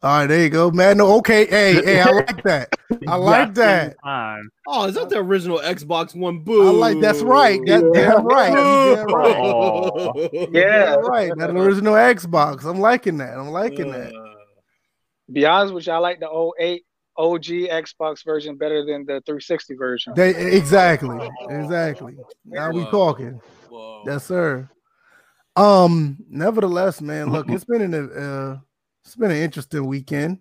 All 0.00 0.20
right, 0.20 0.26
there 0.28 0.42
you 0.44 0.48
go, 0.48 0.70
man. 0.70 0.98
No, 0.98 1.16
okay, 1.16 1.46
hey, 1.46 1.74
hey, 1.84 2.00
I 2.00 2.10
like 2.12 2.42
that. 2.44 2.68
I 3.08 3.16
like 3.16 3.54
that. 3.54 3.96
Oh, 4.68 4.84
is 4.86 4.94
that 4.94 5.08
the 5.08 5.18
original 5.18 5.58
Xbox 5.58 6.14
One? 6.14 6.44
Boo! 6.44 6.68
I 6.68 6.70
like 6.70 7.00
that's 7.00 7.20
right. 7.20 7.60
That, 7.66 7.90
Yeah. 7.94 8.12
Damn 8.12 8.24
right. 8.24 8.50
You 8.50 8.96
damn 8.96 9.06
right. 9.12 10.50
Yeah. 10.52 10.84
Damn 10.94 11.04
right. 11.04 11.32
That 11.36 11.50
original 11.50 11.94
Xbox. 11.94 12.64
I'm 12.64 12.78
liking 12.78 13.18
that. 13.18 13.36
I'm 13.36 13.48
liking 13.48 13.90
that. 13.90 14.14
Uh, 14.14 14.34
Be 15.32 15.44
honest 15.44 15.74
with 15.74 15.88
you, 15.88 15.92
I 15.92 15.98
like 15.98 16.20
the 16.20 16.52
08 16.60 16.84
OG 17.16 17.42
Xbox 17.42 18.24
version 18.24 18.56
better 18.56 18.84
than 18.84 19.00
the 19.04 19.20
360 19.26 19.74
version. 19.74 20.12
They 20.14 20.30
exactly, 20.56 21.28
exactly. 21.50 22.16
Now 22.44 22.70
we 22.70 22.84
talking. 22.84 23.40
whoa. 23.68 24.04
Yes, 24.06 24.26
sir. 24.26 24.70
Um, 25.56 26.18
nevertheless, 26.30 27.00
man, 27.00 27.32
look, 27.32 27.48
it's 27.48 27.64
been 27.64 27.82
an 27.82 28.12
uh, 28.12 28.58
it's 29.08 29.16
been 29.16 29.30
an 29.30 29.38
interesting 29.38 29.86
weekend. 29.86 30.38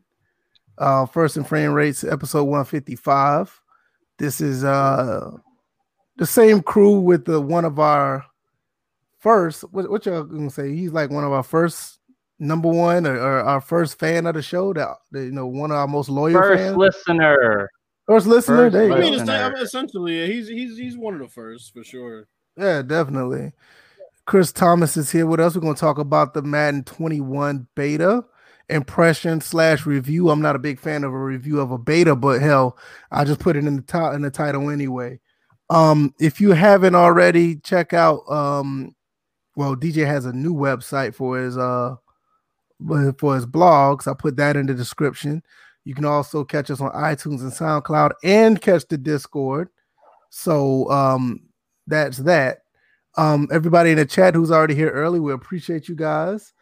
Uh, 0.78 1.06
first 1.06 1.38
in 1.38 1.46
frame 1.46 1.72
rates, 1.72 2.04
episode 2.04 2.44
one 2.44 2.66
fifty 2.66 2.98
five. 2.98 3.62
This 4.20 4.42
is 4.42 4.66
uh 4.66 5.32
the 6.18 6.26
same 6.26 6.62
crew 6.62 7.00
with 7.00 7.24
the 7.24 7.40
one 7.40 7.64
of 7.64 7.80
our 7.80 8.26
first. 9.20 9.62
What, 9.72 9.90
what 9.90 10.06
y'all 10.06 10.24
gonna 10.24 10.50
say? 10.50 10.76
He's 10.76 10.92
like 10.92 11.10
one 11.10 11.24
of 11.24 11.32
our 11.32 11.44
first 11.44 12.00
number 12.40 12.68
one 12.68 13.08
or, 13.08 13.16
or 13.16 13.40
our 13.40 13.62
first 13.62 13.98
fan 14.00 14.26
of 14.26 14.36
the 14.36 14.42
show. 14.42 14.74
That, 14.74 14.98
that, 15.12 15.24
you 15.24 15.32
know, 15.32 15.48
one 15.48 15.72
of 15.72 15.78
our 15.78 15.88
most 15.88 16.10
loyal 16.10 16.34
First 16.34 16.62
fans. 16.62 16.76
listener. 16.76 17.70
first 18.06 18.28
listener. 18.28 18.58
first 18.70 18.74
there 18.74 18.88
you 18.88 18.94
I 18.94 19.00
mean. 19.00 19.30
I 19.30 19.50
mean, 19.50 19.58
essentially, 19.60 20.20
yeah, 20.20 20.26
he's 20.26 20.50
he's 20.50 20.78
he's 20.78 20.98
one 20.98 21.14
of 21.14 21.22
the 21.22 21.30
first 21.30 21.74
for 21.74 21.86
sure. 21.86 22.28
Yeah, 22.58 22.82
definitely. 22.82 23.54
Chris 24.26 24.52
Thomas 24.52 24.98
is 24.98 25.10
here 25.10 25.26
with 25.26 25.40
us. 25.40 25.56
We're 25.56 25.62
going 25.62 25.76
to 25.76 25.80
talk 25.80 26.00
about 26.00 26.34
the 26.34 26.42
Madden 26.42 26.84
21 26.84 27.66
beta 27.76 28.26
impression 28.70 29.42
slash 29.42 29.86
review. 29.86 30.30
I'm 30.30 30.42
not 30.42 30.56
a 30.56 30.60
big 30.60 30.80
fan 30.80 31.04
of 31.04 31.14
a 31.14 31.18
review 31.18 31.60
of 31.60 31.72
a 31.72 31.78
beta, 31.78 32.16
but 32.16 32.42
hell, 32.42 32.78
I 33.12 33.24
just 33.24 33.40
put 33.40 33.56
it 33.56 33.66
in 33.66 33.76
the 33.76 33.82
top 33.82 34.14
in 34.14 34.22
the 34.22 34.30
title 34.32 34.70
anyway. 34.70 35.20
Um, 35.70 36.14
if 36.20 36.40
you 36.40 36.52
haven't 36.52 36.96
already, 36.96 37.58
check 37.58 37.94
out 37.94 38.30
um, 38.30 38.96
well, 39.58 39.76
DJ 39.76 40.06
has 40.06 40.26
a 40.26 40.32
new 40.32 40.54
website 40.54 41.16
for 41.16 41.40
his 41.40 41.58
uh 41.58 41.96
for 43.18 43.36
his 43.36 43.46
blogs. 43.46 44.08
I 44.08 44.14
put 44.14 44.38
that 44.38 44.56
in 44.56 44.68
the 44.68 44.74
description. 44.76 45.42
You 45.84 45.96
can 45.96 46.06
also 46.06 46.44
catch 46.44 46.70
us 46.70 46.80
on 46.80 46.92
iTunes 46.92 47.42
and 47.42 47.52
SoundCloud 47.52 48.12
and 48.24 48.62
catch 48.62 48.88
the 48.88 48.98
Discord. 49.00 49.70
So 50.30 50.90
um 50.92 51.42
that's 51.88 52.18
that. 52.20 52.60
Um, 53.18 53.48
everybody 53.52 53.90
in 53.90 53.98
the 53.98 54.06
chat 54.06 54.36
who's 54.36 54.52
already 54.52 54.76
here 54.76 54.92
early, 54.92 55.20
we 55.20 55.34
appreciate 55.34 55.90
you 55.90 55.96
guys. 55.96 56.54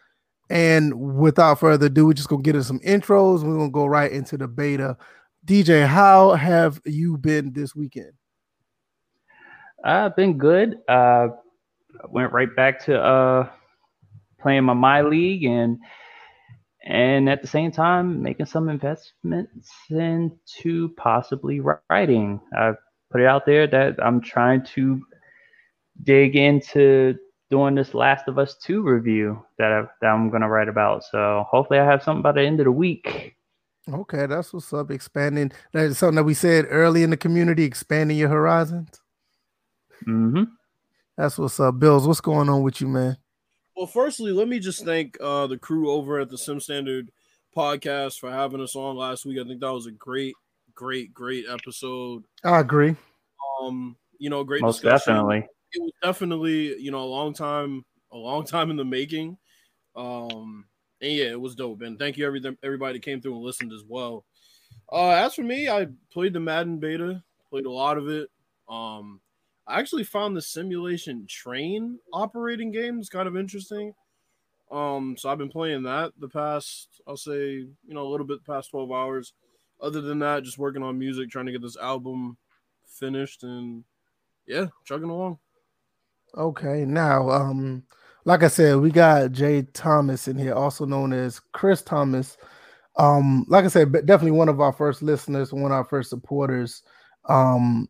And 0.49 1.17
without 1.17 1.59
further 1.59 1.87
ado, 1.87 2.05
we're 2.07 2.13
just 2.13 2.29
gonna 2.29 2.43
get 2.43 2.55
into 2.55 2.67
some 2.67 2.79
intros. 2.79 3.43
We're 3.43 3.57
gonna 3.57 3.69
go 3.71 3.85
right 3.85 4.11
into 4.11 4.37
the 4.37 4.47
beta. 4.47 4.97
DJ, 5.45 5.87
how 5.87 6.33
have 6.33 6.81
you 6.85 7.17
been 7.17 7.53
this 7.53 7.75
weekend? 7.75 8.13
I've 9.83 10.15
been 10.15 10.37
good. 10.37 10.79
Uh, 10.87 11.29
went 12.09 12.31
right 12.31 12.53
back 12.55 12.83
to 12.85 12.99
uh, 12.99 13.49
playing 14.39 14.63
my 14.63 14.73
my 14.73 15.01
league 15.01 15.43
and 15.43 15.77
and 16.83 17.29
at 17.29 17.41
the 17.41 17.47
same 17.47 17.71
time 17.71 18.21
making 18.21 18.45
some 18.45 18.69
investments 18.69 19.71
into 19.89 20.89
possibly 20.97 21.61
writing. 21.89 22.39
I've 22.55 22.77
put 23.11 23.21
it 23.21 23.27
out 23.27 23.45
there 23.45 23.65
that 23.67 23.95
I'm 24.03 24.21
trying 24.21 24.63
to 24.75 25.01
dig 26.03 26.35
into 26.35 27.17
doing 27.49 27.75
this 27.75 27.93
Last 27.93 28.27
of 28.27 28.39
Us 28.39 28.55
2 28.63 28.81
review 28.81 29.43
that, 29.57 29.71
I, 29.71 29.83
that 30.01 30.07
I'm 30.07 30.29
going 30.29 30.41
to 30.41 30.47
write 30.47 30.69
about. 30.69 31.03
So 31.03 31.45
hopefully 31.49 31.79
I 31.79 31.85
have 31.85 32.03
something 32.03 32.21
by 32.21 32.31
the 32.31 32.41
end 32.41 32.59
of 32.59 32.65
the 32.65 32.71
week. 32.71 33.35
Okay, 33.91 34.25
that's 34.25 34.51
what's 34.51 34.73
up. 34.73 34.89
Expanding 34.89 35.51
that 35.73 35.85
is 35.85 35.97
something 35.99 36.15
that 36.15 36.23
we 36.23 36.33
said 36.33 36.65
early 36.69 37.03
in 37.03 37.11
the 37.11 37.17
community, 37.17 37.63
expanding 37.63 38.17
your 38.17 38.29
horizons. 38.29 38.99
Mm-hmm. 40.07 40.43
That's 41.17 41.37
what's 41.37 41.59
up. 41.59 41.79
Bills, 41.79 42.07
what's 42.07 42.21
going 42.21 42.49
on 42.49 42.63
with 42.63 42.81
you, 42.81 42.87
man? 42.87 43.17
Well, 43.77 43.87
firstly, 43.87 44.31
let 44.31 44.47
me 44.47 44.59
just 44.59 44.85
thank 44.85 45.17
uh, 45.21 45.47
the 45.47 45.57
crew 45.57 45.91
over 45.91 46.19
at 46.19 46.29
the 46.29 46.37
Sim 46.37 46.59
Standard 46.59 47.11
podcast 47.55 48.19
for 48.19 48.31
having 48.31 48.61
us 48.61 48.75
on 48.75 48.95
last 48.95 49.25
week. 49.25 49.37
I 49.39 49.47
think 49.47 49.61
that 49.61 49.71
was 49.71 49.85
a 49.85 49.91
great, 49.91 50.33
great, 50.73 51.13
great 51.13 51.45
episode. 51.49 52.23
I 52.43 52.59
agree. 52.59 52.95
Um, 53.61 53.95
you 54.17 54.29
know, 54.29 54.43
great 54.43 54.61
Most 54.61 54.81
discussion. 54.81 55.13
definitely. 55.13 55.47
It 55.75 55.81
was 55.81 55.91
definitely, 56.01 56.79
you 56.79 56.91
know, 56.91 57.03
a 57.03 57.05
long 57.05 57.33
time, 57.33 57.85
a 58.11 58.17
long 58.17 58.45
time 58.45 58.71
in 58.71 58.77
the 58.77 58.85
making. 58.85 59.37
Um, 59.95 60.65
and 61.01 61.13
yeah, 61.13 61.25
it 61.25 61.41
was 61.41 61.55
dope. 61.55 61.81
And 61.81 61.99
thank 61.99 62.17
you 62.17 62.25
everything 62.25 62.57
everybody 62.63 62.99
came 62.99 63.21
through 63.21 63.35
and 63.35 63.43
listened 63.43 63.73
as 63.73 63.83
well. 63.87 64.25
Uh, 64.91 65.11
as 65.11 65.35
for 65.35 65.43
me, 65.43 65.69
I 65.69 65.87
played 66.11 66.33
the 66.33 66.41
Madden 66.41 66.79
beta, 66.79 67.23
played 67.49 67.65
a 67.65 67.71
lot 67.71 67.97
of 67.97 68.09
it. 68.09 68.29
Um, 68.69 69.21
I 69.67 69.79
actually 69.79 70.03
found 70.05 70.37
the 70.37 70.41
simulation 70.41 71.27
train 71.29 71.99
operating 72.13 72.71
games 72.71 73.09
kind 73.09 73.27
of 73.27 73.37
interesting. 73.37 73.93
Um, 74.71 75.15
so 75.17 75.29
I've 75.29 75.37
been 75.37 75.49
playing 75.49 75.83
that 75.83 76.13
the 76.19 76.29
past, 76.29 77.01
I'll 77.07 77.17
say, 77.17 77.51
you 77.53 77.69
know, 77.87 78.07
a 78.07 78.09
little 78.09 78.27
bit 78.27 78.45
past 78.45 78.71
12 78.71 78.91
hours. 78.91 79.33
Other 79.81 80.01
than 80.01 80.19
that, 80.19 80.43
just 80.43 80.57
working 80.57 80.83
on 80.83 80.99
music, 80.99 81.29
trying 81.29 81.47
to 81.47 81.51
get 81.51 81.61
this 81.61 81.77
album 81.77 82.37
finished 82.87 83.43
and 83.43 83.83
yeah, 84.47 84.67
chugging 84.85 85.09
along. 85.09 85.39
Okay, 86.37 86.83
now, 86.85 87.29
um, 87.29 87.83
like 88.25 88.43
I 88.43 88.47
said, 88.49 88.77
we 88.77 88.91
got 88.91 89.31
Jay 89.31 89.61
Thomas 89.73 90.27
in 90.27 90.37
here, 90.37 90.53
also 90.53 90.85
known 90.85 91.13
as 91.13 91.39
Chris 91.53 91.81
Thomas. 91.81 92.37
Um, 92.97 93.45
like 93.47 93.65
I 93.65 93.69
said, 93.69 93.91
definitely 93.91 94.31
one 94.31 94.49
of 94.49 94.59
our 94.59 94.73
first 94.73 95.01
listeners, 95.01 95.53
one 95.53 95.71
of 95.71 95.71
our 95.71 95.85
first 95.85 96.09
supporters. 96.09 96.83
Um, 97.29 97.87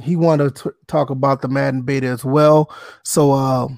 he 0.00 0.16
wanted 0.16 0.54
to 0.56 0.70
t- 0.70 0.76
talk 0.86 1.10
about 1.10 1.42
the 1.42 1.48
Madden 1.48 1.82
beta 1.82 2.06
as 2.06 2.24
well. 2.24 2.72
So, 3.04 3.32
uh, 3.32 3.68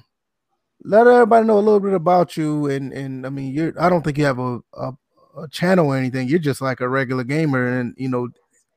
let 0.83 1.07
everybody 1.07 1.45
know 1.45 1.57
a 1.57 1.59
little 1.59 1.79
bit 1.79 1.93
about 1.93 2.37
you. 2.37 2.67
And 2.67 2.93
and 2.93 3.25
I 3.25 3.29
mean, 3.29 3.53
you're 3.53 3.73
I 3.79 3.89
don't 3.89 4.03
think 4.03 4.17
you 4.17 4.25
have 4.25 4.39
a, 4.39 4.59
a 4.73 4.93
a 5.37 5.47
channel 5.49 5.87
or 5.87 5.97
anything. 5.97 6.27
You're 6.27 6.39
just 6.39 6.61
like 6.61 6.81
a 6.81 6.89
regular 6.89 7.23
gamer, 7.23 7.79
and 7.79 7.93
you 7.97 8.09
know 8.09 8.29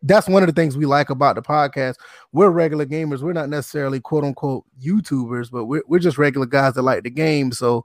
that's 0.05 0.29
one 0.29 0.43
of 0.43 0.47
the 0.47 0.53
things 0.53 0.77
we 0.77 0.85
like 0.87 1.11
about 1.11 1.35
the 1.35 1.43
podcast. 1.43 1.95
We're 2.33 2.51
regular 2.51 2.85
gamers. 2.85 3.21
We're 3.21 3.33
not 3.33 3.49
necessarily 3.49 4.01
quote 4.01 4.23
unquote 4.23 4.65
YouTubers, 4.81 5.51
but 5.51 5.65
we're, 5.65 5.83
we're 5.89 5.99
just 5.99 6.19
regular 6.19 6.47
guys 6.47 6.75
that 6.75 6.83
like 6.83 7.03
the 7.03 7.11
game. 7.11 7.51
So 7.53 7.85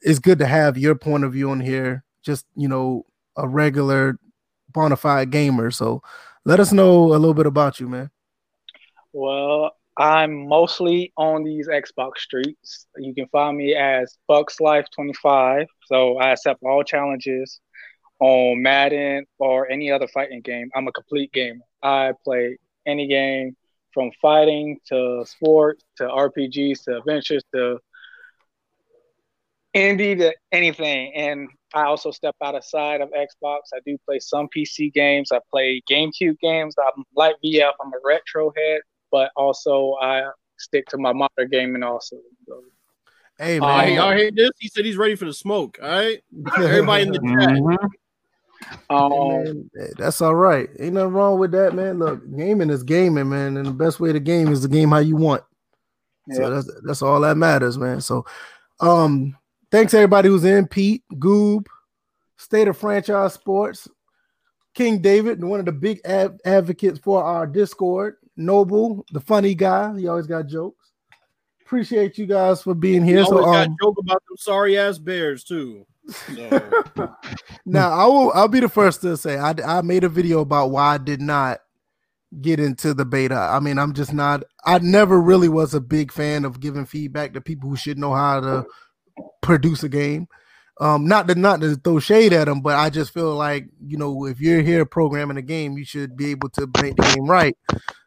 it's 0.00 0.20
good 0.20 0.38
to 0.38 0.46
have 0.46 0.78
your 0.78 0.94
point 0.94 1.24
of 1.24 1.32
view 1.32 1.50
on 1.50 1.60
here. 1.60 2.04
Just, 2.22 2.46
you 2.54 2.68
know, 2.68 3.06
a 3.36 3.46
regular 3.46 4.18
bona 4.70 4.96
fide 4.96 5.30
gamer. 5.30 5.72
So 5.72 6.02
let 6.44 6.60
us 6.60 6.72
know 6.72 7.06
a 7.08 7.18
little 7.18 7.34
bit 7.34 7.46
about 7.46 7.80
you, 7.80 7.88
man. 7.88 8.10
Well, 9.12 9.72
I'm 9.96 10.46
mostly 10.46 11.12
on 11.16 11.42
these 11.42 11.66
Xbox 11.66 12.18
streets. 12.18 12.86
You 12.96 13.12
can 13.12 13.26
find 13.28 13.56
me 13.56 13.74
as 13.74 14.16
Bucks 14.28 14.60
Life 14.60 14.86
25. 14.94 15.66
So 15.86 16.18
I 16.18 16.30
accept 16.30 16.62
all 16.62 16.84
challenges 16.84 17.60
on 18.20 18.60
Madden 18.62 19.24
or 19.38 19.70
any 19.70 19.90
other 19.90 20.08
fighting 20.08 20.40
game. 20.40 20.70
I'm 20.74 20.88
a 20.88 20.92
complete 20.92 21.32
gamer. 21.32 21.64
I 21.82 22.12
play 22.24 22.58
any 22.86 23.06
game 23.06 23.56
from 23.92 24.10
fighting 24.20 24.78
to 24.88 25.24
sports 25.26 25.84
to 25.96 26.04
RPGs 26.04 26.84
to 26.84 26.98
adventures 26.98 27.42
to 27.54 27.78
indie 29.74 30.18
to 30.18 30.34
anything. 30.52 31.12
And 31.14 31.48
I 31.74 31.82
also 31.84 32.10
step 32.10 32.34
outside 32.42 33.00
of 33.00 33.10
Xbox. 33.10 33.58
I 33.74 33.78
do 33.86 33.96
play 34.06 34.18
some 34.18 34.48
PC 34.54 34.92
games. 34.92 35.30
I 35.32 35.40
play 35.50 35.82
GameCube 35.90 36.38
games. 36.40 36.74
I'm 36.78 37.04
like 37.14 37.36
VF. 37.44 37.72
I'm 37.82 37.92
a 37.92 37.98
retro 38.04 38.52
head, 38.56 38.80
but 39.12 39.30
also 39.36 39.96
I 40.00 40.28
stick 40.58 40.86
to 40.86 40.98
my 40.98 41.12
modern 41.12 41.48
gaming 41.50 41.82
also. 41.82 42.16
So, 42.46 42.62
Hey, 43.38 43.58
Uh, 43.58 43.66
man. 43.66 43.94
y'all 43.94 44.16
hear 44.16 44.32
this? 44.32 44.50
He 44.58 44.66
said 44.68 44.84
he's 44.84 44.96
ready 44.96 45.14
for 45.14 45.24
the 45.26 45.32
smoke. 45.32 45.78
All 45.80 45.88
right, 45.88 46.20
everybody 46.58 47.04
in 47.04 47.12
the 47.12 47.18
chat. 47.20 47.98
Um, 48.90 49.70
Man, 49.74 49.90
that's 49.96 50.20
all 50.20 50.34
right. 50.34 50.68
Ain't 50.78 50.94
nothing 50.94 51.12
wrong 51.12 51.38
with 51.38 51.52
that, 51.52 51.74
man. 51.74 51.98
Look, 51.98 52.22
gaming 52.36 52.70
is 52.70 52.82
gaming, 52.82 53.28
man, 53.28 53.56
and 53.56 53.66
the 53.66 53.72
best 53.72 54.00
way 54.00 54.12
to 54.12 54.20
game 54.20 54.48
is 54.48 54.62
to 54.62 54.68
game 54.68 54.90
how 54.90 54.98
you 54.98 55.16
want. 55.16 55.42
So 56.32 56.50
that's 56.50 56.70
that's 56.84 57.02
all 57.02 57.20
that 57.20 57.36
matters, 57.36 57.78
man. 57.78 58.00
So, 58.00 58.26
um, 58.80 59.36
thanks 59.70 59.94
everybody 59.94 60.28
who's 60.28 60.44
in. 60.44 60.66
Pete, 60.66 61.02
Goob, 61.14 61.66
State 62.36 62.68
of 62.68 62.76
Franchise 62.76 63.34
Sports, 63.34 63.88
King 64.74 65.00
David, 65.00 65.42
one 65.42 65.60
of 65.60 65.66
the 65.66 65.72
big 65.72 66.00
ad- 66.04 66.38
advocates 66.44 66.98
for 66.98 67.22
our 67.22 67.46
Discord. 67.46 68.16
Noble, 68.36 69.04
the 69.12 69.20
funny 69.20 69.54
guy. 69.54 69.98
He 69.98 70.06
always 70.06 70.26
got 70.26 70.46
jokes. 70.46 70.92
Appreciate 71.64 72.16
you 72.18 72.26
guys 72.26 72.62
for 72.62 72.74
being 72.74 73.02
He 73.04 73.12
here. 73.12 73.24
always 73.24 73.44
So, 73.44 73.52
got 73.52 73.66
um, 73.66 73.76
joke 73.82 73.98
about 73.98 74.22
them 74.28 74.36
sorry 74.36 74.78
ass 74.78 74.98
bears 74.98 75.44
too. 75.44 75.86
Now 77.66 77.90
I 77.90 78.06
will. 78.06 78.32
I'll 78.32 78.48
be 78.48 78.60
the 78.60 78.68
first 78.68 79.02
to 79.02 79.16
say 79.16 79.36
I 79.36 79.54
I 79.64 79.82
made 79.82 80.04
a 80.04 80.08
video 80.08 80.40
about 80.40 80.70
why 80.70 80.94
I 80.94 80.98
did 80.98 81.20
not 81.20 81.60
get 82.40 82.60
into 82.60 82.94
the 82.94 83.04
beta. 83.04 83.36
I 83.36 83.60
mean, 83.60 83.78
I'm 83.78 83.92
just 83.92 84.12
not. 84.12 84.44
I 84.64 84.78
never 84.78 85.20
really 85.20 85.48
was 85.48 85.74
a 85.74 85.80
big 85.80 86.12
fan 86.12 86.44
of 86.44 86.60
giving 86.60 86.86
feedback 86.86 87.34
to 87.34 87.40
people 87.40 87.68
who 87.68 87.76
should 87.76 87.98
know 87.98 88.14
how 88.14 88.40
to 88.40 88.66
produce 89.42 89.82
a 89.82 89.88
game. 89.88 90.28
Um, 90.80 91.06
not 91.06 91.26
to 91.28 91.34
not 91.34 91.60
to 91.60 91.74
throw 91.74 91.98
shade 91.98 92.32
at 92.32 92.46
them, 92.46 92.60
but 92.60 92.76
I 92.76 92.88
just 92.88 93.12
feel 93.12 93.34
like 93.34 93.66
you 93.84 93.98
know 93.98 94.26
if 94.26 94.40
you're 94.40 94.62
here 94.62 94.86
programming 94.86 95.36
a 95.36 95.42
game, 95.42 95.76
you 95.76 95.84
should 95.84 96.16
be 96.16 96.30
able 96.30 96.50
to 96.50 96.68
make 96.80 96.96
the 96.96 97.12
game 97.14 97.26
right. 97.28 97.56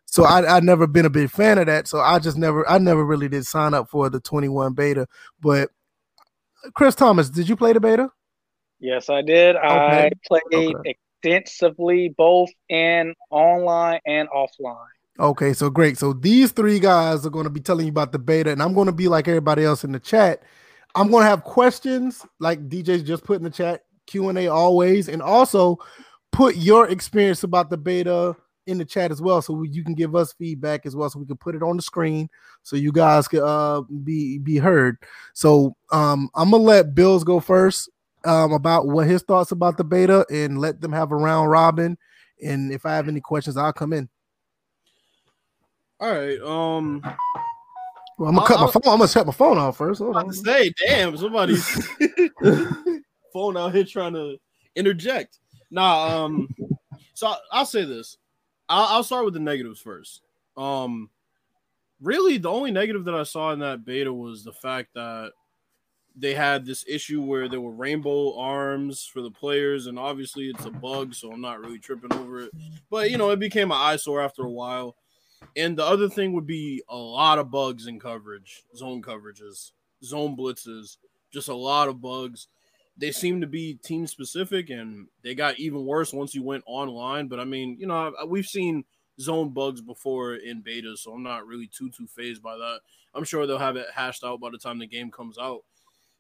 So 0.06 0.24
I 0.24 0.58
I 0.58 0.60
never 0.62 0.88
been 0.88 1.06
a 1.06 1.10
big 1.10 1.30
fan 1.30 1.58
of 1.58 1.68
that. 1.68 1.88
So 1.88 2.00
I 2.00 2.20
just 2.20 2.38
never 2.38 2.68
I 2.70 2.78
never 2.78 3.06
really 3.06 3.28
did 3.28 3.46
sign 3.46 3.74
up 3.74 3.90
for 3.90 4.10
the 4.10 4.22
21 4.22 4.74
beta. 4.74 5.08
But 5.42 5.70
Chris 6.74 6.96
Thomas, 6.96 7.30
did 7.30 7.50
you 7.50 7.56
play 7.56 7.74
the 7.74 7.80
beta? 7.80 8.10
Yes, 8.80 9.10
I 9.10 9.22
did. 9.22 9.56
Okay. 9.56 9.66
I 9.68 10.12
played 10.28 10.76
okay. 10.76 10.96
extensively 11.24 12.14
both 12.18 12.50
in 12.70 13.14
online 13.30 14.00
and 14.06 14.28
offline. 14.30 14.88
Okay, 15.20 15.54
so 15.54 15.70
great. 15.70 15.98
So 15.98 16.14
these 16.14 16.52
three 16.52 16.80
guys 16.80 17.26
are 17.26 17.30
going 17.30 17.44
to 17.44 17.52
be 17.52 17.60
telling 17.60 17.86
you 17.86 17.92
about 17.92 18.12
the 18.12 18.20
beta, 18.20 18.52
and 18.52 18.62
I'm 18.62 18.74
going 18.74 18.88
to 18.88 18.92
be 18.92 19.08
like 19.08 19.28
everybody 19.28 19.64
else 19.64 19.84
in 19.84 19.92
the 19.92 20.00
chat. 20.00 20.44
I'm 20.96 21.12
going 21.12 21.24
to 21.24 21.30
have 21.30 21.44
questions 21.44 22.26
like 22.40 22.68
DJ's 22.70 23.04
just 23.04 23.24
put 23.24 23.38
in 23.38 23.44
the 23.44 23.50
chat, 23.50 23.84
Q 24.08 24.30
and 24.30 24.38
A 24.38 24.48
always, 24.48 25.10
and 25.10 25.22
also 25.22 25.78
put 26.32 26.56
your 26.56 26.88
experience 26.90 27.44
about 27.44 27.70
the 27.70 27.78
beta 27.78 28.36
in 28.68 28.78
the 28.78 28.86
chat 28.86 29.12
as 29.12 29.22
well, 29.22 29.42
so 29.42 29.64
you 29.64 29.84
can 29.84 29.94
give 29.94 30.16
us 30.16 30.34
feedback 30.34 30.86
as 30.86 30.96
well, 30.96 31.10
so 31.10 31.20
we 31.20 31.26
can 31.26 31.38
put 31.38 31.56
it 31.56 31.64
on 31.64 31.76
the 31.76 31.82
screen, 31.82 32.30
so 32.64 32.76
you 32.76 32.92
guys 32.92 33.28
can 33.28 33.42
uh, 33.42 33.82
be 34.04 34.38
be 34.38 34.58
heard. 34.58 34.98
So 35.34 35.76
um, 35.92 36.30
I'm 36.36 36.52
gonna 36.52 36.64
let 36.64 36.96
Bills 36.96 37.24
go 37.24 37.40
first 37.40 37.90
um, 38.26 38.54
about 38.54 38.88
what 38.88 39.08
his 39.08 39.24
thoughts 39.24 39.52
about 39.52 39.78
the 39.78 39.84
beta, 39.84 40.26
and 40.30 40.60
let 40.60 40.82
them 40.82 40.94
have 40.94 41.12
a 41.12 41.16
round 41.16 41.50
robin. 41.50 41.98
And 42.44 42.72
if 42.72 42.86
I 42.86 42.96
have 42.96 43.08
any 43.08 43.22
questions, 43.22 43.58
I'll 43.58 43.74
come 43.74 43.94
in. 43.94 44.10
All 46.00 46.12
right. 46.12 46.40
Um. 46.42 47.02
Well, 48.18 48.30
I'm 48.30 48.36
gonna 48.36 48.42
I'll, 48.42 48.48
cut 48.48 48.60
my 48.60 48.72
phone. 48.72 48.94
I'm 48.94 49.00
gonna 49.00 49.08
shut 49.08 49.26
my 49.26 49.34
phone 49.34 49.58
off 49.58 49.78
first. 49.78 50.02
Hold 50.02 50.16
on. 50.16 50.32
Say, 50.34 50.74
damn, 50.86 51.18
somebody's 51.18 51.66
phone 53.34 53.58
out 53.58 53.74
here 53.74 53.84
trying 53.84 54.14
to 54.14 54.38
interject. 54.76 55.40
Nah. 55.70 56.26
Um. 56.26 56.48
So 57.14 57.34
I'll 57.52 57.66
say 57.66 57.86
this. 57.86 58.18
I'll, 58.72 58.96
I'll 58.96 59.04
start 59.04 59.26
with 59.26 59.34
the 59.34 59.40
negatives 59.40 59.80
first. 59.80 60.22
Um. 60.58 61.10
Really, 62.04 62.40
the 62.40 62.50
only 62.50 62.72
negative 62.72 63.06
that 63.06 63.14
I 63.14 63.22
saw 63.22 63.52
in 63.52 63.60
that 63.60 63.86
beta 63.86 64.12
was 64.12 64.44
the 64.44 64.52
fact 64.52 64.96
that 64.96 65.34
they 66.16 66.34
had 66.34 66.66
this 66.66 66.84
issue 66.88 67.22
where 67.22 67.48
there 67.48 67.62
were 67.62 67.70
rainbow 67.70 68.36
arms 68.40 69.06
for 69.06 69.22
the 69.22 69.30
players, 69.30 69.86
and 69.86 70.00
obviously 70.00 70.50
it's 70.50 70.66
a 70.66 70.72
bug, 70.72 71.14
so 71.14 71.32
I'm 71.32 71.42
not 71.42 71.60
really 71.60 71.78
tripping 71.78 72.12
over 72.14 72.42
it. 72.42 72.52
But 72.90 73.12
you 73.12 73.20
know, 73.20 73.30
it 73.30 73.38
became 73.38 73.70
an 73.70 73.78
eyesore 73.78 74.20
after 74.20 74.42
a 74.42 74.50
while. 74.50 74.96
And 75.56 75.78
the 75.78 75.86
other 75.86 76.10
thing 76.10 76.34
would 76.34 76.48
be 76.48 76.82
a 76.90 76.98
lot 76.98 77.38
of 77.38 77.52
bugs 77.52 77.86
in 77.86 78.00
coverage, 78.00 78.64
zone 78.76 79.04
coverages, 79.04 79.72
zone 80.04 80.36
blitzes, 80.36 80.98
just 81.32 81.50
a 81.50 81.56
lot 81.56 81.88
of 81.88 82.02
bugs. 82.02 82.48
They 82.98 83.12
seem 83.12 83.42
to 83.42 83.48
be 83.48 83.76
team 83.76 84.06
specific 84.06 84.70
and 84.70 85.08
they 85.24 85.34
got 85.34 85.60
even 85.60 85.86
worse 85.86 86.14
once 86.14 86.36
you 86.36 86.44
went 86.44 86.64
online. 86.68 87.28
But 87.28 87.40
I 87.40 87.46
mean, 87.46 87.78
you 87.80 87.88
know, 87.88 88.14
we've 88.28 88.46
seen 88.46 88.84
zone 89.20 89.50
bugs 89.50 89.82
before 89.82 90.36
in 90.36 90.62
beta, 90.62 90.96
so 90.98 91.14
I'm 91.14 91.24
not 91.24 91.48
really 91.48 91.68
too 91.68 91.90
too 91.90 92.08
phased 92.08 92.44
by 92.44 92.58
that. 92.58 92.80
I'm 93.14 93.24
sure 93.24 93.46
they'll 93.46 93.58
have 93.58 93.76
it 93.76 93.88
hashed 93.94 94.24
out 94.24 94.40
by 94.40 94.50
the 94.52 94.58
time 94.58 94.80
the 94.80 94.88
game 94.88 95.12
comes 95.12 95.38
out. 95.38 95.64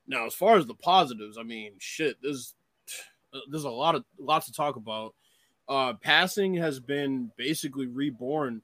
Now, 0.08 0.26
as 0.26 0.34
far 0.34 0.58
as 0.58 0.66
the 0.66 0.74
positives, 0.74 1.38
I 1.38 1.44
mean, 1.44 1.74
shit, 1.78 2.18
there's 2.22 2.56
there's 3.50 3.64
a 3.64 3.70
lot 3.70 3.96
of 3.96 4.04
lots 4.20 4.48
to 4.48 4.54
talk 4.54 4.76
about. 4.76 5.16
Uh, 5.70 5.94
passing 5.94 6.56
has 6.56 6.80
been 6.80 7.32
basically 7.38 7.88
reborn 7.88 8.62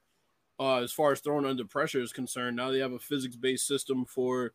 uh, 0.60 0.78
as 0.78 0.92
far 0.92 1.12
as 1.12 1.20
throwing 1.20 1.46
under 1.46 1.66
pressure 1.66 2.02
is 2.02 2.12
concerned. 2.12 2.58
Now 2.58 2.72
they 2.72 2.80
have 2.80 2.92
a 2.92 3.00
physics 3.00 3.36
based 3.36 3.68
system 3.68 4.06
for 4.06 4.54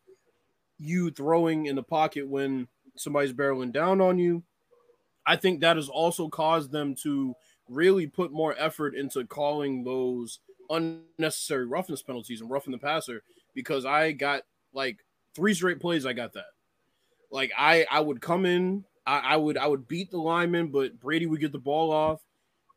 you 0.77 1.11
throwing 1.11 1.65
in 1.65 1.75
the 1.75 1.83
pocket 1.83 2.27
when 2.27 2.67
somebody's 2.95 3.33
barreling 3.33 3.71
down 3.71 4.01
on 4.01 4.17
you. 4.17 4.43
I 5.25 5.35
think 5.35 5.61
that 5.61 5.77
has 5.77 5.89
also 5.89 6.27
caused 6.27 6.71
them 6.71 6.95
to 7.03 7.33
really 7.69 8.07
put 8.07 8.31
more 8.31 8.55
effort 8.57 8.95
into 8.95 9.25
calling 9.25 9.83
those 9.83 10.39
unnecessary 10.69 11.65
roughness 11.65 12.01
penalties 12.01 12.41
and 12.41 12.49
roughing 12.49 12.71
the 12.71 12.77
passer 12.77 13.23
because 13.53 13.85
I 13.85 14.11
got 14.11 14.43
like 14.73 14.99
three 15.35 15.53
straight 15.53 15.79
plays. 15.79 16.05
I 16.05 16.13
got 16.13 16.33
that. 16.33 16.45
Like 17.31 17.51
I, 17.57 17.85
I 17.89 17.99
would 17.99 18.21
come 18.21 18.45
in, 18.45 18.83
I, 19.05 19.19
I 19.19 19.37
would, 19.37 19.57
I 19.57 19.67
would 19.67 19.87
beat 19.87 20.11
the 20.11 20.17
lineman, 20.17 20.67
but 20.67 20.99
Brady 20.99 21.25
would 21.25 21.39
get 21.39 21.51
the 21.51 21.59
ball 21.59 21.91
off 21.91 22.21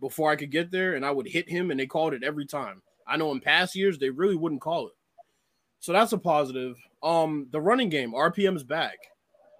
before 0.00 0.30
I 0.30 0.36
could 0.36 0.50
get 0.50 0.70
there, 0.70 0.94
and 0.94 1.04
I 1.04 1.10
would 1.10 1.26
hit 1.26 1.48
him, 1.48 1.70
and 1.70 1.80
they 1.80 1.86
called 1.86 2.14
it 2.14 2.22
every 2.22 2.46
time. 2.46 2.82
I 3.06 3.16
know 3.16 3.32
in 3.32 3.40
past 3.40 3.74
years 3.74 3.98
they 3.98 4.10
really 4.10 4.36
wouldn't 4.36 4.60
call 4.60 4.88
it. 4.88 4.94
So 5.80 5.92
that's 5.92 6.12
a 6.12 6.18
positive. 6.18 6.76
Um, 7.02 7.46
the 7.50 7.60
running 7.60 7.88
game, 7.88 8.12
RPM's 8.12 8.64
back. 8.64 8.98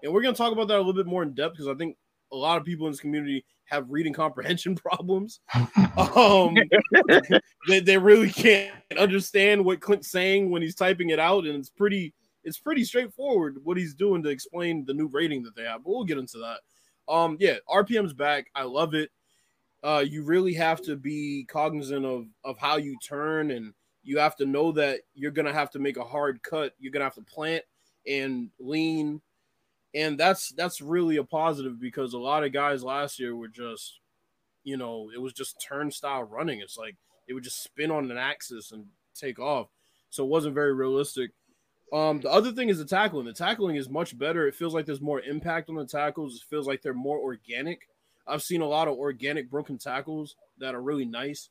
And 0.03 0.13
we're 0.13 0.21
gonna 0.21 0.35
talk 0.35 0.51
about 0.51 0.67
that 0.67 0.77
a 0.77 0.79
little 0.79 0.93
bit 0.93 1.05
more 1.05 1.23
in 1.23 1.33
depth 1.33 1.53
because 1.53 1.67
I 1.67 1.75
think 1.75 1.97
a 2.31 2.35
lot 2.35 2.57
of 2.57 2.65
people 2.65 2.87
in 2.87 2.91
this 2.91 2.99
community 2.99 3.45
have 3.65 3.89
reading 3.89 4.13
comprehension 4.13 4.75
problems. 4.75 5.39
um, 6.15 6.55
they, 7.67 7.79
they 7.79 7.97
really 7.97 8.29
can't 8.29 8.73
understand 8.97 9.63
what 9.63 9.81
Clint's 9.81 10.11
saying 10.11 10.49
when 10.49 10.61
he's 10.61 10.75
typing 10.75 11.09
it 11.09 11.19
out, 11.19 11.45
and 11.45 11.55
it's 11.55 11.69
pretty 11.69 12.13
it's 12.43 12.59
pretty 12.59 12.83
straightforward 12.83 13.57
what 13.63 13.77
he's 13.77 13.93
doing 13.93 14.23
to 14.23 14.29
explain 14.29 14.85
the 14.85 14.93
new 14.93 15.07
rating 15.07 15.43
that 15.43 15.55
they 15.55 15.63
have. 15.63 15.83
But 15.83 15.89
we'll 15.89 16.05
get 16.05 16.17
into 16.17 16.37
that. 16.39 16.59
Um, 17.11 17.37
yeah, 17.39 17.57
RPM's 17.69 18.13
back. 18.13 18.47
I 18.55 18.63
love 18.63 18.93
it 18.93 19.09
uh, 19.83 20.03
you 20.07 20.23
really 20.23 20.53
have 20.53 20.81
to 20.81 20.95
be 20.95 21.45
cognizant 21.49 22.05
of 22.05 22.27
of 22.43 22.57
how 22.57 22.77
you 22.77 22.97
turn, 23.07 23.51
and 23.51 23.73
you 24.03 24.17
have 24.19 24.35
to 24.37 24.45
know 24.45 24.71
that 24.71 25.01
you're 25.13 25.31
gonna 25.31 25.53
have 25.53 25.69
to 25.71 25.79
make 25.79 25.97
a 25.97 26.03
hard 26.03 26.41
cut. 26.43 26.73
You're 26.79 26.91
gonna 26.91 27.05
have 27.05 27.15
to 27.15 27.21
plant 27.21 27.63
and 28.07 28.49
lean, 28.59 29.21
and 29.93 30.19
that's 30.19 30.49
that's 30.49 30.81
really 30.81 31.17
a 31.17 31.23
positive 31.23 31.79
because 31.79 32.13
a 32.13 32.19
lot 32.19 32.43
of 32.43 32.51
guys 32.53 32.83
last 32.83 33.19
year 33.19 33.35
were 33.35 33.47
just, 33.47 33.99
you 34.63 34.77
know, 34.77 35.09
it 35.13 35.21
was 35.21 35.33
just 35.33 35.63
turnstile 35.67 36.23
running. 36.23 36.59
It's 36.59 36.77
like 36.77 36.95
it 37.27 37.33
would 37.33 37.43
just 37.43 37.63
spin 37.63 37.91
on 37.91 38.09
an 38.11 38.17
axis 38.17 38.71
and 38.71 38.85
take 39.15 39.39
off, 39.39 39.67
so 40.09 40.23
it 40.23 40.29
wasn't 40.29 40.55
very 40.55 40.73
realistic. 40.73 41.31
Um, 41.93 42.19
the 42.19 42.29
other 42.29 42.51
thing 42.51 42.67
is 42.67 42.79
the 42.79 42.85
tackling. 42.85 43.25
The 43.25 43.33
tackling 43.33 43.77
is 43.77 43.89
much 43.89 44.17
better. 44.17 44.45
It 44.45 44.55
feels 44.55 44.73
like 44.73 44.85
there's 44.85 44.99
more 44.99 45.21
impact 45.21 45.69
on 45.69 45.75
the 45.75 45.85
tackles. 45.85 46.35
It 46.35 46.41
feels 46.49 46.67
like 46.67 46.81
they're 46.81 46.93
more 46.93 47.17
organic 47.17 47.87
I've 48.27 48.43
seen 48.43 48.61
a 48.61 48.67
lot 48.67 48.87
of 48.87 48.97
organic 48.97 49.49
broken 49.49 49.77
tackles 49.77 50.35
that 50.59 50.75
are 50.75 50.81
really 50.81 51.05
nice. 51.05 51.49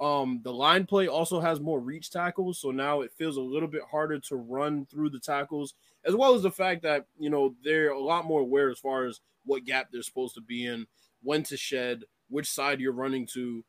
Um, 0.00 0.40
the 0.42 0.52
line 0.52 0.86
play 0.86 1.08
also 1.08 1.40
has 1.40 1.60
more 1.60 1.78
reach 1.78 2.10
tackles, 2.10 2.58
so 2.58 2.70
now 2.70 3.02
it 3.02 3.12
feels 3.12 3.36
a 3.36 3.42
little 3.42 3.68
bit 3.68 3.82
harder 3.90 4.18
to 4.18 4.36
run 4.36 4.86
through 4.86 5.10
the 5.10 5.20
tackles, 5.20 5.74
as 6.06 6.16
well 6.16 6.34
as 6.34 6.42
the 6.42 6.50
fact 6.50 6.82
that 6.82 7.04
you 7.18 7.28
know 7.28 7.54
they're 7.62 7.90
a 7.90 8.00
lot 8.00 8.24
more 8.24 8.40
aware 8.40 8.70
as 8.70 8.78
far 8.78 9.04
as 9.04 9.20
what 9.44 9.66
gap 9.66 9.88
they're 9.92 10.02
supposed 10.02 10.34
to 10.34 10.40
be 10.40 10.64
in, 10.64 10.86
when 11.22 11.42
to 11.42 11.56
shed, 11.56 12.04
which 12.30 12.50
side 12.50 12.80
you're 12.80 12.92
running 12.92 13.26
to, 13.26 13.62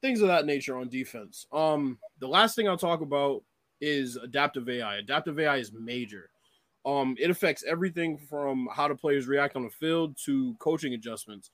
things 0.00 0.20
of 0.20 0.28
that 0.28 0.46
nature 0.46 0.76
on 0.76 0.88
defense. 0.88 1.46
Um, 1.52 1.98
the 2.20 2.28
last 2.28 2.54
thing 2.54 2.68
I'll 2.68 2.76
talk 2.76 3.00
about 3.00 3.42
is 3.80 4.16
adaptive 4.16 4.68
AI. 4.68 4.96
Adaptive 4.96 5.40
AI 5.40 5.56
is 5.56 5.72
major. 5.72 6.30
Um, 6.86 7.16
it 7.18 7.30
affects 7.30 7.64
everything 7.64 8.18
from 8.18 8.68
how 8.70 8.88
the 8.88 8.94
players 8.94 9.26
react 9.26 9.56
on 9.56 9.64
the 9.64 9.70
field 9.70 10.16
to 10.26 10.54
coaching 10.58 10.94
adjustments. 10.94 11.50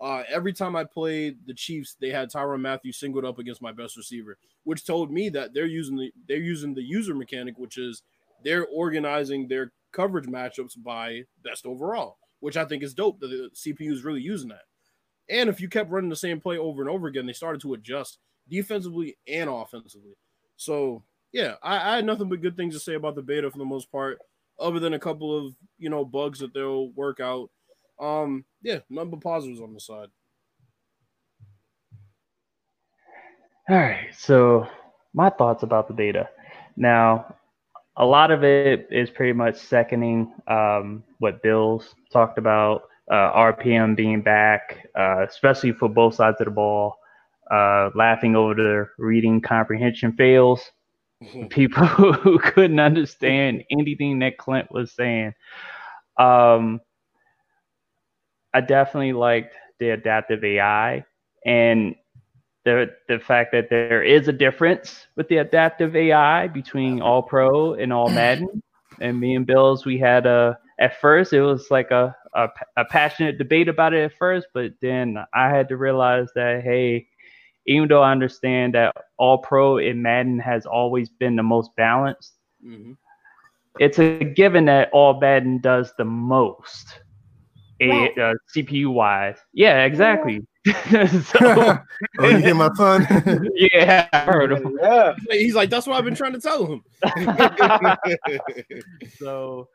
Uh, 0.00 0.22
every 0.28 0.52
time 0.52 0.76
I 0.76 0.84
played 0.84 1.38
the 1.46 1.54
Chiefs, 1.54 1.96
they 2.00 2.10
had 2.10 2.30
Tyrann 2.30 2.60
Mathieu 2.60 2.92
singled 2.92 3.24
up 3.24 3.38
against 3.38 3.60
my 3.60 3.72
best 3.72 3.96
receiver, 3.96 4.38
which 4.62 4.86
told 4.86 5.10
me 5.10 5.28
that 5.30 5.54
they're 5.54 5.66
using 5.66 5.96
the 5.96 6.12
they're 6.28 6.36
using 6.38 6.74
the 6.74 6.82
user 6.82 7.14
mechanic, 7.14 7.58
which 7.58 7.78
is 7.78 8.02
they're 8.44 8.66
organizing 8.66 9.48
their 9.48 9.72
coverage 9.92 10.26
matchups 10.26 10.80
by 10.82 11.24
best 11.42 11.66
overall, 11.66 12.18
which 12.40 12.56
I 12.56 12.64
think 12.64 12.84
is 12.84 12.94
dope. 12.94 13.18
That 13.18 13.28
the 13.28 13.50
CPU 13.54 13.90
is 13.90 14.04
really 14.04 14.20
using 14.20 14.50
that. 14.50 14.62
And 15.28 15.48
if 15.48 15.60
you 15.60 15.68
kept 15.68 15.90
running 15.90 16.10
the 16.10 16.16
same 16.16 16.40
play 16.40 16.58
over 16.58 16.80
and 16.80 16.90
over 16.90 17.08
again, 17.08 17.26
they 17.26 17.32
started 17.32 17.60
to 17.62 17.74
adjust 17.74 18.18
defensively 18.48 19.16
and 19.26 19.50
offensively. 19.50 20.14
So 20.56 21.02
yeah, 21.32 21.54
I, 21.62 21.76
I 21.76 21.96
had 21.96 22.06
nothing 22.06 22.28
but 22.28 22.40
good 22.40 22.56
things 22.56 22.74
to 22.74 22.80
say 22.80 22.94
about 22.94 23.16
the 23.16 23.22
beta 23.22 23.50
for 23.50 23.58
the 23.58 23.64
most 23.64 23.90
part, 23.90 24.18
other 24.60 24.78
than 24.78 24.94
a 24.94 24.98
couple 24.98 25.36
of 25.36 25.56
you 25.76 25.90
know 25.90 26.04
bugs 26.04 26.38
that 26.38 26.54
they'll 26.54 26.90
work 26.90 27.18
out 27.18 27.50
um, 28.00 28.44
yeah, 28.62 28.78
number 28.90 29.16
positives 29.16 29.60
on 29.60 29.72
the 29.74 29.80
side. 29.80 30.08
All 33.68 33.76
right, 33.76 34.08
so 34.16 34.66
my 35.14 35.28
thoughts 35.30 35.62
about 35.62 35.88
the 35.88 35.94
beta. 35.94 36.28
Now, 36.76 37.34
a 37.96 38.04
lot 38.04 38.30
of 38.30 38.44
it 38.44 38.86
is 38.90 39.10
pretty 39.10 39.32
much 39.32 39.56
seconding 39.56 40.32
um, 40.46 41.02
what 41.18 41.42
Bill's 41.42 41.94
talked 42.12 42.38
about. 42.38 42.82
Uh, 43.10 43.32
RPM 43.32 43.96
being 43.96 44.20
back, 44.22 44.86
uh, 44.98 45.24
especially 45.28 45.72
for 45.72 45.88
both 45.88 46.14
sides 46.14 46.36
of 46.40 46.44
the 46.44 46.50
ball, 46.50 46.94
uh, 47.50 47.90
laughing 47.94 48.36
over 48.36 48.54
the 48.54 48.86
reading 48.98 49.40
comprehension 49.40 50.12
fails. 50.12 50.62
People 51.50 51.86
who 51.86 52.38
couldn't 52.38 52.80
understand 52.80 53.64
anything 53.70 54.18
that 54.20 54.38
Clint 54.38 54.70
was 54.70 54.92
saying. 54.92 55.32
Um, 56.18 56.80
I 58.58 58.60
definitely 58.60 59.12
liked 59.12 59.54
the 59.78 59.90
adaptive 59.90 60.42
AI 60.42 61.04
and 61.46 61.94
the 62.64 62.90
the 63.06 63.20
fact 63.20 63.52
that 63.52 63.70
there 63.70 64.02
is 64.02 64.26
a 64.26 64.32
difference 64.32 65.06
with 65.14 65.28
the 65.28 65.36
adaptive 65.36 65.94
AI 65.94 66.48
between 66.48 67.00
All 67.00 67.22
Pro 67.22 67.74
and 67.74 67.92
All 67.92 68.08
Madden. 68.08 68.60
And 69.00 69.20
me 69.20 69.36
and 69.36 69.46
Bills, 69.46 69.86
we 69.86 69.96
had 69.96 70.26
a 70.26 70.58
at 70.80 71.00
first 71.00 71.32
it 71.32 71.40
was 71.40 71.70
like 71.70 71.92
a, 71.92 72.16
a, 72.34 72.48
a 72.76 72.84
passionate 72.86 73.38
debate 73.38 73.68
about 73.68 73.94
it 73.94 74.02
at 74.02 74.18
first, 74.18 74.48
but 74.52 74.72
then 74.82 75.18
I 75.32 75.50
had 75.50 75.68
to 75.68 75.76
realize 75.76 76.26
that 76.34 76.64
hey, 76.64 77.06
even 77.68 77.86
though 77.86 78.02
I 78.02 78.10
understand 78.10 78.74
that 78.74 78.92
All 79.18 79.38
Pro 79.38 79.78
in 79.78 80.02
Madden 80.02 80.40
has 80.40 80.66
always 80.66 81.08
been 81.10 81.36
the 81.36 81.44
most 81.44 81.70
balanced, 81.76 82.34
mm-hmm. 82.66 82.94
it's 83.78 84.00
a 84.00 84.24
given 84.24 84.64
that 84.64 84.90
All 84.92 85.20
Madden 85.20 85.60
does 85.60 85.92
the 85.96 86.04
most. 86.04 87.02
It, 87.80 88.18
uh, 88.18 88.34
CPU 88.54 88.92
wise, 88.92 89.36
yeah, 89.52 89.84
exactly. 89.84 90.44
so, 90.66 90.72
oh, 92.18 92.28
you 92.28 92.38
hear 92.38 92.54
my 92.54 92.70
son? 92.74 93.06
yeah, 93.54 94.08
I 94.12 94.18
heard 94.24 94.52
him. 94.52 94.78
Yeah, 94.82 95.14
he's 95.30 95.54
like, 95.54 95.70
that's 95.70 95.86
what 95.86 95.96
I've 95.96 96.04
been 96.04 96.16
trying 96.16 96.32
to 96.32 96.40
tell 96.40 96.66
him. 96.66 96.82
so 99.18 99.68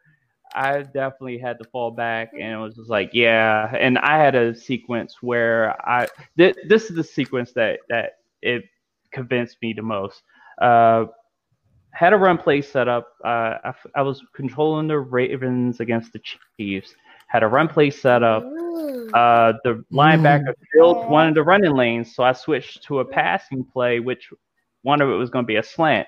I 0.53 0.83
definitely 0.83 1.37
had 1.37 1.57
to 1.59 1.65
fall 1.69 1.91
back, 1.91 2.31
and 2.33 2.51
it 2.51 2.57
was 2.57 2.75
just 2.75 2.89
like, 2.89 3.11
yeah. 3.13 3.73
And 3.79 3.97
I 3.97 4.17
had 4.17 4.35
a 4.35 4.53
sequence 4.53 5.17
where 5.21 5.75
I 5.87 6.07
th- 6.37 6.57
this 6.67 6.89
is 6.89 6.95
the 6.95 7.03
sequence 7.03 7.53
that 7.53 7.79
that 7.89 8.17
it 8.41 8.65
convinced 9.11 9.57
me 9.61 9.73
the 9.73 9.81
most. 9.81 10.21
Uh, 10.61 11.05
had 11.91 12.11
a 12.11 12.17
run 12.17 12.37
play 12.37 12.61
set 12.61 12.87
up. 12.87 13.07
Uh, 13.23 13.57
I, 13.63 13.73
I 13.95 14.01
was 14.01 14.21
controlling 14.35 14.87
the 14.87 14.99
Ravens 14.99 15.79
against 15.79 16.11
the 16.11 16.21
Chiefs. 16.57 16.93
Had 17.33 17.43
a 17.43 17.47
run 17.47 17.67
play 17.67 17.89
set 17.89 18.23
up. 18.23 18.43
Uh, 18.43 19.53
the 19.63 19.83
linebacker 19.91 20.53
filled 20.71 21.09
one 21.09 21.27
of 21.27 21.35
the 21.35 21.43
running 21.43 21.75
lanes, 21.75 22.15
so 22.15 22.23
I 22.23 22.31
switched 22.31 22.83
to 22.83 22.99
a 22.99 23.05
passing 23.05 23.63
play, 23.63 23.99
which 23.99 24.29
one 24.83 25.01
of 25.01 25.09
it 25.09 25.13
was 25.13 25.29
going 25.29 25.43
to 25.43 25.47
be 25.47 25.55
a 25.55 25.63
slant. 25.63 26.07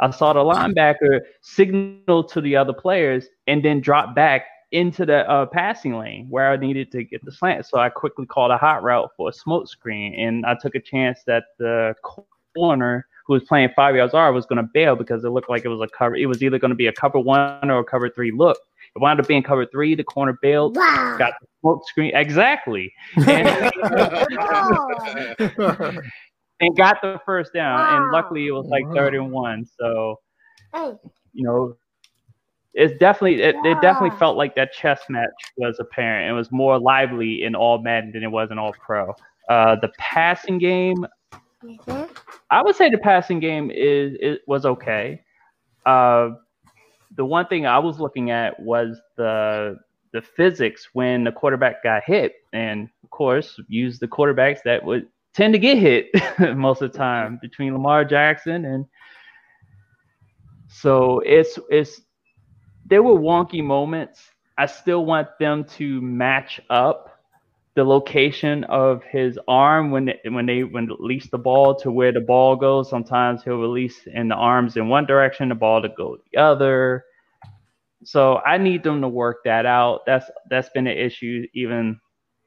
I 0.00 0.10
saw 0.10 0.32
the 0.32 0.40
linebacker 0.40 1.20
signal 1.40 2.22
to 2.24 2.40
the 2.40 2.54
other 2.54 2.72
players 2.72 3.26
and 3.46 3.64
then 3.64 3.80
drop 3.80 4.14
back 4.14 4.44
into 4.70 5.06
the 5.06 5.28
uh, 5.28 5.46
passing 5.46 5.96
lane 5.96 6.26
where 6.28 6.52
I 6.52 6.56
needed 6.56 6.92
to 6.92 7.02
get 7.02 7.24
the 7.24 7.32
slant. 7.32 7.66
So 7.66 7.78
I 7.78 7.88
quickly 7.88 8.26
called 8.26 8.50
a 8.50 8.58
hot 8.58 8.82
route 8.82 9.10
for 9.16 9.30
a 9.30 9.32
smoke 9.32 9.68
screen, 9.68 10.14
and 10.14 10.44
I 10.44 10.54
took 10.60 10.74
a 10.74 10.80
chance 10.80 11.22
that 11.26 11.44
the 11.58 11.94
corner 12.54 13.06
who 13.26 13.32
was 13.32 13.44
playing 13.44 13.70
five 13.74 13.96
yards 13.96 14.14
R 14.14 14.32
was 14.32 14.46
going 14.46 14.62
to 14.62 14.70
bail 14.74 14.96
because 14.96 15.24
it 15.24 15.30
looked 15.30 15.50
like 15.50 15.64
it 15.64 15.68
was 15.68 15.80
a 15.80 15.88
cover. 15.96 16.14
It 16.14 16.26
was 16.26 16.42
either 16.42 16.58
going 16.58 16.70
to 16.70 16.76
be 16.76 16.88
a 16.88 16.92
cover 16.92 17.18
one 17.18 17.70
or 17.70 17.80
a 17.80 17.84
cover 17.84 18.08
three 18.10 18.30
look. 18.30 18.58
It 18.94 19.00
wound 19.00 19.20
up 19.20 19.28
being 19.28 19.42
cover 19.42 19.66
three. 19.66 19.94
The 19.94 20.04
corner 20.04 20.38
bailed, 20.40 20.76
wow. 20.76 21.16
got 21.18 21.34
the 21.40 21.46
smoke 21.60 21.86
screen 21.88 22.12
exactly. 22.14 22.92
And, 23.16 23.48
and 26.60 26.76
got 26.76 27.00
the 27.02 27.20
first 27.24 27.52
down. 27.52 27.78
Wow. 27.78 27.96
And 27.96 28.12
luckily, 28.12 28.46
it 28.46 28.52
was 28.52 28.66
like 28.66 28.84
wow. 28.86 28.94
third 28.94 29.14
and 29.14 29.30
one. 29.30 29.66
So, 29.78 30.16
you 30.74 31.44
know, 31.44 31.76
it's 32.74 32.98
definitely 32.98 33.42
it, 33.42 33.56
it, 33.64 33.80
definitely 33.80 34.16
felt 34.18 34.36
like 34.36 34.54
that 34.54 34.72
chess 34.72 35.00
match 35.08 35.28
was 35.56 35.78
apparent. 35.80 36.30
It 36.30 36.32
was 36.32 36.52
more 36.52 36.78
lively 36.78 37.42
in 37.42 37.54
all 37.54 37.82
Madden 37.82 38.12
than 38.12 38.22
it 38.22 38.30
was 38.30 38.50
in 38.50 38.58
all 38.58 38.72
Pro. 38.72 39.14
Uh, 39.48 39.76
the 39.80 39.90
passing 39.98 40.58
game, 40.58 41.06
mm-hmm. 41.64 42.12
I 42.50 42.62
would 42.62 42.76
say 42.76 42.90
the 42.90 42.98
passing 42.98 43.40
game 43.40 43.70
is 43.70 44.16
it 44.20 44.42
was 44.46 44.66
okay. 44.66 45.22
Uh, 45.86 46.30
the 47.18 47.24
one 47.24 47.46
thing 47.48 47.66
I 47.66 47.78
was 47.80 48.00
looking 48.00 48.30
at 48.30 48.58
was 48.58 48.98
the 49.16 49.76
the 50.14 50.22
physics 50.22 50.88
when 50.94 51.24
the 51.24 51.32
quarterback 51.32 51.82
got 51.82 52.02
hit, 52.04 52.32
and 52.54 52.88
of 53.04 53.10
course, 53.10 53.60
use 53.68 53.98
the 53.98 54.08
quarterbacks 54.08 54.60
that 54.64 54.82
would 54.82 55.08
tend 55.34 55.52
to 55.52 55.58
get 55.58 55.76
hit 55.76 56.06
most 56.56 56.80
of 56.80 56.92
the 56.92 56.96
time 56.96 57.38
between 57.42 57.74
Lamar 57.74 58.04
Jackson 58.04 58.64
and 58.64 58.86
so 60.68 61.20
it's 61.26 61.58
it's 61.68 62.00
there 62.86 63.02
were 63.02 63.18
wonky 63.18 63.62
moments. 63.62 64.20
I 64.56 64.66
still 64.66 65.04
want 65.04 65.28
them 65.38 65.64
to 65.76 66.00
match 66.00 66.60
up 66.70 67.18
the 67.74 67.84
location 67.84 68.64
of 68.64 69.02
his 69.04 69.38
arm 69.46 69.90
when 69.90 70.06
they, 70.06 70.30
when 70.30 70.46
they 70.46 70.64
when 70.64 70.86
release 70.86 71.28
the 71.30 71.38
ball 71.38 71.76
to 71.76 71.90
where 71.92 72.12
the 72.12 72.20
ball 72.20 72.56
goes. 72.56 72.90
Sometimes 72.90 73.42
he'll 73.44 73.60
release 73.60 74.06
in 74.12 74.28
the 74.28 74.34
arms 74.34 74.76
in 74.76 74.88
one 74.88 75.06
direction, 75.06 75.48
the 75.48 75.54
ball 75.54 75.82
to 75.82 75.88
go 75.88 76.18
the 76.32 76.40
other. 76.40 77.04
So 78.04 78.38
I 78.38 78.58
need 78.58 78.82
them 78.84 79.00
to 79.00 79.08
work 79.08 79.38
that 79.44 79.66
out. 79.66 80.00
That's 80.06 80.30
that's 80.50 80.68
been 80.70 80.86
an 80.86 80.96
issue 80.96 81.46
even 81.54 82.00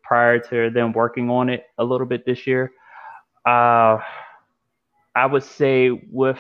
prior 0.03 0.39
to 0.39 0.70
them 0.70 0.93
working 0.93 1.29
on 1.29 1.50
it 1.50 1.65
a 1.77 1.84
little 1.84 2.08
bit 2.08 2.25
this 2.25 2.48
year. 2.48 2.72
Uh, 3.46 3.98
I 5.15 5.25
would 5.25 5.43
say 5.43 5.89
with 5.89 6.39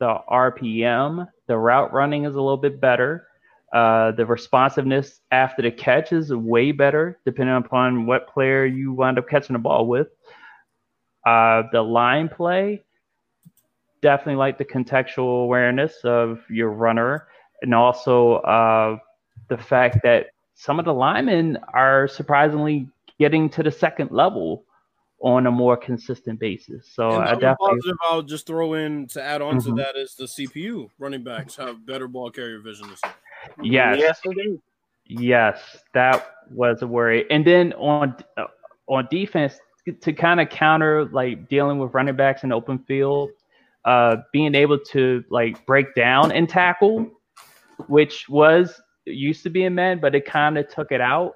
the 0.00 0.18
RPM, 0.30 1.28
the 1.46 1.56
route 1.56 1.92
running 1.92 2.24
is 2.24 2.34
a 2.34 2.40
little 2.40 2.56
bit 2.56 2.80
better. 2.80 3.26
Uh, 3.72 4.12
the 4.12 4.24
responsiveness 4.24 5.20
after 5.30 5.62
the 5.62 5.70
catch 5.70 6.12
is 6.12 6.32
way 6.32 6.72
better, 6.72 7.18
depending 7.26 7.56
upon 7.56 8.06
what 8.06 8.28
player 8.28 8.64
you 8.64 8.92
wind 8.92 9.18
up 9.18 9.28
catching 9.28 9.52
the 9.52 9.58
ball 9.58 9.86
with. 9.86 10.08
Uh, 11.26 11.64
the 11.72 11.82
line 11.82 12.28
play, 12.28 12.82
definitely 14.00 14.36
like 14.36 14.56
the 14.56 14.64
contextual 14.64 15.44
awareness 15.44 15.96
of 16.04 16.40
your 16.48 16.70
runner, 16.70 17.28
and 17.62 17.74
also 17.74 18.34
uh, 18.36 18.98
the 19.48 19.58
fact 19.58 19.98
that 20.02 20.28
some 20.54 20.78
of 20.78 20.84
the 20.84 20.94
linemen 20.94 21.58
are 21.72 22.08
surprisingly 22.08 22.88
getting 23.18 23.48
to 23.50 23.62
the 23.62 23.70
second 23.70 24.10
level 24.10 24.64
on 25.20 25.46
a 25.46 25.50
more 25.50 25.76
consistent 25.76 26.38
basis. 26.38 26.88
So 26.92 27.10
I 27.10 27.34
definitely 27.34 27.92
I'll 28.02 28.22
just 28.22 28.46
throw 28.46 28.74
in 28.74 29.06
to 29.08 29.22
add 29.22 29.42
on 29.42 29.58
mm-hmm. 29.58 29.76
to 29.76 29.82
that 29.82 29.96
is 29.96 30.14
the 30.14 30.26
CPU 30.26 30.88
running 30.98 31.24
backs 31.24 31.56
have 31.56 31.84
better 31.84 32.06
ball 32.06 32.30
carrier 32.30 32.60
vision 32.60 32.88
this 32.88 33.00
year. 33.04 33.14
Yes. 33.62 34.20
Yes, 34.24 34.58
yes, 35.06 35.78
that 35.94 36.34
was 36.50 36.82
a 36.82 36.86
worry. 36.86 37.24
And 37.30 37.44
then 37.44 37.72
on 37.74 38.16
uh, 38.36 38.44
on 38.86 39.08
defense 39.10 39.58
to 40.00 40.12
kind 40.12 40.40
of 40.40 40.48
counter 40.50 41.06
like 41.06 41.48
dealing 41.48 41.78
with 41.78 41.94
running 41.94 42.16
backs 42.16 42.44
in 42.44 42.52
open 42.52 42.78
field, 42.80 43.30
uh, 43.84 44.16
being 44.32 44.54
able 44.54 44.78
to 44.78 45.24
like 45.30 45.64
break 45.66 45.94
down 45.94 46.30
and 46.30 46.48
tackle, 46.48 47.10
which 47.86 48.28
was 48.28 48.80
used 49.06 49.42
to 49.44 49.50
be 49.50 49.64
in 49.64 49.74
men, 49.74 50.00
but 50.00 50.14
it 50.14 50.24
kind 50.24 50.58
of 50.58 50.68
took 50.68 50.92
it 50.92 51.00
out 51.00 51.34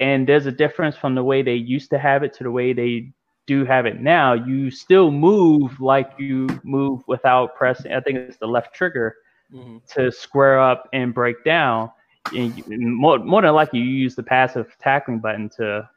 and 0.00 0.28
there's 0.28 0.46
a 0.46 0.52
difference 0.52 0.96
from 0.96 1.14
the 1.14 1.22
way 1.22 1.42
they 1.42 1.54
used 1.54 1.90
to 1.90 1.98
have 1.98 2.22
it 2.22 2.32
to 2.34 2.44
the 2.44 2.50
way 2.50 2.72
they 2.72 3.12
do 3.46 3.64
have 3.64 3.86
it 3.86 4.00
now. 4.00 4.32
You 4.32 4.70
still 4.70 5.10
move 5.10 5.80
like 5.80 6.10
you 6.18 6.48
move 6.62 7.02
without 7.06 7.54
pressing. 7.54 7.92
I 7.92 8.00
think 8.00 8.18
it's 8.18 8.38
the 8.38 8.46
left 8.46 8.74
trigger 8.74 9.16
mm-hmm. 9.52 9.78
to 9.94 10.10
square 10.10 10.60
up 10.60 10.88
and 10.92 11.14
break 11.14 11.44
down. 11.44 11.90
And 12.34 12.62
more, 12.66 13.18
more 13.18 13.42
than 13.42 13.54
likely, 13.54 13.80
you 13.80 13.86
use 13.86 14.14
the 14.14 14.22
passive 14.22 14.74
tackling 14.80 15.18
button 15.18 15.50
to, 15.56 15.88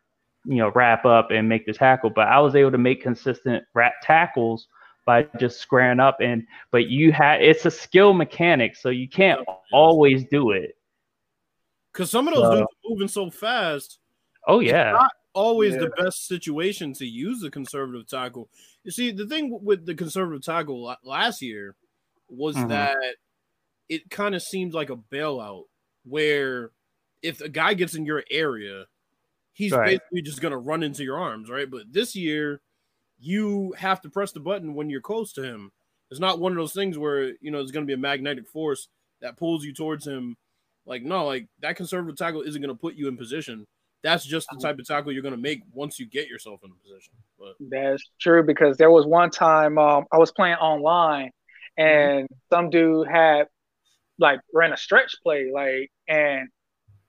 you 0.46 0.58
know, 0.58 0.72
wrap 0.75 1.06
up 1.06 1.32
and 1.32 1.48
make 1.48 1.65
the 1.65 1.74
tackle. 1.74 2.10
But 2.10 2.27
I 2.27 2.39
was 2.39 2.56
able 2.56 2.72
to 2.72 2.77
make 2.77 3.01
consistent 3.01 3.63
wrap 3.74 3.94
tackles 4.03 4.67
by 5.08 5.28
just 5.40 5.60
squaring 5.60 6.00
up. 6.00 6.18
And 6.22 6.46
but 6.72 6.88
you 6.88 7.12
had 7.12 7.42
it's 7.42 7.66
a 7.66 7.72
skill 7.72 8.14
mechanic, 8.14 8.76
so 8.76 8.90
you 8.90 9.10
can't 9.10 9.42
always 9.72 10.26
do 10.26 10.52
it 10.52 10.78
because 11.92 12.12
some 12.12 12.28
of 12.28 12.36
those 12.36 12.44
so, 12.44 12.52
dudes 12.52 12.62
are 12.62 12.90
moving 12.90 13.08
so 13.08 13.32
fast. 13.32 13.98
Oh 14.48 14.60
yeah, 14.60 14.92
not 14.92 15.12
always 15.34 15.74
yeah. 15.74 15.82
the 15.82 16.04
best 16.04 16.28
situation 16.28 16.94
to 16.94 17.06
use 17.06 17.42
the 17.42 17.50
conservative 17.50 18.08
tackle. 18.08 18.50
You 18.84 18.92
see, 18.92 19.12
the 19.12 19.26
thing 19.26 19.58
with 19.64 19.86
the 19.86 19.96
conservative 19.96 20.44
tackle 20.44 20.96
last 21.04 21.42
year 21.42 21.76
was 22.30 22.56
mm-hmm. 22.56 22.68
that 22.68 22.98
it 23.90 24.10
kind 24.12 24.36
of 24.36 24.44
seemed 24.44 24.74
like 24.74 24.90
a 24.90 24.96
bailout 24.96 25.64
where 26.04 26.72
if 27.24 27.42
a 27.42 27.50
guy 27.50 27.74
gets 27.74 27.96
in 27.96 28.06
your 28.06 28.24
area, 28.30 28.86
he's 29.54 29.72
right. 29.72 29.86
basically 29.86 30.22
just 30.22 30.42
going 30.42 30.52
to 30.52 30.58
run 30.58 30.84
into 30.84 31.04
your 31.04 31.18
arms, 31.18 31.50
right? 31.50 31.70
But 31.70 31.92
this 31.92 32.16
year, 32.16 32.62
you 33.19 33.74
have 33.77 34.01
to 34.01 34.09
press 34.09 34.31
the 34.31 34.39
button 34.39 34.74
when 34.74 34.89
you're 34.89 35.01
close 35.01 35.33
to 35.33 35.43
him. 35.43 35.71
It's 36.09 36.19
not 36.19 36.39
one 36.39 36.51
of 36.51 36.57
those 36.57 36.74
things 36.74 36.97
where, 36.97 37.33
you 37.41 37.51
know, 37.51 37.57
there's 37.57 37.71
going 37.71 37.86
to 37.86 37.88
be 37.88 37.93
a 37.93 37.97
magnetic 37.97 38.47
force 38.47 38.88
that 39.21 39.38
pulls 39.38 39.63
you 39.63 39.74
towards 39.74 40.07
him 40.07 40.38
like, 40.88 41.03
no, 41.03 41.25
like 41.25 41.47
that 41.59 41.75
conservative 41.75 42.17
tackle 42.17 42.41
isn't 42.41 42.62
going 42.62 42.74
to 42.74 42.79
put 42.79 42.95
you 42.95 43.07
in 43.07 43.17
position. 43.17 43.67
That's 44.03 44.24
just 44.24 44.47
the 44.51 44.57
type 44.57 44.79
of 44.79 44.88
tackle 44.88 45.12
you're 45.12 45.21
going 45.21 45.33
to 45.33 45.41
make 45.41 45.62
once 45.74 46.00
you 46.00 46.05
get 46.05 46.29
yourself 46.29 46.62
in 46.63 46.71
a 46.71 46.75
position. 46.75 47.13
But 47.38 47.55
that's 47.59 48.09
true 48.21 48.43
because 48.43 48.77
there 48.77 48.91
was 48.91 49.05
one 49.05 49.29
time 49.29 49.77
um, 49.77 50.05
I 50.12 50.17
was 50.17 50.31
playing 50.31 50.55
online 50.55 51.31
and 51.77 52.24
mm-hmm. 52.24 52.55
some 52.55 52.69
dude 52.69 53.07
had 53.07 53.47
like 54.17 54.39
ran 54.53 54.71
a 54.71 54.77
stretch 54.77 55.13
play, 55.24 55.51
like 55.53 55.91
and 56.07 56.47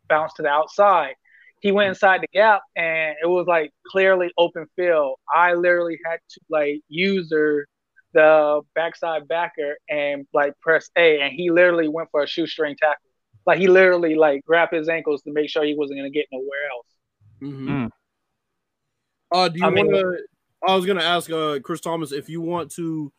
bounced 0.08 0.36
to 0.36 0.42
the 0.42 0.48
outside. 0.48 1.14
He 1.60 1.72
went 1.72 1.88
inside 1.88 2.20
the 2.22 2.28
gap 2.32 2.62
and 2.76 3.16
it 3.22 3.26
was 3.26 3.46
like 3.46 3.72
clearly 3.86 4.30
open 4.38 4.66
field. 4.76 5.16
I 5.34 5.54
literally 5.54 5.98
had 6.04 6.18
to 6.30 6.40
like 6.48 6.80
use 6.88 7.28
the 7.28 7.64
the 8.14 8.62
backside 8.74 9.28
backer 9.28 9.76
and 9.88 10.26
like 10.32 10.54
press 10.60 10.90
A, 10.96 11.20
and 11.20 11.32
he 11.32 11.50
literally 11.50 11.88
went 11.88 12.08
for 12.10 12.22
a 12.22 12.26
shoestring 12.26 12.76
tackle. 12.76 13.10
Like 13.46 13.58
he 13.58 13.68
literally 13.68 14.14
like 14.14 14.44
grabbed 14.44 14.74
his 14.74 14.88
ankles 14.88 15.22
to 15.22 15.32
make 15.32 15.50
sure 15.50 15.64
he 15.64 15.74
wasn't 15.74 15.98
gonna 15.98 16.10
get 16.10 16.26
nowhere 16.32 16.68
else. 16.72 16.86
Mm-hmm. 17.42 17.68
Mm. 17.68 17.90
Uh, 19.30 19.48
do 19.48 19.58
you 19.58 19.64
want 19.64 19.90
to? 19.90 20.18
I 20.66 20.74
was 20.74 20.86
gonna 20.86 21.02
ask 21.02 21.30
uh 21.30 21.58
Chris 21.60 21.80
Thomas 21.80 22.12
if 22.12 22.28
you 22.28 22.40
want 22.40 22.70
to, 22.72 23.12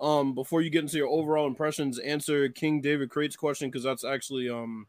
um, 0.00 0.34
before 0.34 0.62
you 0.62 0.70
get 0.70 0.82
into 0.82 0.96
your 0.96 1.08
overall 1.08 1.46
impressions, 1.46 1.98
answer 1.98 2.48
King 2.48 2.80
David 2.80 3.10
Crate's 3.10 3.36
question 3.36 3.68
because 3.68 3.82
that's 3.82 4.04
actually 4.04 4.48
um 4.48 4.86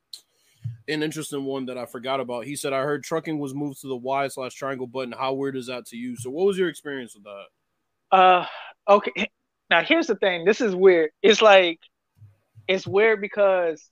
an 0.88 1.03
interesting 1.03 1.43
one 1.43 1.65
that 1.65 1.77
I 1.77 1.86
forgot 1.86 2.19
about. 2.19 2.45
He 2.45 2.55
said, 2.55 2.74
I 2.74 2.81
heard 2.81 3.03
trucking 3.03 3.39
was 3.39 3.53
moved 3.53 3.81
to 3.81 3.88
the 3.88 3.95
Y 3.95 4.27
slash 4.27 4.53
triangle 4.53 4.88
button. 4.88 5.12
How 5.12 5.33
weird 5.33 5.55
is 5.55 5.67
that 5.67 5.86
to 5.88 5.97
you? 5.97 6.15
So, 6.17 6.29
what 6.29 6.45
was 6.45 6.57
your 6.57 6.69
experience 6.69 7.15
with 7.15 7.25
that? 7.25 8.17
Uh, 8.17 8.45
okay. 8.88 9.29
Now, 9.69 9.83
here's 9.83 10.07
the 10.07 10.15
thing. 10.15 10.45
This 10.45 10.62
is 10.62 10.74
weird. 10.75 11.12
It's 11.21 11.41
like, 11.41 11.79
it's 12.67 12.88
weird 12.88 13.21
because 13.21 13.83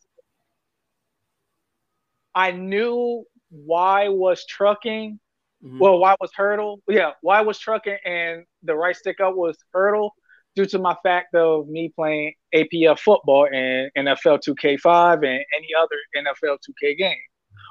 I 2.33 2.51
knew 2.51 3.25
why 3.49 4.09
was 4.09 4.45
trucking. 4.45 5.19
Mm-hmm. 5.63 5.79
Well, 5.79 5.99
why 5.99 6.15
was 6.19 6.31
hurdle? 6.35 6.81
Yeah, 6.87 7.11
why 7.21 7.41
was 7.41 7.59
trucking 7.59 7.97
and 8.05 8.45
the 8.63 8.75
right 8.75 8.95
stick 8.95 9.19
up 9.19 9.35
was 9.35 9.57
hurdle 9.73 10.13
due 10.55 10.65
to 10.65 10.79
my 10.79 10.95
fact 11.03 11.35
of 11.35 11.67
me 11.67 11.91
playing 11.95 12.33
APF 12.53 12.99
football 12.99 13.47
and 13.51 13.91
NFL 13.97 14.39
2K5 14.47 15.15
and 15.15 15.25
any 15.25 15.69
other 15.77 15.95
NFL 16.15 16.57
2K 16.67 16.97
game. 16.97 17.15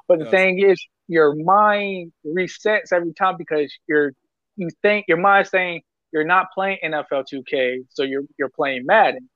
But 0.06 0.18
the 0.18 0.26
thing 0.26 0.58
is, 0.58 0.84
your 1.08 1.34
mind 1.34 2.12
resets 2.26 2.92
every 2.92 3.12
time 3.14 3.36
because 3.38 3.72
you're 3.86 4.12
you 4.56 4.68
think 4.82 5.06
your 5.08 5.18
mind's 5.18 5.50
saying 5.50 5.82
you're 6.12 6.24
not 6.24 6.46
playing 6.54 6.78
NFL 6.84 7.24
2K, 7.32 7.86
so 7.90 8.02
you're 8.02 8.24
you're 8.38 8.50
playing 8.50 8.86
Madden, 8.86 9.28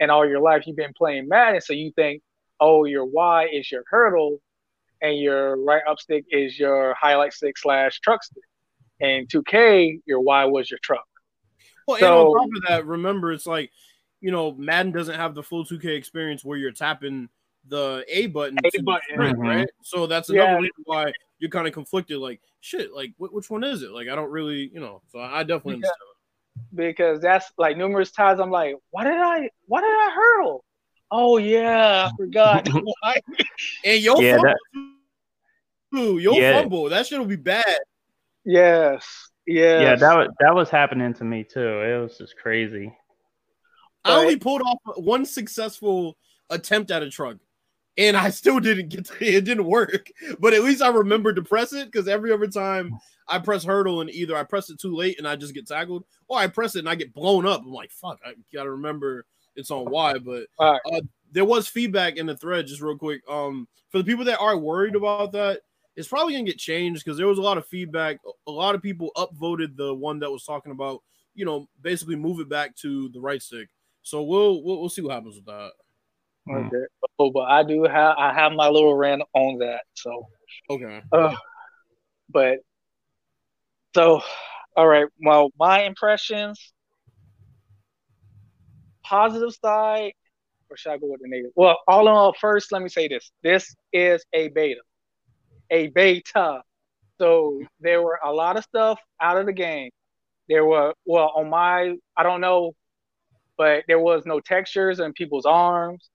and 0.00 0.10
all 0.10 0.26
your 0.26 0.40
life 0.40 0.66
you've 0.66 0.76
been 0.76 0.94
playing 0.96 1.28
Madden, 1.28 1.60
so 1.60 1.72
you 1.72 1.92
think, 1.94 2.22
oh, 2.60 2.84
your 2.84 3.04
Y 3.04 3.48
is 3.52 3.70
your 3.70 3.82
hurdle, 3.90 4.40
and 5.00 5.18
your 5.18 5.56
right 5.62 5.82
up 5.88 6.00
stick 6.00 6.24
is 6.30 6.58
your 6.58 6.94
highlight 6.94 7.32
stick 7.32 7.58
slash 7.58 8.00
truck 8.00 8.22
stick, 8.22 8.42
and 9.00 9.28
2K 9.28 10.00
your 10.06 10.20
Y 10.20 10.44
was 10.44 10.70
your 10.70 10.80
truck. 10.82 11.04
Well, 11.92 12.00
so, 12.00 12.20
and 12.20 12.28
on 12.28 12.48
top 12.48 12.56
of 12.56 12.68
that, 12.68 12.86
remember 12.86 13.32
it's 13.32 13.46
like, 13.46 13.70
you 14.20 14.30
know, 14.30 14.52
Madden 14.52 14.92
doesn't 14.92 15.14
have 15.14 15.34
the 15.34 15.42
full 15.42 15.64
2K 15.64 15.96
experience 15.96 16.44
where 16.44 16.56
you're 16.56 16.72
tapping 16.72 17.28
the 17.68 18.04
A 18.08 18.26
button, 18.26 18.58
A 18.64 18.82
button. 18.82 19.02
Sprint, 19.12 19.38
mm-hmm. 19.38 19.48
right? 19.48 19.68
So 19.82 20.06
that's 20.06 20.28
another 20.28 20.52
yeah. 20.52 20.56
reason 20.56 20.82
why 20.84 21.12
you're 21.38 21.50
kind 21.50 21.66
of 21.66 21.72
conflicted. 21.72 22.18
Like, 22.18 22.40
shit, 22.60 22.92
like 22.92 23.12
wh- 23.18 23.32
which 23.32 23.50
one 23.50 23.64
is 23.64 23.82
it? 23.82 23.90
Like, 23.90 24.08
I 24.08 24.14
don't 24.14 24.30
really, 24.30 24.70
you 24.72 24.80
know. 24.80 25.02
So 25.10 25.20
I 25.20 25.42
definitely 25.42 25.76
because, 25.76 25.96
because 26.74 27.20
that's 27.20 27.52
like 27.58 27.76
numerous 27.76 28.10
times 28.10 28.40
I'm 28.40 28.50
like, 28.50 28.76
why 28.90 29.04
did 29.04 29.14
I, 29.14 29.48
why 29.66 29.80
did 29.80 29.86
I 29.86 30.10
hurdle? 30.14 30.64
Oh 31.10 31.36
yeah, 31.38 32.08
I 32.10 32.16
forgot. 32.16 32.68
and 33.84 34.02
your 34.02 34.22
yeah, 34.22 34.36
fumble, 34.36 34.54
that, 35.92 36.20
your 36.22 36.40
yeah. 36.40 36.60
fumble, 36.60 36.88
that 36.88 37.06
shit 37.06 37.18
will 37.18 37.26
be 37.26 37.36
bad. 37.36 37.78
Yes. 38.44 39.30
Yeah. 39.46 39.80
Yeah, 39.80 39.94
that 39.96 40.16
was 40.16 40.28
that 40.40 40.54
was 40.54 40.70
happening 40.70 41.12
to 41.14 41.24
me 41.24 41.44
too. 41.44 41.82
It 41.82 42.00
was 42.00 42.16
just 42.18 42.36
crazy. 42.36 42.94
I 44.04 44.16
only 44.16 44.36
pulled 44.36 44.62
off 44.62 44.78
one 44.96 45.24
successful 45.24 46.16
attempt 46.50 46.90
at 46.90 47.02
a 47.02 47.10
truck, 47.10 47.36
and 47.96 48.16
I 48.16 48.30
still 48.30 48.58
didn't 48.58 48.88
get 48.88 49.04
to, 49.06 49.24
it. 49.24 49.44
Didn't 49.44 49.64
work, 49.64 50.08
but 50.40 50.54
at 50.54 50.62
least 50.62 50.82
I 50.82 50.88
remembered 50.88 51.36
to 51.36 51.42
press 51.42 51.72
it 51.72 51.90
because 51.90 52.08
every 52.08 52.32
other 52.32 52.48
time 52.48 52.92
I 53.28 53.38
press 53.38 53.64
hurdle 53.64 54.00
and 54.00 54.10
either 54.10 54.36
I 54.36 54.42
press 54.42 54.70
it 54.70 54.80
too 54.80 54.94
late 54.94 55.18
and 55.18 55.28
I 55.28 55.36
just 55.36 55.54
get 55.54 55.68
tackled, 55.68 56.04
or 56.28 56.38
I 56.38 56.48
press 56.48 56.74
it 56.74 56.80
and 56.80 56.88
I 56.88 56.94
get 56.96 57.14
blown 57.14 57.46
up. 57.46 57.62
I'm 57.62 57.72
like, 57.72 57.92
fuck, 57.92 58.18
I 58.24 58.32
gotta 58.52 58.72
remember 58.72 59.24
it's 59.54 59.70
on 59.70 59.90
Y. 59.90 60.18
But 60.18 60.46
right. 60.58 60.80
uh, 60.92 61.00
there 61.30 61.44
was 61.44 61.68
feedback 61.68 62.16
in 62.16 62.26
the 62.26 62.36
thread, 62.36 62.66
just 62.66 62.82
real 62.82 62.98
quick. 62.98 63.22
Um, 63.28 63.68
for 63.90 63.98
the 63.98 64.04
people 64.04 64.24
that 64.24 64.40
are 64.40 64.56
worried 64.56 64.96
about 64.96 65.32
that, 65.32 65.60
it's 65.96 66.08
probably 66.08 66.34
gonna 66.34 66.44
get 66.44 66.58
changed 66.58 67.04
because 67.04 67.18
there 67.18 67.26
was 67.26 67.38
a 67.38 67.42
lot 67.42 67.58
of 67.58 67.66
feedback. 67.66 68.18
A 68.46 68.50
lot 68.50 68.74
of 68.74 68.82
people 68.82 69.10
upvoted 69.16 69.76
the 69.76 69.94
one 69.94 70.20
that 70.20 70.30
was 70.30 70.44
talking 70.44 70.72
about, 70.72 71.00
you 71.34 71.44
know, 71.44 71.68
basically 71.80 72.16
move 72.16 72.40
it 72.40 72.48
back 72.48 72.74
to 72.76 73.08
the 73.10 73.20
right 73.20 73.42
stick. 73.42 73.68
So 74.02 74.22
we'll 74.22 74.62
we'll, 74.62 74.80
we'll 74.80 74.88
see 74.88 75.02
what 75.02 75.14
happens 75.14 75.36
with 75.36 75.46
that. 75.46 75.72
Okay. 76.50 76.76
Oh, 77.18 77.30
but 77.30 77.42
I 77.42 77.62
do 77.62 77.84
have 77.84 78.16
I 78.18 78.32
have 78.32 78.52
my 78.52 78.68
little 78.68 78.94
rant 78.94 79.22
on 79.34 79.58
that. 79.58 79.82
So 79.94 80.26
okay. 80.70 81.02
Uh, 81.12 81.34
but 82.30 82.58
so 83.94 84.22
all 84.76 84.86
right. 84.86 85.06
Well, 85.24 85.50
my 85.58 85.82
impressions. 85.82 86.72
Positive 89.04 89.52
side, 89.62 90.12
or 90.70 90.76
should 90.76 90.92
I 90.92 90.96
go 90.96 91.08
with 91.10 91.20
the 91.20 91.28
negative? 91.28 91.52
Well, 91.54 91.76
all 91.86 92.02
in 92.02 92.14
all, 92.14 92.32
first, 92.40 92.72
let 92.72 92.80
me 92.80 92.88
say 92.88 93.08
this: 93.08 93.30
this 93.42 93.74
is 93.92 94.24
a 94.32 94.48
beta 94.48 94.80
a 95.72 95.88
beta. 95.88 96.62
So 97.18 97.60
there 97.80 98.02
were 98.02 98.20
a 98.24 98.32
lot 98.32 98.56
of 98.56 98.64
stuff 98.64 99.00
out 99.20 99.38
of 99.38 99.46
the 99.46 99.52
game. 99.52 99.90
There 100.48 100.64
were 100.64 100.94
well 101.04 101.32
on 101.34 101.50
my 101.50 101.96
I 102.16 102.22
don't 102.22 102.40
know, 102.40 102.74
but 103.56 103.84
there 103.88 103.98
was 103.98 104.24
no 104.26 104.38
textures 104.38 105.00
in 105.00 105.12
people's 105.14 105.46
arms. 105.46 106.10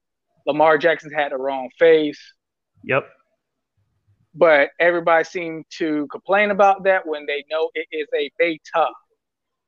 Lamar 0.46 0.78
Jackson 0.78 1.12
had 1.12 1.32
the 1.32 1.36
wrong 1.36 1.68
face. 1.78 2.20
Yep. 2.84 3.06
But 4.34 4.70
everybody 4.78 5.24
seemed 5.24 5.64
to 5.78 6.06
complain 6.10 6.50
about 6.50 6.84
that 6.84 7.06
when 7.06 7.26
they 7.26 7.44
know 7.50 7.70
it 7.74 7.86
is 7.90 8.06
a 8.16 8.30
beta. 8.38 8.86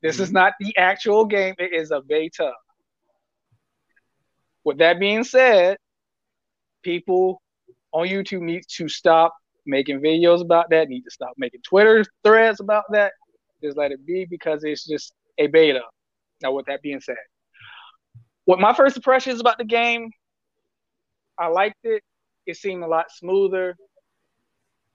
This 0.03 0.17
mm-hmm. 0.17 0.23
is 0.23 0.33
not 0.33 0.55
the 0.61 0.77
actual 0.77 1.25
game, 1.25 1.55
it 1.59 1.73
is 1.75 1.91
a 1.91 2.01
beta. 2.01 2.53
With 4.65 4.79
that 4.79 5.01
being 5.01 5.25
said, 5.25 5.79
people 6.83 7.43
on 7.93 8.07
YouTube 8.07 8.43
need 8.43 8.63
to 8.77 8.89
stop 8.89 9.35
making 9.71 10.01
videos 10.01 10.43
about 10.43 10.69
that, 10.71 10.89
need 10.89 11.03
to 11.03 11.11
stop 11.11 11.33
making 11.39 11.61
Twitter 11.63 12.05
threads 12.25 12.61
about 12.61 12.85
that. 12.91 13.13
Just 13.63 13.77
let 13.77 13.93
it 13.93 14.05
be 14.05 14.27
because 14.29 14.65
it's 14.65 14.87
just 14.87 15.13
a 15.39 15.47
beta. 15.47 15.83
Now, 16.43 16.53
with 16.53 16.67
that 16.67 16.83
being 16.83 17.01
said, 17.01 17.17
what 18.45 18.59
my 18.59 18.75
first 18.75 18.97
impression 18.97 19.33
is 19.33 19.41
about 19.41 19.59
the 19.59 19.65
game, 19.65 20.11
I 21.39 21.47
liked 21.47 21.79
it. 21.85 22.03
It 22.47 22.57
seemed 22.57 22.83
a 22.83 22.87
lot 22.87 23.11
smoother. 23.11 23.77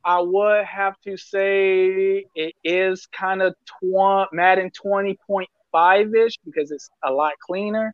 I 0.04 0.20
would 0.20 0.66
have 0.66 0.96
to 1.06 1.18
say 1.18 2.26
it 2.36 2.54
is 2.64 3.08
kind 3.08 3.42
of 3.42 3.56
tw- 3.66 4.32
Madden 4.32 4.70
20.5 4.72 6.16
ish 6.16 6.38
because 6.46 6.70
it's 6.72 6.90
a 7.04 7.12
lot 7.12 7.34
cleaner. 7.40 7.94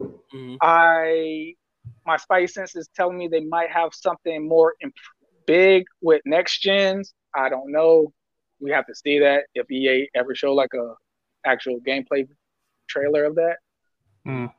Mm-hmm. 0.00 0.56
I 0.60 1.54
my 2.04 2.16
spice 2.16 2.54
sense 2.54 2.76
is 2.76 2.88
telling 2.94 3.16
me 3.16 3.28
they 3.28 3.44
might 3.44 3.70
have 3.70 3.94
something 3.94 4.46
more 4.46 4.74
imp- 4.82 4.94
big 5.48 5.86
with 6.02 6.20
next 6.26 6.60
gens. 6.60 7.14
I 7.34 7.48
don't 7.48 7.72
know. 7.72 8.12
We 8.60 8.70
have 8.70 8.86
to 8.86 8.94
see 8.94 9.18
that 9.20 9.44
if 9.54 9.68
EA 9.70 10.08
ever 10.14 10.34
show 10.34 10.52
like 10.54 10.74
a 10.74 10.94
actual 11.44 11.80
gameplay 11.80 12.28
trailer 12.88 13.24
of 13.24 13.34
that. 13.36 13.56
Mm. 14.26 14.52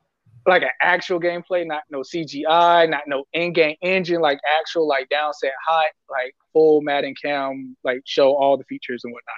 Like 0.48 0.64
an 0.64 0.70
actual 0.82 1.20
gameplay, 1.20 1.66
not 1.66 1.84
no 1.92 2.00
CGI, 2.00 2.90
not 2.90 3.04
no 3.08 3.24
in-game 3.34 3.76
engine, 3.82 4.20
like 4.20 4.40
actual 4.60 4.88
like 4.88 5.08
downset 5.10 5.52
hot, 5.66 5.92
like 6.10 6.34
full 6.52 6.82
Madden 6.82 7.14
cam, 7.22 7.78
like 7.84 8.02
show 8.06 8.36
all 8.36 8.58
the 8.58 8.64
features 8.64 9.02
and 9.04 9.14
whatnot. 9.14 9.36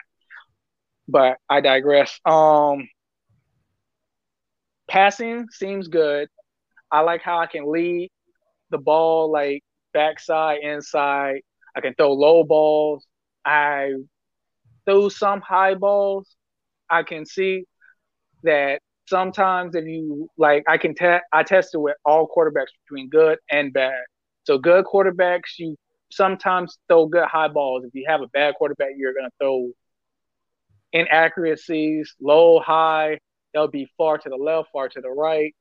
But 1.07 1.37
I 1.49 1.59
digress. 1.59 2.17
Um 2.23 2.87
passing 4.87 5.47
seems 5.51 5.89
good. 5.89 6.29
I 6.91 7.01
like 7.01 7.21
how 7.21 7.39
I 7.39 7.47
can 7.47 7.69
lead 7.69 8.09
the 8.69 8.77
ball 8.77 9.31
like 9.31 9.63
backside, 9.93 10.59
inside. 10.63 11.41
I 11.75 11.81
can 11.81 11.93
throw 11.95 12.13
low 12.13 12.43
balls. 12.43 13.05
I 13.45 13.93
throw 14.85 15.09
some 15.09 15.41
high 15.41 15.75
balls. 15.75 16.35
I 16.89 17.03
can 17.03 17.25
see 17.25 17.65
that 18.43 18.79
sometimes 19.07 19.75
if 19.75 19.85
you 19.85 20.29
like, 20.37 20.63
I 20.67 20.77
can 20.77 20.95
test. 20.95 21.23
I 21.31 21.43
tested 21.43 21.81
with 21.81 21.95
all 22.05 22.27
quarterbacks 22.27 22.73
between 22.85 23.09
good 23.09 23.37
and 23.49 23.71
bad. 23.73 24.01
So 24.43 24.57
good 24.57 24.85
quarterbacks, 24.85 25.57
you 25.59 25.75
sometimes 26.11 26.77
throw 26.87 27.05
good 27.05 27.25
high 27.25 27.47
balls. 27.47 27.83
If 27.85 27.91
you 27.93 28.05
have 28.07 28.21
a 28.21 28.27
bad 28.27 28.55
quarterback, 28.55 28.89
you're 28.97 29.13
gonna 29.13 29.29
throw 29.39 29.69
inaccuracies, 30.93 32.15
low, 32.19 32.59
high. 32.59 33.19
They'll 33.53 33.67
be 33.67 33.89
far 33.97 34.17
to 34.17 34.29
the 34.29 34.35
left, 34.35 34.69
far 34.71 34.89
to 34.89 35.01
the 35.01 35.09
right. 35.09 35.53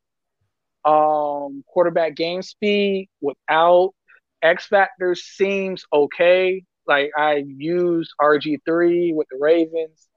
Um, 0.85 1.63
quarterback 1.67 2.17
game 2.17 2.41
speed 2.41 3.11
without 3.21 3.93
X 4.43 4.67
Factor 4.67 5.15
seems 5.15 5.85
okay. 5.93 6.65
Like 6.87 7.11
I 7.17 7.45
used 7.47 8.13
RG3 8.21 9.15
with 9.15 9.29
the 9.31 9.39
Ravens. 9.41 10.09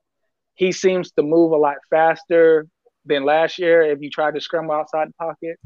He 0.55 0.71
seems 0.71 1.11
to 1.13 1.23
move 1.23 1.51
a 1.51 1.57
lot 1.57 1.77
faster 1.89 2.67
than 3.05 3.25
last 3.25 3.59
year 3.59 3.81
if 3.81 4.01
you 4.01 4.09
tried 4.09 4.35
to 4.35 4.41
scramble 4.41 4.75
outside 4.75 5.09
the 5.09 5.13
pocket. 5.13 5.59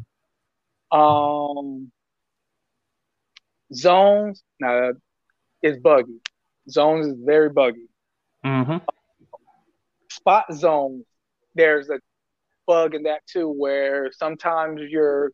Um, 0.92 1.92
zones, 3.74 4.44
now 4.60 4.94
is 5.62 5.78
buggy. 5.78 6.20
Zones 6.70 7.08
is 7.08 7.16
very 7.24 7.50
buggy. 7.50 7.88
Mm-hmm. 8.46 8.78
Spot 10.10 10.46
zones, 10.54 11.06
there's 11.56 11.90
a 11.90 12.00
bug 12.66 12.96
in 12.96 13.04
that 13.04 13.22
too, 13.28 13.50
where 13.50 14.12
sometimes 14.12 14.82
your 14.90 15.32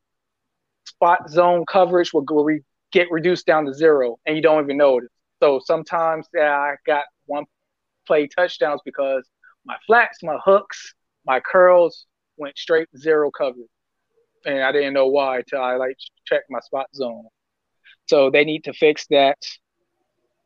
spot 0.85 1.29
zone 1.29 1.65
coverage 1.65 2.13
will 2.13 2.21
go 2.21 2.43
re- 2.43 2.63
get 2.93 3.11
reduced 3.11 3.45
down 3.45 3.65
to 3.65 3.73
zero 3.73 4.17
and 4.25 4.35
you 4.37 4.41
don't 4.41 4.63
even 4.63 4.77
notice. 4.77 5.09
So 5.41 5.59
sometimes 5.65 6.27
yeah, 6.33 6.55
I 6.55 6.75
got 6.85 7.03
one 7.25 7.43
play 8.07 8.27
touchdowns 8.27 8.81
because 8.85 9.27
my 9.65 9.75
flats, 9.85 10.19
my 10.23 10.37
hooks, 10.45 10.93
my 11.25 11.39
curls 11.41 12.05
went 12.37 12.57
straight 12.57 12.87
zero 12.97 13.29
coverage. 13.31 13.67
And 14.45 14.61
I 14.61 14.71
didn't 14.71 14.93
know 14.93 15.07
why 15.07 15.37
until 15.37 15.61
I 15.61 15.75
like 15.75 15.95
checked 16.25 16.45
my 16.49 16.59
spot 16.59 16.87
zone. 16.93 17.25
So 18.07 18.29
they 18.29 18.43
need 18.43 18.65
to 18.65 18.73
fix 18.73 19.07
that. 19.09 19.37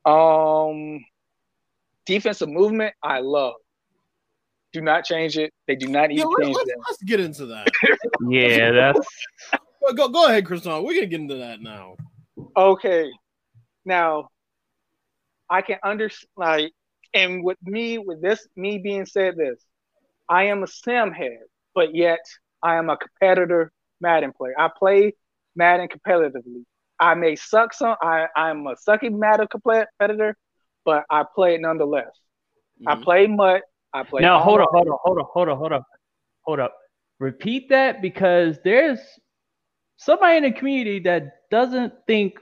Um, 0.10 1.04
defensive 2.06 2.50
movement, 2.50 2.94
I 3.04 3.20
love. 3.20 3.56
Do 4.72 4.82
not 4.82 5.04
change 5.06 5.38
it. 5.38 5.52
They 5.68 5.76
do 5.76 5.88
not 5.88 6.10
need 6.10 6.20
Yeah, 6.20 6.26
to 6.26 6.30
let, 6.30 6.44
change 6.46 6.58
us 6.58 6.64
that. 6.68 6.78
let's 6.90 7.04
get 7.04 7.20
into 7.20 7.48
that. 7.48 7.68
Yeah, 8.30 8.72
that's 8.72 9.08
go, 9.82 9.94
go, 9.94 10.10
go 10.10 10.28
ahead, 10.28 10.46
Kristan. 10.46 10.84
We're 10.84 10.94
gonna 10.96 11.08
get 11.08 11.22
into 11.22 11.36
that 11.38 11.62
now. 11.62 11.96
Okay. 12.56 13.12
Now, 13.86 14.30
I 15.50 15.62
can 15.62 15.78
understand, 15.84 16.30
like, 16.36 16.74
and 17.14 17.44
with 17.44 17.58
me, 17.64 17.98
with 17.98 18.22
this, 18.22 18.46
me 18.56 18.80
being 18.80 19.06
said 19.06 19.36
this, 19.38 19.64
I 20.30 20.46
am 20.46 20.64
a 20.64 20.68
sim 20.68 21.12
head, 21.12 21.40
but 21.74 21.96
yet 21.96 22.20
I 22.62 22.76
am 22.76 22.90
a 22.90 22.98
competitor 22.98 23.72
Madden 24.02 24.34
player. 24.34 24.54
I 24.58 24.70
play 24.78 25.14
Madden 25.56 25.88
competitively. 25.88 26.66
I 27.00 27.14
may 27.14 27.36
suck 27.36 27.74
some, 27.74 27.96
I, 28.02 28.28
I'm 28.36 28.66
a 28.68 28.76
sucky 28.76 29.12
Madden 29.12 29.48
competitor, 29.48 30.36
but 30.84 31.06
I 31.10 31.24
play 31.36 31.56
it 31.56 31.62
nonetheless. 31.62 32.10
I 32.86 32.96
Mhm. 32.96 33.04
play 33.04 33.28
MUT. 33.28 33.64
I 33.94 34.04
play. 34.04 34.22
now 34.24 34.40
hold 34.40 34.60
on, 34.62 34.68
hold 34.72 34.88
on, 34.88 34.98
hold 35.02 35.18
on, 35.20 35.26
hold 35.32 35.50
on, 35.50 35.58
hold 35.58 35.72
on, 35.74 35.84
hold 36.44 36.60
up. 36.60 36.76
Repeat 37.20 37.70
that 37.70 38.02
because 38.02 38.60
there's 38.64 39.00
somebody 39.98 40.38
in 40.38 40.44
the 40.44 40.52
community 40.52 41.00
that 41.00 41.50
doesn't 41.50 41.94
think 42.06 42.40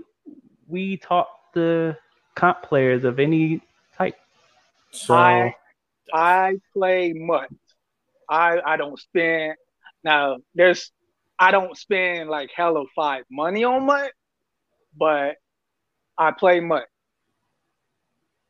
we 0.67 0.97
talk 0.97 1.27
to 1.53 1.95
comp 2.35 2.61
players 2.63 3.03
of 3.03 3.19
any 3.19 3.61
type. 3.97 4.15
So 4.91 5.15
I- 5.15 5.55
I 6.13 6.57
play 6.73 7.13
MUT. 7.13 7.49
I 8.29 8.61
I 8.61 8.77
don't 8.77 8.99
spend 8.99 9.55
now. 10.03 10.37
There's 10.53 10.91
I 11.39 11.51
don't 11.51 11.75
spend 11.77 12.29
like 12.29 12.51
hella 12.55 12.85
five 12.95 13.23
money 13.31 13.63
on 13.63 13.85
MUT, 13.85 14.11
but 14.95 15.37
I 16.17 16.31
play 16.31 16.59
MUT. 16.59 16.85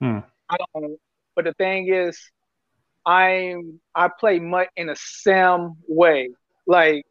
Hmm. 0.02 0.20
I 0.50 0.58
don't. 0.74 1.00
But 1.36 1.46
the 1.46 1.54
thing 1.54 1.88
is, 1.94 2.20
I'm 3.06 3.80
I 3.94 4.10
play 4.20 4.40
MUT 4.40 4.68
in 4.76 4.90
a 4.90 4.96
sim 4.96 5.78
way. 5.88 6.30
Like 6.68 7.06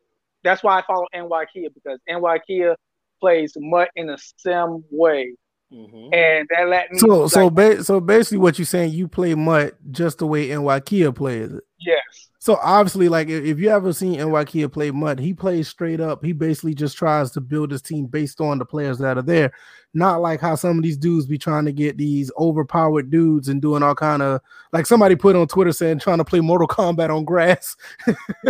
that's 0.44 0.62
why 0.62 0.78
I 0.78 0.82
follow 0.86 1.06
NY 1.12 1.46
Kia 1.52 1.68
because 1.74 1.98
NY 2.08 2.38
Kia 2.46 2.76
plays 3.20 3.54
MUT 3.56 3.88
in 3.96 4.10
a 4.10 4.18
sim 4.36 4.84
way, 4.90 5.34
Mhm. 5.72 6.14
and 6.14 6.46
that 6.50 6.68
let 6.68 6.90
me. 6.92 6.98
So 6.98 7.26
so 7.26 7.50
ba- 7.50 7.82
so 7.82 7.98
basically, 8.00 8.38
what 8.38 8.58
you're 8.58 8.66
saying, 8.66 8.92
you 8.92 9.08
play 9.08 9.34
MUT 9.34 9.74
just 9.90 10.18
the 10.18 10.26
way 10.26 10.50
NY 10.50 10.80
Kia 10.80 11.10
plays 11.12 11.52
it. 11.52 11.64
yes. 11.80 12.28
So 12.44 12.58
obviously, 12.62 13.08
like 13.08 13.30
if, 13.30 13.58
you 13.58 13.70
ever 13.70 13.90
seen 13.94 14.18
NY 14.18 14.44
Kia 14.44 14.68
play 14.68 14.90
MUT, 14.90 15.18
he 15.18 15.32
plays 15.32 15.66
straight 15.66 15.98
up. 15.98 16.22
He 16.22 16.34
basically 16.34 16.74
just 16.74 16.94
tries 16.94 17.30
to 17.30 17.40
build 17.40 17.70
his 17.70 17.80
team 17.80 18.04
based 18.04 18.38
on 18.38 18.58
the 18.58 18.66
players 18.66 18.98
that 18.98 19.16
are 19.16 19.22
there, 19.22 19.50
not 19.94 20.20
like 20.20 20.42
how 20.42 20.54
some 20.54 20.76
of 20.76 20.82
these 20.82 20.98
dudes 20.98 21.24
be 21.24 21.38
trying 21.38 21.64
to 21.64 21.72
get 21.72 21.96
these 21.96 22.30
overpowered 22.38 23.10
dudes 23.10 23.48
and 23.48 23.62
doing 23.62 23.82
all 23.82 23.94
kind 23.94 24.20
of 24.20 24.42
like 24.74 24.84
somebody 24.84 25.16
put 25.16 25.36
on 25.36 25.48
Twitter 25.48 25.72
saying 25.72 26.00
trying 26.00 26.18
to 26.18 26.24
play 26.26 26.40
Mortal 26.40 26.68
Kombat 26.68 27.08
on 27.08 27.24
grass. 27.24 27.76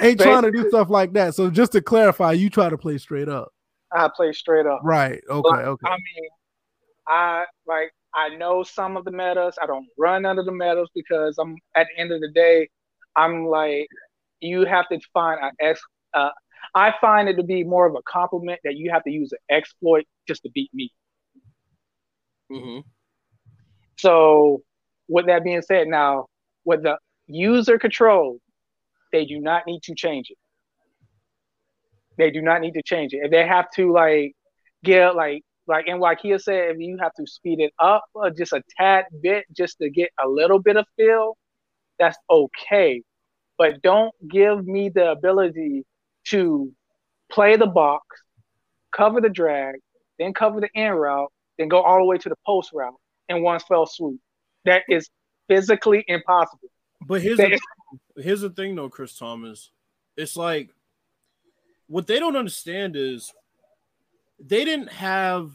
Ain't 0.00 0.20
trying 0.20 0.42
to 0.42 0.50
do 0.50 0.68
stuff 0.70 0.90
like 0.90 1.12
that. 1.12 1.36
So 1.36 1.48
just 1.48 1.70
to 1.72 1.80
clarify, 1.80 2.32
you 2.32 2.50
try 2.50 2.70
to 2.70 2.76
play 2.76 2.98
straight 2.98 3.28
up, 3.28 3.54
I 3.92 4.10
play 4.16 4.32
straight 4.32 4.66
up. 4.66 4.80
right? 4.82 5.22
Okay, 5.30 5.48
But, 5.48 5.64
okay. 5.64 5.86
I 5.86 5.92
mean, 5.94 6.28
I 7.06 7.44
like 7.68 7.92
I 8.14 8.30
know 8.36 8.62
some 8.62 8.96
of 8.96 9.04
the 9.04 9.10
metas. 9.10 9.58
I 9.62 9.66
don't 9.66 9.86
run 9.98 10.24
under 10.24 10.42
the 10.42 10.52
metas 10.52 10.88
because 10.94 11.38
I'm 11.38 11.56
at 11.76 11.86
the 11.94 12.00
end 12.00 12.12
of 12.12 12.20
the 12.20 12.30
day, 12.32 12.68
I'm 13.16 13.46
like 13.46 13.88
you 14.40 14.64
have 14.66 14.88
to 14.90 15.00
find 15.12 15.40
an 15.42 15.52
ex. 15.60 15.80
Uh, 16.14 16.30
I 16.74 16.94
find 17.00 17.28
it 17.28 17.36
to 17.36 17.42
be 17.42 17.64
more 17.64 17.86
of 17.86 17.94
a 17.94 18.02
compliment 18.02 18.60
that 18.64 18.76
you 18.76 18.90
have 18.92 19.04
to 19.04 19.10
use 19.10 19.32
an 19.32 19.38
exploit 19.56 20.04
just 20.26 20.42
to 20.42 20.50
beat 20.50 20.70
me. 20.74 20.92
Mhm. 22.50 22.84
So, 23.96 24.62
with 25.08 25.26
that 25.26 25.44
being 25.44 25.62
said, 25.62 25.88
now 25.88 26.26
with 26.64 26.82
the 26.82 26.98
user 27.26 27.78
control, 27.78 28.38
they 29.12 29.24
do 29.24 29.40
not 29.40 29.64
need 29.66 29.82
to 29.84 29.94
change 29.94 30.30
it. 30.30 30.38
They 32.16 32.30
do 32.30 32.42
not 32.42 32.60
need 32.60 32.74
to 32.74 32.82
change 32.82 33.12
it. 33.14 33.18
If 33.24 33.30
they 33.30 33.46
have 33.46 33.70
to 33.72 33.92
like 33.92 34.34
get 34.84 35.14
like 35.14 35.42
like 35.66 35.86
NY 35.86 36.14
Kia 36.16 36.38
said, 36.38 36.70
if 36.70 36.78
you 36.78 36.98
have 37.00 37.14
to 37.14 37.26
speed 37.26 37.60
it 37.60 37.72
up 37.78 38.04
just 38.36 38.52
a 38.52 38.62
tad 38.78 39.04
bit 39.22 39.44
just 39.52 39.78
to 39.78 39.90
get 39.90 40.10
a 40.22 40.28
little 40.28 40.58
bit 40.58 40.76
of 40.76 40.86
feel, 40.96 41.36
that's 41.98 42.18
okay. 42.30 43.02
But 43.56 43.82
don't 43.82 44.12
give 44.28 44.66
me 44.66 44.88
the 44.88 45.12
ability 45.12 45.84
to 46.28 46.72
play 47.30 47.56
the 47.56 47.66
box, 47.66 48.04
cover 48.94 49.20
the 49.20 49.28
drag, 49.28 49.76
then 50.18 50.32
cover 50.34 50.60
the 50.60 50.68
in 50.74 50.92
route, 50.92 51.32
then 51.58 51.68
go 51.68 51.80
all 51.80 51.98
the 51.98 52.04
way 52.04 52.18
to 52.18 52.28
the 52.28 52.36
post 52.44 52.70
route 52.72 52.94
in 53.28 53.42
one 53.42 53.60
fell 53.60 53.86
swoop. 53.86 54.20
That 54.64 54.82
is 54.88 55.08
physically 55.48 56.04
impossible. 56.08 56.68
But 57.06 57.22
here's 57.22 57.38
the, 57.38 57.60
here's 58.16 58.40
the 58.40 58.50
thing, 58.50 58.74
though, 58.74 58.88
Chris 58.88 59.16
Thomas. 59.16 59.70
It's 60.16 60.36
like 60.36 60.70
what 61.86 62.06
they 62.06 62.18
don't 62.18 62.36
understand 62.36 62.96
is 62.96 63.32
they 64.38 64.64
didn't 64.64 64.90
have 64.92 65.50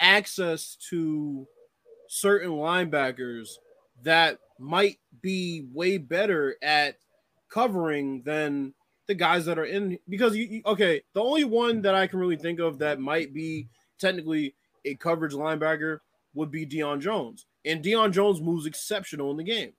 access 0.00 0.76
to 0.90 1.46
certain 2.08 2.50
linebackers 2.50 3.48
that 4.02 4.38
might 4.58 4.98
be 5.20 5.66
way 5.72 5.98
better 5.98 6.56
at 6.62 6.96
covering 7.48 8.22
than 8.22 8.72
the 9.06 9.14
guys 9.14 9.44
that 9.46 9.58
are 9.58 9.64
in 9.64 9.98
because 10.08 10.36
you 10.36 10.60
okay 10.66 11.02
the 11.14 11.22
only 11.22 11.44
one 11.44 11.80
that 11.82 11.94
i 11.94 12.06
can 12.06 12.18
really 12.18 12.36
think 12.36 12.60
of 12.60 12.78
that 12.78 13.00
might 13.00 13.32
be 13.32 13.66
technically 13.98 14.54
a 14.84 14.94
coverage 14.94 15.32
linebacker 15.32 15.98
would 16.34 16.50
be 16.50 16.66
Deion 16.66 17.00
Jones 17.00 17.46
and 17.64 17.82
Deion 17.82 18.12
Jones 18.12 18.40
moves 18.40 18.66
exceptional 18.66 19.30
in 19.30 19.36
the 19.36 19.44
game 19.44 19.72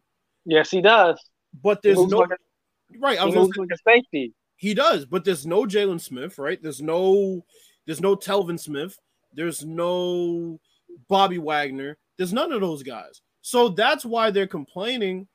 Yes, 0.46 0.72
he 0.72 0.82
does. 0.82 1.20
but 1.64 1.82
there's 1.82 1.98
no 2.06 2.18
like 2.20 2.32
a, 2.32 3.00
right 3.00 3.20
I 3.20 3.26
was 3.26 3.36
moves 3.36 3.56
say, 3.56 3.62
like 3.62 3.70
a 3.72 3.78
safety. 3.92 4.34
he 4.56 4.74
does, 4.74 5.06
but 5.06 5.24
there's 5.24 5.46
no 5.46 5.66
Jaylon 5.66 6.02
Smith, 6.02 6.38
right? 6.40 6.62
There's 6.62 6.82
no 6.82 7.46
there's 7.90 8.02
no 8.02 8.16
Telvin 8.16 8.60
Smith, 8.60 9.00
there's 9.34 9.66
no 9.66 10.60
Bobby 11.08 11.40
Wagner, 11.40 11.98
there's 12.18 12.32
none 12.32 12.52
of 12.52 12.62
those 12.62 12.84
guys. 12.84 13.24
So 13.42 13.70
that's 13.70 14.06
why 14.06 14.30
they're 14.30 14.46
complaining. 14.46 15.28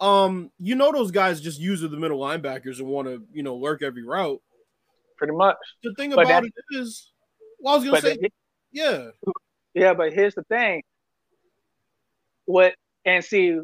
Um, 0.00 0.50
you 0.58 0.76
know 0.76 0.92
those 0.92 1.10
guys 1.10 1.42
just 1.42 1.60
use 1.60 1.82
the 1.82 1.90
middle 1.90 2.18
linebackers 2.18 2.78
and 2.78 2.88
want 2.88 3.06
to, 3.06 3.22
you 3.34 3.42
know, 3.42 3.54
lurk 3.54 3.82
every 3.82 4.02
route. 4.02 4.40
Pretty 5.18 5.34
much. 5.34 5.58
The 5.82 5.92
thing 5.92 6.08
But 6.08 6.24
about 6.24 6.44
that- 6.44 6.52
it 6.70 6.78
is, 6.78 7.12
well, 7.58 7.74
I 7.74 7.76
was 7.76 7.84
gonna 7.84 8.00
say, 8.00 8.16
the- 8.16 8.32
yeah, 8.72 9.10
Yeah, 9.74 9.92
but 9.92 10.14
here's 10.14 10.34
the 10.34 10.44
thing. 10.44 10.82
What 12.46 12.76
and 13.04 13.22
see, 13.22 13.58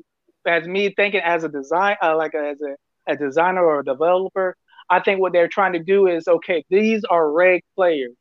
as 0.46 0.68
me 0.68 0.90
thinking 0.90 1.22
as 1.22 1.42
a 1.42 1.48
design, 1.48 1.96
uh, 2.02 2.14
like 2.14 2.34
as 2.34 2.60
a, 2.60 2.76
a 3.10 3.16
designer 3.16 3.64
or 3.64 3.80
a 3.80 3.84
developer, 3.84 4.58
I 4.90 5.00
think 5.00 5.20
what 5.20 5.32
they're 5.32 5.48
trying 5.48 5.72
to 5.72 5.82
do 5.82 6.06
is 6.06 6.28
okay. 6.28 6.66
These 6.68 7.02
are 7.04 7.32
reg 7.32 7.62
players, 7.74 8.14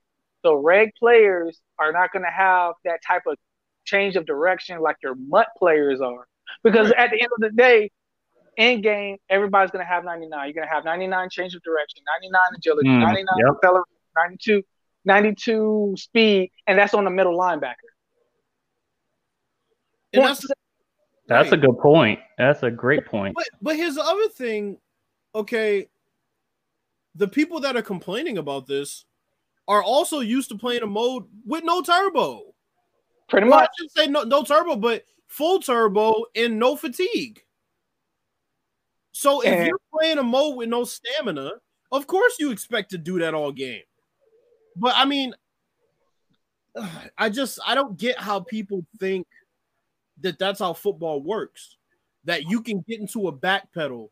so 0.45 0.53
reg 0.53 0.91
players 0.99 1.59
are 1.79 1.91
not 1.91 2.11
going 2.11 2.23
to 2.23 2.29
have 2.31 2.73
that 2.83 2.99
type 3.05 3.23
of 3.25 3.35
change 3.83 4.15
of 4.15 4.25
direction 4.27 4.79
like 4.79 4.95
your 5.01 5.15
MUT 5.15 5.47
players 5.57 6.01
are, 6.01 6.27
because 6.63 6.89
Right. 6.89 6.99
at 6.99 7.09
the 7.09 7.19
end 7.19 7.29
of 7.31 7.39
the 7.39 7.49
day, 7.49 7.89
in 8.57 8.81
game, 8.81 9.17
everybody's 9.27 9.71
going 9.71 9.83
to 9.83 9.89
have 9.89 10.03
99. 10.05 10.45
You're 10.45 10.53
going 10.53 10.67
to 10.67 10.73
have 10.73 10.85
99 10.85 11.29
change 11.31 11.55
of 11.55 11.63
direction, 11.63 12.03
99 12.21 12.41
agility, 12.57 12.89
Mm, 12.89 12.99
99 13.01 13.25
yep. 13.37 13.55
acceleration, 13.55 13.83
92, 14.15 14.63
92 15.03 15.95
speed, 15.97 16.51
and 16.67 16.77
that's 16.77 16.93
on 16.93 17.03
the 17.05 17.09
middle 17.09 17.37
linebacker. 17.37 17.73
and 20.13 20.23
that's 20.23 20.45
That's 21.27 21.51
a 21.51 21.57
good 21.57 21.79
point. 21.79 22.19
That's 22.37 22.61
a 22.61 22.69
great 22.69 23.05
point. 23.07 23.33
But 23.35 23.47
but 23.61 23.75
here's 23.75 23.95
the 23.95 24.03
other 24.03 24.29
thing. 24.29 24.77
Okay, 25.33 25.89
the 27.15 27.27
people 27.27 27.59
that 27.61 27.75
are 27.75 27.81
complaining 27.81 28.37
about 28.37 28.67
this 28.67 29.05
are 29.67 29.83
also 29.83 30.19
used 30.19 30.49
to 30.49 30.57
playing 30.57 30.83
a 30.83 30.87
mode 30.87 31.25
with 31.45 31.63
no 31.63 31.81
turbo. 31.81 32.53
Pretty 33.27 33.47
Well, 33.47 33.59
I 33.59 33.61
much. 33.63 33.71
should 33.79 33.91
say 33.91 34.07
no, 34.07 34.23
no 34.23 34.43
turbo, 34.43 34.75
but 34.75 35.05
full 35.27 35.59
turbo 35.59 36.25
and 36.35 36.59
no 36.59 36.75
fatigue. 36.75 37.43
So 39.11 39.41
if 39.41 39.47
And- 39.47 39.67
you're 39.67 39.79
playing 39.91 40.17
a 40.19 40.23
mode 40.23 40.55
with 40.57 40.69
no 40.69 40.83
stamina, 40.83 41.53
of 41.91 42.05
course 42.07 42.35
you 42.39 42.51
expect 42.51 42.91
to 42.91 42.97
do 42.97 43.19
that 43.19 43.33
all 43.33 43.51
game. 43.51 43.81
But 44.75 44.93
I 44.97 45.05
mean, 45.05 45.33
I 47.17 47.29
just 47.29 47.59
I 47.65 47.73
don't 47.75 47.97
get 47.97 48.19
how 48.19 48.41
people 48.41 48.85
think 48.99 49.25
that 50.21 50.37
that's 50.37 50.59
how 50.59 50.73
football 50.73 51.21
works. 51.21 51.77
That 52.25 52.43
you 52.49 52.61
can 52.61 52.81
get 52.87 52.99
into 52.99 53.27
a 53.27 53.31
back 53.31 53.71
pedal 53.73 54.11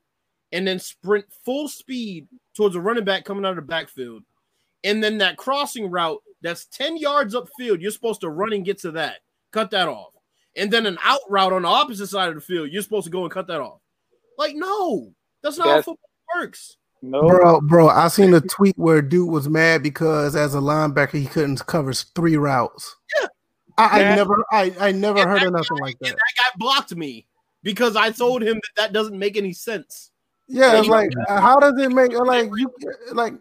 and 0.52 0.68
then 0.68 0.78
sprint 0.80 1.26
full 1.44 1.68
speed 1.68 2.28
towards 2.56 2.76
a 2.76 2.80
running 2.82 3.04
back 3.04 3.26
coming 3.26 3.44
out 3.46 3.52
of 3.52 3.56
the 3.58 3.62
backfield. 3.64 4.24
And 4.84 5.04
then 5.04 5.18
that 5.20 5.38
crossing 5.38 5.90
route 5.90 6.22
that's 6.42 6.66
10 6.66 6.98
yards 6.98 7.36
upfield, 7.36 7.82
you're 7.82 7.92
supposed 7.92 8.22
to 8.22 8.30
run 8.30 8.54
and 8.54 8.66
get 8.66 8.80
to 8.80 8.92
that, 8.92 9.18
cut 9.52 9.72
that 9.72 9.88
off. 9.88 10.12
And 10.56 10.70
then 10.72 10.86
an 10.86 10.98
out 11.04 11.22
route 11.30 11.54
on 11.54 11.62
the 11.64 11.68
opposite 11.68 12.08
side 12.08 12.30
of 12.30 12.36
the 12.36 12.42
field, 12.42 12.70
you're 12.72 12.82
supposed 12.84 13.06
to 13.06 13.12
go 13.12 13.24
and 13.24 13.32
cut 13.32 13.48
that 13.48 13.62
off. 13.62 13.80
Like, 14.38 14.56
no, 14.56 15.14
that's 15.42 15.58
not 15.58 15.66
how 15.66 15.70
That's- 15.72 15.86
football 15.86 16.10
works. 16.36 16.78
No, 17.06 17.28
Bro, 17.28 17.62
bro, 17.62 17.90
I 17.90 18.08
seen 18.08 18.34
a 18.34 18.40
tweet 18.40 18.78
where 18.78 19.02
dude 19.02 19.30
was 19.30 19.50
mad 19.50 19.84
because 19.84 20.38
as 20.38 20.56
a 20.56 20.60
linebacker 20.60 21.20
he 21.20 21.26
couldn't 21.26 21.66
cover 21.66 21.92
three 21.92 22.38
routes. 22.38 22.96
Yeah. 23.20 23.28
I, 23.78 24.04
I 24.04 24.16
never, 24.16 24.46
I, 24.54 24.76
I 24.80 24.92
never 24.94 25.20
And 25.20 25.30
heard 25.30 25.44
of 25.44 25.52
nothing 25.52 25.78
like 25.80 26.00
that. 26.00 26.12
that 26.12 26.34
guy 26.38 26.50
blocked 26.56 26.96
me 26.96 27.26
because 27.62 27.98
I 27.98 28.12
told 28.12 28.42
him 28.42 28.56
that 28.56 28.72
that 28.78 28.94
doesn't 28.94 29.20
make 29.20 29.36
any 29.36 29.52
sense. 29.52 30.12
Yeah, 30.48 30.80
it's 30.80 30.88
like 30.88 31.10
how 31.28 31.60
does 31.60 31.74
it 31.78 31.92
make 31.92 32.14
like 32.14 32.50
you 32.56 32.72
like 33.12 33.34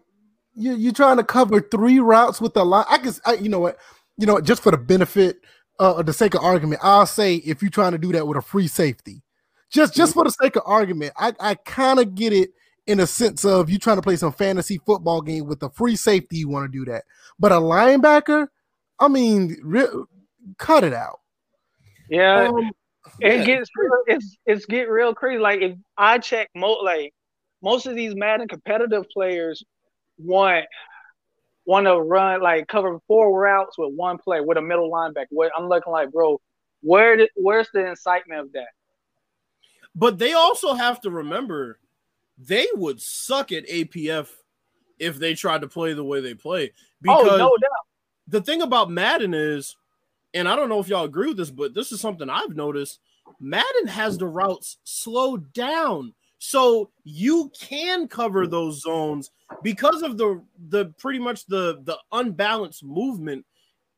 you 0.54 0.74
you're 0.74 0.92
trying 0.92 1.16
to 1.18 1.24
cover 1.24 1.60
three 1.60 1.98
routes 1.98 2.40
with 2.40 2.56
a 2.56 2.64
line? 2.64 2.84
I 2.88 2.98
guess 2.98 3.20
I, 3.26 3.34
you 3.34 3.48
know 3.48 3.60
what, 3.60 3.78
you 4.16 4.26
know 4.26 4.34
what, 4.34 4.44
just 4.44 4.62
for 4.62 4.70
the 4.70 4.78
benefit 4.78 5.38
uh, 5.80 5.96
of 5.96 6.06
the 6.06 6.12
sake 6.12 6.34
of 6.34 6.42
argument, 6.42 6.80
I'll 6.84 7.06
say 7.06 7.36
if 7.36 7.62
you're 7.62 7.70
trying 7.70 7.92
to 7.92 7.98
do 7.98 8.12
that 8.12 8.26
with 8.26 8.36
a 8.38 8.42
free 8.42 8.68
safety, 8.68 9.22
just 9.70 9.94
just 9.94 10.14
for 10.14 10.24
the 10.24 10.30
sake 10.30 10.56
of 10.56 10.62
argument, 10.66 11.12
I 11.16 11.34
I 11.40 11.54
kind 11.56 11.98
of 12.00 12.14
get 12.14 12.32
it 12.32 12.50
in 12.86 13.00
a 13.00 13.06
sense 13.06 13.44
of 13.44 13.70
you 13.70 13.78
trying 13.78 13.96
to 13.96 14.02
play 14.02 14.16
some 14.16 14.32
fantasy 14.32 14.80
football 14.86 15.22
game 15.22 15.46
with 15.46 15.62
a 15.62 15.70
free 15.70 15.96
safety, 15.96 16.38
you 16.38 16.48
want 16.48 16.70
to 16.70 16.78
do 16.78 16.90
that, 16.90 17.04
but 17.38 17.52
a 17.52 17.56
linebacker, 17.56 18.48
I 19.00 19.08
mean, 19.08 19.56
re- 19.62 19.86
cut 20.58 20.84
it 20.84 20.92
out. 20.92 21.20
yeah, 22.08 22.48
Um, 22.48 22.70
it 23.20 23.44
yeah. 23.44 23.44
gets 23.44 23.70
real, 23.76 23.90
it's 24.06 24.38
it's 24.46 24.66
get 24.66 24.88
real 24.90 25.14
crazy. 25.14 25.38
Like 25.40 25.60
if 25.62 25.76
I 25.98 26.18
check 26.18 26.50
mo 26.54 26.72
like 26.82 27.14
most 27.62 27.86
of 27.86 27.94
these 27.94 28.14
Madden 28.14 28.48
competitive 28.48 29.06
players 29.10 29.62
want 30.24 30.66
want 31.64 31.86
to 31.86 31.96
run 32.00 32.42
like 32.42 32.66
cover 32.68 32.98
four 33.06 33.38
routes 33.38 33.78
with 33.78 33.94
one 33.94 34.18
play 34.18 34.40
with 34.40 34.58
a 34.58 34.62
middle 34.62 34.90
linebacker. 34.90 35.26
What 35.30 35.52
I'm 35.56 35.68
looking 35.68 35.92
like, 35.92 36.10
bro, 36.10 36.40
where 36.80 37.16
did, 37.16 37.30
where's 37.36 37.68
the 37.72 37.88
incitement 37.88 38.40
of 38.40 38.52
that? 38.52 38.68
But 39.94 40.18
they 40.18 40.32
also 40.32 40.74
have 40.74 41.00
to 41.02 41.10
remember 41.10 41.78
they 42.38 42.66
would 42.74 43.00
suck 43.00 43.52
at 43.52 43.68
APF 43.68 44.28
if 44.98 45.18
they 45.18 45.34
tried 45.34 45.60
to 45.60 45.68
play 45.68 45.92
the 45.92 46.04
way 46.04 46.20
they 46.20 46.34
play. 46.34 46.72
Because 47.00 47.28
oh 47.28 47.36
no 47.36 47.56
doubt. 47.56 47.70
the 48.28 48.40
thing 48.40 48.62
about 48.62 48.90
Madden 48.90 49.34
is, 49.34 49.76
and 50.34 50.48
I 50.48 50.56
don't 50.56 50.68
know 50.68 50.80
if 50.80 50.88
y'all 50.88 51.04
agree 51.04 51.28
with 51.28 51.36
this, 51.36 51.50
but 51.50 51.74
this 51.74 51.92
is 51.92 52.00
something 52.00 52.30
I've 52.30 52.56
noticed. 52.56 53.00
Madden 53.38 53.88
has 53.88 54.18
the 54.18 54.26
routes 54.26 54.78
slowed 54.84 55.52
down. 55.52 56.14
So 56.44 56.90
you 57.04 57.52
can 57.56 58.08
cover 58.08 58.48
those 58.48 58.82
zones 58.82 59.30
because 59.62 60.02
of 60.02 60.18
the 60.18 60.42
the 60.70 60.86
pretty 60.98 61.20
much 61.20 61.46
the 61.46 61.80
the 61.84 61.96
unbalanced 62.10 62.82
movement 62.82 63.46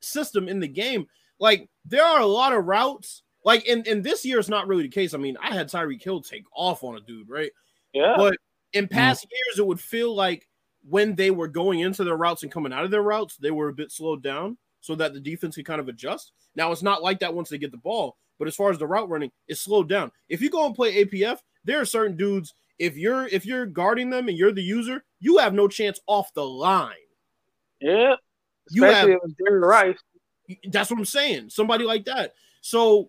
system 0.01 0.47
in 0.47 0.61
the 0.61 0.69
game. 0.69 1.07
Like 1.41 1.71
there 1.87 2.05
are 2.05 2.21
a 2.21 2.27
lot 2.27 2.53
of 2.53 2.67
routes. 2.67 3.23
Like 3.47 3.65
in, 3.67 3.83
in 3.85 4.03
this 4.03 4.27
year, 4.27 4.39
it's 4.39 4.51
not 4.51 4.69
really 4.69 4.83
the 4.83 4.91
case. 4.91 5.15
I 5.15 5.17
mean, 5.17 5.39
I 5.43 5.55
had 5.55 5.69
Tyreek 5.71 6.03
Hill 6.03 6.21
take 6.21 6.45
off 6.55 6.85
on 6.85 6.97
a 6.97 7.01
dude, 7.01 7.31
right? 7.31 7.51
Yeah. 7.95 8.13
But 8.15 8.37
in 8.75 8.85
mm-hmm. 8.85 8.95
past 8.95 9.27
years, 9.31 9.59
it 9.59 9.67
would 9.67 9.81
feel 9.81 10.15
like 10.15 10.47
when 10.87 11.15
they 11.15 11.31
were 11.31 11.49
going 11.49 11.81
into 11.81 12.05
their 12.05 12.19
routes 12.19 12.43
and 12.43 12.53
coming 12.53 12.75
out 12.75 12.85
of 12.85 12.91
their 12.91 13.03
routes, 13.03 13.39
they 13.39 13.53
were 13.53 13.71
a 13.71 13.75
bit 13.75 13.91
slowed 13.91 14.23
down 14.23 14.59
so 14.83 14.95
that 14.97 15.15
the 15.15 15.21
defense 15.21 15.55
could 15.55 15.65
kind 15.65 15.81
of 15.81 15.89
adjust. 15.89 16.33
Now 16.55 16.73
it's 16.73 16.83
not 16.83 17.03
like 17.03 17.21
that 17.21 17.35
once 17.35 17.49
they 17.49 17.57
get 17.57 17.71
the 17.71 17.79
ball, 17.79 18.19
but 18.45 18.49
as 18.49 18.57
far 18.57 18.71
as 18.71 18.77
the 18.77 18.87
route 18.87 19.09
running, 19.09 19.33
it's 19.49 19.63
slowed 19.63 19.89
down. 19.89 20.13
If 20.29 20.43
you 20.43 20.51
go 20.51 20.67
and 20.67 20.75
play 20.75 21.03
APF, 21.03 21.39
there 21.65 21.81
are 21.81 21.87
certain 21.87 22.15
dudes. 22.15 22.53
If 22.79 22.95
you're 22.95 23.27
if 23.29 23.47
you're 23.47 23.65
guarding 23.65 24.11
them 24.11 24.29
and 24.29 24.37
you're 24.37 24.53
the 24.53 24.63
user, 24.63 25.03
you 25.19 25.39
have 25.39 25.55
no 25.55 25.67
chance 25.67 25.99
off 26.07 26.31
the 26.35 26.45
line. 26.45 26.93
yeah. 27.81 28.17
You 28.71 28.85
Especially 28.85 29.13
have 29.13 29.21
if 29.25 29.37
Jerry 29.39 29.61
Rice. 29.61 29.97
that's 30.71 30.91
what 30.91 30.99
I'm 30.99 31.07
saying. 31.07 31.49
Somebody 31.49 31.85
like 31.85 32.05
that. 32.05 32.35
So 32.61 33.09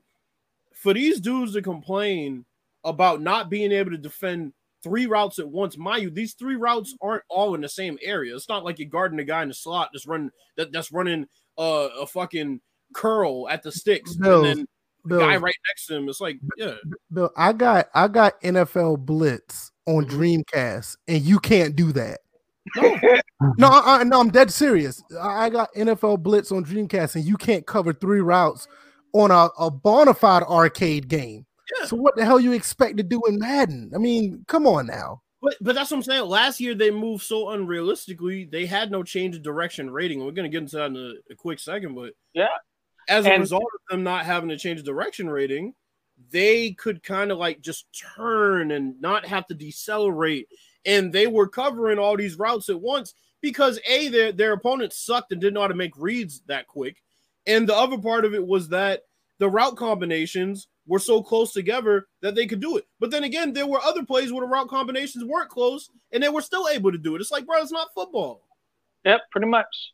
for 0.74 0.94
these 0.94 1.20
dudes 1.20 1.52
to 1.54 1.62
complain 1.62 2.46
about 2.86 3.22
not 3.22 3.50
being 3.50 3.74
able 3.74 3.92
to 3.92 3.98
defend 3.98 4.54
three 4.84 5.06
routes 5.06 5.38
at 5.40 5.50
once, 5.50 5.78
mind 5.78 6.04
you, 6.04 6.10
these 6.12 6.34
three 6.36 6.56
routes 6.56 6.96
aren't 7.02 7.24
all 7.30 7.56
in 7.56 7.62
the 7.62 7.68
same 7.68 7.98
area. 8.02 8.34
It's 8.34 8.48
not 8.48 8.64
like 8.64 8.80
you're 8.80 8.88
guarding 8.88 9.20
a 9.20 9.26
guy 9.26 9.42
in 9.42 9.50
the 9.50 9.54
slot 9.54 9.90
that's 9.92 10.08
running 10.08 10.32
that, 10.56 10.72
that's 10.72 10.94
running 10.94 11.28
uh, 11.58 11.90
a 12.00 12.08
fucking 12.08 12.62
curl 12.94 13.48
at 13.50 13.64
the 13.64 13.72
sticks, 13.72 14.16
Bills, 14.16 14.48
and 14.48 14.60
then 14.60 14.66
the 14.66 14.68
Bill, 15.08 15.20
guy 15.20 15.38
right 15.38 15.56
next 15.70 15.86
to 15.88 15.96
him. 15.96 16.10
It's 16.10 16.22
like, 16.22 16.40
yeah, 16.58 16.74
Bill, 17.12 17.32
I 17.38 17.54
got 17.54 17.88
I 17.94 18.08
got 18.08 18.40
NFL 18.42 19.06
Blitz 19.06 19.72
on 19.88 20.06
Mhm. 20.06 20.44
Dreamcast, 20.46 20.98
and 21.08 21.22
you 21.24 21.40
can't 21.40 21.76
do 21.76 21.92
that. 21.94 22.20
no, 22.76 22.98
No, 23.58 23.68
I, 23.68 24.00
I, 24.00 24.04
no, 24.04 24.20
I'm 24.20 24.30
dead 24.32 24.52
serious. 24.52 25.04
I 25.20 25.46
I 25.46 25.50
got 25.50 25.74
NFL 25.76 26.22
Blitz 26.24 26.52
on 26.52 26.66
Dreamcast, 26.66 27.16
and 27.16 27.24
you 27.26 27.38
can't 27.38 27.66
cover 27.66 27.94
three 27.94 28.22
routes 28.22 28.68
on 29.14 29.32
a, 29.32 29.50
a 29.60 29.70
bona 29.72 30.14
fide 30.14 30.44
arcade 30.44 31.08
game. 31.08 31.46
Yeah. 31.80 31.88
So 31.88 31.96
what 31.96 32.16
the 32.16 32.26
hell 32.26 32.40
you 32.40 32.52
expect 32.54 32.98
to 32.98 33.04
do 33.04 33.22
in 33.28 33.40
Madden? 33.40 33.92
I 33.96 33.98
mean, 33.98 34.44
come 34.48 34.68
on 34.68 34.88
now. 34.88 35.22
But 35.42 35.56
but 35.62 35.76
that's 35.76 35.92
what 35.92 35.98
I'm 35.98 36.04
saying. 36.04 36.26
Last 36.26 36.60
year 36.60 36.74
they 36.74 36.90
moved 36.92 37.24
so 37.24 37.46
unrealistically. 37.46 38.50
They 38.52 38.66
had 38.66 38.90
no 38.92 39.04
change 39.04 39.36
of 39.36 39.44
direction 39.44 39.90
rating. 39.92 40.24
We're 40.26 40.32
gonna 40.32 40.50
get 40.50 40.64
into 40.64 40.78
that 40.78 40.88
in 40.88 40.96
a, 40.98 41.14
a 41.32 41.36
quick 41.36 41.60
second, 41.60 41.94
but 41.96 42.14
Yeah. 42.34 42.48
As 43.08 43.26
a 43.26 43.34
And- 43.34 43.42
result 43.42 43.64
of 43.64 43.82
them 43.90 44.04
not 44.04 44.26
having 44.26 44.50
to 44.50 44.58
change 44.58 44.84
direction 44.84 45.30
rating, 45.30 45.74
they 46.32 46.72
could 46.72 47.04
kind 47.04 47.32
of 47.32 47.38
like 47.38 47.62
just 47.62 47.86
turn 48.16 48.72
and 48.72 49.00
not 49.02 49.26
have 49.26 49.48
to 49.48 49.54
decelerate. 49.54 50.48
And 50.86 51.12
they 51.12 51.28
were 51.28 51.48
covering 51.48 52.00
all 52.00 52.16
these 52.16 52.38
routes 52.38 52.70
at 52.70 52.80
once 52.80 53.14
because 53.42 53.80
a 53.86 54.08
their 54.08 54.32
their 54.32 54.54
opponents 54.54 54.98
sucked 54.98 55.32
and 55.32 55.42
didn't 55.42 55.56
know 55.56 55.62
how 55.62 55.68
to 55.68 55.74
make 55.74 55.98
reads 55.98 56.42
that 56.48 56.68
quick. 56.68 57.02
And 57.48 57.68
the 57.68 57.76
other 57.76 57.98
part 57.98 58.26
of 58.26 58.34
it 58.34 58.46
was 58.46 58.70
that 58.70 59.02
the 59.38 59.50
route 59.50 59.76
combinations 59.76 60.68
were 60.88 61.00
so 61.00 61.22
close 61.22 61.52
together 61.52 62.08
that 62.22 62.36
they 62.36 62.48
could 62.48 62.60
do 62.60 62.78
it. 62.78 62.86
But 63.00 63.12
then 63.12 63.24
again, 63.24 63.54
there 63.54 63.68
were 63.68 63.82
other 63.82 64.06
plays 64.06 64.32
where 64.32 64.42
the 64.42 64.48
route 64.48 64.70
combinations 64.70 65.26
weren't 65.26 65.50
close 65.50 65.90
and 66.12 66.24
they 66.24 66.30
were 66.30 66.42
still 66.42 66.68
able 66.70 66.92
to 66.92 66.98
do 66.98 67.16
it. 67.16 67.22
It's 67.22 67.32
like, 67.32 67.46
bro, 67.46 67.62
it's 67.62 67.72
not 67.72 67.94
football. 67.94 68.42
Yep, 69.04 69.22
pretty 69.32 69.48
much. 69.48 69.92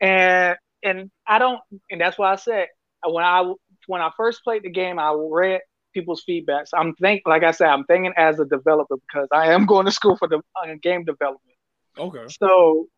And 0.00 0.56
and 0.84 1.10
I 1.26 1.38
don't, 1.38 1.60
and 1.90 2.00
that's 2.00 2.18
why 2.18 2.32
I 2.32 2.36
said 2.36 2.68
when 3.06 3.24
I 3.24 3.52
when 3.86 4.02
I 4.02 4.10
first 4.16 4.44
played 4.44 4.62
the 4.64 4.70
game, 4.70 4.98
I 4.98 5.14
read 5.16 5.60
people's 5.94 6.24
feedbacks. 6.28 6.70
I'm 6.74 6.94
think, 6.96 7.22
like 7.26 7.44
I 7.44 7.52
said, 7.52 7.68
I'm 7.68 7.84
thinking 7.84 8.12
as 8.16 8.40
a 8.40 8.46
developer 8.46 8.96
because 8.96 9.28
I 9.32 9.52
am 9.52 9.66
going 9.72 9.86
to 9.86 9.92
school 9.92 10.16
for 10.16 10.28
the 10.28 10.38
uh, 10.38 10.74
game 10.82 11.04
development. 11.04 11.56
Okay. 11.98 12.34
So 12.40 12.88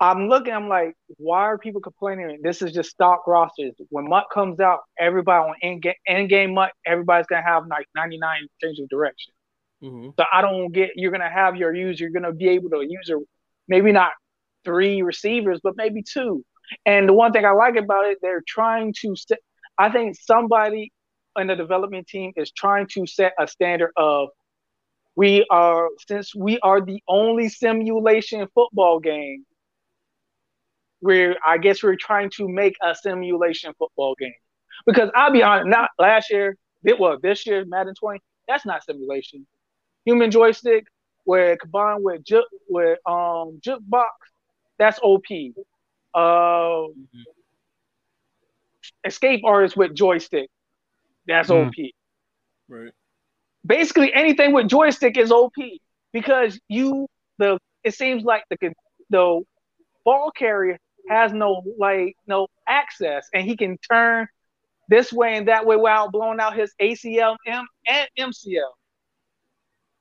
I'm 0.00 0.28
looking, 0.28 0.52
I'm 0.52 0.68
like, 0.68 0.94
why 1.18 1.42
are 1.42 1.58
people 1.58 1.80
complaining? 1.80 2.40
This 2.42 2.60
is 2.62 2.72
just 2.72 2.90
stock 2.90 3.26
rosters. 3.26 3.74
When 3.90 4.08
MUT 4.08 4.24
comes 4.34 4.58
out, 4.60 4.80
everybody 4.98 5.48
on 5.48 5.54
end 5.62 5.82
game, 5.82 5.94
end 6.06 6.28
game 6.28 6.54
MUT, 6.54 6.72
everybody's 6.84 7.26
gonna 7.26 7.42
have 7.44 7.66
like 7.68 7.86
99 7.94 8.48
change 8.62 8.80
of 8.80 8.88
direction. 8.88 9.32
hmm 9.80 10.10
So 10.18 10.24
I 10.32 10.42
don't 10.42 10.72
get 10.72 10.90
you're 10.96 11.12
gonna 11.12 11.30
have 11.30 11.56
your 11.56 11.74
user, 11.74 12.04
you're 12.04 12.12
gonna 12.12 12.32
be 12.34 12.48
able 12.48 12.70
to 12.70 12.82
use 12.82 13.08
your 13.08 13.20
maybe 13.68 13.92
not 13.92 14.12
three 14.64 15.02
receivers, 15.02 15.60
but 15.62 15.76
maybe 15.76 16.02
two. 16.02 16.44
And 16.86 17.08
the 17.08 17.12
one 17.12 17.32
thing 17.32 17.44
I 17.44 17.52
like 17.52 17.76
about 17.76 18.06
it, 18.06 18.18
they're 18.22 18.42
trying 18.46 18.94
to 19.00 19.14
set 19.16 19.38
I 19.78 19.90
think 19.90 20.16
somebody 20.20 20.92
in 21.38 21.46
the 21.46 21.56
development 21.56 22.06
team 22.06 22.32
is 22.36 22.52
trying 22.52 22.86
to 22.88 23.06
set 23.06 23.32
a 23.38 23.46
standard 23.48 23.92
of 23.96 24.28
we 25.16 25.46
are 25.50 25.88
since 26.08 26.34
we 26.34 26.58
are 26.60 26.80
the 26.80 27.02
only 27.08 27.48
simulation 27.48 28.46
football 28.54 29.00
game 29.00 29.44
where 31.00 31.36
I 31.44 31.58
guess 31.58 31.82
we're 31.82 31.96
trying 31.96 32.30
to 32.36 32.48
make 32.48 32.76
a 32.82 32.94
simulation 32.94 33.72
football 33.78 34.14
game. 34.18 34.34
Because 34.86 35.10
I'll 35.14 35.32
be 35.32 35.42
honest, 35.42 35.68
not 35.68 35.90
last 35.98 36.30
year, 36.30 36.56
it 36.84 36.98
well, 36.98 37.18
this 37.20 37.46
year, 37.46 37.64
Madden 37.66 37.94
20, 37.94 38.20
that's 38.48 38.64
not 38.64 38.84
simulation. 38.84 39.46
Human 40.04 40.30
joystick, 40.30 40.86
where 41.24 41.56
combined 41.56 42.02
with 42.02 42.22
with 42.68 42.98
um 43.06 43.60
jukebox, 43.64 44.06
that's 44.78 44.98
OP. 45.02 45.26
Um, 46.14 47.08
escape 49.04 49.42
artist 49.44 49.76
with 49.76 49.94
joystick, 49.94 50.48
that's 51.26 51.48
Mm. 51.48 51.68
OP. 51.68 51.94
Right. 52.68 52.92
Basically, 53.64 54.12
anything 54.12 54.52
with 54.52 54.68
joystick 54.68 55.16
is 55.16 55.30
OP 55.30 55.54
because 56.12 56.58
you 56.68 57.06
the 57.38 57.58
it 57.84 57.94
seems 57.94 58.24
like 58.24 58.44
the 58.50 58.72
the 59.10 59.42
ball 60.04 60.30
carrier 60.32 60.78
has 61.08 61.32
no 61.32 61.62
like 61.78 62.16
no 62.26 62.48
access, 62.66 63.28
and 63.34 63.44
he 63.44 63.56
can 63.56 63.78
turn 63.78 64.28
this 64.88 65.12
way 65.12 65.36
and 65.36 65.48
that 65.48 65.64
way 65.64 65.76
without 65.76 66.12
blowing 66.12 66.40
out 66.40 66.54
his 66.54 66.72
ACL 66.80 67.36
M- 67.46 67.66
and 67.86 68.08
MCL, 68.18 68.72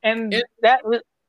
and 0.04 0.34
It- 0.34 0.46
that 0.62 0.82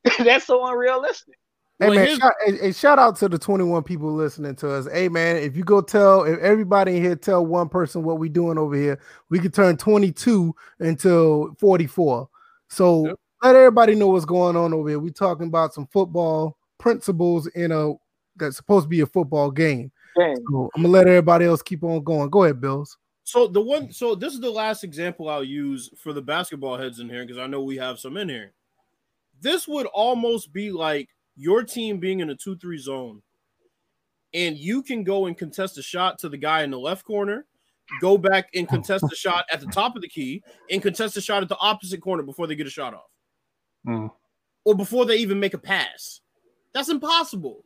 that's 0.19 0.47
so 0.47 0.65
unrealistic. 0.67 1.39
Hey 1.83 1.89
Well, 1.89 1.97
man, 1.97 2.07
here's- 2.07 2.19
shout, 2.21 2.33
hey, 2.47 2.57
hey, 2.59 2.73
shout 2.73 2.99
out 3.01 3.17
to 3.17 3.29
the 3.29 3.39
21 3.39 3.83
people 3.83 4.13
listening 4.13 4.55
to 4.57 4.71
us. 4.73 4.87
Hey 4.93 5.09
man, 5.09 5.37
if 5.39 5.57
you 5.57 5.65
go 5.65 5.81
tell 5.81 6.23
if 6.23 6.39
everybody 6.39 6.97
in 6.97 7.03
here 7.03 7.17
tell 7.17 7.45
one 7.45 7.69
person 7.69 8.05
what 8.05 8.19
we 8.21 8.29
doing 8.29 8.57
over 8.57 8.77
here, 8.77 9.01
we 9.31 9.41
could 9.41 9.53
turn 9.53 9.77
22 9.77 10.55
until 10.79 11.57
44. 11.59 12.29
So 12.69 13.07
Yep. 13.07 13.17
let 13.43 13.57
everybody 13.57 13.97
know 13.97 14.07
what's 14.07 14.25
going 14.25 14.57
on 14.57 14.73
over 14.73 14.91
here. 14.91 15.01
We 15.01 15.11
talking 15.11 15.49
about 15.49 15.75
some 15.75 15.89
football 15.89 16.57
principles 16.79 17.49
in 17.49 17.73
a 17.73 17.95
that's 18.37 18.57
supposed 18.57 18.85
to 18.85 18.89
be 18.89 19.01
a 19.01 19.07
football 19.07 19.51
game. 19.51 19.91
Dang. 20.17 20.37
So 20.51 20.71
I'm 20.77 20.83
gonna 20.83 20.93
let 20.93 21.09
everybody 21.09 21.47
else 21.47 21.63
keep 21.63 21.83
on 21.83 22.05
going. 22.05 22.31
Go 22.31 22.45
ahead, 22.45 22.61
Bills. 22.61 22.97
So 23.25 23.49
the 23.49 23.61
one, 23.61 23.91
so 23.91 24.15
this 24.15 24.35
is 24.35 24.41
the 24.41 24.51
last 24.51 24.85
example 24.85 25.29
I'll 25.29 25.43
use 25.43 25.91
for 25.97 26.13
the 26.13 26.23
basketball 26.23 26.77
heads 26.77 27.01
in 27.01 27.09
here 27.09 27.25
because 27.25 27.39
I 27.39 27.47
know 27.49 27.63
we 27.63 27.77
have 27.79 27.99
some 27.99 28.17
in 28.17 28.29
here. 28.29 28.53
this 29.41 29.67
would 29.67 29.87
almost 29.87 30.53
be 30.53 30.71
like 30.71 31.09
your 31.37 31.63
team 31.63 31.99
being 31.99 32.21
in 32.21 32.31
a 32.31 32.35
2-3 32.35 32.79
zone 32.79 33.23
and 34.35 34.57
you 34.57 34.83
can 34.83 35.05
go 35.05 35.27
and 35.27 35.37
contest 35.37 35.79
a 35.79 35.83
shot 35.83 36.19
to 36.19 36.29
the 36.29 36.37
guy 36.37 36.63
in 36.63 36.71
the 36.71 36.79
left 36.79 37.05
corner, 37.05 37.47
go 38.01 38.17
back 38.17 38.49
and 38.55 38.69
contest 38.69 39.05
a 39.11 39.17
shot 39.17 39.45
at 39.53 39.61
the 39.61 39.67
top 39.67 39.95
of 39.97 40.03
the 40.03 40.09
key, 40.09 40.43
and 40.71 40.83
contest 40.83 41.17
a 41.17 41.21
shot 41.21 41.43
at 41.43 41.49
the 41.49 41.59
opposite 41.59 42.01
corner 42.01 42.23
before 42.23 42.47
they 42.47 42.55
get 42.55 42.67
a 42.67 42.71
shot 42.71 42.95
off, 42.95 43.11
Mm. 43.87 44.11
or 44.65 44.75
before 44.75 45.05
they 45.05 45.17
even 45.17 45.39
make 45.39 45.55
a 45.55 45.59
pass. 45.59 46.21
That's 46.73 46.89
impossible. 46.89 47.65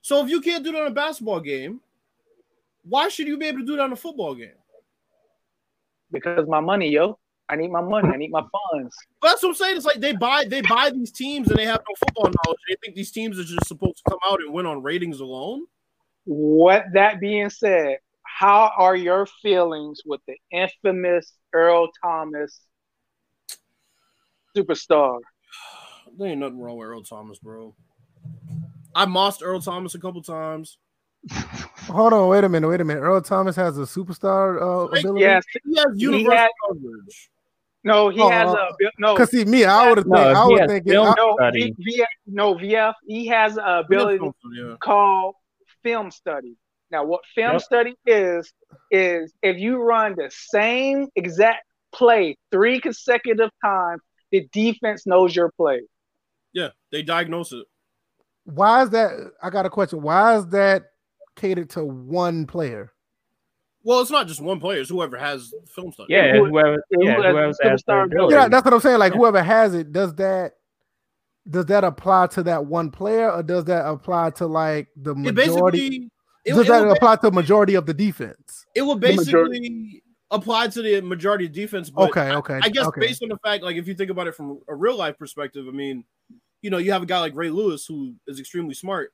So 0.00 0.24
if 0.24 0.30
you 0.30 0.40
can't 0.40 0.64
do 0.64 0.72
that 0.72 0.80
in 0.82 0.86
a 0.86 0.90
basketball 0.94 1.40
game, 1.40 1.80
why 2.84 3.08
should 3.08 3.26
you 3.26 3.36
be 3.36 3.46
able 3.46 3.58
to 3.58 3.66
do 3.66 3.76
that 3.76 3.84
in 3.86 3.92
a 3.92 3.96
football 3.96 4.34
game? 4.34 4.54
Because 6.12 6.46
my 6.46 6.60
money, 6.60 6.88
yo. 6.88 7.18
I 7.48 7.56
need 7.56 7.70
my 7.70 7.80
money. 7.80 8.08
I 8.08 8.16
need 8.16 8.30
my 8.32 8.40
funds. 8.72 8.96
But 9.20 9.28
that's 9.30 9.42
what 9.42 9.50
I'm 9.50 9.54
saying. 9.54 9.76
It's 9.76 9.86
like 9.86 10.00
they 10.00 10.12
buy 10.12 10.44
they 10.48 10.62
buy 10.62 10.90
these 10.90 11.12
teams 11.12 11.48
and 11.48 11.58
they 11.58 11.64
have 11.64 11.80
no 11.88 11.94
football 11.98 12.24
knowledge. 12.24 12.58
They 12.68 12.76
think 12.82 12.96
these 12.96 13.12
teams 13.12 13.38
are 13.38 13.44
just 13.44 13.66
supposed 13.66 13.98
to 13.98 14.10
come 14.10 14.18
out 14.28 14.40
and 14.40 14.52
win 14.52 14.66
on 14.66 14.82
ratings 14.82 15.20
alone. 15.20 15.66
What 16.24 16.86
that 16.94 17.20
being 17.20 17.50
said, 17.50 17.98
how 18.24 18.72
are 18.76 18.96
your 18.96 19.26
feelings 19.42 20.00
with 20.04 20.20
the 20.26 20.34
infamous 20.50 21.32
Earl 21.52 21.88
Thomas 22.02 22.60
superstar? 24.56 25.18
There 26.18 26.28
ain't 26.28 26.40
nothing 26.40 26.58
wrong 26.60 26.78
with 26.78 26.88
Earl 26.88 27.02
Thomas, 27.02 27.38
bro. 27.38 27.74
I 28.94 29.04
mossed 29.04 29.42
Earl 29.42 29.60
Thomas 29.60 29.94
a 29.94 29.98
couple 29.98 30.22
times. 30.22 30.78
Hold 31.88 32.14
on, 32.14 32.28
wait 32.28 32.42
a 32.42 32.48
minute, 32.48 32.66
wait 32.68 32.80
a 32.80 32.84
minute. 32.84 33.00
Earl 33.00 33.20
Thomas 33.20 33.54
has 33.56 33.76
a 33.76 33.82
superstar 33.82 34.56
uh, 34.62 34.98
ability. 34.98 35.20
Yes. 35.20 35.44
He 35.64 35.76
has 35.76 35.86
universal 35.94 36.32
had- 36.36 36.50
coverage. 36.66 37.30
No, 37.86 38.08
he 38.08 38.20
Oh, 38.20 38.28
has 38.28 38.52
a 38.52 38.68
no. 38.98 39.16
Cause 39.16 39.30
see, 39.30 39.44
me, 39.44 39.64
I 39.64 39.88
would 39.88 39.98
have 39.98 40.06
No, 40.08 40.16
think, 40.16 40.36
I 40.36 40.46
would 40.46 40.68
think, 40.68 40.86
film- 40.88 41.06
I, 41.08 41.14
no, 41.16 41.34
study. 41.36 41.72
V- 41.78 41.98
VF, 42.00 42.06
no, 42.26 42.54
VF. 42.56 42.94
He 43.06 43.26
has 43.28 43.56
a 43.56 43.78
ability 43.86 44.28
Yeah. 44.52 44.74
called 44.80 45.36
film 45.84 46.10
study. 46.10 46.56
Now, 46.90 47.04
what 47.04 47.20
film 47.34 47.52
Yep. 47.54 47.62
study 47.62 47.94
is 48.04 48.52
is 48.90 49.32
if 49.42 49.56
you 49.58 49.80
run 49.80 50.14
the 50.16 50.30
same 50.30 51.08
exact 51.14 51.64
play 51.92 52.36
three 52.50 52.80
consecutive 52.80 53.50
times, 53.64 54.02
the 54.32 54.48
defense 54.52 55.06
knows 55.06 55.34
your 55.36 55.52
play. 55.56 55.82
Yeah, 56.52 56.70
they 56.90 57.02
diagnose 57.02 57.52
it. 57.52 57.66
why 58.44 58.82
is 58.82 58.90
that? 58.90 59.10
I 59.42 59.50
got 59.50 59.66
a 59.66 59.70
question. 59.70 60.02
Why 60.02 60.36
is 60.36 60.46
that 60.48 60.90
catered 61.36 61.70
to 61.70 61.84
one 61.84 62.46
player? 62.46 62.92
Well, 63.86 64.00
it's 64.00 64.10
not 64.10 64.26
just 64.26 64.40
one 64.40 64.58
player; 64.58 64.80
it's 64.80 64.90
whoever 64.90 65.16
has 65.16 65.54
film 65.68 65.92
study. 65.92 66.12
Yeah, 66.12 66.32
Who- 66.32 66.46
whoever, 66.46 66.82
yeah, 66.90 67.12
has 67.12 67.22
whoever's 67.22 67.56
the 67.58 67.68
has 67.70 67.82
the 67.86 67.92
superstar 67.92 68.04
ability. 68.06 68.34
Yeah, 68.34 68.48
that's 68.48 68.64
what 68.64 68.74
I'm 68.74 68.80
saying. 68.80 68.98
Like 68.98 69.12
Yeah. 69.12 69.18
whoever 69.18 69.42
has 69.44 69.74
it, 69.76 69.92
does 69.92 70.12
that 70.16 70.54
does 71.48 71.66
that 71.66 71.84
apply 71.84 72.26
to 72.26 72.42
that 72.42 72.66
one 72.66 72.90
player, 72.90 73.30
or 73.30 73.44
does 73.44 73.64
that 73.66 73.86
apply 73.86 74.30
to 74.30 74.46
like 74.48 74.88
the 74.96 75.14
majority? 75.14 75.40
basically 75.40 76.10
it, 76.44 76.50
does 76.54 76.58
it 76.62 76.68
that 76.68 76.88
apply 76.88 77.14
to 77.14 77.22
the 77.22 77.30
majority 77.30 77.74
of 77.76 77.86
the 77.86 77.94
defense? 77.94 78.66
it 78.74 78.82
will 78.82 78.96
basically 78.98 80.02
apply 80.32 80.66
to 80.66 80.82
the 80.82 81.00
majority 81.02 81.46
of 81.46 81.52
defense. 81.52 81.88
But 81.88 82.10
Okay, 82.10 82.32
okay. 82.34 82.58
I 82.60 82.68
guess 82.68 82.86
okay. 82.86 83.02
based 83.02 83.22
on 83.22 83.28
the 83.28 83.38
fact, 83.38 83.62
like 83.62 83.76
if 83.76 83.86
you 83.86 83.94
think 83.94 84.10
about 84.10 84.26
it 84.26 84.34
from 84.34 84.58
a 84.66 84.74
real 84.74 84.96
life 84.96 85.16
perspective, 85.16 85.66
I 85.68 85.70
mean, 85.70 86.02
you 86.60 86.70
know, 86.70 86.78
you 86.78 86.90
have 86.90 87.04
a 87.04 87.06
guy 87.06 87.20
like 87.20 87.36
Ray 87.36 87.50
Lewis 87.50 87.86
who 87.86 88.16
is 88.26 88.40
extremely 88.40 88.74
smart. 88.74 89.12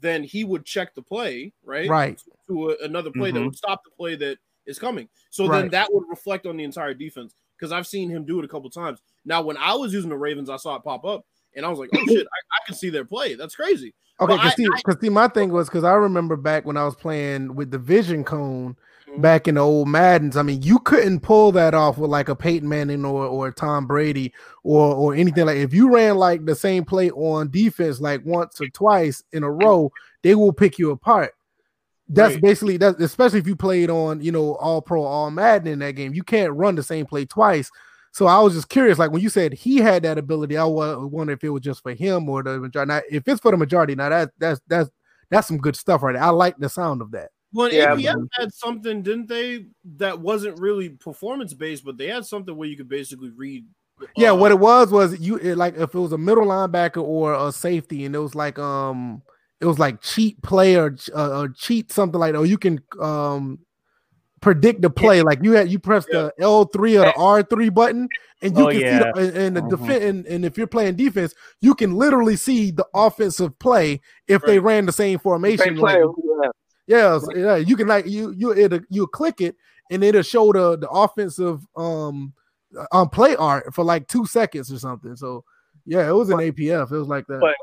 Then 0.00 0.22
he 0.24 0.44
would 0.44 0.64
check 0.64 0.94
the 0.94 1.02
play, 1.02 1.52
right? 1.64 1.88
Right. 1.88 2.22
To 2.48 2.70
a, 2.70 2.84
another 2.84 3.10
play 3.10 3.30
that 3.30 3.38
Mhm. 3.38 3.44
would 3.46 3.56
stop 3.56 3.82
the 3.84 3.90
play 3.90 4.16
that 4.16 4.38
is 4.66 4.78
coming. 4.78 5.08
So 5.30 5.46
then 5.48 5.68
that 5.70 5.92
would 5.92 6.04
reflect 6.08 6.46
on 6.46 6.56
the 6.56 6.64
entire 6.64 6.94
defense 6.94 7.34
because 7.56 7.72
I've 7.72 7.86
seen 7.86 8.08
him 8.10 8.24
do 8.24 8.38
it 8.38 8.44
a 8.44 8.48
couple 8.48 8.70
times. 8.70 9.00
Now, 9.24 9.42
when 9.42 9.56
I 9.56 9.74
was 9.74 9.92
using 9.92 10.10
the 10.10 10.16
Ravens, 10.16 10.48
I 10.50 10.56
saw 10.56 10.76
it 10.76 10.84
pop 10.84 11.04
up, 11.04 11.26
and 11.54 11.66
I 11.66 11.68
was 11.68 11.78
like, 11.78 11.90
"Oh 11.94 12.04
shit, 12.06 12.26
I, 12.26 12.38
I 12.56 12.66
can 12.66 12.74
see 12.74 12.88
their 12.90 13.04
play. 13.04 13.34
That's 13.34 13.54
crazy." 13.54 13.94
Okay, 14.20 14.34
because 14.34 14.54
see, 14.54 14.66
I- 14.66 14.82
'cause 14.82 14.96
see, 15.00 15.08
my 15.08 15.28
thing 15.28 15.50
was 15.50 15.68
because 15.68 15.84
I 15.84 15.92
remember 15.94 16.36
back 16.36 16.64
when 16.66 16.76
I 16.76 16.84
was 16.84 16.94
playing 16.94 17.54
with 17.54 17.70
the 17.70 17.78
Vision 17.78 18.24
Cone 18.24 18.76
Mhm. 19.16 19.22
back 19.22 19.48
in 19.48 19.56
the 19.56 19.60
old 19.60 19.88
Maddens. 19.88 20.36
I 20.36 20.42
mean, 20.42 20.62
you 20.62 20.78
couldn't 20.80 21.20
pull 21.20 21.52
that 21.52 21.74
off 21.74 21.98
with 21.98 22.10
like 22.10 22.28
a 22.28 22.36
Peyton 22.36 22.68
Manning 22.68 23.04
or 23.04 23.24
or 23.26 23.50
Tom 23.50 23.86
Brady 23.86 24.32
or 24.64 24.94
or 24.94 25.14
anything 25.14 25.46
like. 25.46 25.56
If 25.58 25.72
you 25.74 25.92
ran 25.92 26.16
like 26.16 26.44
the 26.46 26.54
same 26.54 26.84
play 26.84 27.10
on 27.10 27.50
defense 27.50 28.00
like 28.00 28.22
once 28.24 28.60
or 28.60 28.68
twice 28.68 29.22
in 29.32 29.42
a 29.42 29.50
row, 29.50 29.90
they 30.22 30.34
will 30.34 30.52
pick 30.52 30.78
you 30.78 30.90
apart. 30.90 31.32
That's 32.08 32.34
Right. 32.34 32.42
basically 32.42 32.76
that. 32.78 33.00
Especially 33.00 33.38
if 33.40 33.46
you 33.46 33.56
played 33.56 33.90
on 33.90 34.20
you 34.20 34.32
know 34.32 34.54
All 34.56 34.82
Pro, 34.82 35.02
All 35.02 35.30
Madden 35.30 35.68
in 35.72 35.78
that 35.80 35.92
game, 35.96 36.14
you 36.14 36.22
can't 36.24 36.52
run 36.54 36.74
the 36.74 36.82
same 36.82 37.06
play 37.06 37.24
twice. 37.24 37.70
So 38.12 38.26
I 38.26 38.40
was 38.40 38.54
just 38.54 38.68
curious, 38.68 38.98
like 38.98 39.12
when 39.12 39.22
you 39.22 39.28
said 39.28 39.52
he 39.54 39.76
had 39.78 40.02
that 40.02 40.18
ability, 40.18 40.56
I 40.56 40.64
wonder 40.64 41.32
if 41.32 41.44
it 41.44 41.50
was 41.50 41.62
just 41.62 41.82
for 41.82 41.92
him 41.94 42.28
or 42.28 42.42
the 42.42 42.58
majority. 42.58 42.88
Now, 42.88 43.00
if 43.10 43.28
it's 43.28 43.40
for 43.40 43.52
the 43.52 43.56
majority, 43.56 43.94
now 43.94 44.08
that 44.08 44.32
that's 44.38 44.60
that's 44.66 44.90
that's 45.30 45.46
some 45.46 45.58
good 45.58 45.76
stuff 45.76 46.02
right 46.02 46.14
there. 46.14 46.22
I 46.22 46.30
like 46.30 46.56
the 46.58 46.68
sound 46.68 47.02
of 47.02 47.12
that. 47.12 47.30
Well, 47.52 47.72
Yeah, 47.72 47.94
APF 47.94 48.28
had 48.32 48.52
something, 48.54 49.02
didn't 49.02 49.28
they? 49.28 49.66
That 49.96 50.20
wasn't 50.20 50.60
really 50.60 50.90
performance 50.90 51.52
based, 51.52 51.84
but 51.84 51.98
they 51.98 52.06
had 52.06 52.24
something 52.24 52.56
where 52.56 52.68
you 52.68 52.76
could 52.76 52.88
basically 52.88 53.30
read. 53.30 53.64
Yeah, 54.16 54.30
uh, 54.30 54.36
what 54.36 54.50
it 54.52 54.58
was 54.58 54.90
was 54.90 55.20
you 55.20 55.36
it, 55.36 55.56
like 55.56 55.76
if 55.76 55.94
it 55.94 55.98
was 55.98 56.12
a 56.12 56.18
middle 56.18 56.46
linebacker 56.46 57.02
or 57.02 57.34
a 57.34 57.52
safety, 57.52 58.04
and 58.04 58.14
it 58.14 58.18
was 58.18 58.34
like 58.34 58.58
um 58.58 59.22
it 59.60 59.66
was 59.66 59.78
like 59.78 60.00
cheat 60.00 60.40
play 60.42 60.76
or, 60.76 60.92
ch- 60.92 61.10
uh, 61.14 61.40
or 61.40 61.48
cheat 61.48 61.92
something 61.92 62.18
like 62.18 62.32
that. 62.32 62.38
Or 62.38 62.46
you 62.46 62.56
can 62.56 62.80
um 63.00 63.58
predict 64.40 64.80
the 64.80 64.88
play. 64.88 65.20
Like 65.20 65.40
you 65.42 65.52
had 65.52 65.70
you 65.70 65.78
press 65.78 66.06
the 66.06 66.32
L 66.40 66.64
three 66.64 66.96
or 66.96 67.04
the 67.04 67.14
R 67.14 67.42
three 67.42 67.68
button, 67.68 68.08
and 68.40 68.56
you 68.56 68.64
Oh, 68.68 68.70
can 68.70 68.78
see 68.80 68.84
the, 68.86 69.12
and, 69.18 69.36
and 69.36 69.56
the 69.56 69.60
Mhm. 69.60 69.70
defense. 69.70 70.04
And, 70.04 70.26
and 70.26 70.44
if 70.46 70.56
you're 70.56 70.66
playing 70.66 70.94
defense, 70.94 71.34
you 71.60 71.74
can 71.74 71.94
literally 71.94 72.36
see 72.36 72.70
the 72.70 72.86
offensive 72.94 73.58
play 73.58 74.00
if 74.28 74.40
they 74.42 74.58
ran 74.58 74.86
the 74.86 74.92
same 74.92 75.18
formation. 75.18 75.64
Same 75.64 75.76
like- 75.76 76.00
play. 76.00 76.48
Yeah. 76.90 77.18
yeah, 77.34 77.40
yeah, 77.46 77.56
you 77.56 77.76
can 77.76 77.86
like 77.88 78.06
you 78.06 78.32
you 78.36 78.52
it'll 78.52 78.80
you 78.88 79.06
click 79.06 79.40
it 79.40 79.54
and 79.90 80.02
it'll 80.04 80.22
show 80.22 80.52
the 80.52 80.76
the 80.76 80.88
offensive 80.90 81.64
um 81.76 82.32
um 82.92 83.08
play 83.08 83.36
art 83.36 83.72
for 83.74 83.84
like 83.84 84.06
two 84.08 84.26
seconds 84.26 84.72
or 84.72 84.78
something. 84.78 85.16
So 85.16 85.44
yeah, 85.86 86.08
it 86.08 86.12
was 86.12 86.30
an 86.30 86.38
APF. 86.38 86.92
It 86.92 86.98
was 86.98 87.08
like 87.08 87.26
that. 87.28 87.40
But- 87.40 87.54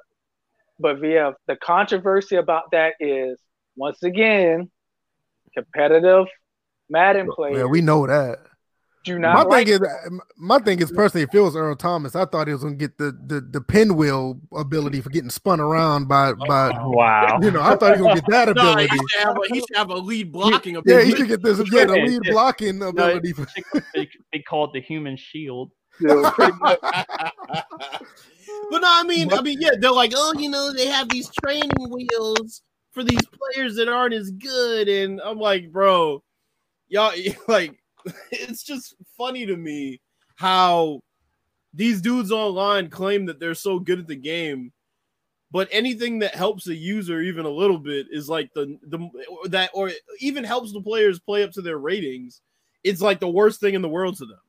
But 0.80 0.98
VF, 1.02 1.34
the 1.48 1.56
controversy 1.56 2.36
about 2.36 2.70
that 2.72 2.94
is 3.00 3.40
once 3.76 4.04
again, 4.04 4.70
competitive 5.54 6.28
Madden 6.90 7.30
players 7.32 7.58
yeah, 7.58 7.66
we 7.66 7.82
know 7.82 8.06
that. 8.06 8.40
Do 9.04 9.20
My 9.20 9.34
not 9.34 9.50
like 9.50 9.68
thing 9.68 9.76
is, 9.76 9.82
my 10.38 10.60
thing 10.60 10.80
is 10.82 10.92
personally, 10.92 11.24
if 11.24 11.34
it 11.34 11.40
was 11.40 11.56
Earl 11.56 11.76
Thomas, 11.76 12.16
I 12.16 12.26
thought 12.26 12.48
he 12.48 12.54
was 12.54 12.64
gonna 12.64 12.76
get 12.76 12.98
the 12.98 13.12
the 13.26 13.42
the 13.42 13.62
pinwheel 13.62 14.40
ability 14.56 15.02
for 15.02 15.10
getting 15.10 15.30
spun 15.30 15.60
around 15.60 16.08
by 16.08 16.34
by. 16.34 16.72
Oh, 16.78 16.92
wow. 16.92 17.40
You 17.42 17.52
know, 17.52 17.62
I 17.62 17.76
thought 17.76 17.96
he 17.96 18.02
was 18.02 18.10
gonna 18.10 18.22
get 18.22 18.30
that 18.30 18.48
Nah, 18.56 18.78
he 18.80 18.86
ability. 18.86 18.98
should 19.10 19.20
have 19.22 19.38
a, 19.38 19.54
he 19.54 19.60
should 19.60 19.76
have 19.76 19.90
a 19.90 19.96
lead 19.96 20.32
blocking 20.32 20.74
Yeah, 20.74 20.80
ability. 20.80 21.06
Yeah, 21.10 21.12
he 21.12 21.18
should 21.18 21.28
get 21.30 21.44
this. 21.44 21.58
Yeah, 21.72 21.86
the 21.86 21.94
lead 21.94 22.22
yeah. 22.26 22.32
blocking 22.32 22.82
ability. 22.82 23.34
for- 23.34 23.48
they, 23.94 24.10
they 24.34 24.40
call 24.40 24.66
it 24.66 24.74
the 24.74 24.82
human 24.82 25.18
shield. 25.18 25.72
Yeah, 26.00 26.32
but 26.62 26.80
no, 28.72 28.80
I 28.84 29.04
mean, 29.08 29.32
I 29.34 29.42
mean, 29.42 29.60
yeah, 29.62 29.72
they're 29.80 29.92
like, 29.92 30.14
oh, 30.16 30.34
you 30.38 30.50
know, 30.50 30.74
they 30.74 30.88
have 30.88 31.10
these 31.10 31.30
training 31.44 31.70
wheels 31.90 32.62
for 32.92 33.04
these 33.04 33.22
players 33.26 33.76
that 33.76 33.88
aren't 33.88 34.14
as 34.14 34.32
good, 34.32 34.90
and 34.90 35.22
I'm 35.24 35.40
like, 35.40 35.72
bro, 35.72 36.24
y'all, 36.88 37.14
like, 37.48 37.80
it's 38.32 38.64
just 38.64 38.96
funny 39.18 39.46
to 39.46 39.58
me 39.58 40.02
how 40.36 41.02
these 41.74 42.02
dudes 42.02 42.32
online 42.32 42.90
claim 42.90 43.26
that 43.26 43.40
they're 43.40 43.56
so 43.56 43.80
good 43.80 44.00
at 44.00 44.08
the 44.08 44.16
game, 44.16 44.72
but 45.52 45.68
anything 45.72 46.20
that 46.20 46.36
helps 46.36 46.66
the 46.66 46.76
user 46.76 47.22
even 47.22 47.46
a 47.46 47.50
little 47.50 47.78
bit 47.78 48.08
is 48.12 48.30
like 48.30 48.54
the 48.54 48.78
the 48.84 49.00
that 49.46 49.70
or 49.74 49.92
even 50.20 50.44
helps 50.44 50.74
the 50.74 50.82
players 50.82 51.20
play 51.20 51.44
up 51.44 51.52
to 51.52 51.62
their 51.62 51.78
ratings. 51.78 52.42
It's 52.84 53.02
like 53.02 53.20
the 53.20 53.28
worst 53.30 53.60
thing 53.60 53.74
in 53.74 53.82
the 53.82 53.90
world 53.90 54.18
to 54.18 54.26
them. 54.26 54.40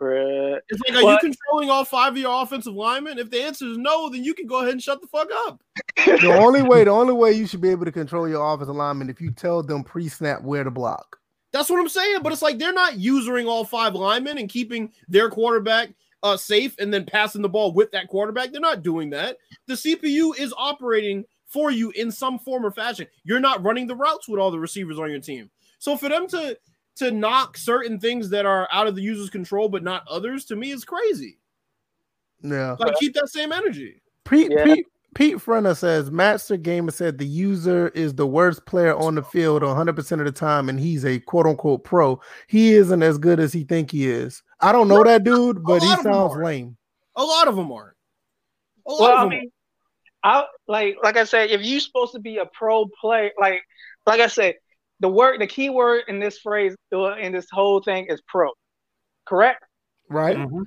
Bruh. 0.00 0.58
It's 0.68 0.80
like, 0.86 0.98
are 0.98 1.02
But- 1.02 1.22
you 1.22 1.30
controlling 1.32 1.70
all 1.70 1.84
five 1.84 2.12
of 2.12 2.18
your 2.18 2.42
offensive 2.42 2.74
linemen? 2.74 3.18
If 3.18 3.30
the 3.30 3.42
answer 3.42 3.66
is 3.66 3.78
no, 3.78 4.10
then 4.10 4.24
you 4.24 4.34
can 4.34 4.46
go 4.46 4.60
ahead 4.60 4.72
and 4.72 4.82
shut 4.82 5.00
the 5.00 5.06
fuck 5.08 5.28
up. 5.46 5.62
the 6.04 6.36
only 6.38 6.62
way, 6.62 6.84
the 6.84 6.90
only 6.90 7.14
way 7.14 7.32
you 7.32 7.46
should 7.46 7.62
be 7.62 7.70
able 7.70 7.86
to 7.86 7.92
control 7.92 8.28
your 8.28 8.44
offensive 8.52 8.76
lineman 8.76 9.08
if 9.08 9.20
you 9.20 9.30
tell 9.30 9.62
them 9.62 9.82
pre-snap 9.82 10.42
where 10.42 10.64
to 10.64 10.70
block. 10.70 11.18
That's 11.52 11.70
what 11.70 11.80
I'm 11.80 11.88
saying. 11.88 12.20
But 12.22 12.32
it's 12.32 12.42
like 12.42 12.58
they're 12.58 12.72
not 12.72 12.98
using 12.98 13.46
all 13.46 13.64
five 13.64 13.94
linemen 13.94 14.38
and 14.38 14.48
keeping 14.48 14.92
their 15.08 15.30
quarterback 15.30 15.90
uh, 16.22 16.36
safe 16.36 16.74
and 16.78 16.92
then 16.92 17.04
passing 17.04 17.42
the 17.42 17.48
ball 17.48 17.72
with 17.72 17.90
that 17.92 18.08
quarterback. 18.08 18.50
They're 18.50 18.60
not 18.60 18.82
doing 18.82 19.10
that. 19.10 19.36
The 19.66 19.74
CPU 19.74 20.38
is 20.38 20.52
operating 20.56 21.24
for 21.46 21.70
you 21.70 21.90
in 21.90 22.10
some 22.10 22.38
form 22.38 22.66
or 22.66 22.70
fashion. 22.70 23.06
You're 23.24 23.40
not 23.40 23.62
running 23.62 23.86
the 23.86 23.94
routes 23.94 24.28
with 24.28 24.40
all 24.40 24.50
the 24.50 24.58
receivers 24.58 24.98
on 24.98 25.10
your 25.10 25.20
team. 25.20 25.50
So 25.78 25.96
for 25.96 26.08
them 26.08 26.26
to 26.28 26.58
to 26.96 27.10
knock 27.10 27.58
certain 27.58 28.00
things 28.00 28.30
that 28.30 28.46
are 28.46 28.66
out 28.72 28.86
of 28.86 28.94
the 28.96 29.02
user's 29.02 29.28
control 29.28 29.68
but 29.68 29.82
not 29.82 30.02
others, 30.08 30.46
to 30.46 30.56
me 30.56 30.70
is 30.70 30.84
crazy. 30.84 31.38
Yeah. 32.42 32.76
Like 32.78 32.96
keep 32.96 33.14
that 33.14 33.28
same 33.28 33.52
energy. 33.52 34.02
Pete, 34.24 34.50
Yeah. 34.50 34.64
Pete, 34.64 34.86
Pete 35.16 35.36
Frenner 35.40 35.74
says 35.74 36.10
Master 36.10 36.58
Gamer 36.58 36.90
said 36.90 37.16
the 37.16 37.26
user 37.26 37.88
is 37.88 38.14
the 38.14 38.26
worst 38.26 38.66
player 38.66 38.94
on 38.94 39.14
the 39.14 39.22
field 39.22 39.62
100% 39.62 40.12
of 40.20 40.26
the 40.26 40.30
time, 40.30 40.68
and 40.68 40.78
he's 40.78 41.06
a 41.06 41.18
quote 41.20 41.46
unquote 41.46 41.84
pro. 41.84 42.20
He 42.48 42.74
isn't 42.74 43.02
as 43.02 43.16
good 43.16 43.40
as 43.40 43.50
he 43.50 43.64
think 43.64 43.90
he 43.90 44.10
is. 44.10 44.42
I 44.60 44.72
don't 44.72 44.88
know 44.88 45.02
that 45.02 45.24
dude, 45.24 45.64
but 45.64 45.80
he 45.82 45.88
lot 45.88 45.98
of 45.98 46.04
them 46.04 46.12
sounds 46.12 46.36
lame. 46.36 46.76
A 47.16 47.24
lot 47.24 47.48
of 47.48 47.56
them 47.56 47.72
aren't. 47.72 47.96
A 48.86 48.92
lot 48.92 49.00
Well, 49.00 49.12
of 49.12 49.18
I 49.18 49.28
mean, 49.30 49.50
I 50.22 50.44
like 50.68 50.98
like 51.02 51.16
I 51.16 51.24
said, 51.24 51.48
if 51.48 51.62
you're 51.62 51.80
supposed 51.80 52.12
to 52.12 52.18
be 52.18 52.36
a 52.36 52.44
pro 52.52 52.84
player, 53.00 53.30
like 53.40 53.62
like 54.04 54.20
I 54.20 54.26
said, 54.26 54.56
the 55.00 55.08
word, 55.08 55.40
the 55.40 55.46
key 55.46 55.70
word 55.70 56.02
in 56.08 56.20
this 56.20 56.38
phrase, 56.40 56.76
uh, 56.92 57.16
in 57.16 57.32
this 57.32 57.46
whole 57.50 57.82
thing 57.82 58.08
is 58.10 58.20
pro, 58.28 58.50
correct? 59.24 59.64
Right? 60.10 60.36
Mhm. 60.36 60.66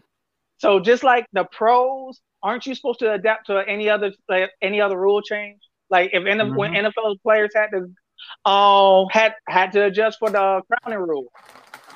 So 0.58 0.80
just 0.80 1.04
like 1.04 1.28
the 1.34 1.44
pros, 1.44 2.20
aren't 2.42 2.66
you 2.66 2.76
supposed 2.76 3.00
to 3.00 3.14
adapt 3.14 3.48
to 3.48 3.58
any 3.68 3.90
other 3.90 4.12
like, 4.28 4.52
any 4.62 4.82
other 4.82 4.98
rule 5.00 5.22
change? 5.22 5.60
Like 5.90 6.12
if 6.14 6.26
N- 6.26 6.56
when 6.56 6.74
NFL 6.74 7.22
players 7.22 7.52
had 7.56 7.70
to 7.72 8.50
um 8.50 9.08
had 9.12 9.34
had 9.48 9.72
to 9.74 9.86
adjust 9.86 10.20
for 10.20 10.30
the 10.30 10.62
crowning 10.84 11.00
rule 11.00 11.32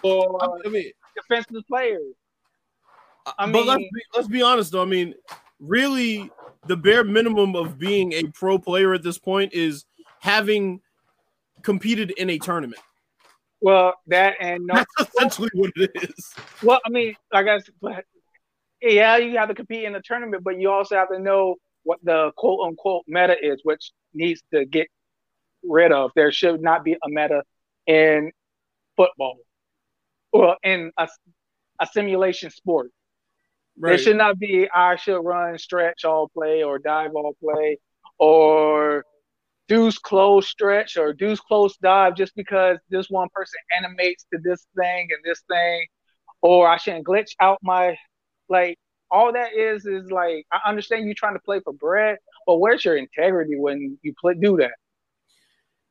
or 0.04 0.60
I 0.66 0.70
mean, 0.70 0.92
defensive 1.16 1.64
players. 1.68 2.14
I 3.38 3.50
but 3.52 3.66
let's 3.66 3.80
be, 3.80 3.90
let's 4.16 4.28
be 4.28 4.42
honest 4.42 4.72
though. 4.72 4.82
I 4.82 4.86
mean, 4.86 5.16
really, 5.60 6.30
the 6.68 6.76
bare 6.76 7.04
minimum 7.04 7.56
of 7.56 7.80
being 7.80 8.14
a 8.14 8.24
pro 8.34 8.60
player 8.60 8.94
at 8.94 9.04
this 9.04 9.18
point 9.18 9.54
is 9.54 9.86
having 10.20 10.82
competed 11.62 12.12
in 12.12 12.30
a 12.30 12.38
tournament. 12.38 12.82
Well, 13.62 13.94
that 14.08 14.36
and 14.42 14.66
no, 14.66 14.76
That's 14.76 15.10
essentially 15.16 15.50
what 15.54 15.72
it 15.78 15.92
is. 15.96 16.34
well, 16.62 16.82
I 16.86 16.90
mean, 16.90 17.16
like 17.32 17.48
I 17.48 17.60
said, 17.60 17.74
but 17.82 18.04
yeah, 18.92 19.18
you 19.18 19.38
have 19.38 19.50
to 19.50 19.56
compete 19.56 19.86
in 19.86 19.94
the 19.94 20.02
tournament, 20.04 20.44
but 20.44 20.60
you 20.60 20.70
also 20.70 20.96
have 20.96 21.10
to 21.10 21.20
know 21.20 21.56
what 21.84 22.00
the 22.04 22.32
quote 22.38 22.68
unquote 22.68 23.04
meta 23.08 23.36
is, 23.42 23.62
which 23.64 23.92
needs 24.14 24.42
to 24.54 24.66
get 24.66 24.88
rid 25.64 25.92
of. 25.92 26.12
There 26.16 26.32
should 26.32 26.62
not 26.62 26.84
be 26.84 26.94
a 26.94 27.08
meta 27.08 27.44
in 27.88 28.32
football 28.96 29.38
or 30.32 30.58
in 30.64 30.92
a, 30.98 31.08
a 31.80 31.88
simulation 31.88 32.50
sport. 32.50 32.92
There 33.78 33.98
should 33.98 34.18
not 34.18 34.38
be 34.38 34.70
I 34.70 34.98
should 34.98 35.20
run 35.20 35.58
stretch 35.58 36.06
all 36.06 36.30
play 36.30 36.64
or 36.64 36.78
dive 36.78 37.12
all 37.16 37.36
play 37.42 37.80
or 38.20 39.04
deuce 39.68 39.98
close 39.98 40.48
stretch 40.48 40.96
or 40.98 41.14
deuce 41.14 41.40
close 41.40 41.76
dive 41.78 42.16
just 42.16 42.36
because 42.36 42.78
this 42.90 43.10
one 43.10 43.30
person 43.34 43.60
animates 43.76 44.26
to 44.32 44.40
this 44.44 44.68
thing 44.78 45.08
and 45.12 45.24
this 45.24 45.42
thing 45.50 45.88
or 46.42 46.68
I 46.68 46.78
shouldn't 46.78 47.06
glitch 47.06 47.32
out 47.40 47.58
my 47.64 47.98
like 48.50 48.78
all 49.12 49.32
that 49.34 49.54
is 49.54 49.86
is 49.86 50.12
like 50.12 50.46
I 50.52 50.60
understand 50.68 51.08
you 51.08 51.14
trying 51.14 51.36
to 51.36 51.40
play 51.40 51.60
for 51.60 51.74
bread, 51.74 52.18
but 52.46 52.58
where's 52.58 52.84
your 52.84 52.98
integrity 52.98 53.56
when 53.58 53.98
you 54.02 54.14
play 54.20 54.34
do 54.34 54.58
that? 54.58 54.74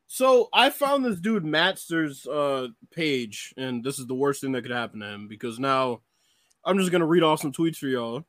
So 0.07 0.49
I 0.53 0.69
found 0.69 1.05
this 1.05 1.19
dude 1.19 1.43
Matster's 1.43 2.27
uh 2.27 2.67
page, 2.91 3.53
and 3.57 3.83
this 3.83 3.97
is 3.97 4.07
the 4.07 4.13
worst 4.13 4.41
thing 4.41 4.51
that 4.51 4.61
could 4.61 4.71
happen 4.71 4.99
to 4.99 5.07
him 5.07 5.27
because 5.27 5.57
now 5.57 6.01
I'm 6.65 6.77
just 6.77 6.91
gonna 6.91 7.05
read 7.05 7.23
off 7.23 7.41
some 7.41 7.51
tweets 7.51 7.77
for 7.77 7.87
y'all. 7.87 8.25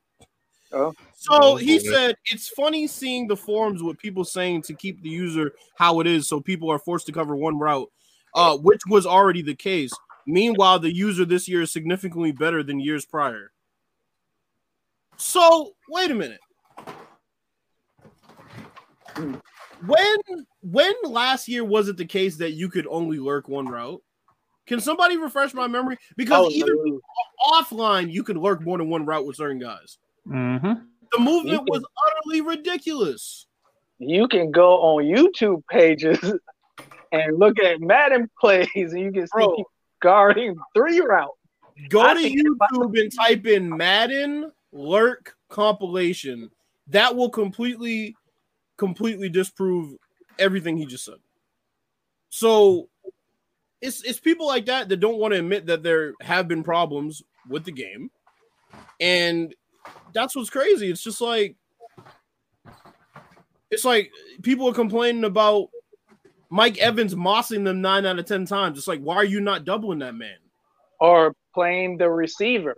Oh. 0.72 0.92
So 1.14 1.56
he 1.56 1.78
said 1.78 2.16
it's 2.30 2.48
funny 2.48 2.86
seeing 2.86 3.28
the 3.28 3.36
forums 3.36 3.82
with 3.82 3.98
people 3.98 4.24
saying 4.24 4.62
to 4.62 4.74
keep 4.74 5.02
the 5.02 5.08
user 5.08 5.52
how 5.76 6.00
it 6.00 6.06
is, 6.06 6.28
so 6.28 6.40
people 6.40 6.70
are 6.70 6.78
forced 6.78 7.06
to 7.06 7.12
cover 7.12 7.36
one 7.36 7.58
route, 7.58 7.90
uh, 8.34 8.56
which 8.56 8.80
was 8.88 9.06
already 9.06 9.42
the 9.42 9.54
case. 9.54 9.92
Meanwhile, 10.26 10.80
the 10.80 10.94
user 10.94 11.24
this 11.24 11.48
year 11.48 11.62
is 11.62 11.72
significantly 11.72 12.32
better 12.32 12.62
than 12.62 12.80
years 12.80 13.04
prior. 13.04 13.52
So 15.16 15.72
wait 15.88 16.10
a 16.10 16.14
minute. 16.14 16.40
When 19.86 20.16
when 20.62 20.92
last 21.04 21.46
year 21.48 21.64
was 21.64 21.88
it 21.88 21.96
the 21.96 22.04
case 22.06 22.36
that 22.38 22.52
you 22.52 22.68
could 22.68 22.86
only 22.88 23.18
lurk 23.18 23.48
one 23.48 23.66
route? 23.66 24.02
Can 24.66 24.80
somebody 24.80 25.16
refresh 25.16 25.52
my 25.52 25.66
memory? 25.66 25.98
Because 26.16 26.46
Oh, 26.46 26.50
even 26.50 26.74
no. 26.84 27.00
offline, 27.52 28.10
you 28.10 28.22
could 28.24 28.38
lurk 28.38 28.62
more 28.62 28.78
than 28.78 28.88
one 28.88 29.04
route 29.04 29.26
with 29.26 29.36
certain 29.36 29.58
guys. 29.58 29.98
Mhm. 30.26 30.86
The 31.12 31.18
movement 31.20 31.60
You 31.60 31.66
was 31.68 31.84
utterly 32.06 32.40
ridiculous. 32.40 33.46
you 33.98 34.26
can 34.26 34.50
go 34.50 34.78
on 34.78 35.04
YouTube 35.04 35.62
pages 35.70 36.18
and 37.12 37.38
look 37.38 37.58
at 37.60 37.80
Madden 37.80 38.28
plays 38.40 38.68
and 38.74 38.98
you 39.00 39.12
can 39.12 39.26
see 39.26 39.30
Bro. 39.34 39.50
people 39.56 39.70
guarding 40.00 40.56
three 40.74 41.00
route. 41.00 41.30
Go 41.90 42.00
I 42.00 42.14
to 42.14 42.20
think 42.20 42.38
if 42.40 42.46
I- 42.60 42.66
YouTube 42.74 43.00
and 43.00 43.12
type 43.14 43.46
in 43.46 43.68
Madden 43.76 44.50
lurk 44.74 45.36
compilation. 45.48 46.50
That 46.88 47.16
will 47.16 47.30
completely, 47.30 48.14
completely 48.76 49.30
disprove 49.30 49.96
everything 50.38 50.76
he 50.76 50.84
just 50.84 51.06
said. 51.06 51.14
So 52.28 52.88
it's 53.80 54.02
it's 54.02 54.20
people 54.20 54.46
like 54.46 54.66
that 54.66 54.88
that 54.88 54.98
don't 54.98 55.18
want 55.18 55.32
to 55.32 55.38
admit 55.38 55.66
that 55.66 55.82
there 55.82 56.12
have 56.20 56.48
been 56.48 56.62
problems 56.62 57.22
with 57.48 57.64
the 57.64 57.72
game. 57.72 58.10
And 59.00 59.54
that's 60.12 60.34
what's 60.36 60.50
crazy. 60.50 60.90
It's 60.90 61.02
just 61.02 61.20
like 61.20 61.56
it's 63.70 63.84
like 63.84 64.10
people 64.42 64.68
are 64.68 64.74
complaining 64.74 65.24
about 65.24 65.68
Mike 66.50 66.78
Evans 66.78 67.14
mossing 67.14 67.64
them 67.64 67.80
nine 67.80 68.06
out 68.06 68.18
of 68.18 68.26
ten 68.26 68.46
times. 68.46 68.78
It's 68.78 68.88
like, 68.88 69.00
why 69.00 69.16
are 69.16 69.24
you 69.24 69.40
not 69.40 69.64
doubling 69.64 69.98
that 70.00 70.14
man? 70.14 70.36
Or 71.00 71.34
playing 71.52 71.98
the 71.98 72.08
receiver. 72.08 72.76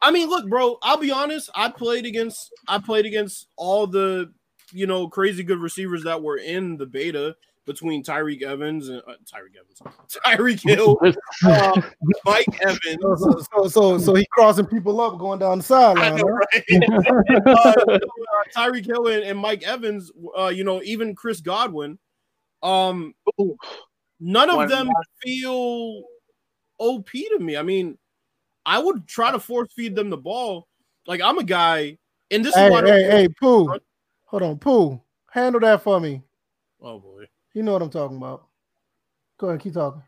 I 0.00 0.10
mean, 0.10 0.28
look, 0.28 0.48
bro. 0.48 0.78
I'll 0.82 0.96
be 0.98 1.10
honest. 1.10 1.50
I 1.54 1.68
played 1.70 2.06
against 2.06 2.52
I 2.68 2.78
played 2.78 3.06
against 3.06 3.48
all 3.56 3.86
the 3.86 4.32
you 4.72 4.86
know 4.86 5.08
crazy 5.08 5.42
good 5.42 5.58
receivers 5.60 6.04
that 6.04 6.22
were 6.22 6.36
in 6.38 6.76
the 6.76 6.86
beta 6.86 7.34
between 7.66 8.02
Tyreek 8.02 8.42
Evans 8.42 8.88
and 8.88 9.02
uh, 9.06 9.12
Tyreek 9.30 9.54
Evans, 9.60 9.82
Tyreek 10.24 10.62
Hill, 10.62 10.96
uh, 11.44 11.80
Mike 12.24 12.46
So, 12.62 12.68
Evans. 12.68 12.98
so, 13.02 13.44
so, 13.52 13.68
so, 13.68 13.98
so 13.98 14.14
he 14.14 14.26
crossing 14.32 14.64
people 14.66 14.98
up 15.02 15.18
going 15.18 15.38
down 15.38 15.58
the 15.58 15.64
I 15.64 15.66
sideline. 15.66 16.16
know, 16.16 16.28
right? 16.28 16.64
uh, 17.46 17.74
uh, 17.92 17.98
Tyreek 18.56 18.86
Hill 18.86 19.08
and, 19.08 19.22
and 19.22 19.38
Mike 19.38 19.64
Evans. 19.64 20.10
Uh, 20.36 20.46
you 20.48 20.64
know, 20.64 20.80
even 20.82 21.14
Chris 21.14 21.40
Godwin. 21.42 21.98
Um, 22.62 23.14
none 24.18 24.50
of 24.50 24.68
them 24.68 24.88
feel 25.22 26.02
OP 26.78 27.10
to 27.10 27.38
me. 27.38 27.56
I 27.58 27.62
mean, 27.62 27.98
I 28.68 28.78
would 28.78 29.06
try 29.06 29.32
to 29.32 29.40
force 29.40 29.72
feed 29.74 29.96
them 29.96 30.10
the 30.10 30.16
ball. 30.18 30.68
Like 31.06 31.20
I'm 31.22 31.38
a 31.38 31.44
guy, 31.44 31.96
and 32.30 32.44
this 32.44 32.54
Hey, 32.54 32.66
is 32.66 32.70
why 32.70 32.78
I 32.78 32.80
don't- 32.82 32.90
hey, 32.90 33.10
hey, 33.10 33.28
Pooh. 33.40 33.74
Hold 34.26 34.42
on, 34.42 34.58
Pooh. 34.58 35.00
Handle 35.30 35.60
that 35.62 35.82
for 35.82 35.98
me. 36.00 36.22
Oh 36.82 36.98
boy. 36.98 37.24
You 37.54 37.62
know 37.62 37.72
what 37.72 37.82
I'm 37.82 37.90
talking 37.90 38.18
about. 38.18 38.46
Go 39.38 39.48
ahead, 39.48 39.60
keep 39.60 39.72
talking. 39.74 40.02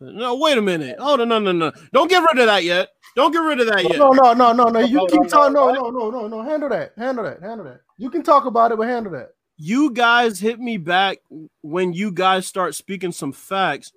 No, 0.00 0.36
wait 0.36 0.58
a 0.58 0.62
minute. 0.62 0.96
Oh 0.98 1.16
no, 1.16 1.24
no, 1.24 1.38
no, 1.38 1.52
no! 1.52 1.72
Don't 1.94 2.10
get 2.10 2.22
rid 2.22 2.38
of 2.38 2.46
that 2.46 2.64
yet. 2.64 2.90
Don't 3.16 3.32
get 3.32 3.38
rid 3.38 3.60
of 3.60 3.66
that 3.68 3.82
yet. 3.82 3.98
No, 3.98 4.10
no, 4.10 4.34
no, 4.34 4.52
no, 4.52 4.64
no. 4.64 4.80
You 4.80 4.96
No, 4.98 5.06
keep 5.06 5.22
no, 5.22 5.28
talking. 5.28 5.54
no, 5.54 5.72
No, 5.72 5.88
no, 5.88 6.10
no, 6.10 6.10
no, 6.10 6.28
no. 6.28 6.42
Handle 6.42 6.68
that. 6.68 6.92
Handle 6.98 7.24
that. 7.24 7.40
Handle 7.40 7.64
that. 7.64 7.80
You 7.96 8.10
can 8.10 8.22
talk 8.22 8.44
about 8.44 8.70
it, 8.70 8.76
but 8.76 8.86
handle 8.86 9.12
that. 9.12 9.30
You 9.56 9.90
guys 9.92 10.38
hit 10.38 10.60
me 10.60 10.76
back 10.76 11.18
when 11.62 11.94
you 11.94 12.12
guys 12.12 12.46
start 12.46 12.74
speaking 12.74 13.10
some 13.10 13.32
facts. 13.32 13.90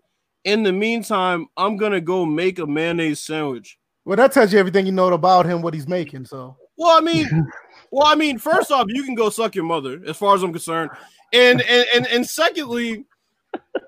In 0.43 0.63
the 0.63 0.71
meantime, 0.71 1.47
I'm 1.57 1.77
gonna 1.77 2.01
go 2.01 2.25
make 2.25 2.59
a 2.59 2.65
mayonnaise 2.65 3.19
sandwich. 3.21 3.77
Well, 4.05 4.17
that 4.17 4.31
tells 4.31 4.51
you 4.51 4.59
everything 4.59 4.85
you 4.87 4.91
know 4.91 5.07
about 5.13 5.45
him, 5.45 5.61
what 5.61 5.73
he's 5.73 5.87
making. 5.87 6.25
So 6.25 6.57
Well, 6.77 6.97
I 6.97 7.01
mean, 7.01 7.27
well, 7.91 8.07
I 8.07 8.15
mean, 8.15 8.39
first 8.39 8.71
off, 8.71 8.87
you 8.89 9.03
can 9.03 9.13
go 9.15 9.29
suck 9.29 9.53
your 9.53 9.65
mother, 9.65 10.01
as 10.07 10.17
far 10.17 10.33
as 10.35 10.41
I'm 10.43 10.51
concerned, 10.51 10.89
and 11.33 11.61
and 11.61 11.85
and, 11.93 12.07
and 12.07 12.27
secondly, 12.27 13.05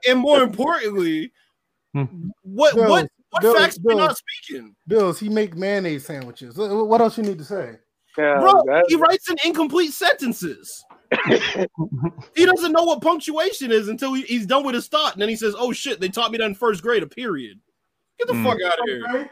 and 0.08 0.20
more 0.20 0.42
importantly, 0.42 1.32
Hmm. 1.96 2.30
what 2.44 2.74
Bill, 2.76 2.90
what 2.90 3.08
what 3.30 3.42
Bill, 3.42 3.56
facts 3.56 3.78
are 3.78 3.82
we 3.84 3.94
Bill. 3.96 4.06
not 4.08 4.18
speaking, 4.18 4.76
Bills, 4.88 5.20
he 5.20 5.30
make 5.30 5.56
mayonnaise 5.56 6.06
sandwiches. 6.06 6.58
What 6.58 6.88
what 6.88 7.02
else 7.02 7.18
you 7.18 7.24
need 7.24 7.38
to 7.40 7.46
say? 7.46 7.78
Yeah, 8.18 8.40
bro? 8.40 8.64
He 8.88 8.96
writes 8.96 9.30
in 9.30 9.38
incomplete 9.44 9.92
sentences. 9.94 10.84
he 12.36 12.46
doesn't 12.46 12.72
know 12.72 12.84
what 12.84 13.02
punctuation 13.02 13.72
is 13.72 13.88
until 13.88 14.14
he, 14.14 14.24
he's 14.24 14.46
done 14.46 14.64
with 14.66 14.76
his 14.76 14.88
thought, 14.88 15.14
and 15.14 15.22
then 15.22 15.30
he 15.30 15.36
says, 15.36 15.56
"Oh 15.58 15.72
shit, 15.72 16.00
they 16.00 16.10
taught 16.10 16.32
me 16.32 16.38
that 16.38 16.46
in 16.46 16.56
first 16.56 16.82
grade." 16.82 17.04
A 17.04 17.08
period. 17.08 17.60
Get 18.20 18.28
the 18.28 18.34
Mm. 18.34 18.44
fuck 18.44 18.58
out 18.66 18.80
of 18.80 18.86
here. 18.86 19.30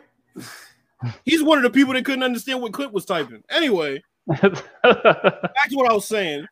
He's 1.25 1.43
one 1.43 1.57
of 1.57 1.63
the 1.63 1.69
people 1.71 1.93
that 1.93 2.05
couldn't 2.05 2.23
understand 2.23 2.61
what 2.61 2.73
Clint 2.73 2.93
was 2.93 3.05
typing. 3.05 3.43
Anyway, 3.49 4.01
back 4.27 4.41
to 4.53 5.75
what 5.75 5.89
I 5.89 5.93
was 5.93 6.07
saying. 6.07 6.45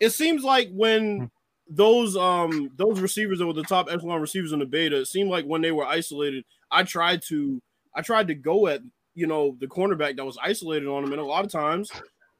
It 0.00 0.10
seems 0.10 0.44
like 0.44 0.68
when 0.72 1.30
those 1.68 2.16
um 2.16 2.70
those 2.76 3.00
receivers 3.00 3.38
that 3.40 3.46
were 3.46 3.52
the 3.52 3.64
top 3.64 3.88
echelon 3.90 4.20
receivers 4.20 4.52
in 4.52 4.60
the 4.60 4.66
beta, 4.66 5.00
it 5.00 5.06
seemed 5.06 5.30
like 5.30 5.44
when 5.44 5.62
they 5.62 5.72
were 5.72 5.84
isolated, 5.86 6.44
I 6.70 6.84
tried 6.84 7.22
to 7.28 7.60
I 7.94 8.02
tried 8.02 8.28
to 8.28 8.34
go 8.34 8.68
at 8.68 8.80
you 9.14 9.26
know 9.26 9.56
the 9.58 9.66
cornerback 9.66 10.16
that 10.16 10.24
was 10.24 10.38
isolated 10.40 10.86
on 10.86 11.02
him, 11.04 11.12
and 11.12 11.20
a 11.20 11.24
lot 11.24 11.44
of 11.44 11.50
times, 11.50 11.90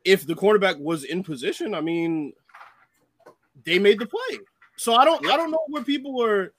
if 0.07 0.27
the 0.27 0.35
cornerback 0.35 0.79
was 0.79 1.05
in 1.05 1.23
position, 1.23 1.75
I 1.75 1.81
mean, 1.81 2.33
they 3.65 3.79
made 3.79 3.99
the 3.99 4.07
play. 4.07 4.39
So 4.77 4.95
I 4.95 5.05
don't 5.05 5.27
I 5.27 5.37
don't 5.37 5.51
know 5.51 5.65
where 5.69 5.83
people 5.83 6.15
were. 6.15 6.53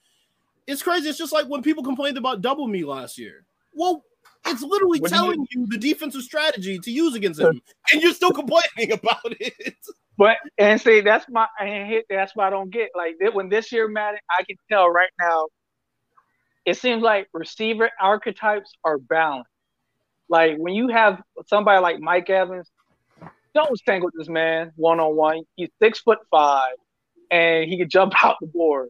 It's 0.66 0.82
crazy. 0.82 1.08
It's 1.08 1.16
just 1.18 1.32
like 1.32 1.46
when 1.46 1.62
people 1.62 1.82
complained 1.82 2.18
about 2.18 2.42
double 2.42 2.68
me 2.68 2.84
last 2.84 3.16
year. 3.16 3.46
Well, 3.72 4.04
it's 4.46 4.62
literally 4.62 5.00
What 5.00 5.10
do 5.10 5.16
you- 5.16 5.22
telling 5.22 5.46
you 5.50 5.66
the 5.66 5.78
defensive 5.78 6.22
strategy 6.22 6.78
to 6.78 6.90
use 6.90 7.14
against 7.14 7.40
him, 7.40 7.60
and 7.92 8.02
you're 8.02 8.12
still 8.12 8.32
complaining 8.32 8.92
about 8.92 9.24
it. 9.40 9.76
But 10.18 10.36
and 10.58 10.80
see, 10.80 11.00
that's 11.00 11.26
my 11.30 11.46
and 11.58 11.88
hit. 11.88 12.04
That's 12.10 12.36
why 12.36 12.48
I 12.48 12.50
don't 12.50 12.70
get 12.70 12.90
like 12.94 13.14
that. 13.20 13.32
When 13.32 13.48
this 13.48 13.72
year 13.72 13.88
Madden, 13.88 14.20
I 14.38 14.42
can 14.44 14.56
tell 14.70 14.90
right 14.90 15.10
now. 15.18 15.46
It 16.66 16.76
seems 16.76 17.02
like 17.02 17.28
receiver 17.32 17.90
archetypes 17.98 18.74
are 18.84 18.98
balanced. 18.98 19.48
Like 20.28 20.56
when 20.58 20.74
you 20.74 20.88
have 20.88 21.22
somebody 21.46 21.80
like 21.80 21.98
Mike 21.98 22.28
Evans, 22.28 22.70
don't 23.66 23.80
tangle 23.86 24.10
this 24.14 24.28
man 24.28 24.72
one 24.76 25.00
on 25.00 25.16
one. 25.16 25.42
He's 25.56 25.70
six 25.80 26.00
foot 26.00 26.18
five, 26.30 26.74
and 27.30 27.68
he 27.68 27.78
can 27.78 27.88
jump 27.88 28.12
out 28.24 28.36
the 28.40 28.46
board. 28.46 28.88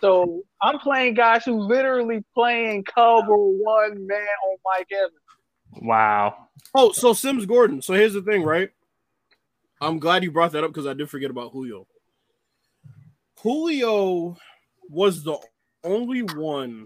So 0.00 0.42
I'm 0.60 0.80
playing 0.80 1.14
guys 1.14 1.44
who 1.44 1.60
literally 1.60 2.24
playing 2.34 2.84
cover 2.84 3.36
one 3.36 4.06
man 4.06 4.18
on 4.18 4.56
Mike 4.64 4.88
Evans. 4.92 5.12
Wow. 5.80 6.48
Oh, 6.74 6.90
so 6.92 7.12
Sims 7.12 7.46
Gordon. 7.46 7.80
So 7.82 7.94
here's 7.94 8.12
the 8.12 8.22
thing, 8.22 8.42
right? 8.42 8.70
I'm 9.80 9.98
glad 9.98 10.24
you 10.24 10.32
brought 10.32 10.52
that 10.52 10.64
up 10.64 10.70
because 10.70 10.86
I 10.86 10.94
did 10.94 11.08
forget 11.08 11.30
about 11.30 11.52
Julio. 11.52 11.86
Julio 13.42 14.36
was 14.88 15.22
the 15.22 15.38
only 15.84 16.22
one 16.22 16.84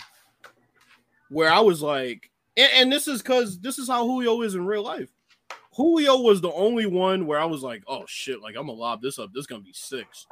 where 1.31 1.51
I 1.51 1.61
was 1.61 1.83
like, 1.83 2.31
and, 2.57 2.71
and 2.75 2.93
this 2.93 3.09
is 3.09 3.23
because 3.23 3.59
this 3.61 3.79
is 3.79 3.89
how 3.89 4.07
Julio 4.07 4.43
is 4.43 4.55
in 4.55 4.67
real 4.67 4.83
life. 4.83 5.11
Julio 5.77 6.21
was 6.21 6.41
the 6.41 6.53
only 6.53 6.87
one 6.87 7.27
where 7.27 7.39
I 7.39 7.45
was 7.45 7.63
like, 7.63 7.83
oh 7.87 8.05
shit, 8.07 8.41
like 8.41 8.57
I'm 8.57 8.67
gonna 8.67 8.73
lob 8.79 9.03
this 9.03 9.19
up. 9.19 9.31
This 9.33 9.43
is 9.43 9.47
gonna 9.47 9.63
be 9.63 9.75
six. 9.75 10.27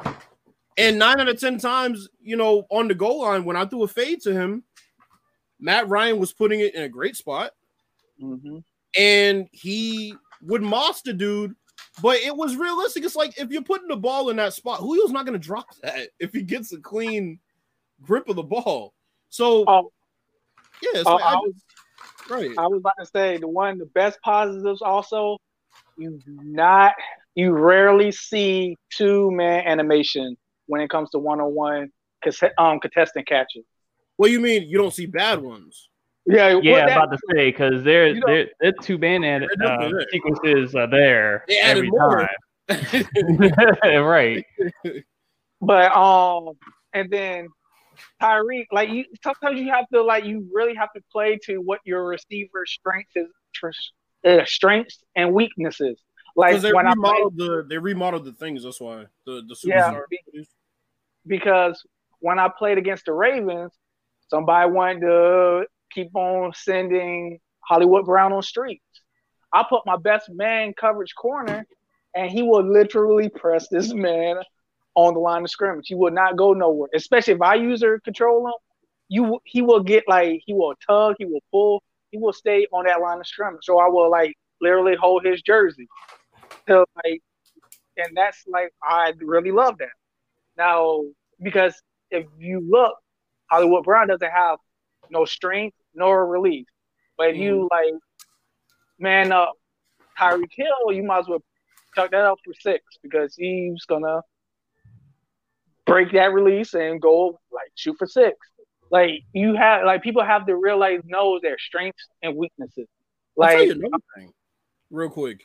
And 0.78 0.98
nine 0.98 1.20
out 1.20 1.28
of 1.28 1.38
ten 1.38 1.58
times, 1.58 2.08
you 2.22 2.36
know, 2.36 2.66
on 2.70 2.88
the 2.88 2.94
goal 2.94 3.20
line, 3.22 3.44
when 3.44 3.56
I 3.56 3.64
threw 3.66 3.82
a 3.82 3.88
fade 3.88 4.22
to 4.22 4.32
him, 4.32 4.64
Matt 5.60 5.88
Ryan 5.88 6.18
was 6.18 6.32
putting 6.32 6.60
it 6.60 6.74
in 6.74 6.82
a 6.82 6.88
great 6.88 7.14
spot. 7.14 7.52
Mm-hmm. 8.22 8.58
And 8.98 9.48
he 9.52 10.14
would 10.40 10.62
moss 10.62 11.02
the 11.02 11.12
dude, 11.12 11.54
but 12.00 12.16
it 12.20 12.34
was 12.34 12.56
realistic. 12.56 13.04
It's 13.04 13.16
like 13.16 13.38
if 13.38 13.50
you're 13.50 13.62
putting 13.62 13.88
the 13.88 13.96
ball 13.96 14.30
in 14.30 14.36
that 14.36 14.54
spot, 14.54 14.80
Julio's 14.80 15.12
not 15.12 15.26
gonna 15.26 15.38
drop 15.38 15.66
that 15.82 16.08
if 16.20 16.32
he 16.32 16.42
gets 16.42 16.72
a 16.72 16.78
clean 16.78 17.38
grip 18.02 18.28
of 18.28 18.36
the 18.36 18.42
ball. 18.42 18.94
So 19.28 19.64
Oh, 19.68 19.92
yeah, 20.82 20.90
it's 21.00 21.04
like, 21.04 21.22
I 21.22 21.32
I 21.32 21.34
was 21.36 21.52
just- 21.52 21.63
right. 22.30 22.50
I 22.58 22.66
was 22.66 22.78
about 22.78 22.94
to 23.00 23.06
say 23.06 23.36
the 23.38 23.48
one 23.48 23.78
the 23.78 23.86
best 23.86 24.18
positives 24.22 24.82
also 24.82 25.38
you 25.96 26.18
do 26.24 26.38
not 26.42 26.94
you 27.34 27.52
rarely 27.52 28.10
see 28.12 28.76
two 28.90 29.30
man 29.32 29.66
animation 29.66 30.36
when 30.66 30.80
it 30.80 30.88
comes 30.90 31.10
to 31.10 31.18
one 31.18 31.40
on 31.40 31.52
one 31.54 31.90
um 32.58 32.80
contestant 32.80 33.26
catches. 33.26 33.64
What 34.16 34.28
do 34.28 34.32
you 34.32 34.40
mean 34.40 34.68
you 34.68 34.78
don't 34.78 34.94
see 34.94 35.06
bad 35.06 35.40
ones? 35.42 35.88
Yeah, 36.26 36.58
Yeah, 36.62 36.72
what 36.84 36.92
about 36.92 37.12
to 37.12 37.18
say 37.34 37.50
because 37.50 37.82
there, 37.84 38.06
You 38.08 38.20
know- 38.20 38.26
there, 38.28 38.46
there 38.60 38.72
two 38.80 38.96
band 38.96 39.26
ad, 39.26 39.42
They're 39.58 39.68
uh, 39.70 39.90
sequences 40.10 40.74
are 40.74 40.86
there 40.88 41.44
They 41.48 41.58
every 41.58 41.90
more. 41.90 42.26
time. 42.68 43.04
right. 44.04 44.44
but 45.60 45.92
um 45.92 46.54
and 46.94 47.10
then 47.10 47.48
Tyreek, 48.22 48.66
like 48.72 48.88
you 48.90 49.04
sometimes 49.22 49.60
you 49.60 49.70
have 49.70 49.86
to 49.92 50.02
like 50.02 50.24
you 50.24 50.48
really 50.52 50.74
have 50.74 50.92
to 50.94 51.02
play 51.12 51.38
to 51.44 51.58
what 51.58 51.80
your 51.84 52.06
receiver's 52.06 52.70
strengths 52.70 53.12
is 53.16 53.26
uh, 54.26 54.44
strengths 54.44 55.02
and 55.16 55.32
weaknesses. 55.32 56.00
Like 56.36 56.60
they 56.60 56.72
when 56.72 56.86
I 56.86 56.94
play, 56.94 57.10
remodeled 57.12 57.36
the 57.36 57.66
they 57.68 57.78
remodeled 57.78 58.24
the 58.24 58.32
things. 58.32 58.62
That's 58.64 58.80
why 58.80 59.06
the 59.26 59.42
the 59.46 59.56
Yeah. 59.64 59.90
superstar. 59.90 60.04
because 61.26 61.82
when 62.20 62.38
I 62.38 62.48
played 62.48 62.78
against 62.78 63.06
the 63.06 63.12
Ravens, 63.12 63.72
somebody 64.28 64.70
wanted 64.70 65.00
to 65.00 65.66
keep 65.90 66.14
on 66.14 66.52
sending 66.54 67.38
Hollywood 67.60 68.04
Brown 68.06 68.32
on 68.32 68.42
streets. 68.42 68.82
I 69.52 69.64
put 69.68 69.82
my 69.86 69.96
best 69.96 70.28
man 70.30 70.72
coverage 70.78 71.14
corner, 71.14 71.66
and 72.14 72.30
he 72.30 72.42
will 72.42 72.64
literally 72.64 73.28
press 73.28 73.68
this 73.68 73.92
man 73.92 74.36
on 74.94 75.14
the 75.14 75.20
line 75.20 75.42
of 75.42 75.50
scrimmage. 75.50 75.86
He 75.88 75.94
will 75.94 76.10
not 76.12 76.36
go 76.36 76.52
nowhere, 76.52 76.88
especially 76.94 77.34
if 77.34 77.42
I 77.42 77.54
use 77.54 77.82
or 77.82 78.00
control 78.00 78.46
him. 78.46 78.54
You, 79.08 79.40
he 79.44 79.62
will 79.62 79.82
get 79.82 80.04
like 80.08 80.42
he 80.46 80.54
will 80.54 80.74
tug, 80.86 81.16
he 81.18 81.24
will 81.26 81.42
pull, 81.50 81.82
he 82.10 82.18
will 82.18 82.32
stay 82.32 82.66
on 82.72 82.86
that 82.86 83.00
line 83.00 83.20
of 83.20 83.26
scrimmage. 83.26 83.62
So 83.62 83.78
I 83.78 83.88
will 83.88 84.10
like 84.10 84.34
literally 84.60 84.96
hold 84.96 85.24
his 85.24 85.42
jersey. 85.42 85.88
So 86.66 86.84
like, 87.04 87.20
and 87.96 88.16
that's 88.16 88.44
like 88.46 88.72
I 88.82 89.12
really 89.20 89.50
love 89.50 89.78
that. 89.78 89.88
Now 90.56 91.02
because 91.42 91.74
if 92.10 92.26
you 92.38 92.66
look, 92.68 92.94
Hollywood 93.50 93.84
Brown 93.84 94.08
doesn't 94.08 94.30
have 94.30 94.58
no 95.10 95.24
strength 95.24 95.76
nor 95.94 96.26
release. 96.26 96.66
But 97.16 97.30
if 97.30 97.36
you 97.36 97.68
mm-hmm. 97.70 97.90
like 97.94 98.00
man 98.98 99.32
up 99.32 99.52
Tyreek 100.18 100.50
Hill, 100.52 100.92
you 100.92 101.02
might 101.02 101.20
as 101.20 101.28
well 101.28 101.42
chuck 101.94 102.10
that 102.10 102.24
up 102.24 102.38
for 102.44 102.54
six 102.54 102.84
because 103.02 103.34
he's 103.36 103.84
gonna 103.86 104.22
break 105.86 106.12
that 106.12 106.32
release 106.32 106.74
and 106.74 107.00
go 107.00 107.38
like 107.52 107.70
shoot 107.74 107.96
for 107.98 108.06
six. 108.06 108.36
Like 108.90 109.22
you 109.32 109.54
have 109.54 109.84
like 109.84 110.02
people 110.02 110.24
have 110.24 110.46
to 110.46 110.56
realize 110.56 111.00
know 111.04 111.38
their 111.42 111.58
strengths 111.58 112.06
and 112.22 112.36
weaknesses. 112.36 112.86
I'll 113.40 113.48
tell 113.48 113.58
Like 113.58 113.66
you 113.66 113.72
another 113.72 114.04
thing, 114.16 114.32
real 114.90 115.10
quick. 115.10 115.40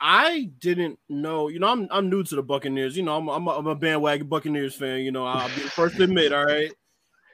I 0.00 0.50
didn't 0.58 0.98
know. 1.08 1.48
You 1.48 1.58
know, 1.58 1.68
I'm 1.68 1.88
I'm 1.90 2.08
new 2.08 2.22
to 2.22 2.34
the 2.36 2.42
Buccaneers. 2.42 2.96
You 2.96 3.02
know, 3.02 3.16
I'm 3.16 3.28
I'm 3.28 3.46
a, 3.46 3.50
I'm 3.50 3.66
a 3.66 3.74
bandwagon 3.74 4.28
Buccaneers 4.28 4.74
fan. 4.74 5.00
You 5.00 5.12
know, 5.12 5.26
I'll 5.26 5.48
be 5.48 5.62
the 5.62 5.70
first 5.70 5.96
to 5.96 6.04
admit. 6.04 6.32
All 6.32 6.44
right. 6.44 6.70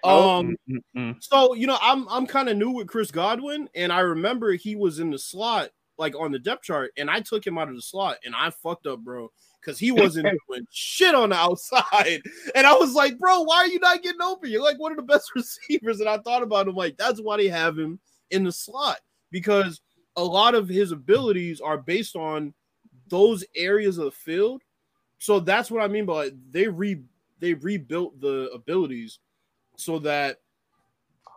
Um. 0.05 0.55
Mm-mm. 0.71 1.17
So 1.21 1.55
you 1.55 1.67
know, 1.67 1.79
I'm 1.81 2.07
I'm 2.09 2.29
kind 2.29 2.49
of 2.49 2.57
new 2.57 2.71
with 2.71 2.87
Chris 2.87 3.11
Godwin, 3.11 3.69
and 3.75 3.93
I 3.93 4.01
remember 4.01 4.53
he 4.53 4.77
was 4.77 5.01
in 5.01 5.11
the 5.11 5.19
slot, 5.19 5.71
like 5.99 6.15
on 6.15 6.31
the 6.31 6.39
depth 6.39 6.63
chart, 6.63 6.93
and 6.97 7.11
I 7.11 7.21
took 7.21 7.45
him 7.45 7.59
out 7.59 7.71
of 7.71 7.75
the 7.75 7.83
slot, 7.83 8.19
and 8.25 8.33
I 8.33 8.51
fucked 8.51 8.87
up, 8.87 9.01
bro, 9.01 9.33
because 9.67 9.79
he 9.79 9.91
wasn't 9.91 10.27
doing 10.49 10.67
shit 10.71 11.15
on 11.15 11.31
the 11.31 11.37
outside, 11.37 12.23
and 12.55 12.67
I 12.67 12.75
was 12.75 12.95
like, 12.95 13.19
bro, 13.19 13.43
why 13.43 13.57
are 13.57 13.67
you 13.67 13.81
not 13.81 14.03
getting 14.03 14.23
open? 14.23 14.51
You're 14.51 14.63
like 14.63 14.79
one 14.79 14.93
of 14.93 14.97
the 14.97 15.03
best 15.03 15.33
receivers, 15.35 16.01
and 16.01 16.09
I 16.09 16.19
thought 16.19 16.43
about 16.43 16.69
him 16.69 16.77
like 16.77 16.97
that's 16.97 17.21
why 17.21 17.37
they 17.37 17.49
have 17.49 17.79
him 17.79 17.99
in 18.31 18.45
the 18.45 18.53
slot 18.53 18.99
because 19.31 19.81
a 20.17 20.25
lot 20.25 20.55
of 20.55 20.69
his 20.69 20.93
abilities 20.93 21.61
are 21.61 21.79
based 21.79 22.17
on 22.17 22.55
those 23.09 23.45
areas 23.55 23.99
of 23.99 24.07
the 24.07 24.11
field. 24.11 24.63
So 25.19 25.41
that's 25.41 25.71
what 25.71 25.83
I 25.83 25.89
mean 25.89 26.07
by 26.07 26.31
they 26.51 26.69
re 26.69 27.03
they 27.39 27.55
rebuilt 27.55 28.21
the 28.21 28.51
abilities 28.55 29.19
so 29.77 29.99
that 30.01 30.39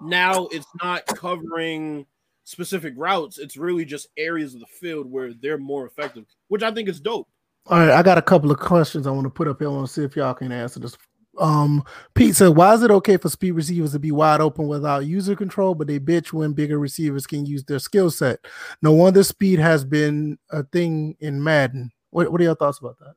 now 0.01 0.47
it's 0.47 0.67
not 0.81 1.05
covering 1.05 2.05
specific 2.45 2.93
routes. 2.97 3.37
It's 3.37 3.57
really 3.57 3.85
just 3.85 4.07
areas 4.17 4.53
of 4.53 4.61
the 4.61 4.65
field 4.65 5.11
where 5.11 5.33
they're 5.33 5.57
more 5.57 5.85
effective, 5.85 6.25
which 6.47 6.63
I 6.63 6.71
think 6.71 6.89
is 6.89 6.99
dope. 6.99 7.27
All 7.69 7.77
right, 7.77 7.91
I 7.91 8.01
got 8.01 8.17
a 8.17 8.21
couple 8.21 8.49
of 8.51 8.57
questions 8.59 9.05
I 9.05 9.11
want 9.11 9.25
to 9.25 9.29
put 9.29 9.47
up 9.47 9.59
here. 9.59 9.67
I 9.69 9.71
want 9.71 9.87
to 9.87 9.93
see 9.93 10.03
if 10.03 10.15
y'all 10.15 10.33
can 10.33 10.51
answer 10.51 10.79
this. 10.79 10.97
Um, 11.37 11.83
Pete 12.15 12.35
said, 12.35 12.49
"Why 12.49 12.73
is 12.73 12.81
it 12.83 12.89
okay 12.91 13.15
for 13.17 13.29
speed 13.29 13.51
receivers 13.51 13.91
to 13.93 13.99
be 13.99 14.11
wide 14.11 14.41
open 14.41 14.67
without 14.67 15.05
user 15.05 15.35
control, 15.35 15.75
but 15.75 15.87
they 15.87 15.99
bitch 15.99 16.33
when 16.33 16.53
bigger 16.53 16.79
receivers 16.79 17.27
can 17.27 17.45
use 17.45 17.63
their 17.63 17.79
skill 17.79 18.09
set? 18.09 18.39
No 18.81 18.91
wonder 18.91 19.23
speed 19.23 19.59
has 19.59 19.85
been 19.85 20.37
a 20.49 20.63
thing 20.63 21.15
in 21.19 21.41
Madden. 21.41 21.91
What, 22.09 22.31
what 22.31 22.41
are 22.41 22.43
your 22.43 22.55
thoughts 22.55 22.79
about 22.79 22.97
that? 22.99 23.13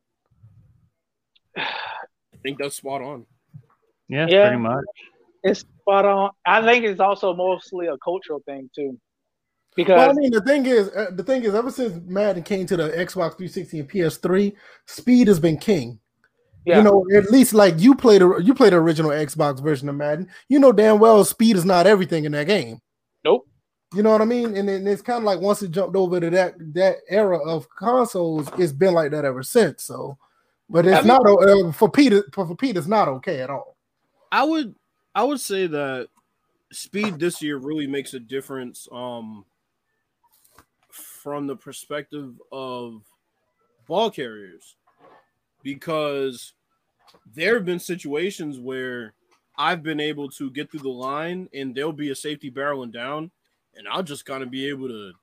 I 1.57 2.37
think 2.43 2.59
that's 2.59 2.75
spot 2.75 3.01
on. 3.01 3.25
Yeah, 4.07 4.27
Yeah. 4.29 4.47
pretty 4.49 4.61
much. 4.61 4.85
it's 5.43 5.61
spot 5.61 6.05
on. 6.05 6.29
I 6.45 6.61
think 6.61 6.85
it's 6.85 6.99
also 6.99 7.33
mostly 7.33 7.87
a 7.87 7.97
cultural 7.97 8.41
thing 8.45 8.69
too. 8.75 8.99
Because 9.75 9.97
Well, 9.97 10.09
I 10.09 10.13
mean, 10.13 10.31
the 10.31 10.41
thing 10.41 10.65
is, 10.65 10.89
uh, 10.89 11.07
the 11.13 11.23
thing 11.23 11.43
is, 11.43 11.55
ever 11.55 11.71
since 11.71 11.99
Madden 12.05 12.43
came 12.43 12.65
to 12.67 12.77
the 12.77 12.89
Xbox 12.89 13.37
360 13.37 13.79
and 13.79 13.89
PS3, 13.89 14.53
speed 14.85 15.27
has 15.27 15.39
been 15.39 15.57
king. 15.57 15.99
yeah, 16.65 16.77
You 16.77 16.83
know, 16.83 17.05
at 17.15 17.31
least 17.31 17.53
like 17.53 17.75
you 17.79 17.95
played 17.95 18.21
the 18.21 18.37
you 18.37 18.53
played 18.53 18.73
the 18.73 18.77
original 18.77 19.11
Xbox 19.11 19.61
version 19.61 19.89
of 19.89 19.95
Madden. 19.95 20.29
You 20.49 20.59
know 20.59 20.71
damn 20.71 20.99
well 20.99 21.23
speed 21.25 21.55
is 21.55 21.65
not 21.65 21.87
everything 21.87 22.25
in 22.25 22.31
that 22.33 22.47
game. 22.47 22.79
nope. 23.25 23.47
You 23.95 24.01
know 24.01 24.11
what 24.11 24.21
I 24.21 24.25
mean? 24.25 24.57
And 24.57 24.67
then 24.67 24.87
it's 24.87 25.03
kind 25.03 25.19
of 25.19 25.23
like 25.23 25.39
once 25.39 25.61
it 25.61 25.69
jumped 25.71 25.95
over 25.95 26.19
to 26.19 26.29
that 26.31 26.55
that 26.73 26.97
era 27.09 27.37
of 27.37 27.67
consoles, 27.69 28.47
it's 28.57 28.71
been 28.73 28.93
like 28.93 29.11
that 29.11 29.23
ever 29.25 29.43
since. 29.43 29.83
So, 29.83 30.17
but 30.69 30.85
it's 30.87 30.95
I 30.97 30.99
mean- 31.01 31.07
not 31.07 31.21
uh, 31.27 31.71
for 31.71 31.89
Pete. 31.91 32.13
For, 32.31 32.47
for 32.47 32.55
Pete, 32.55 32.75
it's 32.77 32.87
not 32.87 33.07
okay 33.07 33.41
at 33.41 33.49
all. 33.51 33.75
I 34.31 34.43
would 34.43 34.73
I 35.13 35.23
would 35.23 35.39
say 35.39 35.67
that 35.67 36.07
speed 36.71 37.19
this 37.19 37.39
year 37.41 37.57
really 37.57 37.85
makes 37.85 38.15
a 38.15 38.19
difference 38.19 38.87
um 38.91 39.45
from 41.23 41.47
the 41.47 41.57
perspective 41.57 42.35
of 42.51 43.03
ball 43.87 44.11
carriers 44.11 44.77
because 45.63 46.53
there 47.25 47.55
have 47.55 47.65
been 47.65 47.79
situations 47.79 48.59
where 48.59 49.15
I've 49.57 49.83
been 49.83 49.99
able 49.99 50.29
to 50.31 50.51
get 50.51 50.71
through 50.71 50.81
the 50.81 50.89
line 50.89 51.49
and 51.53 51.75
there'll 51.75 51.93
be 51.93 52.11
a 52.11 52.15
safety 52.15 52.51
barreling 52.51 52.93
down 52.93 53.31
and 53.75 53.87
I'll 53.87 54.03
just 54.03 54.25
kind 54.25 54.43
of 54.43 54.51
be 54.51 54.69
able 54.69 54.89
to 54.89 55.13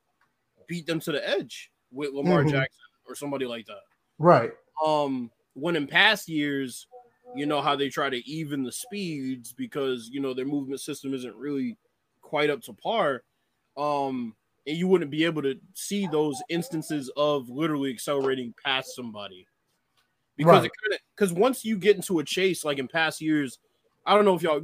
beat 0.66 0.86
them 0.86 1.00
to 1.00 1.12
the 1.12 1.28
edge 1.28 1.72
with 1.92 2.12
Lamar 2.14 2.44
Mhm. 2.44 2.46
Jackson 2.46 2.84
or 3.06 3.14
somebody 3.16 3.46
like 3.46 3.66
that 3.66 3.82
Right. 4.18 4.52
um 4.84 5.30
when 5.54 5.76
in 5.76 5.86
past 5.86 6.28
years 6.28 6.86
you 7.34 7.46
know 7.46 7.60
how 7.60 7.76
they 7.76 7.88
try 7.88 8.08
to 8.10 8.16
even 8.28 8.62
the 8.62 8.72
speeds 8.72 9.52
because 9.52 10.08
you 10.08 10.20
know 10.20 10.34
their 10.34 10.44
movement 10.44 10.80
system 10.80 11.14
isn't 11.14 11.36
really 11.36 11.76
quite 12.20 12.50
up 12.50 12.60
to 12.62 12.72
par 12.72 13.22
um 13.76 14.36
and 14.66 14.76
you 14.76 14.86
wouldn't 14.88 15.10
be 15.10 15.24
able 15.24 15.42
to 15.42 15.54
see 15.74 16.06
those 16.06 16.42
instances 16.48 17.10
of 17.16 17.48
literally 17.48 17.90
accelerating 17.90 18.54
past 18.64 18.94
somebody 18.94 19.46
because 20.36 20.60
Right. 20.62 20.64
it 20.66 20.72
kind 20.82 20.94
of 20.94 21.00
because 21.16 21.32
once 21.32 21.64
you 21.64 21.76
get 21.76 21.96
into 21.96 22.18
a 22.18 22.24
chase 22.24 22.64
like 22.64 22.78
in 22.78 22.88
past 22.88 23.20
years 23.20 23.58
i 24.06 24.14
don't 24.14 24.24
know 24.24 24.34
if 24.34 24.42
y'all 24.42 24.62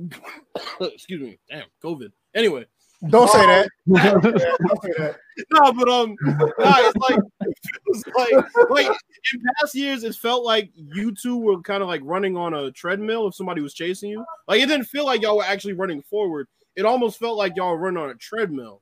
excuse 0.80 1.20
me 1.20 1.38
damn 1.50 1.64
covid 1.82 2.12
anyway 2.34 2.64
Don't 3.10 3.28
say 3.28 3.44
that. 3.44 3.68
Don't 3.86 4.82
say 4.82 4.90
that. 4.96 5.16
no, 5.52 5.72
but 5.74 5.86
um, 5.86 6.16
nah, 6.58 6.78
it's 6.78 6.96
like 6.96 7.18
it 7.42 8.14
like, 8.16 8.70
like 8.70 8.86
in 8.86 9.42
past 9.60 9.74
years, 9.74 10.02
it 10.02 10.14
felt 10.14 10.44
like 10.44 10.70
you 10.74 11.14
two 11.14 11.36
were 11.36 11.60
kind 11.60 11.82
of 11.82 11.88
like 11.88 12.00
running 12.04 12.38
on 12.38 12.54
a 12.54 12.70
treadmill 12.70 13.28
if 13.28 13.34
somebody 13.34 13.60
was 13.60 13.74
chasing 13.74 14.08
you. 14.10 14.24
Like 14.48 14.62
it 14.62 14.66
didn't 14.66 14.86
feel 14.86 15.04
like 15.04 15.20
y'all 15.20 15.36
were 15.36 15.44
actually 15.44 15.74
running 15.74 16.00
forward. 16.02 16.48
It 16.74 16.86
almost 16.86 17.18
felt 17.18 17.36
like 17.36 17.52
y'all 17.54 17.72
were 17.72 17.78
running 17.78 18.02
on 18.02 18.10
a 18.10 18.14
treadmill. 18.14 18.80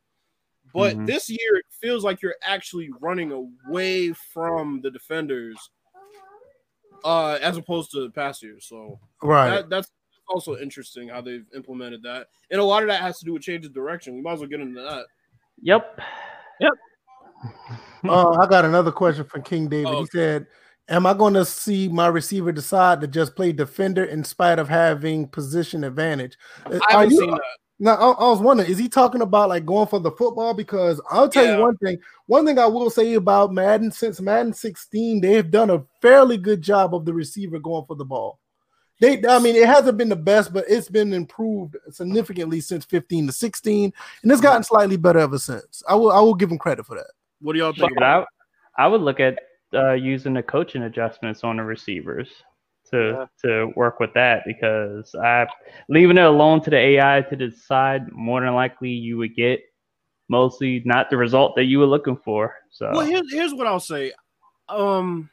But 0.75 0.97
Mhm. 0.97 1.07
this 1.07 1.31
year, 1.31 1.57
it 1.57 1.65
feels 1.81 2.03
like 2.05 2.21
you're 2.21 2.35
actually 2.43 2.91
running 3.01 3.31
away 3.33 4.13
from 4.13 4.81
the 4.83 4.91
defenders, 4.91 5.57
uh, 7.05 7.39
as 7.41 7.57
opposed 7.57 7.93
to 7.93 8.11
past 8.11 8.43
years. 8.43 8.67
So 8.69 8.99
Right. 9.23 9.51
that, 9.51 9.71
that's 9.71 9.91
also 10.29 10.57
interesting 10.57 11.09
how 11.09 11.21
they've 11.21 11.47
implemented 11.55 12.03
that, 12.03 12.27
and 12.51 12.61
a 12.61 12.65
lot 12.65 12.83
of 12.83 12.89
that 12.89 13.01
has 13.03 13.19
to 13.21 13.25
do 13.25 13.35
with 13.35 13.43
change 13.43 13.65
of 13.65 13.73
direction. 13.73 14.15
We 14.17 14.21
might 14.23 14.33
as 14.33 14.41
well 14.41 14.49
get 14.49 14.61
into 14.61 14.83
that. 14.83 15.07
Yep. 15.63 16.01
Yep. 16.61 16.73
uh, 18.09 18.31
I 18.41 18.47
got 18.47 18.65
another 18.65 18.91
question 18.91 19.25
from 19.25 19.43
King 19.43 19.69
David. 19.69 19.93
Oh. 19.95 20.01
He 20.01 20.07
said, 20.07 20.47
Am 20.89 21.07
I 21.07 21.15
going 21.15 21.33
to 21.33 21.47
see 21.47 21.89
my 21.89 22.09
receiver 22.09 22.53
decide 22.53 23.01
to 23.01 23.07
just 23.07 23.35
play 23.37 23.53
defender 23.53 24.05
in 24.05 24.23
spite 24.23 24.59
of 24.59 24.69
having 24.69 25.27
position 25.27 25.83
advantage? 25.83 26.37
Uh, 26.67 26.79
I 26.91 26.97
are 26.97 26.99
haven't 27.01 27.11
you- 27.13 27.19
seen 27.21 27.31
that. 27.31 27.43
Now, 27.79 27.95
I, 27.95 28.11
I 28.13 28.29
was 28.31 28.41
wondering, 28.41 28.71
is 28.71 28.79
he 28.79 28.89
talking 28.89 29.21
about 29.21 29.49
like 29.49 29.67
going 29.67 29.89
for 29.89 29.99
the 29.99 30.13
football? 30.13 30.55
Because 30.55 31.01
I'll 31.11 31.29
tell 31.29 31.45
Yeah. 31.45 31.57
you 31.57 31.63
one 31.63 31.77
thing. 31.79 31.99
One 32.27 32.47
thing 32.47 32.59
I 32.59 32.67
will 32.67 32.89
say 32.91 33.15
about 33.15 33.53
Madden, 33.53 33.91
since 33.91 34.21
Madden 34.21 34.53
16, 34.53 35.21
they've 35.21 35.51
done 35.51 35.71
a 35.71 35.85
fairly 36.01 36.37
good 36.37 36.63
job 36.63 36.95
of 36.95 37.05
the 37.05 37.13
receiver 37.13 37.59
going 37.59 37.85
for 37.87 37.97
the 37.97 38.05
ball. 38.05 38.39
They, 39.01 39.21
I 39.27 39.41
mean, 39.41 39.57
it 39.57 39.67
hasn't 39.67 39.99
been 39.99 40.09
the 40.09 40.17
best, 40.17 40.53
but 40.53 40.67
it's 40.69 40.89
been 40.89 41.13
improved 41.13 41.77
significantly 41.91 42.61
since 42.61 42.85
15 42.85 43.27
to 43.27 43.33
16, 43.33 43.93
and 44.23 44.33
it's 44.33 44.41
gotten 44.41 44.63
slightly 44.63 44.97
better 44.97 45.19
ever 45.19 45.39
since. 45.39 45.83
I 45.89 45.97
will, 45.97 46.13
I 46.13 46.21
will 46.21 46.35
give 46.35 46.51
him 46.51 46.59
credit 46.59 46.87
for 46.87 46.95
that. 46.97 47.11
What 47.41 47.55
do 47.55 47.59
y'all 47.59 47.73
think? 47.73 47.91
About 47.97 48.27
I, 48.79 48.85
I 48.85 48.87
would 48.87 49.01
look 49.01 49.19
at 49.19 49.37
uh, 49.75 49.93
using 49.95 50.33
the 50.33 50.45
coaching 50.45 50.85
adjustments 50.85 51.43
on 51.43 51.57
the 51.57 51.65
receivers 51.65 52.29
to 52.95 53.29
to 53.45 53.73
work 53.77 54.01
with 54.01 54.15
that 54.15 54.43
because 54.47 55.15
I 55.15 55.47
leaving 55.89 56.19
it 56.19 56.25
alone 56.25 56.63
to 56.63 56.71
the 56.71 56.77
AI 56.77 57.23
to 57.29 57.37
decide 57.37 58.11
more 58.13 58.41
than 58.41 58.55
likely 58.55 58.91
you 58.91 59.19
would 59.19 59.35
get 59.35 59.61
mostly 60.29 60.83
not 60.85 61.11
the 61.11 61.17
result 61.17 61.55
that 61.57 61.65
you 61.65 61.79
were 61.79 61.87
looking 61.87 62.17
for. 62.17 62.55
So 62.71 62.91
Well, 62.93 63.07
here's 63.07 63.33
here's 63.33 63.55
what 63.55 63.67
I'll 63.67 63.81
say. 63.81 64.13
Um 64.69 65.31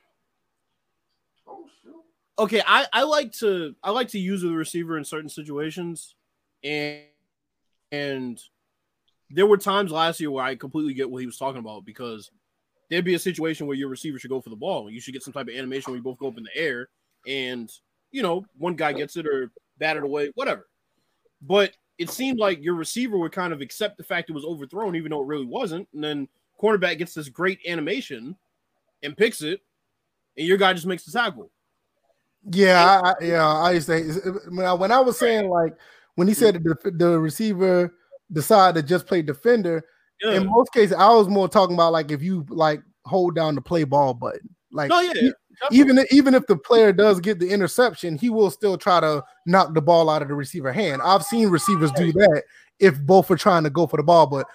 Okay, 2.39 2.62
I, 2.66 2.88
I 2.91 3.03
like 3.03 3.34
to 3.34 3.76
I 3.84 3.91
like 3.91 4.09
to 4.09 4.20
use 4.20 4.41
the 4.41 4.49
receiver 4.49 4.97
in 4.97 5.05
certain 5.05 5.30
situations 5.30 6.16
and 6.64 7.01
and 7.91 8.41
there 9.30 9.45
were 9.45 9.57
times 9.57 9.91
last 9.91 10.20
year 10.20 10.32
where 10.32 10.43
I 10.43 10.55
completely 10.55 10.93
get 10.93 11.09
what 11.09 11.20
he 11.20 11.26
was 11.26 11.38
talking 11.38 11.59
about 11.59 11.86
because 11.86 12.32
there'd 12.89 13.05
be 13.05 13.14
a 13.14 13.20
situation 13.20 13.68
where 13.68 13.78
your 13.78 13.89
receiver 13.89 14.20
should 14.20 14.30
go 14.30 14.41
for 14.41 14.49
the 14.49 14.55
ball. 14.55 14.89
You 14.89 14.99
should 14.99 15.14
get 15.14 15.24
some 15.24 15.34
type 15.34 15.47
of 15.47 15.55
animation 15.55 15.91
where 15.91 15.97
you 15.97 16.03
both 16.03 16.18
go 16.18 16.28
up 16.28 16.38
in 16.38 16.43
the 16.43 16.55
air 16.55 16.89
and 17.28 17.72
you 18.11 18.22
know, 18.22 18.45
one 18.57 18.76
guy 18.76 18.93
gets 18.93 19.15
it 19.15 19.26
or 19.26 19.51
bat 19.78 19.97
it 19.97 20.03
away, 20.03 20.32
whatever. 20.36 20.67
But 21.41 21.74
it 21.97 22.09
seemed 22.09 22.39
like 22.39 22.63
your 22.63 22.76
receiver 22.76 23.17
would 23.17 23.32
kind 23.32 23.53
of 23.53 23.61
accept 23.61 23.97
the 23.97 24.03
fact 24.03 24.30
it 24.30 24.34
was 24.34 24.45
overthrown, 24.45 24.95
even 24.95 25.11
though 25.11 25.22
it 25.22 25.28
really 25.28 25.45
wasn't. 25.45 25.88
And 25.93 26.03
then 26.03 26.28
cornerback 26.61 26.97
gets 26.97 27.13
this 27.13 27.30
great 27.30 27.59
animation 27.67 28.36
and 29.03 29.17
picks 29.17 29.41
it, 29.41 29.61
and 30.38 30.47
your 30.47 30.57
guy 30.57 30.74
just 30.74 30.86
makes 30.86 31.03
the 31.03 31.11
tackle. 31.11 31.51
Yeah, 32.49 33.01
I, 33.03 33.09
I, 33.09 33.13
yeah. 33.22 33.47
I 33.47 33.72
used 33.72 33.88
to 33.88 34.39
when 34.49 34.65
I, 34.65 34.74
when 34.74 34.91
I 34.91 34.99
was 34.99 35.17
saying 35.17 35.49
like 35.49 35.76
when 36.15 36.28
he 36.28 36.34
said 36.34 36.63
the, 36.63 36.91
the 36.91 37.19
receiver 37.19 37.93
decided 38.32 38.82
to 38.82 38.88
just 38.88 39.05
play 39.05 39.22
defender. 39.22 39.84
Yeah. 40.24 40.34
In 40.34 40.47
most 40.47 40.72
cases, 40.74 40.93
I 40.93 41.09
was 41.09 41.28
more 41.28 41.47
talking 41.47 41.76
about 41.76 41.93
like 41.93 42.11
if 42.11 42.22
you 42.22 42.45
like 42.49 42.82
hold 43.05 43.36
down 43.36 43.55
the 43.55 43.61
play 43.61 43.84
ball 43.84 44.13
button, 44.13 44.49
like 44.72 44.89
no, 44.89 45.01
yeah. 45.01 45.32
Even 45.72 46.05
even 46.12 46.34
if 46.34 46.47
the 46.47 46.55
player 46.55 46.91
does 46.91 47.20
get 47.20 47.39
the 47.39 47.49
interception, 47.49 48.18
he 48.18 48.30
will 48.30 48.49
still 48.49 48.78
try 48.78 48.99
to 48.99 49.24
knock 49.45 49.74
the 49.74 49.82
ball 49.82 50.09
out 50.09 50.22
of 50.22 50.28
the 50.28 50.34
receiver 50.34 50.72
hand. 50.72 51.01
I've 51.03 51.24
seen 51.24 51.49
receivers 51.49 51.91
do 51.91 52.12
that 52.14 52.43
if 52.80 52.99
both 53.01 53.30
are 53.30 53.38
trying 53.38 53.64
to 53.64 53.70
go 53.70 53.86
for 53.86 53.97
the 53.97 54.03
ball, 54.03 54.26
but 54.26 54.47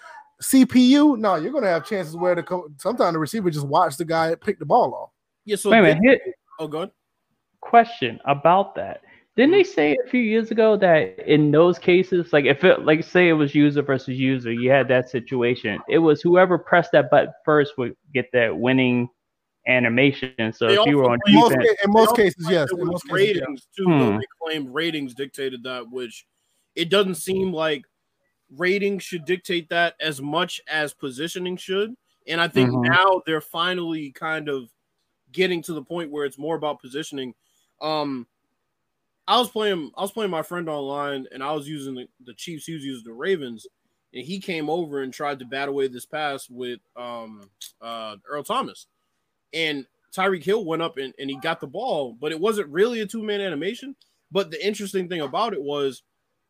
CPU, 0.42 1.16
no, 1.18 1.36
you're 1.36 1.52
gonna 1.52 1.68
have 1.68 1.86
chances 1.86 2.16
where 2.16 2.34
the 2.34 2.42
co- 2.42 2.68
sometimes 2.78 3.14
the 3.14 3.18
receiver 3.18 3.50
just 3.50 3.66
watch 3.66 3.96
the 3.96 4.04
guy 4.04 4.34
pick 4.34 4.58
the 4.58 4.66
ball 4.66 4.94
off. 4.94 5.10
yeah. 5.44 5.56
So 5.56 5.70
wait 5.70 5.78
a 5.78 5.82
minute. 5.82 6.00
Here, 6.02 6.20
oh, 6.58 6.68
good. 6.68 6.90
question 7.60 8.20
about 8.26 8.74
that. 8.74 9.00
Didn't 9.36 9.52
they 9.52 9.64
say 9.64 9.96
a 10.04 10.08
few 10.08 10.20
years 10.20 10.50
ago 10.50 10.78
that 10.78 11.18
in 11.26 11.50
those 11.50 11.78
cases, 11.78 12.32
like 12.32 12.46
if 12.46 12.64
it, 12.64 12.86
like 12.86 13.04
say 13.04 13.28
it 13.28 13.34
was 13.34 13.54
user 13.54 13.82
versus 13.82 14.18
user, 14.18 14.50
you 14.50 14.70
had 14.70 14.88
that 14.88 15.10
situation. 15.10 15.78
It 15.88 15.98
was 15.98 16.22
whoever 16.22 16.58
pressed 16.58 16.92
that 16.92 17.10
button 17.10 17.32
first 17.44 17.76
would 17.76 17.94
get 18.14 18.26
that 18.32 18.56
winning 18.56 19.10
animation. 19.66 20.52
So 20.52 20.68
They 20.68 20.74
if 20.74 20.86
you 20.86 20.98
were 20.98 21.10
on 21.10 21.18
play- 21.24 21.34
In 21.34 21.40
most, 21.40 21.52
defense, 21.54 21.78
in 21.84 21.90
most 21.92 22.16
cases, 22.16 22.46
yes. 22.50 22.68
there 22.70 22.78
In 22.80 22.88
was 22.88 23.04
most 23.04 23.08
cases, 23.08 23.36
yeah. 23.36 23.40
ratings 23.42 23.68
too. 23.76 23.84
though. 23.86 24.12
Hmm. 24.12 24.18
They 24.18 24.26
claimed 24.40 24.74
ratings 24.74 25.14
dictated 25.14 25.62
that, 25.64 25.90
which 25.90 26.26
it 26.74 26.88
doesn't 26.88 27.16
seem 27.16 27.52
like 27.52 27.84
ratings 28.56 29.02
should 29.02 29.24
dictate 29.24 29.68
that 29.70 29.94
as 30.00 30.20
much 30.22 30.60
as 30.68 30.94
positioning 30.94 31.56
should. 31.56 31.94
And 32.28 32.40
I 32.40 32.48
think 32.48 32.70
Mhm. 32.70 32.88
now 32.88 33.22
they're 33.26 33.40
finally 33.40 34.12
kind 34.12 34.48
of 34.48 34.70
getting 35.32 35.62
to 35.62 35.72
the 35.72 35.82
point 35.82 36.10
where 36.10 36.24
it's 36.24 36.38
more 36.38 36.56
about 36.56 36.80
positioning. 36.80 37.34
Um, 37.80 38.26
I 39.28 39.38
was 39.38 39.50
playing, 39.50 39.90
I 39.96 40.02
was 40.02 40.12
playing 40.12 40.30
my 40.30 40.42
friend 40.42 40.68
online, 40.68 41.26
and 41.32 41.42
I 41.42 41.52
was 41.52 41.68
using 41.68 41.94
the, 41.96 42.08
the 42.24 42.34
Chiefs. 42.34 42.66
He 42.66 42.74
was 42.74 42.84
using 42.84 43.04
the 43.04 43.12
Ravens, 43.12 43.66
and 44.14 44.24
he 44.24 44.38
came 44.38 44.70
over 44.70 45.02
and 45.02 45.12
tried 45.12 45.40
to 45.40 45.44
bat 45.44 45.68
away 45.68 45.88
this 45.88 46.06
pass 46.06 46.48
with 46.48 46.78
um 46.94 47.50
uh 47.80 48.16
Earl 48.28 48.44
Thomas, 48.44 48.86
and 49.52 49.86
Tyreek 50.16 50.42
Hill 50.44 50.64
went 50.64 50.82
up 50.82 50.96
and, 50.98 51.12
and 51.18 51.28
he 51.30 51.36
got 51.40 51.60
the 51.60 51.66
ball, 51.66 52.16
but 52.20 52.32
it 52.32 52.40
wasn't 52.40 52.68
really 52.68 53.00
a 53.00 53.06
two 53.06 53.22
man 53.22 53.40
animation. 53.40 53.94
But 54.32 54.50
the 54.50 54.64
interesting 54.66 55.08
thing 55.08 55.20
about 55.20 55.52
it 55.52 55.62
was 55.62 56.02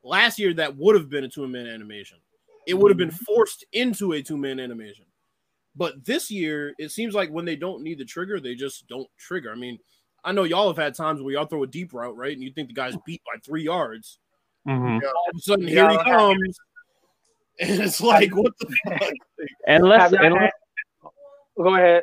last 0.02 0.38
year 0.38 0.54
that 0.54 0.76
would 0.76 0.94
have 0.94 1.08
been 1.10 1.24
a 1.24 1.28
two 1.28 1.46
man 1.48 1.66
animation. 1.66 2.18
It 2.66 2.74
would 2.74 2.90
have 2.90 2.98
been 2.98 3.10
forced 3.10 3.64
into 3.72 4.12
a 4.12 4.22
two 4.22 4.36
man 4.36 4.58
animation. 4.60 5.04
But 5.74 6.04
this 6.04 6.30
year, 6.30 6.72
it 6.78 6.90
seems 6.90 7.14
like 7.14 7.28
when 7.30 7.44
they 7.44 7.54
don't 7.56 7.82
need 7.82 7.98
the 7.98 8.04
trigger, 8.04 8.40
they 8.40 8.54
just 8.54 8.88
don't 8.88 9.08
trigger. 9.18 9.52
I 9.52 9.56
mean, 9.56 9.78
I 10.24 10.32
know 10.32 10.44
y'all 10.44 10.68
have 10.68 10.76
had 10.78 10.94
times 10.94 11.20
where 11.20 11.34
y'all 11.34 11.46
throw 11.46 11.62
a 11.64 11.66
deep 11.66 11.92
route, 11.92 12.16
right? 12.16 12.32
And 12.32 12.42
you 12.42 12.50
think 12.52 12.68
the 12.68 12.74
guy's 12.74 12.96
beat 13.04 13.20
by 13.26 13.38
three 13.44 13.62
yards. 13.64 14.18
Mhm. 14.66 15.02
All 15.02 15.24
of 15.30 15.36
a 15.36 15.40
sudden, 15.40 15.68
Yeah. 15.68 15.90
here 15.90 15.90
he 15.90 16.10
comes. 16.10 16.58
And 17.58 17.80
it's 17.80 18.02
like, 18.02 18.36
what 18.36 18.52
the 18.58 18.66
fuck? 18.86 19.12
unless, 19.66 20.00
Have 20.02 20.12
y'all 20.12 20.24
unless 20.26 20.42
had- 20.42 21.10
Go 21.56 21.74
ahead. 21.74 22.02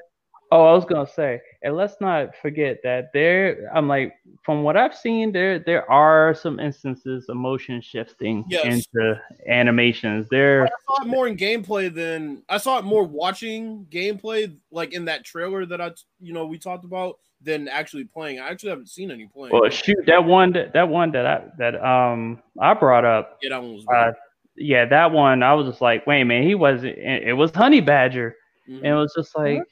Oh, 0.55 0.65
I 0.67 0.73
was 0.73 0.85
gonna 0.85 1.07
say, 1.07 1.41
and 1.63 1.75
let's 1.75 1.95
not 1.99 2.35
forget 2.35 2.77
that 2.83 3.11
there. 3.11 3.71
I'm 3.73 3.87
like, 3.87 4.13
from 4.43 4.61
what 4.61 4.77
I've 4.77 4.95
seen, 4.95 5.31
there 5.31 5.57
there 5.57 5.89
are 5.89 6.35
some 6.35 6.59
instances 6.59 7.27
of 7.27 7.37
motion 7.37 7.81
shifting 7.81 8.45
Yes. 8.47 8.63
into 8.93 9.19
animations. 9.49 10.27
There, 10.29 10.65
I 10.65 10.69
saw 10.87 11.01
it 11.01 11.07
more 11.07 11.27
in 11.27 11.37
gameplay 11.37 11.91
than 11.91 12.43
I 12.49 12.57
saw 12.57 12.77
it 12.77 12.85
more 12.85 13.03
watching 13.03 13.87
gameplay, 13.89 14.55
like 14.69 14.93
in 14.93 15.05
that 15.05 15.23
trailer 15.25 15.65
that 15.65 15.81
I, 15.81 15.89
you 16.19 16.33
know, 16.33 16.45
we 16.45 16.59
talked 16.59 16.85
about, 16.85 17.17
than 17.41 17.67
actually 17.67 18.03
playing. 18.03 18.39
I 18.39 18.49
actually 18.49 18.69
haven't 18.69 18.89
seen 18.89 19.09
any 19.09 19.25
playing. 19.25 19.53
well, 19.59 19.67
shoot, 19.71 20.05
that 20.05 20.23
one, 20.23 20.53
that, 20.53 20.73
that 20.73 20.87
one 20.87 21.11
that 21.13 21.25
I 21.25 21.45
that 21.57 21.83
um 21.83 22.43
I 22.61 22.75
brought 22.75 23.05
up, 23.05 23.39
yeah, 23.41 23.49
that 23.49 23.63
one 23.63 23.73
was. 23.73 23.85
uh, 23.91 24.11
yeah, 24.55 24.85
that 24.85 25.11
one, 25.11 25.41
I 25.41 25.55
was 25.55 25.65
just 25.67 25.81
like, 25.81 26.05
wait, 26.05 26.25
man, 26.25 26.43
he 26.43 26.53
wasn't. 26.53 26.95
It 26.99 27.29
it 27.29 27.33
was 27.33 27.49
Honey 27.55 27.81
Badger, 27.81 28.35
Mhm. 28.69 28.77
and 28.77 28.85
it 28.85 28.93
was 28.93 29.13
just 29.17 29.35
like, 29.35 29.63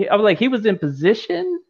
he, 0.00 0.08
I 0.08 0.16
was 0.16 0.24
like, 0.24 0.38
he 0.38 0.48
was 0.48 0.64
in 0.64 0.78
position, 0.78 1.60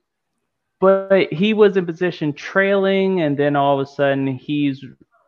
but 0.78 1.32
he 1.32 1.52
was 1.52 1.76
in 1.76 1.84
position 1.84 2.32
trailing, 2.32 3.22
and 3.22 3.36
then 3.36 3.56
all 3.56 3.80
of 3.80 3.86
a 3.86 3.90
sudden 3.90 4.26
he's 4.28 4.84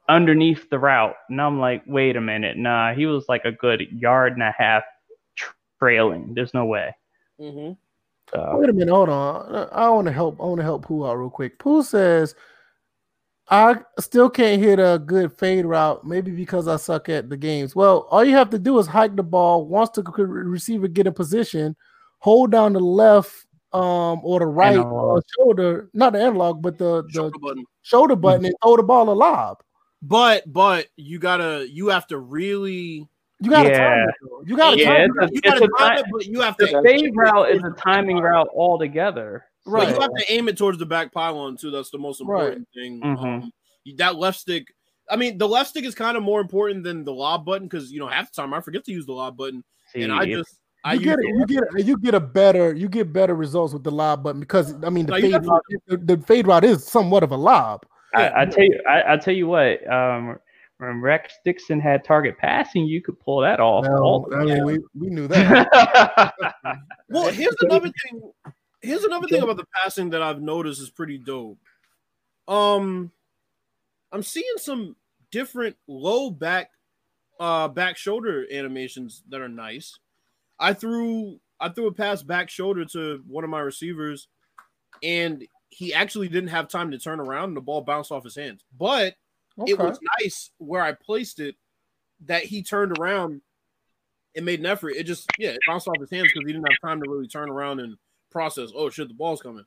underneath 0.09 0.71
the 0.71 0.79
route, 0.79 1.17
and 1.29 1.41
I'm 1.41 1.59
like, 1.59 1.83
wait 1.87 2.17
a 2.17 2.21
minute, 2.21 2.57
nah, 2.57 2.95
he 2.95 3.07
was 3.07 3.25
like 3.29 3.45
a 3.45 3.51
good 3.53 3.83
yard 3.91 4.35
and 4.35 4.43
a 4.43 4.55
half 4.57 4.85
trailing. 5.81 6.33
There's 6.35 6.55
no 6.55 6.65
way. 6.65 6.95
Mhm. 7.41 7.77
So, 8.33 8.57
Wait 8.57 8.71
a 8.71 8.73
minute, 8.73 8.93
hold 8.93 9.09
on. 9.09 9.69
I 9.73 9.89
want 9.91 10.07
to 10.07 10.13
help. 10.13 10.41
I 10.41 10.45
want 10.45 10.59
to 10.59 10.65
help 10.65 10.87
Pooh 10.87 11.05
out 11.05 11.19
real 11.19 11.29
quick. 11.29 11.59
Pooh 11.59 11.83
says, 11.83 12.37
"I 13.51 13.81
still 13.99 14.31
can't 14.31 14.63
hit 14.63 14.79
a 14.79 15.03
good 15.05 15.33
fade 15.37 15.67
route, 15.67 16.07
maybe 16.07 16.31
because 16.31 16.69
I 16.69 16.77
suck 16.77 17.09
at 17.09 17.29
the 17.29 17.37
games." 17.37 17.75
Well, 17.75 18.07
all 18.11 18.25
you 18.25 18.37
have 18.37 18.51
to 18.51 18.59
do 18.61 18.79
is 18.79 18.87
hike 18.87 19.17
the 19.17 19.25
ball. 19.25 19.67
Once 19.67 19.91
the 19.91 20.03
receiver 20.03 20.89
get 20.89 21.09
in 21.09 21.13
position, 21.13 21.77
hold 22.23 22.53
down 22.53 22.73
the 22.73 22.81
left 22.81 23.47
um 23.73 24.21
or 24.23 24.39
the 24.39 24.47
right 24.47 24.79
uh, 24.79 25.21
shoulder, 25.37 25.91
not 25.93 26.13
the 26.13 26.21
analog, 26.21 26.63
but 26.63 26.79
the 26.79 27.03
the 27.03 27.11
Shoulder 27.13 27.39
button. 27.41 27.65
shoulder 27.83 28.17
button, 28.17 28.45
and 28.47 28.55
throw 28.63 28.77
the 28.77 28.83
ball 28.83 29.11
a 29.11 29.13
lob. 29.13 29.63
But 30.03 30.51
but 30.53 30.87
you 30.97 31.19
gotta 31.19 31.67
you 31.69 31.89
have 31.89 32.07
to 32.09 32.19
really 32.19 33.09
You 33.41 33.51
got 33.51 33.65
to 33.65 33.71
Yeah. 33.71 33.89
time 33.89 34.09
it. 34.09 34.15
though. 34.23 34.43
You 34.47 34.57
got 34.57 34.71
to 34.73 34.79
Yeah, 34.79 34.89
time 34.93 35.11
it. 35.21 35.25
a- 35.31 35.35
you 35.35 35.41
gotta 35.41 35.65
a 35.65 35.69
time 35.79 35.99
it, 35.99 36.07
but 36.13 36.27
you 36.27 36.41
have 36.41 36.57
the 36.59 36.67
to 36.69 36.83
fade 36.83 37.13
route 37.17 37.51
is 37.51 37.63
a 37.65 37.71
timing 37.71 38.19
route 38.19 38.49
altogether. 38.55 39.45
But 39.65 39.73
Right. 39.73 39.89
you 39.89 40.01
have 40.01 40.11
to 40.17 40.25
aim 40.33 40.49
it 40.49 40.57
towards 40.57 40.79
the 40.79 40.87
back 40.87 41.13
pylon 41.13 41.57
too. 41.57 41.71
That's 41.73 41.91
the 41.91 41.99
most 41.99 42.21
important 42.21 42.69
thing. 42.75 43.01
Mhm. 43.01 43.43
Um, 43.43 43.53
that 43.97 44.15
left 44.17 44.39
stick. 44.39 44.73
I 45.11 45.17
mean, 45.17 45.39
the 45.39 45.49
left 45.49 45.71
stick 45.71 45.85
is 45.85 45.95
kind 45.95 46.17
of 46.17 46.23
more 46.23 46.41
important 46.41 46.85
than 46.85 47.05
the 47.05 47.13
lob 47.13 47.45
button 47.45 47.67
because 47.69 47.91
you 47.91 47.99
know 47.99 48.07
half 48.07 48.31
the 48.33 48.41
time 48.41 48.55
I 48.55 48.61
forget 48.61 48.85
to 48.85 48.93
use 48.93 49.07
the 49.07 49.13
lob 49.13 49.37
button, 49.37 49.65
See, 49.93 50.03
and 50.03 50.13
I 50.13 50.25
just 50.27 50.59
I 50.85 50.95
You 50.95 51.01
get 51.01 51.19
it. 51.19 51.25
You 51.27 51.47
get 51.47 51.63
it. 51.75 51.87
You 51.87 51.99
get 51.99 52.15
a 52.15 52.21
better. 52.21 52.75
You 52.75 52.89
get 52.89 53.13
better 53.13 53.35
results 53.35 53.73
with 53.73 53.85
the 53.85 53.93
lob 53.93 54.23
button 54.25 54.41
because 54.41 54.75
I 54.85 54.91
mean 54.91 55.07
the 55.07 55.13
No, 55.13 55.21
fade 55.21 55.33
definitely 55.33 55.77
route, 55.89 56.07
the, 56.07 56.17
the 56.17 56.23
fade 56.23 56.47
route 56.47 56.65
is 56.65 56.85
somewhat 56.85 57.23
of 57.23 57.31
a 57.31 57.37
lob. 57.37 57.87
I, 58.15 58.43
I 58.43 58.45
tell 58.47 58.65
you, 58.65 58.81
I, 58.89 59.15
I 59.15 59.17
tell 59.17 59.35
you 59.35 59.47
what. 59.47 59.87
Um, 59.91 60.39
when 60.83 61.01
Rex 61.01 61.35
Dickson 61.45 61.79
had 61.79 62.05
target 62.05 62.37
passing, 62.39 62.87
you 62.87 63.01
could 63.01 63.19
pull 63.21 63.41
that 63.43 63.61
off. 63.61 63.87
Well, 63.87 64.03
all 64.03 64.35
I 64.35 64.45
mean, 64.45 64.65
we, 64.65 64.79
we 64.99 65.11
knew 65.11 65.29
that. 65.29 66.35
Well, 67.09 67.31
here's 67.31 67.55
another 67.61 67.93
thing. 68.03 68.33
Here's 68.81 69.05
another 69.05 69.29
thing 69.29 69.43
about 69.43 69.59
the 69.59 69.67
passing 69.83 70.11
that 70.11 70.23
I've 70.23 70.41
noticed 70.41 70.81
is 70.81 70.91
pretty 70.91 71.19
dope. 71.19 71.59
Um, 72.49 73.13
I'm 74.11 74.23
seeing 74.23 74.57
some 74.57 74.97
different 75.31 75.77
low 75.87 76.31
back, 76.31 76.71
uh, 77.39 77.69
back 77.69 77.97
shoulder 77.97 78.47
animations 78.51 79.23
that 79.29 79.41
are 79.41 79.49
nice. 79.49 79.99
I 80.63 80.73
threw 80.73 81.41
I 81.61 81.69
threw 81.69 81.89
a 81.89 81.93
pass 81.93 82.23
back 82.23 82.49
shoulder 82.49 82.85
to 82.87 83.23
one 83.27 83.45
of 83.45 83.51
my 83.51 83.61
receivers, 83.61 84.29
and 85.03 85.45
he 85.69 85.93
actually 85.93 86.29
didn't 86.29 86.51
have 86.51 86.69
time 86.69 86.91
to 86.93 86.99
turn 86.99 87.21
around, 87.21 87.49
and 87.51 87.57
the 87.57 87.61
ball 87.61 87.83
bounced 87.83 88.13
off 88.13 88.25
his 88.25 88.37
hands. 88.37 88.65
But 88.79 89.15
it 89.67 89.79
was 89.79 89.99
nice 90.21 90.51
where 90.59 90.83
I 90.83 90.93
placed 90.93 91.41
it 91.41 91.57
that 92.27 92.45
he 92.45 92.63
turned 92.63 92.99
around 92.99 93.43
and 94.35 94.47
made 94.47 94.61
an 94.61 94.67
effort. 94.67 94.91
It 94.91 95.05
just 95.05 95.27
yeah, 95.39 95.51
it 95.51 95.59
bounced 95.67 95.89
off 95.89 96.01
his 96.01 96.11
hands 96.11 96.31
because 96.33 96.47
he 96.47 96.53
didn't 96.53 96.69
have 96.71 96.89
time 96.89 97.03
to 97.03 97.11
really 97.11 97.29
turn 97.29 97.51
around 97.51 97.81
and 97.81 97.97
process. 98.31 98.71
Oh 98.75 98.89
shit, 98.89 99.09
the 99.09 99.15
ball's 99.15 99.43
coming. 99.43 99.65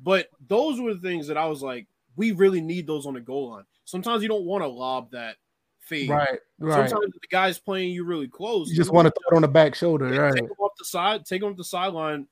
But 0.00 0.28
those 0.46 0.80
were 0.80 0.94
the 0.94 1.00
things 1.00 1.26
that 1.26 1.36
I 1.36 1.46
was 1.46 1.62
like, 1.62 1.86
we 2.16 2.32
really 2.32 2.60
need 2.60 2.86
those 2.86 3.06
on 3.06 3.14
the 3.14 3.20
goal 3.20 3.50
line. 3.50 3.64
Sometimes 3.84 4.22
you 4.22 4.28
don't 4.28 4.44
want 4.44 4.62
to 4.62 4.68
lob 4.68 5.10
that 5.12 5.36
fade. 5.88 6.08
Right, 6.10 6.38
right. 6.58 6.88
Sometimes 6.90 7.14
the 7.14 7.26
guy's 7.30 7.58
playing 7.58 7.92
you 7.92 8.04
really 8.04 8.28
close. 8.28 8.68
You 8.70 8.76
just 8.76 8.92
want 8.92 9.06
to 9.06 9.12
throw 9.12 9.34
it 9.34 9.36
on 9.36 9.42
the 9.42 9.48
back 9.48 9.74
shoulder, 9.74 10.12
Yeah, 10.12 10.20
right? 10.20 10.34
take 10.34 10.44
him 10.44 10.50
off 10.60 10.72
the 10.78 10.84
side, 10.84 11.24
take 11.24 11.42
him 11.42 11.48
off 11.50 11.56
the 11.56 11.64
sideline, 11.64 12.26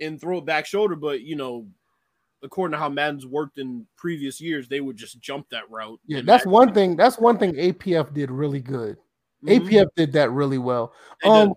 and 0.00 0.20
throw 0.20 0.38
it 0.38 0.44
back 0.46 0.66
shoulder. 0.66 0.96
But 0.96 1.22
you 1.22 1.36
know, 1.36 1.66
according 2.42 2.72
to 2.72 2.78
how 2.78 2.88
Madden's 2.88 3.26
worked 3.26 3.58
in 3.58 3.86
previous 3.96 4.40
years, 4.40 4.68
they 4.68 4.80
would 4.80 4.96
just 4.96 5.20
jump 5.20 5.48
that 5.50 5.70
route. 5.70 6.00
Yeah, 6.06 6.18
that's 6.24 6.44
Madden- 6.44 6.52
one 6.52 6.74
thing. 6.74 6.96
That's 6.96 7.18
one 7.18 7.38
thing 7.38 7.54
APF 7.54 8.12
did 8.12 8.30
really 8.30 8.60
good. 8.60 8.98
Mhm. 9.44 9.60
APF 9.66 9.88
did 9.96 10.12
that 10.12 10.30
really 10.32 10.58
well. 10.58 10.92
They 11.22 11.28
did. 11.28 11.34
Um, 11.48 11.54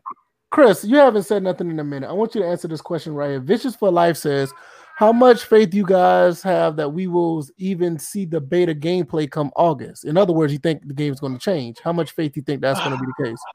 Chris, 0.52 0.84
you 0.84 0.97
haven't 0.97 1.24
said 1.24 1.43
nothing 1.43 1.70
in 1.70 1.80
a 1.80 1.84
minute. 1.84 2.10
I 2.10 2.14
want 2.14 2.34
you 2.34 2.41
to 2.41 2.47
answer 2.47 2.68
this 2.68 2.82
question 2.82 3.14
right 3.14 3.30
here. 3.30 3.39
Vicious 3.39 3.76
for 3.76 3.91
Life 3.91 4.18
says, 4.18 4.52
"How 5.00 5.14
much 5.14 5.45
faith 5.45 5.74
you 5.74 5.86
guys 5.86 6.43
have 6.43 6.76
that 6.76 6.89
we 6.89 7.08
will 7.08 7.41
even 7.58 7.97
see 7.97 8.26
the 8.26 8.41
beta 8.41 8.76
gameplay 8.76 9.32
come 9.32 9.50
August? 9.56 10.04
In 10.04 10.18
other 10.18 10.34
words, 10.34 10.52
you 10.52 10.60
think 10.60 10.86
the 10.86 10.93
game's 10.93 11.22
going 11.22 11.32
to 11.32 11.39
change? 11.39 11.80
How 11.80 11.93
much 11.93 12.12
faith 12.12 12.34
do 12.34 12.41
you 12.41 12.43
think 12.43 12.60
that's 12.60 12.82
going 12.82 12.97
to 12.97 13.02
be 13.02 13.12
the 13.18 13.24
case?" 13.30 13.39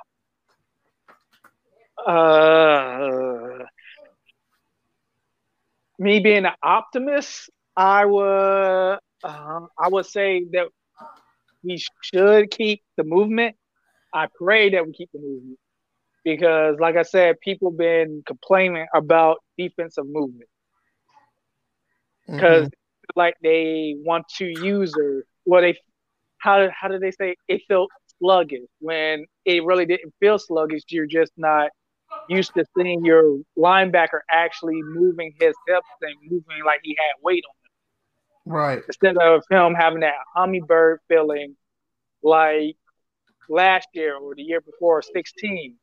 Uh, 2.06 3.64
me 5.98 6.20
being 6.20 6.44
an 6.46 6.52
optimist, 6.62 7.50
I 7.76 8.06
would 8.06 8.98
uh, 9.22 9.60
I 9.78 9.88
would 9.88 10.06
say 10.06 10.44
that 10.52 10.68
we 11.62 11.82
should 12.02 12.50
keep 12.50 12.82
the 12.96 13.04
movement. 13.04 13.56
I 14.14 14.28
pray 14.34 14.70
that 14.70 14.86
we 14.86 14.94
keep 14.94 15.10
the 15.12 15.20
movement 15.20 15.58
because, 16.24 16.76
like 16.80 16.96
I 16.96 17.02
said, 17.02 17.38
people 17.40 17.70
been 17.70 18.22
complaining 18.26 18.86
about 18.94 19.38
defensive 19.58 20.06
movement 20.06 20.48
because 22.26 22.66
mm-hmm. 22.66 23.18
like 23.18 23.34
they 23.42 23.96
want 24.04 24.26
to 24.38 24.46
use 24.46 24.94
her. 24.96 25.24
Well, 25.44 25.62
they 25.62 25.76
how 26.38 26.68
how 26.70 26.88
did 26.88 27.00
they 27.00 27.10
say 27.10 27.36
it 27.48 27.62
felt 27.68 27.90
sluggish 28.18 28.68
when 28.80 29.26
it 29.44 29.64
really 29.64 29.86
didn't 29.86 30.14
feel 30.20 30.38
sluggish. 30.38 30.82
You're 30.88 31.06
just 31.06 31.32
not 31.36 31.70
used 32.28 32.54
to 32.54 32.64
seeing 32.76 33.04
your 33.04 33.38
linebacker 33.58 34.20
actually 34.30 34.80
moving 34.82 35.32
his 35.40 35.54
hips 35.66 35.88
and 36.00 36.14
moving 36.22 36.64
like 36.64 36.80
he 36.82 36.96
had 36.98 37.22
weight 37.22 37.44
on 37.48 38.52
him 38.52 38.56
right. 38.56 38.82
instead 38.86 39.16
of 39.18 39.42
him 39.50 39.74
having 39.74 40.00
that 40.00 40.14
hummingbird 40.34 41.00
feeling 41.08 41.56
like 42.22 42.76
last 43.48 43.88
year 43.92 44.16
or 44.16 44.34
the 44.34 44.42
year 44.42 44.60
before 44.60 45.02
16 45.02 45.76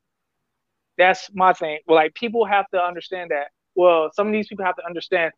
that's 0.97 1.29
my 1.33 1.53
thing 1.53 1.79
well 1.87 1.97
like 1.97 2.13
people 2.15 2.45
have 2.45 2.67
to 2.69 2.81
understand 2.81 3.31
that 3.31 3.47
well 3.75 4.09
some 4.13 4.27
of 4.27 4.33
these 4.33 4.47
people 4.47 4.65
have 4.65 4.75
to 4.75 4.85
understand 4.85 5.31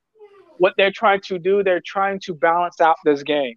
what 0.60 0.74
they're 0.78 0.92
trying 0.92 1.22
to 1.22 1.40
do 1.40 1.64
they're 1.64 1.82
trying 1.86 2.20
to 2.20 2.34
balance 2.34 2.80
out 2.82 2.96
this 3.06 3.24
game 3.24 3.56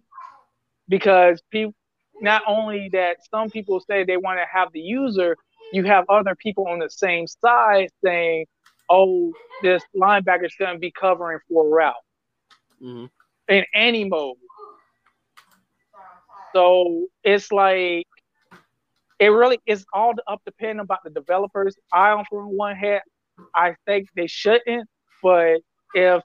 because 0.89 1.41
people 1.51 1.73
not 2.21 2.41
only 2.47 2.89
that 2.91 3.17
some 3.29 3.49
people 3.49 3.79
say 3.79 4.03
they 4.03 4.17
want 4.17 4.39
to 4.39 4.45
have 4.51 4.69
the 4.73 4.79
user 4.79 5.35
you 5.73 5.83
have 5.83 6.05
other 6.09 6.35
people 6.35 6.67
on 6.67 6.79
the 6.79 6.89
same 6.89 7.25
side 7.27 7.89
saying 8.03 8.45
oh 8.89 9.31
this 9.61 9.83
linebacker 9.95 10.45
is 10.45 10.55
going 10.59 10.73
to 10.73 10.79
be 10.79 10.91
covering 10.91 11.39
for 11.49 11.65
a 11.65 11.69
route 11.69 11.93
Mhm. 12.81 13.09
in 13.49 13.65
any 13.73 14.03
mode. 14.05 14.37
So 16.53 17.07
it's 17.23 17.51
like 17.51 18.07
it 19.19 19.27
really 19.27 19.59
is 19.65 19.85
all 19.93 20.13
up 20.27 20.41
depending 20.45 20.79
about 20.79 20.99
the 21.03 21.09
developers. 21.09 21.75
I 21.91 22.11
on 22.11 22.25
one 22.31 22.75
hand, 22.75 23.01
I 23.53 23.75
think 23.85 24.07
they 24.15 24.27
shouldn't, 24.27 24.87
but 25.23 25.59
if 25.93 26.23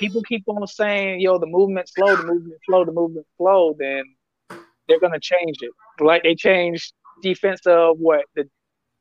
people 0.00 0.22
keep 0.22 0.42
on 0.46 0.66
saying, 0.66 1.20
yo, 1.20 1.38
the 1.38 1.46
movement 1.46 1.88
slow, 1.88 2.16
the 2.16 2.24
movement 2.24 2.58
slow, 2.64 2.84
the 2.84 2.92
movement 2.92 3.26
slow, 3.36 3.76
then 3.78 4.02
they're 4.88 4.98
gonna 4.98 5.20
change 5.20 5.58
it. 5.60 5.70
Like 6.00 6.22
they 6.22 6.34
changed 6.34 6.92
defensive 7.22 7.98
what 7.98 8.24
the 8.34 8.48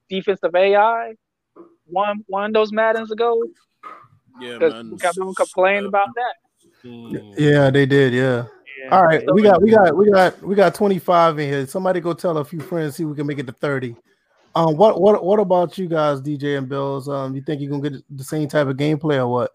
defensive 0.10 0.54
AI 0.54 1.14
one 1.86 2.24
one 2.28 2.45
of 2.45 2.54
those 2.54 2.72
Maddens 2.72 3.12
ago 3.12 3.41
Yeah, 4.39 4.58
because 4.60 4.74
man. 4.74 5.00
everyone 5.04 5.36
complained 5.36 5.88
about 5.88 6.10
that. 6.16 6.88
Mm. 6.88 7.34
Yeah, 7.38 7.72
they 7.72 7.86
did. 7.86 8.14
Yeah. 8.14 8.45
All 8.91 9.04
right, 9.04 9.24
we 9.34 9.43
got 9.43 9.62
we 9.62 9.72
got 9.72 9.95
we 9.95 10.10
got 10.12 10.41
we 10.41 10.56
got 10.56 10.76
25 10.76 11.39
in 11.39 11.50
here. 11.50 11.68
Somebody 11.68 12.00
go 12.00 12.14
tell 12.14 12.38
a 12.38 12.45
few 12.45 12.60
friends 12.60 12.95
see 12.95 13.04
if 13.04 13.10
we 13.10 13.16
can 13.16 13.28
make 13.28 13.38
it 13.38 13.45
to 13.47 13.54
30. 13.54 13.95
Um, 14.56 14.76
what 14.76 15.00
what 15.00 15.24
what 15.24 15.39
about 15.39 15.78
you 15.78 15.88
guys, 15.88 16.22
DJ 16.22 16.58
and 16.58 16.68
Bills? 16.68 17.08
Um, 17.08 17.36
you 17.36 17.41
think 17.41 17.62
you're 17.62 17.70
gonna 17.70 17.88
get 17.88 18.04
the 18.10 18.24
same 18.24 18.47
type 18.47 18.68
of 18.68 18.78
gameplay 18.78 19.18
or 19.18 19.28
what? 19.28 19.52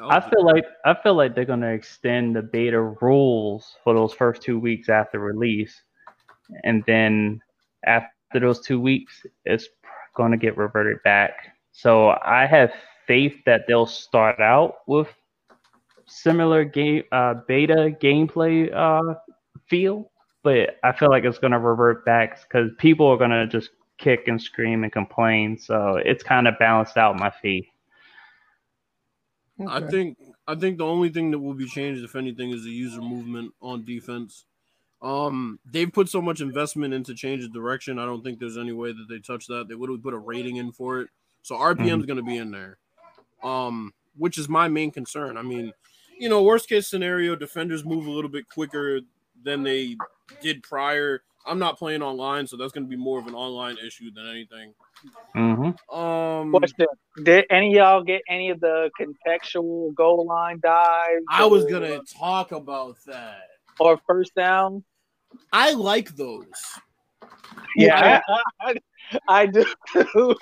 I 0.00 0.20
feel 0.20 0.44
like 0.44 0.64
I 0.84 0.94
feel 0.94 1.14
like 1.14 1.34
they're 1.34 1.44
gonna 1.44 1.70
extend 1.72 2.36
the 2.36 2.42
beta 2.42 2.80
rules 2.80 3.76
for 3.84 3.94
those 3.94 4.12
first 4.14 4.42
two 4.42 4.58
weeks 4.58 4.88
after 4.88 5.18
release, 5.18 5.82
and 6.64 6.84
then 6.86 7.40
after 7.86 8.40
those 8.40 8.60
two 8.60 8.80
weeks, 8.80 9.26
it's 9.44 9.68
gonna 10.16 10.36
get 10.36 10.56
reverted 10.56 11.02
back. 11.04 11.32
So 11.72 12.10
I 12.24 12.46
have 12.46 12.72
faith 13.06 13.36
that 13.46 13.62
they'll 13.66 13.86
start 13.86 14.40
out 14.40 14.76
with 14.86 15.08
similar 16.06 16.64
game 16.64 17.02
uh, 17.12 17.34
beta 17.46 17.96
gameplay 18.00 18.72
uh, 18.74 19.14
feel, 19.68 20.10
but 20.42 20.76
I 20.84 20.92
feel 20.92 21.10
like 21.10 21.24
it's 21.24 21.38
gonna 21.38 21.58
revert 21.58 22.04
back 22.04 22.40
because 22.42 22.70
people 22.78 23.06
are 23.06 23.16
gonna 23.18 23.46
just 23.46 23.70
kick 23.98 24.28
and 24.28 24.40
scream 24.40 24.84
and 24.84 24.92
complain. 24.92 25.58
So 25.58 26.00
it's 26.04 26.22
kind 26.22 26.46
of 26.48 26.58
balanced 26.58 26.96
out 26.96 27.18
my 27.18 27.30
faith. 29.58 29.68
I 29.68 29.80
think 29.88 30.18
I 30.46 30.54
think 30.54 30.78
the 30.78 30.86
only 30.86 31.08
thing 31.10 31.30
that 31.32 31.38
will 31.38 31.54
be 31.54 31.66
changed, 31.66 32.04
if 32.04 32.16
anything, 32.16 32.50
is 32.50 32.64
the 32.64 32.70
user 32.70 33.00
movement 33.00 33.52
on 33.60 33.84
defense. 33.84 34.44
Um, 35.00 35.60
they've 35.70 35.92
put 35.92 36.08
so 36.08 36.20
much 36.20 36.40
investment 36.40 36.92
into 36.92 37.14
change 37.14 37.44
of 37.44 37.52
direction. 37.52 37.98
I 37.98 38.06
don't 38.06 38.24
think 38.24 38.38
there's 38.38 38.58
any 38.58 38.72
way 38.72 38.92
that 38.92 39.06
they 39.08 39.18
touch 39.18 39.46
that. 39.46 39.68
They 39.68 39.74
would 39.74 39.90
have 39.90 40.02
put 40.02 40.14
a 40.14 40.18
rating 40.18 40.56
in 40.56 40.72
for 40.72 41.00
it, 41.00 41.08
so 41.42 41.56
RPM 41.56 42.00
is 42.00 42.06
going 42.06 42.16
to 42.16 42.22
be 42.22 42.36
in 42.36 42.50
there. 42.50 42.78
Um, 43.44 43.92
which 44.16 44.38
is 44.38 44.48
my 44.48 44.66
main 44.66 44.90
concern. 44.90 45.36
I 45.36 45.42
mean, 45.42 45.72
you 46.18 46.28
know, 46.28 46.42
worst 46.42 46.68
case 46.68 46.88
scenario, 46.88 47.36
defenders 47.36 47.84
move 47.84 48.06
a 48.06 48.10
little 48.10 48.30
bit 48.30 48.48
quicker 48.48 49.00
than 49.44 49.62
they 49.62 49.96
did 50.40 50.62
prior. 50.62 51.22
I'm 51.46 51.58
not 51.58 51.78
playing 51.78 52.02
online, 52.02 52.46
so 52.46 52.56
that's 52.56 52.72
going 52.72 52.84
to 52.84 52.88
be 52.90 52.96
more 52.96 53.18
of 53.18 53.26
an 53.26 53.34
online 53.34 53.76
issue 53.84 54.10
than 54.12 54.26
anything. 54.28 54.74
hmm 55.34 55.94
Um, 55.96 56.50
Question: 56.52 56.86
Did 57.22 57.46
any 57.50 57.68
of 57.68 57.74
y'all 57.76 58.02
get 58.02 58.22
any 58.28 58.50
of 58.50 58.60
the 58.60 58.90
contextual 59.00 59.94
goal 59.94 60.26
line 60.26 60.60
dives? 60.62 61.24
I 61.30 61.46
was 61.46 61.64
or- 61.64 61.70
gonna 61.70 62.00
talk 62.18 62.52
about 62.52 62.96
that. 63.06 63.42
or 63.80 63.98
first 64.06 64.34
down. 64.34 64.84
I 65.52 65.72
like 65.72 66.14
those. 66.16 66.46
Yeah, 67.76 68.20
I, 68.60 68.74
I 69.28 69.46
do. 69.46 69.64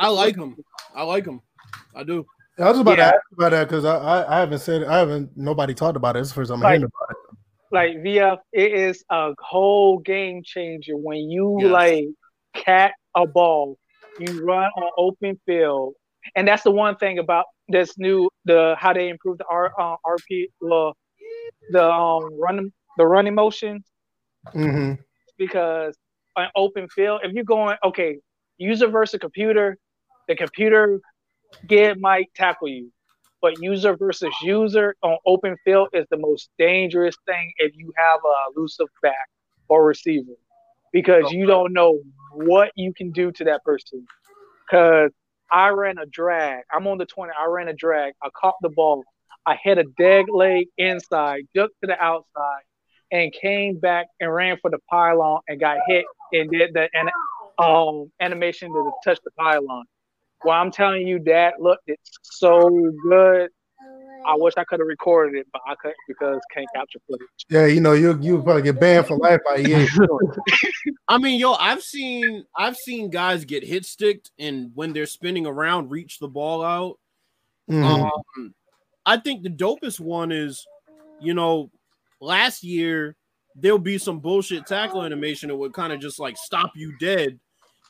I 0.01 0.09
like 0.09 0.37
them. 0.37 0.57
I 0.95 1.03
like 1.03 1.25
them. 1.25 1.41
I 1.95 2.03
do. 2.05 2.25
I 2.59 2.63
was 2.65 2.73
just 2.79 2.81
about 2.83 2.97
Yeah. 2.99 3.11
to 3.11 3.17
ask 3.17 3.25
about 3.33 3.51
that 3.51 3.69
because 3.69 3.85
I, 3.85 3.97
I 3.99 4.37
I 4.37 4.41
haven't 4.41 4.61
said 4.61 4.85
I 4.85 4.99
haven't 4.99 5.37
nobody 5.37 5.75
talked 5.75 5.97
about 5.97 6.17
it. 6.17 6.21
It's 6.21 6.31
the 6.31 6.35
first 6.37 6.49
time 6.51 6.57
I'm 6.59 6.63
Like- 6.63 6.71
hearing 6.79 6.85
about 6.85 7.11
it. 7.11 7.16
Like 7.71 8.03
VF, 8.03 8.39
it 8.53 8.73
is 8.73 9.05
a 9.11 9.33
whole 9.41 9.99
game 9.99 10.43
changer 10.45 10.97
when 10.97 11.31
you 11.31 11.49
Yes. 11.57 11.71
like 11.71 12.07
cat 12.55 12.93
a 13.17 13.27
ball, 13.27 13.77
you 14.19 14.43
run 14.45 14.71
on 14.77 14.91
open 14.97 15.39
field, 15.47 15.95
and 16.37 16.47
that's 16.47 16.63
the 16.63 16.71
one 16.71 16.97
thing 16.97 17.19
about 17.19 17.47
this 17.69 17.99
new 17.99 18.29
the 18.45 18.75
how 18.79 18.93
they 18.93 19.09
improved 19.09 19.41
the 19.41 19.47
R 19.51 19.73
uh, 19.79 19.97
RP 20.07 20.49
well, 20.61 20.95
the 21.71 21.83
um 21.85 22.39
run 22.41 22.73
the 22.97 23.07
running 23.07 23.35
motion. 23.35 23.83
Hmm 24.53 24.95
because 25.39 25.97
on 26.37 26.49
open 26.57 26.89
field, 26.89 27.21
if 27.23 27.33
you're 27.33 27.45
going 27.45 27.77
okay, 27.85 28.17
user 28.59 28.89
versus 28.89 29.19
computer, 29.21 29.77
the 30.29 30.35
computer 30.37 31.01
Gid 31.67 32.01
might 32.01 32.27
tackle 32.35 32.69
you, 32.69 32.91
but 33.47 33.63
user 33.63 33.97
versus 33.97 34.35
user 34.43 34.97
on 35.03 35.17
open 35.25 35.55
field 35.65 35.87
is 35.93 36.05
the 36.11 36.17
most 36.17 36.51
dangerous 36.59 37.15
thing 37.27 37.53
if 37.59 37.77
you 37.77 37.93
have 37.97 38.19
a 38.25 38.59
elusive 38.59 38.89
back 39.03 39.29
or 39.69 39.87
receiver 39.87 40.33
because 40.93 41.31
you 41.31 41.47
don't 41.47 41.73
know 41.73 42.01
what 42.33 42.73
you 42.75 42.93
can 42.93 43.13
do 43.13 43.31
to 43.31 43.45
that 43.45 43.63
person. 43.63 44.05
Because 44.67 45.13
I 45.49 45.69
ran 45.69 45.97
a 45.99 46.07
drag. 46.07 46.65
I'm 46.73 46.89
on 46.89 46.99
the 46.99 47.07
20. 47.07 47.33
I 47.41 47.47
ran 47.47 47.69
a 47.69 47.73
drag. 47.73 48.15
I 48.21 48.31
caught 48.35 48.57
the 48.63 48.69
ball. 48.69 49.05
I 49.47 49.57
hit 49.63 49.79
a 49.79 49.85
dead 49.97 50.25
leg 50.29 50.67
inside, 50.77 51.43
jumped 51.55 51.77
to 51.83 51.87
the 51.87 52.03
outside, 52.03 52.63
and 53.13 53.33
came 53.33 53.79
back 53.79 54.07
and 54.19 54.35
ran 54.35 54.57
for 54.61 54.73
the 54.73 54.79
pylon 54.91 55.39
and 55.47 55.61
got 55.61 55.79
hit 55.87 56.05
and 56.33 56.51
did 56.51 56.75
the 56.75 56.89
and 56.93 57.11
um 57.65 58.11
animation 58.19 58.73
to 58.73 58.91
touch 59.05 59.21
the 59.25 59.31
pylon. 59.39 59.85
Well, 60.45 60.61
I'm 60.61 60.71
telling 60.71 61.07
you 61.07 61.19
that 61.25 61.61
look, 61.61 61.81
it's 61.87 62.19
so 62.23 62.69
good. 63.09 63.51
I 64.27 64.35
wish 64.35 64.55
I 64.57 64.65
could 64.65 64.81
have 64.81 64.89
recorded 64.89 65.39
it, 65.39 65.47
but 65.53 65.63
I 65.67 65.77
couldn't 65.77 65.97
because 66.09 66.41
can't 66.53 66.67
capture 66.75 66.99
footage. 67.09 67.27
Yeah, 67.49 67.67
you 67.67 67.81
know, 67.81 67.93
you 67.93 68.19
you 68.21 68.43
probably 68.43 68.63
get 68.63 68.81
banned 68.81 69.07
for 69.07 69.17
life 69.17 69.41
by 69.45 69.59
EA. 69.59 69.87
I 71.09 71.19
mean, 71.19 71.39
yo, 71.39 71.53
I've 71.53 71.83
seen 71.83 72.45
I've 72.57 72.77
seen 72.77 73.11
guys 73.11 73.45
get 73.45 73.63
hit 73.63 73.85
sticked 73.87 74.33
and 74.39 74.73
when 74.75 74.93
they're 74.93 75.07
spinning 75.07 75.47
around, 75.47 75.91
reach 75.91 76.19
the 76.19 76.29
ball 76.29 76.65
out. 76.65 76.99
Mhm. 77.71 78.11
Um, 78.37 78.55
I 79.05 79.17
think 79.19 79.45
the 79.45 79.51
dopest 79.51 80.01
one 80.01 80.33
is, 80.33 80.67
you 81.21 81.33
know, 81.33 81.71
last 82.21 82.65
year 82.65 83.15
there'll 83.55 83.79
be 83.79 83.97
some 83.99 84.19
bullshit 84.19 84.67
tackle 84.67 85.03
animation 85.03 85.49
that 85.49 85.57
would 85.57 85.73
kind 85.73 85.93
of 85.93 86.01
just 86.01 86.19
like 86.19 86.37
stop 86.37 86.73
you 86.75 86.97
dead 86.99 87.39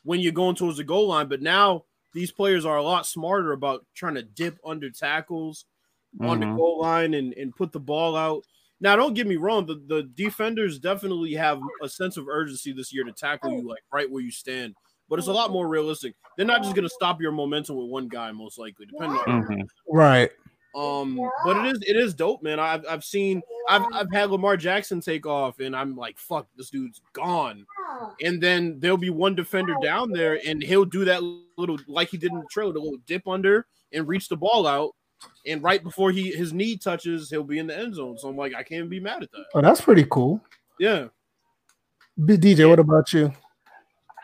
when 0.05 0.21
you're 0.21 0.33
going 0.33 0.55
towards 0.55 0.77
the 0.77 0.85
goal 0.85 1.09
line. 1.09 1.29
But 1.29 1.41
now 1.41 1.86
these 2.17 2.33
players 2.33 2.65
are 2.65 2.79
a 2.79 2.83
lot 2.83 3.07
smarter 3.07 3.53
about 3.53 3.85
trying 3.95 4.15
to 4.15 4.23
dip 4.23 4.59
under 4.65 4.91
tackles 4.91 5.67
on 6.21 6.41
the 6.41 6.47
Mhm. 6.47 6.57
goal 6.57 6.81
line 6.81 7.13
and, 7.15 7.35
and 7.35 7.55
put 7.55 7.73
the 7.73 7.79
ball 7.81 8.17
out. 8.17 8.43
Now, 8.81 8.97
don't 8.97 9.13
get 9.15 9.27
me 9.27 9.37
wrong, 9.37 9.67
the, 9.67 9.75
the 9.87 10.03
defenders 10.15 10.79
definitely 10.79 11.35
have 11.35 11.61
a 11.83 11.89
sense 11.89 12.17
of 12.17 12.27
urgency 12.29 12.73
this 12.73 12.93
year 12.93 13.05
to 13.05 13.13
tackle 13.13 13.53
you 13.53 13.69
like 13.69 13.83
right 13.93 14.11
where 14.11 14.23
you 14.23 14.31
stand, 14.31 14.75
but 15.11 15.19
it's 15.19 15.29
a 15.29 15.33
lot 15.33 15.51
more 15.51 15.69
realistic. 15.69 16.15
They're 16.37 16.47
not 16.47 16.63
just 16.63 16.75
gonna 16.75 16.89
stop 16.89 17.21
your 17.21 17.33
momentum 17.33 17.77
with 17.77 17.89
one 17.91 18.09
guy, 18.09 18.33
most 18.33 18.59
likely, 18.59 18.87
depending 18.87 19.19
on 19.27 19.45
Mhm. 19.45 19.69
right. 19.89 20.31
um, 20.75 21.17
but 21.45 21.57
it 21.57 21.67
is 21.75 21.83
it 21.87 21.97
is 21.97 22.13
dope, 22.13 22.43
man. 22.43 22.61
I've 22.61 22.85
I've 22.87 23.03
seen 23.05 23.41
I've 23.69 23.85
I've 23.95 24.13
had 24.13 24.31
Lamar 24.31 24.57
Jackson 24.59 25.01
take 25.01 25.25
off, 25.27 25.59
and 25.59 25.75
I'm 25.75 25.97
like, 25.97 26.19
fuck, 26.19 26.47
this 26.57 26.69
dude's 26.71 27.01
gone. 27.15 27.65
And 28.23 28.43
then 28.43 28.79
there'll 28.79 28.99
be 28.99 29.09
one 29.11 29.35
defender 29.35 29.75
down 29.83 30.13
there, 30.13 30.39
and 30.47 30.63
he'll 30.63 30.85
do 30.85 31.05
that 31.07 31.23
little 31.57 31.79
like 31.87 32.09
he 32.11 32.17
did 32.17 32.33
in 32.33 32.39
the 32.39 32.47
trailer, 32.51 32.73
the 32.73 32.81
little 32.81 32.99
dip 33.07 33.27
under 33.27 33.67
and 33.93 34.07
reach 34.07 34.29
the 34.29 34.37
ball 34.37 34.67
out. 34.67 34.91
And 35.47 35.63
right 35.63 35.83
before 35.83 36.11
he 36.11 36.31
his 36.31 36.53
knee 36.53 36.77
touches, 36.77 37.31
he'll 37.31 37.45
be 37.45 37.59
in 37.59 37.67
the 37.67 37.77
end 37.77 37.95
zone. 37.95 38.19
So 38.19 38.29
I'm 38.29 38.37
like, 38.37 38.55
I 38.55 38.63
can't 38.63 38.91
be 38.91 39.01
mad 39.01 39.23
at 39.23 39.33
that. 39.33 39.47
Oh, 39.55 39.61
that's 39.63 39.81
pretty 39.81 40.07
cool. 40.11 40.41
Yeah. 40.79 41.07
B- 42.25 42.37
DJ, 42.37 42.69
what 42.69 42.79
about 42.79 43.13
you? 43.13 43.33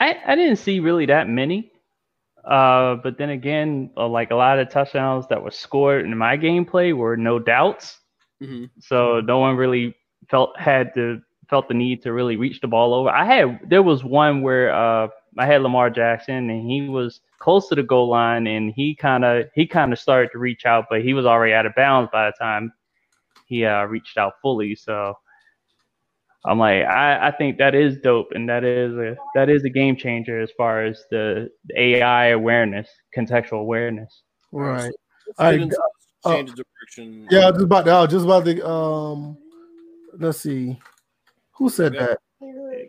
I, 0.00 0.16
I 0.26 0.34
didn't 0.34 0.56
see 0.56 0.80
really 0.80 1.06
that 1.06 1.28
many. 1.28 1.70
Uh, 2.44 2.96
but 2.96 3.18
then 3.18 3.30
again, 3.30 3.90
uh, 3.96 4.08
like 4.08 4.32
a 4.32 4.34
lot 4.34 4.58
of 4.58 4.68
touchdowns 4.68 5.26
that 5.28 5.42
were 5.42 5.50
scored 5.50 6.04
in 6.04 6.16
my 6.16 6.36
gameplay 6.36 6.94
were 6.94 7.16
no 7.16 7.38
doubts. 7.38 8.00
Mhm. 8.42 8.68
So 8.80 9.20
no 9.20 9.38
one 9.38 9.56
really 9.56 9.94
felt 10.28 10.58
had 10.58 10.92
to 10.94 11.20
felt 11.48 11.68
the 11.68 11.74
need 11.74 12.02
to 12.02 12.12
really 12.12 12.36
reach 12.36 12.60
the 12.60 12.66
ball 12.66 12.94
over. 12.94 13.08
I 13.10 13.24
had 13.24 13.60
there 13.68 13.82
was 13.82 14.02
one 14.02 14.42
where 14.42 14.74
uh 14.74 15.08
I 15.38 15.46
had 15.46 15.62
Lamar 15.62 15.90
Jackson 15.90 16.50
and 16.50 16.70
he 16.70 16.88
was 16.88 17.20
close 17.38 17.68
to 17.68 17.74
the 17.74 17.82
goal 17.82 18.08
line 18.08 18.46
and 18.46 18.72
he 18.74 18.94
kind 18.94 19.24
of 19.24 19.46
he 19.54 19.66
kind 19.66 19.92
of 19.92 19.98
started 19.98 20.30
to 20.32 20.38
reach 20.38 20.66
out, 20.66 20.86
but 20.90 21.02
he 21.02 21.14
was 21.14 21.26
already 21.26 21.54
out 21.54 21.66
of 21.66 21.74
bounds 21.74 22.10
by 22.12 22.26
the 22.26 22.34
time 22.38 22.72
he 23.46 23.64
uh 23.64 23.84
reached 23.84 24.18
out 24.18 24.34
fully. 24.42 24.74
So 24.74 25.14
I'm 26.44 26.58
like, 26.58 26.84
I, 26.84 27.28
I 27.28 27.30
think 27.30 27.56
that 27.58 27.74
is 27.74 27.98
dope, 27.98 28.32
and 28.32 28.48
that 28.48 28.64
is 28.64 28.94
a 28.96 29.16
that 29.34 29.48
is 29.48 29.62
a 29.64 29.70
game 29.70 29.94
changer 29.96 30.40
as 30.40 30.50
far 30.56 30.84
as 30.84 31.04
the, 31.10 31.48
the 31.66 31.80
AI 31.80 32.28
awareness, 32.28 32.88
contextual 33.16 33.60
awareness. 33.60 34.22
Right. 34.50 34.92
I- 35.38 35.52
get 35.52 35.60
into 35.62 35.76
this 35.76 35.78
uh, 36.24 36.42
direction. 36.42 37.28
Yeah, 37.30 37.50
just 37.52 37.62
about 37.62 37.84
to, 37.84 37.90
I 37.92 38.00
was 38.02 38.10
just 38.10 38.24
about 38.24 38.44
to 38.44 38.68
um 38.68 39.38
let's 40.18 40.40
see. 40.40 40.78
Who 41.52 41.68
said 41.68 41.94
Yeah. 41.94 42.06
that? 42.06 42.18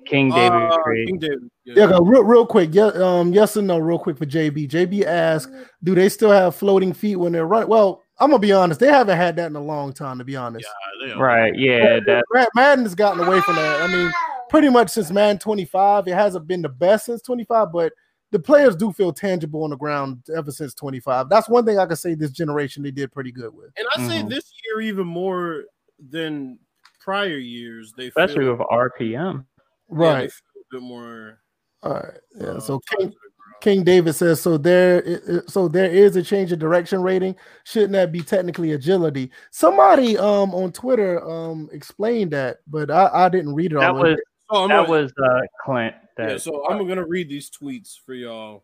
King 0.05 0.29
David 0.31 0.51
Uh, 0.71 0.77
King 1.05 1.17
David. 1.19 1.49
Yeah. 1.65 1.73
Yeah, 1.77 1.87
go 1.87 1.99
real, 2.01 2.23
real 2.23 2.45
quick. 2.45 2.69
Yeah, 2.73 2.87
um, 2.87 3.33
yes 3.33 3.55
and 3.55 3.67
no, 3.67 3.77
real 3.77 3.99
quick 3.99 4.17
for 4.17 4.25
JB. 4.25 4.69
JB 4.69 5.05
asked, 5.05 5.51
do 5.83 5.95
they 5.95 6.09
still 6.09 6.31
have 6.31 6.55
floating 6.55 6.93
feet 6.93 7.15
when 7.15 7.31
they're 7.31 7.45
running? 7.47 7.69
Well, 7.69 8.01
I'm 8.19 8.29
gonna 8.29 8.39
be 8.39 8.51
honest, 8.51 8.79
they 8.79 8.87
haven't 8.91 9.17
had 9.17 9.35
that 9.37 9.47
in 9.47 9.55
a 9.55 9.61
long 9.63 9.93
time, 9.93 10.17
to 10.19 10.23
be 10.23 10.35
honest. 10.35 10.67
Yeah. 11.05 11.13
Right? 11.13 11.55
Yeah, 11.55 11.99
that 12.05 12.25
Brad 12.29 12.47
Madden 12.55 12.85
has 12.85 12.95
gotten 12.95 13.25
away 13.25 13.41
from 13.41 13.55
that. 13.55 13.81
I 13.81 13.87
mean, 13.87 14.11
pretty 14.49 14.69
much 14.69 14.89
since 14.91 15.09
Madden 15.11 15.39
25, 15.39 16.07
it 16.07 16.13
hasn't 16.13 16.47
been 16.47 16.61
the 16.61 16.69
best 16.69 17.05
since 17.05 17.21
25, 17.21 17.71
but 17.71 17.91
the 18.31 18.39
players 18.39 18.75
do 18.75 18.91
feel 18.91 19.13
tangible 19.13 19.63
on 19.63 19.69
the 19.69 19.77
ground 19.77 20.23
ever 20.35 20.51
since 20.51 20.73
25. 20.73 21.29
That's 21.29 21.47
one 21.49 21.65
thing 21.65 21.77
I 21.79 21.85
can 21.85 21.95
say 21.95 22.13
this 22.15 22.31
generation 22.31 22.83
they 22.83 22.91
did 22.91 23.11
pretty 23.11 23.31
good 23.31 23.53
with. 23.53 23.71
And 23.77 23.87
I 23.95 24.07
say 24.07 24.21
Mhm. 24.23 24.29
this 24.29 24.51
year 24.65 24.81
even 24.81 25.07
more 25.07 25.63
than 26.09 26.59
prior 27.03 27.37
years. 27.37 27.93
They 27.97 28.07
especially 28.07 28.45
feel, 28.45 28.55
with 28.55 28.67
RPM. 28.71 29.45
Right. 29.89 30.31
feel 30.31 30.61
a 30.61 30.75
bit 30.75 30.81
more. 30.87 31.39
All 31.83 31.93
right. 31.93 32.13
Yeah. 32.35 32.47
uh, 32.47 32.59
So 32.59 32.79
King, 32.79 33.09
to 33.09 33.13
the 33.13 33.29
ground. 33.37 33.61
King 33.61 33.83
David 33.83 34.13
says 34.13 34.41
so 34.41 34.57
there 34.57 35.03
i- 35.05 35.35
i- 35.37 35.41
so 35.47 35.67
there 35.67 35.91
is 35.91 36.15
a 36.15 36.23
change 36.23 36.51
of 36.51 36.59
direction 36.59 37.01
rating. 37.01 37.35
Shouldn't 37.65 37.91
that 37.93 38.11
be 38.11 38.21
technically 38.21 38.71
agility? 38.71 39.31
Somebody 39.51 40.17
um 40.17 40.53
on 40.55 40.71
Twitter 40.71 41.23
um 41.29 41.69
explained 41.71 42.31
that, 42.31 42.57
but 42.67 42.89
I, 42.89 43.09
I 43.25 43.29
didn't 43.29 43.53
read 43.53 43.73
it 43.73 43.79
That 43.79 43.91
all. 43.91 44.01
was 44.01 44.17
So 44.49 44.63
I'm 44.63 44.69
that 44.69 44.87
gonna, 44.87 44.89
was 44.89 45.13
uh, 45.21 45.41
Clint. 45.63 45.95
That 46.17 46.29
yeah. 46.31 46.37
So 46.37 46.65
I'm 46.69 46.87
gonna 46.87 47.05
read 47.05 47.27
these 47.29 47.49
tweets 47.51 47.95
for 48.05 48.13
y'all. 48.13 48.63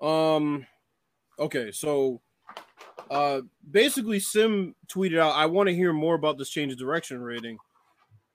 Um. 0.00 0.66
Okay. 1.38 1.72
So, 1.72 2.20
uh, 3.10 3.42
basically, 3.70 4.20
Sim 4.20 4.74
tweeted 4.88 5.18
out, 5.18 5.34
"I 5.34 5.46
want 5.46 5.68
to 5.68 5.74
hear 5.74 5.92
more 5.92 6.14
about 6.14 6.38
this 6.38 6.50
change 6.50 6.72
of 6.72 6.78
direction 6.78 7.20
rating." 7.20 7.58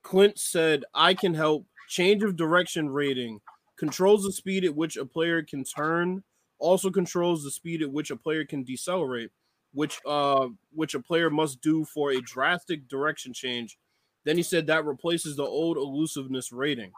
Clint 0.02 0.38
said, 0.38 0.84
"I 0.94 1.14
can 1.14 1.34
help. 1.34 1.66
Change 1.88 2.22
of 2.22 2.36
direction 2.36 2.88
rating 2.88 3.40
controls 3.76 4.24
the 4.24 4.32
speed 4.32 4.64
at 4.64 4.74
which 4.74 4.96
a 4.96 5.04
player 5.04 5.42
can 5.42 5.64
turn. 5.64 6.24
Also 6.58 6.90
controls 6.90 7.44
the 7.44 7.50
speed 7.50 7.82
at 7.82 7.92
which 7.92 8.10
a 8.10 8.16
player 8.16 8.44
can 8.44 8.64
decelerate, 8.64 9.30
which 9.72 10.00
uh, 10.06 10.48
which 10.72 10.94
a 10.94 11.00
player 11.00 11.30
must 11.30 11.60
do 11.60 11.84
for 11.84 12.10
a 12.10 12.20
drastic 12.20 12.88
direction 12.88 13.32
change." 13.32 13.78
Then 14.24 14.36
he 14.36 14.42
said 14.42 14.66
that 14.66 14.86
replaces 14.86 15.36
the 15.36 15.44
old 15.44 15.76
elusiveness 15.76 16.50
rating. 16.52 16.92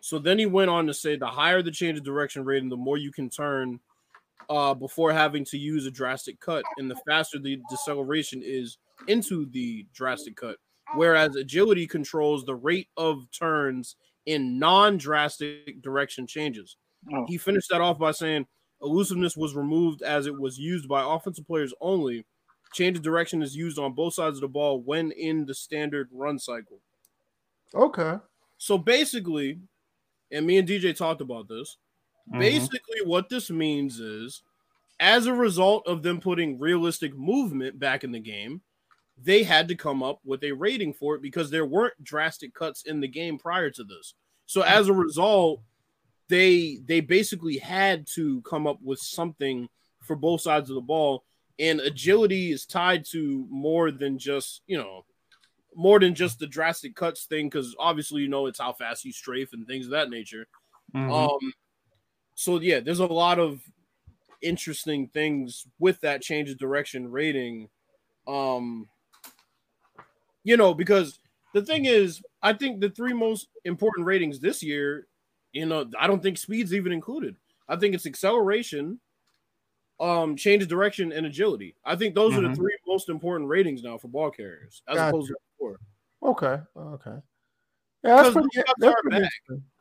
So 0.00 0.18
then 0.18 0.38
he 0.38 0.46
went 0.46 0.70
on 0.70 0.86
to 0.86 0.94
say 0.94 1.16
the 1.16 1.26
higher 1.26 1.60
the 1.60 1.70
change 1.70 1.98
of 1.98 2.04
direction 2.04 2.44
rating, 2.44 2.68
the 2.68 2.76
more 2.76 2.96
you 2.96 3.12
can 3.12 3.28
turn 3.28 3.80
uh, 4.48 4.74
before 4.74 5.12
having 5.12 5.44
to 5.46 5.58
use 5.58 5.86
a 5.86 5.90
drastic 5.90 6.40
cut, 6.40 6.64
and 6.78 6.90
the 6.90 6.96
faster 7.06 7.38
the 7.38 7.58
deceleration 7.70 8.42
is 8.44 8.78
into 9.06 9.46
the 9.50 9.86
drastic 9.94 10.36
cut. 10.36 10.56
Whereas 10.94 11.36
agility 11.36 11.86
controls 11.86 12.44
the 12.44 12.54
rate 12.54 12.88
of 12.96 13.30
turns 13.30 13.96
in 14.26 14.58
non-drastic 14.58 15.82
direction 15.82 16.26
changes. 16.26 16.76
Oh. 17.12 17.26
He 17.28 17.36
finished 17.38 17.68
that 17.70 17.80
off 17.80 17.98
by 17.98 18.12
saying 18.12 18.46
elusiveness 18.82 19.36
was 19.36 19.54
removed 19.54 20.02
as 20.02 20.26
it 20.26 20.38
was 20.38 20.58
used 20.58 20.88
by 20.88 21.02
offensive 21.04 21.46
players 21.46 21.74
only. 21.80 22.26
Change 22.74 22.98
of 22.98 23.02
direction 23.02 23.42
is 23.42 23.56
used 23.56 23.78
on 23.78 23.94
both 23.94 24.14
sides 24.14 24.36
of 24.36 24.42
the 24.42 24.48
ball 24.48 24.82
when 24.82 25.10
in 25.12 25.46
the 25.46 25.54
standard 25.54 26.08
run 26.12 26.38
cycle. 26.38 26.80
Okay. 27.74 28.16
So 28.58 28.76
basically, 28.76 29.60
and 30.30 30.46
me 30.46 30.58
and 30.58 30.68
DJ 30.68 30.94
talked 30.94 31.20
about 31.20 31.48
this. 31.48 31.76
Mhm. 32.32 32.38
Basically, 32.38 33.02
what 33.04 33.28
this 33.28 33.50
means 33.50 34.00
is, 34.00 34.42
as 35.00 35.26
a 35.26 35.34
result 35.34 35.86
of 35.86 36.02
them 36.02 36.20
putting 36.20 36.58
realistic 36.58 37.14
movement 37.16 37.78
back 37.78 38.04
in 38.04 38.12
the 38.12 38.20
game, 38.20 38.62
they 39.16 39.42
had 39.44 39.68
to 39.68 39.76
come 39.76 40.02
up 40.02 40.20
with 40.24 40.44
a 40.44 40.52
rating 40.52 40.94
for 40.94 41.16
it 41.16 41.22
because 41.22 41.50
there 41.50 41.66
weren't 41.66 42.02
drastic 42.04 42.54
cuts 42.54 42.84
in 42.84 43.00
the 43.00 43.08
game 43.08 43.38
prior 43.38 43.70
to 43.70 43.84
this. 43.84 44.14
So 44.46 44.62
as 44.62 44.88
a 44.88 44.94
result, 44.94 45.62
they 46.28 46.78
they 46.84 47.00
basically 47.00 47.58
had 47.58 48.06
to 48.08 48.42
come 48.42 48.66
up 48.66 48.80
with 48.82 48.98
something 49.00 49.68
for 50.02 50.16
both 50.16 50.40
sides 50.42 50.70
of 50.70 50.74
the 50.76 50.80
ball. 50.82 51.24
And 51.58 51.80
agility 51.80 52.52
is 52.52 52.66
tied 52.66 53.04
to 53.06 53.46
more 53.50 53.90
than 53.90 54.18
just 54.18 54.62
you 54.66 54.76
know 54.78 55.04
more 55.74 56.00
than 56.00 56.14
just 56.14 56.38
the 56.38 56.46
drastic 56.46 56.96
cuts 56.96 57.24
thing 57.26 57.46
because 57.46 57.74
obviously 57.78 58.22
you 58.22 58.28
know 58.28 58.46
it's 58.46 58.60
how 58.60 58.72
fast 58.72 59.04
you 59.04 59.12
strafe 59.12 59.52
and 59.52 59.66
things 59.66 59.86
of 59.86 59.92
that 59.92 60.10
nature. 60.10 60.48
Mhm. 60.94 61.10
Um, 61.12 61.52
so 62.38 62.60
yeah, 62.60 62.78
there's 62.78 63.00
a 63.00 63.06
lot 63.06 63.40
of 63.40 63.60
interesting 64.42 65.08
things 65.08 65.66
with 65.80 66.00
that 66.02 66.22
change 66.22 66.48
of 66.48 66.56
direction 66.56 67.10
rating. 67.10 67.68
Um, 68.28 68.88
you 70.44 70.56
know, 70.56 70.72
because 70.72 71.18
the 71.52 71.62
thing 71.62 71.86
is, 71.86 72.22
I 72.40 72.52
think 72.52 72.80
the 72.80 72.90
three 72.90 73.12
most 73.12 73.48
important 73.64 74.06
ratings 74.06 74.38
this 74.38 74.62
year, 74.62 75.08
you 75.52 75.66
know, 75.66 75.90
I 75.98 76.06
don't 76.06 76.22
think 76.22 76.38
speed's 76.38 76.72
even 76.72 76.92
included. 76.92 77.34
I 77.68 77.74
think 77.74 77.96
it's 77.96 78.06
acceleration, 78.06 79.00
um, 79.98 80.36
change 80.36 80.62
of 80.62 80.68
direction, 80.68 81.10
and 81.10 81.26
agility. 81.26 81.74
I 81.84 81.96
think 81.96 82.14
those 82.14 82.36
are 82.38 82.42
Mhm. 82.42 82.50
the 82.50 82.56
three 82.56 82.78
most 82.86 83.08
important 83.08 83.50
ratings 83.50 83.82
now 83.82 83.98
for 83.98 84.06
ball 84.06 84.30
carriers, 84.30 84.80
as 84.86 84.94
Gotcha. 84.94 85.08
opposed 85.08 85.28
to 85.28 85.36
before. 85.58 85.80
Okay, 86.22 86.62
okay. 86.76 87.16
Yeah, 88.04 88.22
that's 88.22 88.30
pretty, 88.30 88.48
that's 88.78 88.94
pretty. 89.02 89.26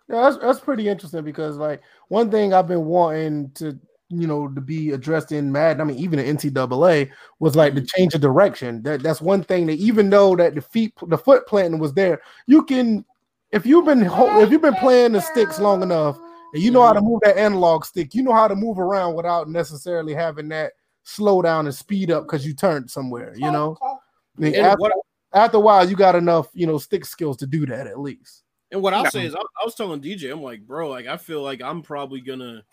Yeah, 0.09 0.21
that's, 0.21 0.37
that's 0.37 0.59
pretty 0.59 0.87
interesting 0.87 1.23
because 1.23 1.57
like 1.57 1.81
one 2.07 2.31
thing 2.31 2.53
I've 2.53 2.67
been 2.67 2.85
wanting 2.85 3.51
to 3.55 3.77
you 4.09 4.25
know 4.25 4.47
to 4.47 4.61
be 4.61 4.91
addressed 4.91 5.31
in 5.31 5.51
Madden, 5.51 5.81
I 5.81 5.83
mean 5.83 5.97
even 5.97 6.19
in 6.19 6.37
NCAA 6.37 7.09
was 7.39 7.55
like 7.55 7.73
the 7.73 7.81
mm-hmm. 7.81 7.87
change 7.97 8.13
of 8.13 8.21
direction. 8.21 8.81
That 8.83 9.03
that's 9.03 9.21
one 9.21 9.43
thing 9.43 9.67
that 9.67 9.77
even 9.77 10.09
though 10.09 10.35
that 10.37 10.55
the 10.55 10.61
feet 10.61 10.93
the 11.07 11.17
foot 11.17 11.45
planting 11.47 11.79
was 11.79 11.93
there, 11.93 12.21
you 12.45 12.63
can 12.63 13.03
if 13.51 13.65
you've 13.65 13.85
been 13.85 14.03
if 14.03 14.51
you've 14.51 14.61
been 14.61 14.75
playing 14.75 15.13
the 15.13 15.21
sticks 15.21 15.59
long 15.59 15.81
enough 15.81 16.17
and 16.53 16.63
you 16.63 16.71
know 16.71 16.81
how 16.81 16.93
to 16.93 16.99
mm-hmm. 16.99 17.09
move 17.09 17.19
that 17.23 17.37
analog 17.37 17.83
stick, 17.83 18.15
you 18.15 18.23
know 18.23 18.33
how 18.33 18.47
to 18.47 18.55
move 18.55 18.79
around 18.79 19.15
without 19.15 19.49
necessarily 19.49 20.13
having 20.13 20.47
that 20.49 20.73
slow 21.03 21.41
down 21.41 21.65
and 21.65 21.75
speed 21.75 22.11
up 22.11 22.23
because 22.23 22.45
you 22.45 22.53
turned 22.53 22.89
somewhere. 22.89 23.33
You 23.35 23.51
know, 23.51 23.77
I 23.81 23.95
mean, 24.37 24.55
after, 24.55 24.89
after 25.33 25.57
a 25.57 25.61
while, 25.61 25.89
you 25.89 25.97
got 25.97 26.15
enough 26.15 26.47
you 26.53 26.65
know 26.65 26.77
stick 26.77 27.03
skills 27.03 27.35
to 27.37 27.47
do 27.47 27.65
that 27.65 27.87
at 27.87 27.99
least. 27.99 28.43
And 28.71 28.81
what 28.81 28.93
I'll 28.93 29.05
No. 29.05 29.11
say 29.11 29.25
is, 29.25 29.33
I, 29.35 29.39
I 29.39 29.65
was 29.65 29.75
telling 29.75 30.01
DJ, 30.01 30.31
I'm 30.31 30.41
like, 30.41 30.65
bro, 30.65 30.89
like 30.89 31.07
I 31.07 31.17
feel 31.17 31.41
like 31.41 31.61
I'm 31.61 31.81
probably 31.81 32.21
gonna 32.21 32.65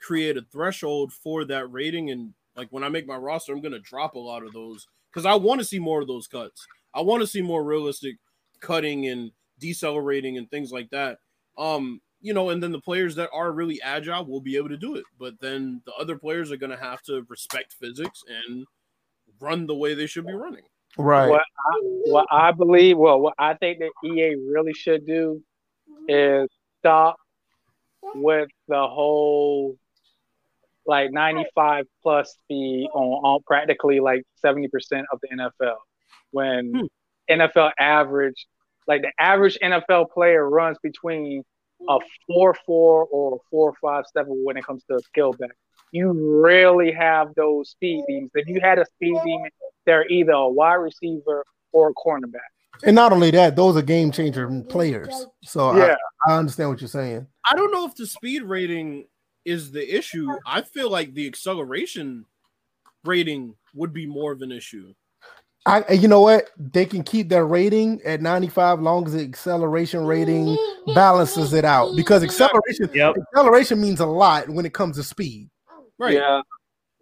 create 0.00 0.36
a 0.36 0.42
threshold 0.42 1.12
for 1.12 1.44
that 1.46 1.70
rating, 1.70 2.10
and 2.10 2.34
like 2.56 2.68
when 2.70 2.84
I 2.84 2.88
make 2.88 3.06
my 3.06 3.16
roster, 3.16 3.52
I'm 3.52 3.60
gonna 3.60 3.78
drop 3.78 4.14
a 4.14 4.18
lot 4.18 4.44
of 4.44 4.52
those 4.52 4.88
because 5.10 5.26
I 5.26 5.34
want 5.34 5.60
to 5.60 5.64
see 5.66 5.78
more 5.78 6.00
of 6.00 6.08
those 6.08 6.26
cuts. 6.26 6.68
I 6.94 7.02
want 7.02 7.20
to 7.22 7.26
see 7.26 7.42
more 7.42 7.64
realistic 7.64 8.16
cutting 8.60 9.06
and 9.06 9.32
decelerating 9.58 10.38
and 10.38 10.50
things 10.50 10.72
like 10.72 10.90
that. 10.90 11.18
Um, 11.58 12.00
you 12.20 12.32
know, 12.32 12.50
and 12.50 12.62
then 12.62 12.72
the 12.72 12.80
players 12.80 13.16
that 13.16 13.30
are 13.32 13.52
really 13.52 13.80
agile 13.82 14.24
will 14.24 14.40
be 14.40 14.56
able 14.56 14.68
to 14.70 14.76
do 14.78 14.94
it, 14.96 15.06
but 15.18 15.40
then 15.40 15.82
the 15.84 15.92
other 15.94 16.16
players 16.18 16.50
are 16.52 16.56
gonna 16.56 16.76
have 16.78 17.02
to 17.02 17.24
respect 17.28 17.74
physics 17.74 18.22
and 18.26 18.66
run 19.40 19.66
the 19.66 19.76
way 19.76 19.94
they 19.94 20.06
should 20.06 20.26
be 20.26 20.34
running. 20.34 20.64
Right. 20.98 21.28
What 21.28 21.42
I, 21.42 21.78
what 21.82 22.26
I 22.30 22.52
believe, 22.52 22.98
well, 22.98 23.20
what 23.20 23.34
I 23.38 23.54
think 23.54 23.80
that 23.80 23.90
EA 24.04 24.36
really 24.36 24.74
should 24.74 25.06
do 25.06 25.42
is 26.08 26.48
stop 26.80 27.16
with 28.14 28.48
the 28.68 28.86
whole 28.86 29.76
like 30.84 31.12
95 31.12 31.86
plus 32.02 32.32
speed 32.32 32.88
on, 32.92 33.02
on 33.24 33.40
practically 33.46 34.00
like 34.00 34.24
70% 34.44 34.66
of 35.12 35.20
the 35.22 35.28
NFL. 35.28 35.76
When 36.32 36.72
Hmm. 36.72 36.86
NFL 37.30 37.72
average, 37.78 38.46
like 38.86 39.02
the 39.02 39.12
average 39.18 39.58
NFL 39.62 40.10
player 40.10 40.48
runs 40.48 40.76
between 40.82 41.44
a 41.88 41.98
4 42.26 42.54
4 42.66 43.06
or 43.06 43.36
a 43.36 43.38
4 43.50 43.74
5 43.80 44.04
7 44.12 44.44
when 44.44 44.56
it 44.56 44.64
comes 44.64 44.84
to 44.84 44.96
a 44.96 45.00
skill 45.00 45.32
back. 45.32 45.50
You 45.92 46.40
rarely 46.42 46.90
have 46.92 47.34
those 47.36 47.70
speed 47.70 48.04
demons. 48.08 48.30
If 48.34 48.48
you 48.48 48.60
had 48.60 48.78
a 48.78 48.84
speed 48.86 49.14
demon, 49.24 49.50
they're 49.86 50.06
either 50.08 50.32
a 50.32 50.48
wide 50.48 50.74
receiver 50.74 51.44
or 51.72 51.90
a 51.90 51.94
cornerback. 51.94 52.40
And 52.84 52.94
not 52.96 53.12
only 53.12 53.30
that, 53.32 53.54
those 53.54 53.76
are 53.76 53.82
game 53.82 54.10
changer 54.10 54.48
players. 54.68 55.26
So 55.44 55.76
Yeah. 55.76 55.94
I, 56.26 56.32
I 56.32 56.38
understand 56.38 56.70
what 56.70 56.80
you're 56.80 56.88
saying. 56.88 57.26
I 57.44 57.54
don't 57.54 57.70
know 57.70 57.86
if 57.86 57.94
the 57.94 58.06
speed 58.06 58.42
rating 58.42 59.06
is 59.44 59.70
the 59.70 59.96
issue. 59.96 60.28
I 60.46 60.62
feel 60.62 60.90
like 60.90 61.14
the 61.14 61.26
acceleration 61.26 62.24
rating 63.04 63.54
would 63.74 63.92
be 63.92 64.06
more 64.06 64.32
of 64.32 64.40
an 64.42 64.52
issue. 64.52 64.94
I 65.64 65.92
you 65.92 66.08
know 66.08 66.20
what? 66.20 66.50
They 66.58 66.84
can 66.84 67.04
keep 67.04 67.28
their 67.28 67.46
rating 67.46 68.00
at 68.04 68.20
95 68.20 68.80
long 68.80 69.06
as 69.06 69.12
the 69.12 69.22
acceleration 69.22 70.04
rating 70.04 70.56
balances 70.94 71.52
it 71.52 71.64
out 71.64 71.94
because 71.94 72.24
acceleration 72.24 72.88
Yep. 72.92 73.14
acceleration 73.32 73.80
means 73.80 74.00
a 74.00 74.06
lot 74.06 74.48
when 74.48 74.66
it 74.66 74.74
comes 74.74 74.96
to 74.96 75.04
speed. 75.04 75.48
Right. 76.02 76.14
Yeah. 76.14 76.42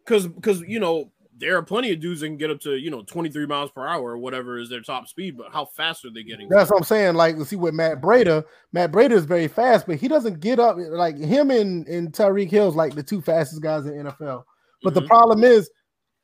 Because 0.05 0.27
because 0.27 0.61
you 0.61 0.79
know, 0.79 1.11
there 1.39 1.57
are 1.57 1.63
plenty 1.63 1.91
of 1.91 2.01
dudes 2.01 2.21
that 2.21 2.27
can 2.27 2.37
get 2.37 2.51
up 2.51 2.61
to, 2.61 2.77
you 2.77 2.91
know, 2.91 3.03
23 3.03 3.47
miles 3.47 3.71
per 3.71 3.87
hour 3.87 4.11
or 4.11 4.19
whatever 4.19 4.59
is 4.59 4.69
their 4.69 4.83
top 4.83 5.09
speed, 5.09 5.39
but 5.39 5.51
how 5.51 5.65
fast 5.65 6.05
are 6.05 6.11
they 6.11 6.23
getting? 6.23 6.51
That's 6.51 6.71
what 6.71 6.77
I'm 6.79 6.85
saying. 6.85 7.15
Like, 7.15 7.41
see 7.47 7.57
with 7.57 7.73
Matt 7.73 8.03
Breida, 8.03 8.45
Matt 8.75 8.93
Breida 8.93 9.13
is 9.13 9.25
very 9.25 9.49
fast, 9.49 9.87
but 9.87 9.97
he 9.97 10.07
doesn't 10.07 10.41
get 10.41 10.59
up 10.61 10.77
like 10.77 11.17
him 11.17 11.51
and, 11.51 11.87
and 11.89 12.13
Tyreek 12.13 12.51
Hill's 12.51 12.77
like 12.77 12.95
the 12.95 13.03
two 13.03 13.23
fastest 13.23 13.63
guys 13.63 13.87
in 13.87 13.95
NFL. 13.95 14.45
But 14.83 14.93
the 14.93 15.01
Mhm. 15.01 15.07
problem 15.07 15.45
is 15.45 15.71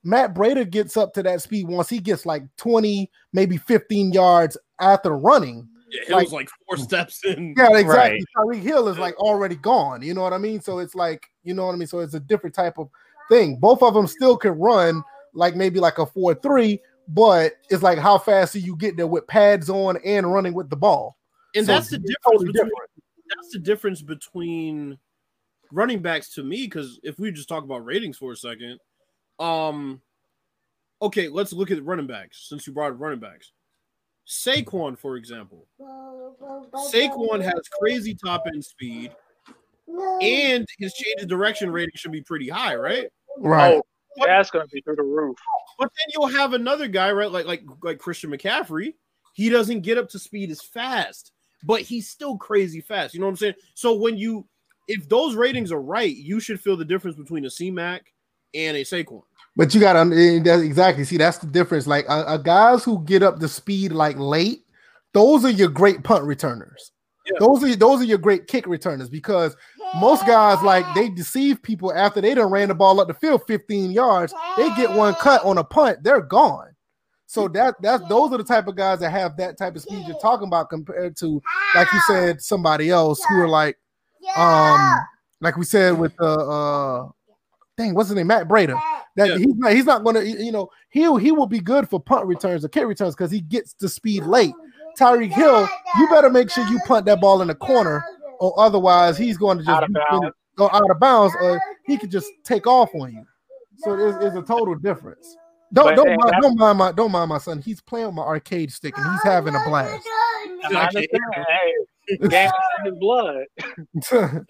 Matt 0.04 0.34
Breida 0.34 0.68
gets 0.68 0.98
up 0.98 1.14
to 1.14 1.22
that 1.22 1.40
speed 1.40 1.66
once 1.66 1.88
he 1.88 1.98
gets 1.98 2.26
like 2.26 2.42
20, 2.58 3.10
maybe 3.32 3.56
15 3.56 4.12
yards 4.12 4.58
after 4.80 5.16
running. 5.16 5.66
Yeah, 5.88 6.18
Hill's 6.18 6.32
like, 6.32 6.48
four 6.66 6.76
steps 6.76 7.24
in. 7.24 7.54
Yeah, 7.58 7.78
exactly. 7.78 8.24
Tyreek 8.36 8.62
Hill 8.62 8.88
is 8.88 8.98
like 8.98 9.16
already 9.18 9.56
gone. 9.56 10.02
You 10.02 10.14
know 10.14 10.22
what 10.22 10.32
I 10.32 10.38
mean? 10.38 10.60
So 10.60 10.78
it's 10.78 10.94
like, 10.94 11.30
you 11.44 11.54
know 11.54 11.66
what 11.66 11.74
I 11.74 11.78
mean? 11.78 11.86
So 11.88 12.00
it's 12.00 12.14
a 12.14 12.20
different 12.20 12.54
type 12.54 12.78
of 12.78 12.88
thing. 13.28 13.56
Both 13.56 13.82
of 13.82 13.94
them 13.94 14.06
still 14.06 14.36
can 14.36 14.52
run 14.52 15.02
like 15.32 15.54
maybe 15.54 15.78
like 15.80 15.98
a 15.98 16.06
4-3, 16.06 16.80
but 17.08 17.52
it's 17.70 17.82
like 17.82 17.98
how 17.98 18.18
fast 18.18 18.52
do 18.54 18.58
you 18.58 18.76
get 18.76 18.96
there 18.96 19.06
with 19.06 19.26
pads 19.26 19.70
on 19.70 19.98
and 20.04 20.32
running 20.32 20.54
with 20.54 20.70
the 20.70 20.76
ball? 20.76 21.16
And 21.54 21.66
So 21.66 21.72
that's 21.72 21.88
the 21.88 21.98
difference 21.98 22.16
totally 22.24 22.46
between 22.46 22.64
different. 22.64 22.90
that's 23.34 23.52
the 23.52 23.58
difference 23.58 24.02
between 24.02 24.98
running 25.72 26.00
backs 26.00 26.30
to 26.34 26.42
me 26.42 26.64
because 26.64 27.00
if 27.02 27.18
we 27.18 27.30
just 27.30 27.48
talk 27.48 27.64
about 27.64 27.84
ratings 27.84 28.16
for 28.16 28.32
a 28.32 28.36
second 28.36 28.78
um 29.40 30.00
okay 31.02 31.28
let's 31.28 31.52
look 31.52 31.70
at 31.70 31.84
running 31.84 32.06
backs 32.06 32.46
since 32.48 32.66
you 32.66 32.72
brought 32.72 32.92
up 32.92 33.00
running 33.00 33.18
backs 33.18 33.52
Saquon 34.26 34.98
for 34.98 35.16
example. 35.16 35.66
Saquon 35.80 37.40
has 37.42 37.68
crazy 37.80 38.14
top 38.14 38.44
end 38.52 38.64
speed 38.64 39.12
and 40.20 40.66
his 40.78 40.92
change 40.94 41.22
of 41.22 41.28
direction 41.28 41.70
rating 41.70 41.92
should 41.94 42.12
be 42.12 42.22
pretty 42.22 42.48
high 42.48 42.74
right? 42.74 43.06
Right. 43.38 43.80
Oh, 44.18 44.26
that's 44.26 44.50
gonna 44.50 44.66
be 44.66 44.80
through 44.80 44.96
the 44.96 45.02
roof. 45.02 45.36
but 45.78 45.90
then 45.98 46.12
you'll 46.14 46.38
have 46.38 46.54
another 46.54 46.88
guy 46.88 47.12
right 47.12 47.30
like 47.30 47.46
like 47.46 47.62
like 47.82 47.98
Christian 47.98 48.30
McCaffrey. 48.30 48.94
He 49.34 49.48
doesn't 49.48 49.82
get 49.82 49.98
up 49.98 50.08
to 50.10 50.18
speed 50.18 50.50
as 50.50 50.62
fast 50.62 51.32
but 51.64 51.82
he's 51.82 52.08
still 52.08 52.36
crazy 52.36 52.80
fast. 52.80 53.14
You 53.14 53.20
know 53.20 53.26
what 53.26 53.30
I'm 53.30 53.36
saying? 53.36 53.54
So 53.74 53.94
when 53.94 54.16
you 54.16 54.46
if 54.88 55.08
those 55.08 55.34
ratings 55.34 55.72
are 55.72 55.80
right 55.80 56.14
you 56.14 56.40
should 56.40 56.60
feel 56.60 56.76
the 56.76 56.84
difference 56.84 57.16
between 57.16 57.44
a 57.44 57.50
C-Mac 57.50 58.12
and 58.54 58.76
a 58.76 58.82
Saquon 58.82 59.22
But 59.56 59.74
you 59.74 59.80
gotta 59.80 60.14
eh, 60.14 60.60
exactly 60.60 61.04
see 61.04 61.16
that's 61.16 61.38
the 61.38 61.46
difference. 61.46 61.86
Like 61.86 62.04
uh, 62.08 62.24
uh, 62.26 62.36
guys 62.36 62.84
who 62.84 63.02
get 63.04 63.22
up 63.22 63.40
to 63.40 63.48
speed 63.48 63.90
like 63.92 64.18
late, 64.18 64.64
those 65.14 65.44
are 65.46 65.50
your 65.50 65.68
great 65.68 66.04
punt 66.04 66.24
returners. 66.24 66.92
Yeah. 67.24 67.38
Those 67.40 67.64
are 67.64 67.74
those 67.74 68.00
are 68.02 68.04
your 68.04 68.18
great 68.18 68.48
kick 68.48 68.66
returners 68.66 69.08
because 69.08 69.56
most 69.96 70.26
guys 70.26 70.62
like 70.62 70.84
they 70.94 71.08
deceive 71.08 71.62
people 71.62 71.92
after 71.92 72.20
they 72.20 72.34
done 72.34 72.50
ran 72.50 72.68
the 72.68 72.74
ball 72.74 73.00
up 73.00 73.08
the 73.08 73.14
field 73.14 73.42
15 73.46 73.90
yards. 73.92 74.34
They 74.58 74.68
get 74.76 74.92
one 74.92 75.14
cut 75.14 75.42
on 75.42 75.56
a 75.56 75.64
punt, 75.64 76.04
they're 76.04 76.20
gone. 76.20 76.68
So 77.26 77.48
that 77.48 77.80
that 77.80 78.08
those 78.10 78.32
are 78.32 78.38
the 78.38 78.44
type 78.44 78.68
of 78.68 78.76
guys 78.76 79.00
that 79.00 79.10
have 79.10 79.38
that 79.38 79.56
type 79.56 79.74
of 79.74 79.82
speed 79.82 80.04
you're 80.06 80.18
talking 80.20 80.46
about 80.46 80.68
compared 80.68 81.16
to 81.16 81.42
like 81.74 81.88
you 81.92 82.00
said 82.06 82.42
somebody 82.42 82.90
else 82.90 83.24
who 83.28 83.40
are 83.40 83.48
like 83.48 83.76
um 84.36 84.96
like 85.40 85.56
we 85.56 85.64
said 85.64 85.98
with 85.98 86.14
the 86.16 86.24
uh 86.24 87.08
dang 87.76 87.94
what's 87.94 88.10
his 88.10 88.16
name 88.16 88.28
Matt 88.28 88.46
Breida 88.46 88.80
that 89.16 89.28
Yeah. 89.28 89.38
he's 89.38 89.54
not 89.56 89.72
he's 89.72 89.84
not 89.86 90.04
gonna 90.04 90.20
you 90.22 90.52
know 90.52 90.70
he'll 90.90 91.16
he 91.16 91.32
will 91.32 91.46
be 91.46 91.60
good 91.60 91.88
for 91.88 91.98
punt 92.00 92.26
returns 92.26 92.64
or 92.64 92.68
kick 92.68 92.86
returns 92.86 93.14
because 93.14 93.30
he 93.30 93.40
gets 93.40 93.72
the 93.74 93.88
speed 93.88 94.24
late. 94.24 94.54
Tyreek 94.98 95.32
Hill, 95.32 95.68
you 95.98 96.08
better 96.08 96.30
make 96.30 96.50
sure 96.50 96.66
you 96.68 96.78
punt 96.86 97.04
that 97.06 97.20
ball 97.20 97.42
in 97.42 97.48
the 97.48 97.54
corner, 97.54 98.02
or 98.40 98.58
otherwise 98.58 99.18
he's 99.18 99.36
going 99.36 99.58
to 99.58 99.64
just 99.64 99.76
Out 99.76 99.82
of 99.84 99.90
bounds. 99.92 100.34
go 100.56 100.70
out 100.72 100.90
of 100.90 100.98
bounds, 100.98 101.34
or 101.42 101.60
he 101.86 101.98
could 101.98 102.10
just 102.10 102.30
take 102.44 102.66
off 102.66 102.88
on 102.94 103.12
you. 103.12 103.22
So 103.78 103.92
it's, 103.92 104.24
it's 104.24 104.36
a 104.36 104.42
total 104.42 104.74
difference. 104.74 105.36
Don't 105.74 105.86
But, 105.88 105.96
don't 105.96 106.08
hey, 106.08 106.16
mind, 106.16 106.34
don't 106.40 106.58
mind 106.58 106.78
my 106.78 106.92
don't 106.92 107.12
mind 107.12 107.28
my 107.28 107.36
son. 107.38 107.60
He's 107.60 107.82
playing 107.82 108.06
with 108.06 108.14
my 108.14 108.22
arcade 108.22 108.72
stick 108.72 108.96
and 108.96 109.06
he's 109.12 109.22
having 109.22 109.54
a 109.54 109.62
blast. 109.66 110.06
I. 110.64 110.88
Hey, 110.94 111.08
game 112.08 112.50
in 112.80 112.92
his 112.92 112.98
blood. 112.98 113.44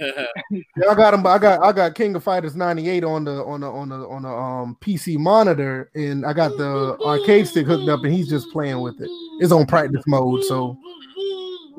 Yeah, 0.49 0.91
I 0.91 0.95
got 0.95 1.15
him. 1.15 1.27
I 1.27 1.39
got 1.39 1.63
I 1.63 1.73
got 1.73 1.95
King 1.95 2.15
of 2.17 2.23
Fighters 2.23 2.57
'98 2.57 3.05
on 3.05 3.25
the 3.25 3.43
on 3.45 3.61
the 3.61 3.67
on 3.69 3.89
the 3.89 3.97
on 3.97 4.23
the 4.23 4.29
um 4.29 4.77
PC 4.81 5.19
monitor, 5.19 5.91
and 5.95 6.27
I 6.27 6.33
got 6.33 6.57
the 6.57 6.97
arcade 7.05 7.47
stick 7.49 7.67
hooked 7.67 7.89
up, 7.89 8.05
and 8.05 8.13
he's 8.13 8.29
just 8.29 8.51
playing 8.51 8.81
with 8.81 9.01
it. 9.01 9.09
It's 9.41 9.53
on 9.53 9.67
practice 9.67 10.05
mode, 10.07 10.45
so 10.45 10.77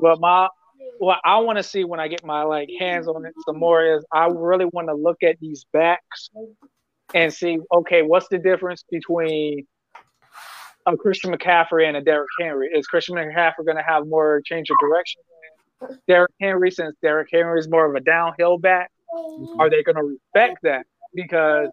But 0.00 0.20
my 0.20 0.48
what 0.98 1.20
I 1.24 1.38
want 1.38 1.58
to 1.58 1.62
see 1.62 1.84
when 1.84 2.00
I 2.00 2.08
get 2.08 2.24
my 2.24 2.42
like 2.42 2.68
hands 2.78 3.06
on 3.06 3.24
it 3.24 3.34
some 3.46 3.58
more 3.58 3.84
is 3.84 4.04
I 4.12 4.26
really 4.26 4.66
want 4.66 4.88
to 4.88 4.94
look 4.94 5.22
at 5.22 5.38
these 5.40 5.64
backs 5.72 6.30
and 7.14 7.32
see 7.32 7.58
okay 7.72 8.02
what's 8.02 8.28
the 8.28 8.38
difference 8.38 8.84
between 8.90 9.66
a 10.86 10.96
Christian 10.96 11.32
McCaffrey 11.32 11.86
and 11.86 11.96
a 11.96 12.00
Derrick 12.00 12.28
Henry. 12.40 12.68
Is 12.68 12.86
Christian 12.86 13.16
McCaffrey 13.16 13.64
going 13.64 13.76
to 13.76 13.82
have 13.82 14.06
more 14.06 14.40
change 14.44 14.70
of 14.70 14.76
direction? 14.80 15.20
Than 15.80 15.98
Derrick 16.06 16.32
Henry, 16.40 16.70
since 16.70 16.96
Derrick 17.02 17.28
Henry 17.32 17.58
is 17.58 17.68
more 17.68 17.88
of 17.88 17.94
a 17.94 18.00
downhill 18.00 18.58
back, 18.58 18.90
mm-hmm. 19.14 19.60
are 19.60 19.70
they 19.70 19.82
going 19.82 19.96
to 19.96 20.02
respect 20.02 20.58
that? 20.62 20.86
Because 21.14 21.68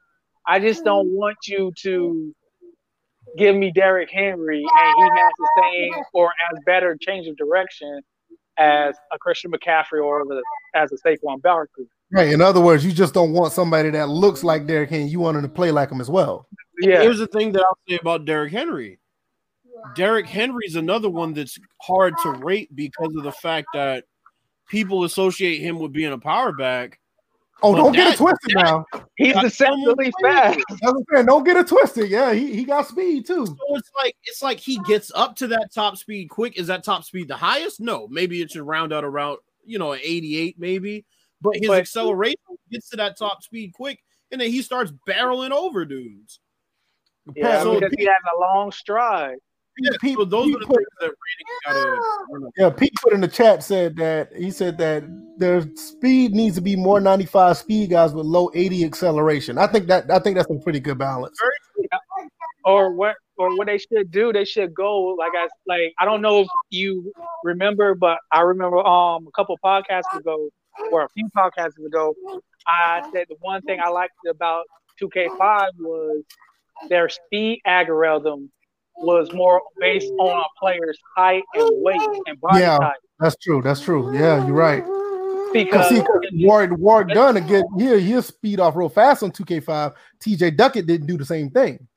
I 0.47 0.59
just 0.59 0.83
don't 0.83 1.07
mm-hmm. 1.07 1.15
want 1.15 1.37
you 1.47 1.71
to 1.83 2.33
give 3.37 3.55
me 3.55 3.71
Derrick 3.71 4.09
Henry 4.11 4.59
and 4.59 4.95
he 4.97 5.03
has 5.03 5.31
the 5.37 5.49
same 5.61 6.03
or 6.13 6.27
as 6.51 6.59
better 6.65 6.97
change 6.99 7.27
of 7.27 7.35
direction 7.37 8.01
as 8.57 8.95
a 9.11 9.17
Christian 9.17 9.51
McCaffrey 9.51 10.03
or 10.03 10.23
the, 10.25 10.41
as 10.73 10.91
a 10.91 10.95
Saquon 10.95 11.41
Barkley. 11.41 11.85
Right. 12.11 12.31
In 12.31 12.39
other 12.41 12.61
words, 12.61 12.85
you 12.85 12.91
just 12.91 13.13
don't 13.13 13.33
want 13.33 13.51
somebody 13.51 13.89
that 13.89 14.07
looks 14.09 14.43
like 14.43 14.67
Derrick 14.67 14.89
Henry. 14.89 15.07
You 15.07 15.19
want 15.19 15.37
him 15.37 15.43
to 15.43 15.49
play 15.49 15.71
like 15.71 15.91
him 15.91 15.99
as 15.99 16.09
well. 16.09 16.47
Yeah. 16.79 17.01
Here's 17.01 17.19
the 17.19 17.27
thing 17.27 17.51
that 17.53 17.61
I'll 17.61 17.77
say 17.89 17.97
about 17.99 18.25
Derrick 18.25 18.53
Henry. 18.53 18.99
Derrick 19.93 20.25
Henry's 20.27 20.75
another 20.75 21.09
one 21.09 21.33
that's 21.33 21.57
hard 21.81 22.13
to 22.23 22.31
rate 22.31 22.73
because 22.75 23.15
of 23.15 23.23
the 23.23 23.31
fact 23.31 23.67
that 23.73 24.05
people 24.69 25.03
associate 25.03 25.59
him 25.61 25.79
with 25.79 25.93
being 25.93 26.13
a 26.13 26.17
power 26.17 26.51
back. 26.53 26.99
Oh, 27.63 27.71
But 27.71 27.77
don't 27.77 27.93
get 27.93 28.13
it 28.13 28.17
twisted 28.17 28.55
now. 28.55 28.85
He's 29.15 29.33
Got 29.33 29.43
deceptively 29.43 30.11
fast. 30.21 30.59
That's 30.69 30.81
what 30.81 30.95
I'm 30.97 31.03
saying. 31.13 31.25
Don't 31.27 31.43
get 31.45 31.55
it 31.55 31.67
twisted. 31.67 32.09
Yeah, 32.09 32.33
he, 32.33 32.53
he 32.53 32.65
got 32.65 32.87
speed 32.87 33.25
too. 33.25 33.45
So 33.45 33.55
it's 33.69 33.91
like 33.95 34.15
it's 34.25 34.41
like 34.41 34.59
he 34.59 34.77
gets 34.79 35.11
up 35.15 35.35
to 35.37 35.47
that 35.47 35.69
top 35.73 35.97
speed 35.97 36.29
quick. 36.29 36.57
Is 36.59 36.67
that 36.67 36.83
top 36.83 37.05
speed 37.05 37.27
the 37.29 37.37
highest? 37.37 37.79
No, 37.79 38.07
maybe 38.09 38.41
it 38.41 38.51
should 38.51 38.63
round 38.63 38.91
out 38.91 39.05
around 39.05 39.37
you 39.65 39.79
know 39.79 39.93
an 39.93 39.99
88 40.03 40.59
maybe. 40.59 41.05
But 41.41 41.55
his 41.55 41.67
But- 41.67 41.79
acceleration 41.79 42.37
gets 42.71 42.89
to 42.89 42.97
that 42.97 43.17
top 43.17 43.41
speed 43.41 43.71
quick, 43.73 43.99
and 44.31 44.41
then 44.41 44.51
he 44.51 44.61
starts 44.61 44.91
barreling 45.07 45.51
over 45.51 45.85
dudes. 45.85 46.39
Yeah, 47.35 47.63
So 47.63 47.79
because 47.79 47.93
he 47.97 48.05
has 48.05 48.15
a 48.35 48.39
long 48.39 48.71
stride. 48.71 49.37
Yeah, 49.77 49.91
Pete- 49.99 50.17
so 50.17 50.25
those 50.25 50.45
Pete 50.45 50.55
are 50.55 50.59
the 50.59 50.65
put- 50.65 50.77
things 50.77 50.87
that 51.01 51.05
ratings 51.07 51.97
gotta. 52.29 52.51
Yeah, 52.57 52.69
Pete 52.69 52.93
put 53.01 53.13
in 53.13 53.21
the 53.21 53.27
chat 53.27 53.63
said 53.63 53.95
that 53.97 54.33
he 54.35 54.51
said 54.51 54.77
that 54.77 55.03
their 55.37 55.63
speed 55.75 56.31
needs 56.33 56.55
to 56.55 56.61
be 56.61 56.75
more 56.75 56.99
95 57.01 57.57
speed 57.57 57.89
guys 57.89 58.13
with 58.13 58.25
low 58.25 58.49
80 58.53 58.85
acceleration. 58.85 59.57
I 59.57 59.67
think 59.67 59.87
that 59.87 60.09
I 60.09 60.19
think 60.19 60.37
that's 60.37 60.49
a 60.49 60.55
pretty 60.63 60.79
good 60.79 60.97
balance. 60.97 61.37
or 62.63 62.93
what 62.93 63.15
or 63.37 63.55
what 63.57 63.67
they 63.67 63.77
should 63.77 64.09
do 64.11 64.31
they 64.33 64.45
should 64.45 64.73
go 64.73 65.07
like 65.19 65.33
i 65.35 65.47
like 65.67 65.93
i 65.99 66.05
don't 66.05 66.21
know 66.21 66.41
if 66.41 66.47
you 66.69 67.11
remember 67.43 67.93
but 67.93 68.17
i 68.31 68.39
remember 68.41 68.77
um 68.79 69.27
a 69.27 69.31
couple 69.35 69.57
podcasts 69.63 70.11
ago 70.17 70.49
or 70.91 71.03
a 71.03 71.09
few 71.09 71.27
podcasts 71.37 71.77
ago 71.85 72.15
i 72.67 73.01
said 73.11 73.25
the 73.29 73.35
one 73.41 73.61
thing 73.63 73.79
i 73.79 73.89
liked 73.89 74.13
about 74.29 74.63
2k5 75.01 75.67
was 75.79 76.23
their 76.89 77.07
speed 77.09 77.59
algorithm 77.65 78.49
was 78.97 79.31
more 79.33 79.61
based 79.79 80.11
on 80.19 80.39
a 80.39 80.43
player's 80.59 80.97
height 81.15 81.43
and 81.53 81.69
weight 81.83 81.99
and 82.27 82.39
body 82.41 82.61
Yeah. 82.61 82.77
type 82.77 82.93
That's 83.19 83.35
true. 83.37 83.61
That's 83.61 83.81
true. 83.81 84.13
Yeah, 84.13 84.45
you're 84.45 84.55
right. 84.55 84.83
because 85.53 85.87
see, 85.87 86.01
Warrick 86.45 87.09
Dunn 87.13 87.35
to 87.35 87.41
get 87.41 87.63
here, 87.77 87.97
he'll 87.97 88.21
speed 88.21 88.59
off 88.59 88.75
real 88.75 88.89
fast 88.89 89.23
on 89.23 89.31
2K5. 89.31 89.93
TJ 90.19 90.51
Duckett 90.57 90.85
didn't 90.85 91.07
do 91.07 91.17
the 91.17 91.23
same 91.25 91.49
thing. 91.49 91.87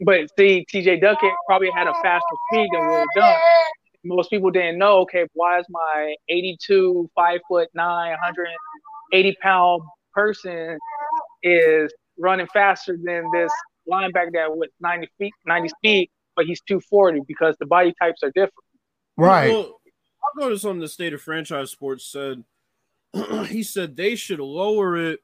But 0.00 0.28
see, 0.38 0.66
TJ 0.70 1.00
Duckett 1.00 1.32
probably 1.46 1.70
had 1.70 1.86
a 1.86 1.94
faster 2.02 2.26
speed 2.50 2.68
than 2.72 2.86
Will 2.88 3.04
Dunn. 3.16 3.36
Most 4.04 4.28
people 4.28 4.50
didn't 4.50 4.76
know, 4.76 4.98
okay, 4.98 5.26
why 5.32 5.58
is 5.60 5.66
my 5.70 6.14
82, 6.28 7.08
5 7.14 7.40
foot 7.48 7.68
9, 7.74 8.10
180 8.10 9.36
pound 9.40 9.82
person 10.12 10.78
is 11.42 11.90
running 12.18 12.46
faster 12.52 12.98
than 13.02 13.30
this 13.32 13.50
linebacker 13.90 14.32
that 14.34 14.54
with 14.54 14.70
90 14.80 15.08
feet, 15.18 15.32
90 15.46 15.68
speed, 15.70 16.10
but 16.36 16.46
he's 16.46 16.60
240 16.62 17.22
because 17.26 17.56
the 17.58 17.66
body 17.66 17.94
types 18.00 18.22
are 18.22 18.30
different. 18.30 18.52
Right. 19.16 19.50
Well, 19.50 19.80
I'll 20.24 20.42
go 20.42 20.48
to 20.50 20.58
something 20.58 20.80
the 20.80 20.88
state 20.88 21.12
of 21.12 21.22
franchise 21.22 21.70
sports 21.70 22.04
said. 22.06 22.44
he 23.46 23.62
said 23.62 23.96
they 23.96 24.16
should 24.16 24.40
lower 24.40 24.96
it 24.96 25.20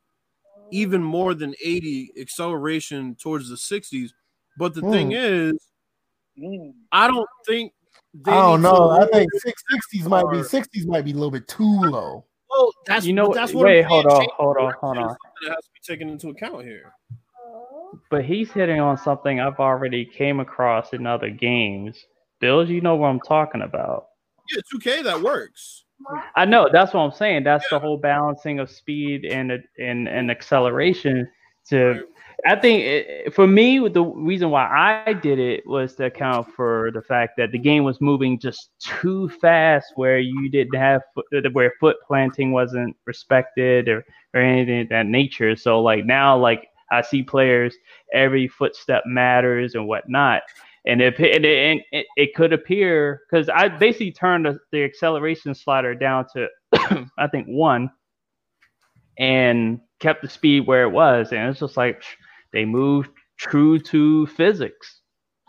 even 0.70 1.02
more 1.02 1.34
than 1.34 1.54
80 1.64 2.12
acceleration 2.20 3.16
towards 3.16 3.48
the 3.48 3.56
60s. 3.56 4.10
But 4.56 4.74
the 4.74 4.82
thing 4.82 5.12
is, 5.12 5.56
Mm. 6.40 6.72
I 6.92 7.06
don't 7.08 7.28
think 7.46 7.72
they 8.14 8.32
I 8.32 8.36
don't 8.36 8.62
know. 8.62 8.90
I 8.90 9.06
think 9.06 9.28
it 9.32 9.42
six 9.42 9.62
sixties 9.70 10.06
might 10.06 10.30
be 10.30 10.42
sixties 10.42 10.86
might 10.86 11.04
be 11.04 11.12
a 11.12 11.14
little 11.14 11.30
bit 11.30 11.46
too 11.48 11.64
low. 11.64 12.24
Well, 12.48 12.72
that's 12.86 13.06
You 13.06 13.12
know 13.12 13.32
That's 13.32 13.52
what 13.54 13.66
wait, 13.66 13.82
hold 13.82 14.06
on, 14.06 14.26
hold 14.36 14.56
on, 14.56 14.72
hold 14.80 14.98
on. 14.98 15.08
something 15.10 15.30
That 15.42 15.54
has 15.54 15.64
to 15.64 15.70
be 15.72 15.80
taken 15.94 16.08
into 16.08 16.30
account 16.30 16.64
here. 16.64 16.92
But 18.10 18.24
he's 18.24 18.50
hitting 18.50 18.80
on 18.80 18.96
something 18.96 19.40
I've 19.40 19.58
already 19.58 20.04
came 20.04 20.40
across 20.40 20.92
in 20.92 21.06
other 21.06 21.30
games. 21.30 22.04
Bills, 22.40 22.68
you 22.68 22.80
know 22.80 22.96
what 22.96 23.08
I'm 23.08 23.20
talking 23.20 23.62
about. 23.62 24.06
Yeah, 24.54 24.62
2K 24.72 25.04
that 25.04 25.20
works. 25.20 25.84
I 26.34 26.44
know 26.44 26.68
that's 26.72 26.94
what 26.94 27.02
I'm 27.02 27.12
saying. 27.12 27.44
That's 27.44 27.68
the 27.70 27.78
whole 27.78 27.98
balancing 27.98 28.58
of 28.58 28.70
speed 28.70 29.24
and 29.24 29.52
and 29.78 30.08
and 30.08 30.30
acceleration. 30.30 31.28
To 31.68 32.04
I 32.46 32.56
think 32.56 32.82
it, 32.84 33.34
for 33.34 33.46
me, 33.46 33.86
the 33.86 34.02
reason 34.02 34.50
why 34.50 35.04
I 35.06 35.12
did 35.12 35.38
it 35.38 35.66
was 35.66 35.94
to 35.96 36.06
account 36.06 36.48
for 36.54 36.90
the 36.94 37.02
fact 37.02 37.34
that 37.36 37.52
the 37.52 37.58
game 37.58 37.84
was 37.84 38.00
moving 38.00 38.38
just 38.38 38.70
too 38.80 39.28
fast, 39.28 39.92
where 39.96 40.18
you 40.18 40.48
didn't 40.48 40.78
have 40.78 41.02
where 41.52 41.74
foot 41.78 41.96
planting 42.06 42.52
wasn't 42.52 42.96
respected 43.06 43.88
or 43.88 44.04
or 44.32 44.40
anything 44.40 44.82
of 44.82 44.88
that 44.88 45.06
nature. 45.06 45.54
So 45.56 45.82
like 45.82 46.06
now, 46.06 46.36
like 46.38 46.68
I 46.90 47.02
see 47.02 47.22
players, 47.22 47.74
every 48.12 48.48
footstep 48.48 49.04
matters 49.06 49.74
and 49.74 49.86
whatnot. 49.86 50.42
And 50.86 51.02
if 51.02 51.20
it, 51.20 51.44
and 51.44 51.82
it, 51.92 52.06
it 52.16 52.34
could 52.34 52.52
appear 52.52 53.22
because 53.30 53.48
I 53.48 53.68
basically 53.68 54.12
turned 54.12 54.46
the, 54.46 54.58
the 54.72 54.82
acceleration 54.82 55.54
slider 55.54 55.94
down 55.94 56.26
to 56.34 56.48
I 57.18 57.26
think 57.30 57.46
one, 57.46 57.90
and 59.18 59.80
kept 59.98 60.22
the 60.22 60.28
speed 60.28 60.66
where 60.66 60.82
it 60.84 60.90
was, 60.90 61.32
and 61.32 61.48
it's 61.50 61.60
just 61.60 61.76
like 61.76 62.02
they 62.52 62.64
moved 62.64 63.10
true 63.36 63.78
to 63.78 64.26
physics. 64.28 65.00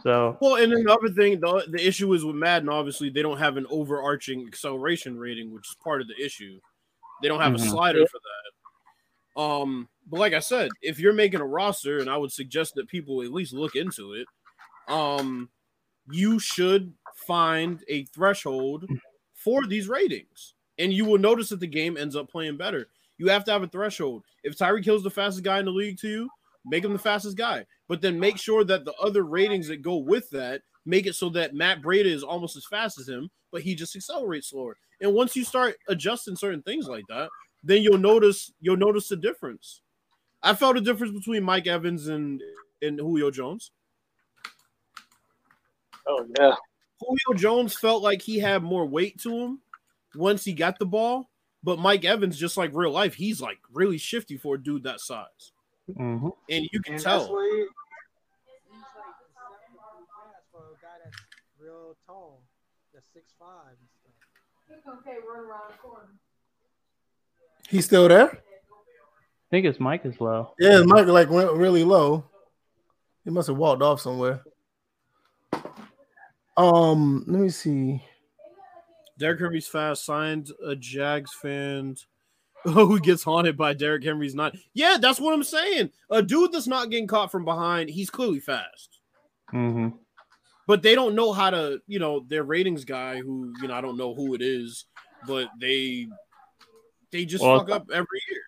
So 0.03 0.37
Well, 0.41 0.55
and 0.55 0.73
another 0.73 1.09
thing, 1.09 1.39
the, 1.39 1.65
the 1.69 1.85
issue 1.85 2.11
is 2.13 2.25
with 2.25 2.35
Madden, 2.35 2.69
obviously, 2.69 3.09
they 3.09 3.21
don't 3.21 3.37
have 3.37 3.57
an 3.57 3.67
overarching 3.69 4.47
acceleration 4.47 5.17
rating, 5.17 5.53
which 5.53 5.69
is 5.69 5.75
part 5.83 6.01
of 6.01 6.07
the 6.07 6.23
issue. 6.23 6.59
They 7.21 7.27
don't 7.27 7.39
have 7.39 7.53
Mhm. 7.53 7.57
a 7.57 7.69
slider 7.69 8.05
for 8.07 8.19
that. 8.19 9.41
Um, 9.41 9.89
but 10.11 10.19
like 10.19 10.33
I 10.33 10.39
said, 10.39 10.69
if 10.81 10.99
you're 10.99 11.13
making 11.13 11.39
a 11.39 11.45
roster, 11.45 11.99
and 11.99 12.09
I 12.09 12.17
would 12.17 12.33
suggest 12.33 12.75
that 12.75 12.89
people 12.89 13.21
at 13.21 13.31
least 13.31 13.53
look 13.53 13.75
into 13.75 14.13
it, 14.13 14.27
um, 14.87 15.49
you 16.11 16.37
should 16.37 16.93
find 17.25 17.81
a 17.87 18.03
threshold 18.05 18.85
for 19.33 19.65
these 19.65 19.87
ratings, 19.87 20.53
and 20.77 20.91
you 20.91 21.05
will 21.05 21.17
notice 21.17 21.49
that 21.49 21.61
the 21.61 21.67
game 21.67 21.95
ends 21.97 22.17
up 22.17 22.29
playing 22.29 22.57
better. 22.57 22.89
You 23.17 23.29
have 23.29 23.45
to 23.45 23.51
have 23.51 23.63
a 23.63 23.67
threshold. 23.67 24.23
If 24.43 24.57
Tyreek 24.57 24.83
Hill's 24.83 25.03
the 25.03 25.09
fastest 25.09 25.45
guy 25.45 25.59
in 25.59 25.65
the 25.65 25.71
league 25.71 25.97
to 25.99 26.09
you, 26.09 26.29
make 26.65 26.83
him 26.83 26.91
the 26.91 26.99
fastest 26.99 27.37
guy. 27.37 27.65
But 27.87 28.01
then 28.01 28.19
make 28.19 28.37
sure 28.37 28.63
that 28.65 28.83
the 28.83 28.93
other 28.95 29.23
ratings 29.23 29.67
that 29.67 29.81
go 29.81 29.97
with 29.97 30.29
that 30.31 30.61
make 30.85 31.05
it 31.05 31.15
so 31.15 31.29
that 31.29 31.53
Matt 31.53 31.81
Breida 31.81 32.05
is 32.05 32.23
almost 32.23 32.57
as 32.57 32.65
fast 32.65 32.99
as 32.99 33.07
him, 33.07 33.29
but 33.51 33.61
he 33.61 33.75
just 33.75 33.95
accelerates 33.95 34.49
slower. 34.49 34.75
And 34.99 35.13
once 35.13 35.35
you 35.35 35.45
start 35.45 35.77
adjusting 35.87 36.35
certain 36.35 36.63
things 36.63 36.87
like 36.87 37.05
that, 37.09 37.29
then 37.63 37.81
you'll 37.81 37.97
notice 37.97 38.51
you'll 38.59 38.77
notice 38.77 39.07
the 39.07 39.15
difference. 39.15 39.80
I 40.43 40.53
felt 40.55 40.77
a 40.77 40.81
difference 40.81 41.13
between 41.13 41.43
Mike 41.43 41.67
Evans 41.67 42.07
and 42.07 42.41
and 42.81 42.99
Julio 42.99 43.29
Jones. 43.31 43.71
Oh 46.07 46.25
yeah. 46.39 46.55
Julio 46.99 47.37
Jones 47.39 47.75
felt 47.75 48.03
like 48.03 48.21
he 48.21 48.39
had 48.39 48.63
more 48.63 48.85
weight 48.85 49.19
to 49.21 49.31
him 49.35 49.59
once 50.15 50.43
he 50.43 50.53
got 50.53 50.77
the 50.79 50.85
ball, 50.85 51.29
but 51.63 51.79
Mike 51.79 52.05
Evans, 52.05 52.37
just 52.37 52.57
like 52.57 52.71
real 52.73 52.91
life, 52.91 53.13
he's 53.15 53.39
like 53.41 53.59
really 53.71 53.97
shifty 53.97 54.37
for 54.37 54.55
a 54.55 54.61
dude 54.61 54.83
that 54.83 54.99
size, 54.99 55.51
mhm. 55.89 56.31
and 56.49 56.67
you 56.71 56.79
can 56.81 56.93
And 56.95 57.03
tell. 57.03 57.19
that's 57.19 57.31
what 57.31 57.43
he- 57.45 57.57
he's 57.57 57.67
like 58.71 59.15
seven 59.33 59.73
foot 59.73 60.05
fast 60.09 60.45
for 60.51 60.59
a 60.59 60.75
guy 60.81 60.97
that's 61.03 61.17
real 61.59 61.95
tall, 62.05 62.41
that's 62.93 63.05
six 63.13 63.33
five 63.39 63.75
and 63.79 63.89
stuff. 64.81 64.99
Okay, 64.99 65.17
run 65.27 65.45
around 65.45 65.71
the 65.71 65.77
corner. 65.77 66.07
He's 67.69 67.85
still 67.85 68.07
there? 68.07 68.43
I 69.51 69.55
think 69.57 69.65
his 69.65 69.81
mic 69.81 70.05
is 70.05 70.21
low. 70.21 70.53
Yeah, 70.57 70.77
his 70.77 70.85
mic 70.85 71.07
like 71.07 71.29
went 71.29 71.51
really 71.51 71.83
low. 71.83 72.23
He 73.25 73.31
must 73.31 73.49
have 73.49 73.57
walked 73.57 73.81
off 73.81 73.99
somewhere. 73.99 74.43
Um, 76.55 77.25
let 77.27 77.41
me 77.41 77.49
see. 77.49 78.01
Derrick 79.19 79.41
Henry's 79.41 79.67
fast 79.67 80.05
signed 80.05 80.51
a 80.65 80.73
Jags 80.73 81.33
fan 81.33 81.97
who 82.63 82.97
gets 83.01 83.23
haunted 83.23 83.57
by 83.57 83.73
Derrick 83.73 84.05
Henry's 84.05 84.35
not. 84.35 84.55
Yeah, 84.73 84.95
that's 85.01 85.19
what 85.19 85.33
I'm 85.33 85.43
saying. 85.43 85.91
A 86.09 86.21
dude 86.21 86.53
that's 86.53 86.67
not 86.67 86.89
getting 86.89 87.07
caught 87.07 87.29
from 87.29 87.43
behind, 87.43 87.89
he's 87.89 88.09
clearly 88.09 88.39
fast. 88.39 88.99
Mm-hmm. 89.53 89.89
But 90.65 90.81
they 90.81 90.95
don't 90.95 91.13
know 91.13 91.33
how 91.33 91.49
to, 91.49 91.81
you 91.87 91.99
know, 91.99 92.21
their 92.21 92.43
ratings 92.43 92.85
guy 92.85 93.17
who, 93.17 93.53
you 93.61 93.67
know, 93.67 93.73
I 93.73 93.81
don't 93.81 93.97
know 93.97 94.15
who 94.15 94.33
it 94.33 94.41
is, 94.41 94.85
but 95.27 95.49
they 95.59 96.07
they 97.11 97.25
just 97.25 97.43
Well, 97.43 97.59
fuck 97.59 97.69
up 97.71 97.89
every 97.91 98.21
year. 98.29 98.43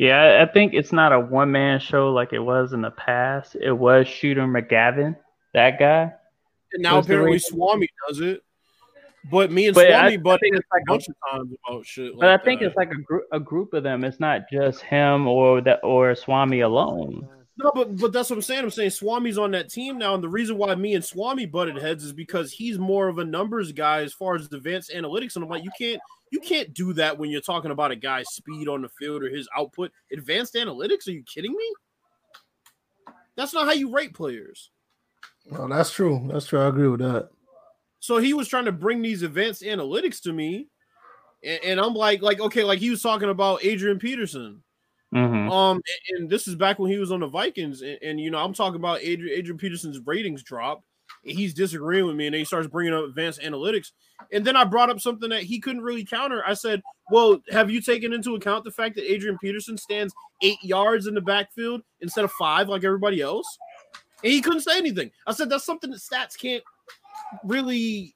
Yeah, 0.00 0.46
I- 0.48 0.50
think 0.50 0.72
it's 0.72 0.92
not 0.92 1.12
a 1.12 1.20
one 1.20 1.52
man 1.52 1.78
show 1.78 2.10
like 2.10 2.32
it 2.32 2.38
was 2.38 2.72
in 2.72 2.80
the 2.80 2.90
past. 2.90 3.54
It 3.60 3.72
was 3.72 4.08
Shooter 4.08 4.46
McGavin, 4.46 5.14
that 5.52 5.78
guy. 5.78 6.12
And 6.72 6.82
now 6.82 7.00
apparently? 7.00 7.38
Swami 7.38 7.86
does 8.08 8.20
it. 8.20 8.42
But 9.30 9.52
me 9.52 9.66
and 9.66 9.74
But 9.74 9.88
I- 9.88 10.16
Swami 10.16 10.16
I 10.16 10.34
it's 10.54 10.66
like 10.72 10.82
a- 10.88 10.90
bunch 10.92 11.08
of 11.08 11.14
times 11.30 11.52
about 11.68 11.84
shit. 11.84 12.18
But 12.18 12.30
I 12.30 12.38
think 12.42 12.60
that. 12.60 12.68
it's 12.68 12.76
like 12.76 12.90
a 12.92 12.96
group 13.02 13.24
a 13.32 13.38
group 13.40 13.74
of 13.74 13.82
them. 13.82 14.02
It's 14.04 14.18
not 14.20 14.48
just 14.50 14.80
him 14.80 15.26
or 15.28 15.60
that 15.60 15.80
or 15.82 16.14
Swami 16.14 16.60
alone. 16.60 17.28
No, 17.62 17.72
but 17.74 17.96
but 17.96 18.12
that's 18.12 18.30
what 18.30 18.36
I'm 18.36 18.42
saying. 18.42 18.64
I'm 18.64 18.70
saying 18.70 18.90
Swami's 18.90 19.36
on 19.36 19.50
that 19.50 19.68
team 19.68 19.98
now, 19.98 20.14
and 20.14 20.24
the 20.24 20.28
reason 20.28 20.56
why 20.56 20.74
me 20.74 20.94
and 20.94 21.04
Swami 21.04 21.44
butted 21.44 21.76
heads 21.76 22.04
is 22.04 22.12
because 22.12 22.50
he's 22.50 22.78
more 22.78 23.08
of 23.08 23.18
a 23.18 23.24
numbers 23.24 23.72
guy 23.72 24.02
as 24.02 24.14
far 24.14 24.34
as 24.34 24.50
advanced 24.50 24.92
analytics. 24.94 25.34
And 25.34 25.44
I'm 25.44 25.50
like, 25.50 25.64
you 25.64 25.70
can't 25.76 26.00
you 26.30 26.40
can't 26.40 26.72
do 26.72 26.94
that 26.94 27.18
when 27.18 27.28
you're 27.28 27.42
talking 27.42 27.70
about 27.70 27.90
a 27.90 27.96
guy's 27.96 28.30
speed 28.30 28.66
on 28.66 28.80
the 28.80 28.88
field 28.88 29.22
or 29.22 29.28
his 29.28 29.48
output. 29.54 29.92
Advanced 30.10 30.54
analytics? 30.54 31.06
Are 31.06 31.12
you 31.12 31.22
kidding 31.22 31.52
me? 31.52 31.74
That's 33.36 33.52
not 33.52 33.66
how 33.66 33.72
you 33.72 33.92
rate 33.92 34.14
players. 34.14 34.70
No, 35.44 35.68
that's 35.68 35.90
true. 35.90 36.26
That's 36.32 36.46
true. 36.46 36.60
I 36.60 36.68
agree 36.68 36.88
with 36.88 37.00
that. 37.00 37.28
So 37.98 38.16
he 38.18 38.32
was 38.32 38.48
trying 38.48 38.64
to 38.64 38.72
bring 38.72 39.02
these 39.02 39.22
advanced 39.22 39.62
analytics 39.62 40.22
to 40.22 40.32
me, 40.32 40.68
and, 41.44 41.60
and 41.62 41.80
I'm 41.80 41.94
like, 41.94 42.22
like 42.22 42.40
okay, 42.40 42.64
like 42.64 42.78
he 42.78 42.88
was 42.88 43.02
talking 43.02 43.28
about 43.28 43.64
Adrian 43.64 43.98
Peterson. 43.98 44.62
Mhm. 45.14 45.50
Um, 45.50 45.76
and, 46.08 46.18
and 46.20 46.30
this 46.30 46.46
is 46.46 46.54
back 46.54 46.78
when 46.78 46.90
he 46.90 46.98
was 46.98 47.10
on 47.10 47.20
the 47.20 47.26
Vikings, 47.26 47.82
and, 47.82 47.98
and, 48.02 48.20
you 48.20 48.30
know, 48.30 48.38
I'm 48.38 48.52
talking 48.54 48.76
about 48.76 49.00
Adrian, 49.00 49.36
Adrian 49.36 49.58
Peterson's 49.58 49.98
ratings 50.06 50.42
drop. 50.42 50.84
He's 51.24 51.52
disagreeing 51.52 52.06
with 52.06 52.14
me, 52.16 52.26
and 52.28 52.34
then 52.34 52.38
he 52.40 52.44
starts 52.44 52.68
bringing 52.68 52.94
up 52.94 53.04
advanced 53.04 53.40
analytics. 53.40 53.90
And 54.32 54.44
then 54.44 54.54
I 54.56 54.64
brought 54.64 54.88
up 54.90 55.00
something 55.00 55.28
that 55.30 55.42
he 55.42 55.58
couldn't 55.58 55.82
really 55.82 56.04
counter. 56.04 56.42
I 56.46 56.54
said, 56.54 56.80
"Well, 57.10 57.40
have 57.50 57.70
you 57.70 57.80
taken 57.82 58.12
into 58.12 58.36
account 58.36 58.64
the 58.64 58.70
fact 58.70 58.94
that 58.94 59.10
Adrian 59.12 59.36
Peterson 59.38 59.76
stands 59.76 60.14
eight 60.42 60.62
yards 60.62 61.06
in 61.08 61.14
the 61.14 61.20
backfield 61.20 61.82
instead 62.00 62.24
of 62.24 62.30
five, 62.32 62.68
like 62.68 62.84
everybody 62.84 63.20
else?" 63.20 63.46
And 64.22 64.32
he 64.32 64.40
couldn't 64.40 64.60
say 64.62 64.78
anything. 64.78 65.10
I 65.26 65.32
said, 65.32 65.50
"That's 65.50 65.64
something 65.64 65.90
that 65.90 66.00
stats 66.00 66.38
can't 66.38 66.62
really. 67.44 68.14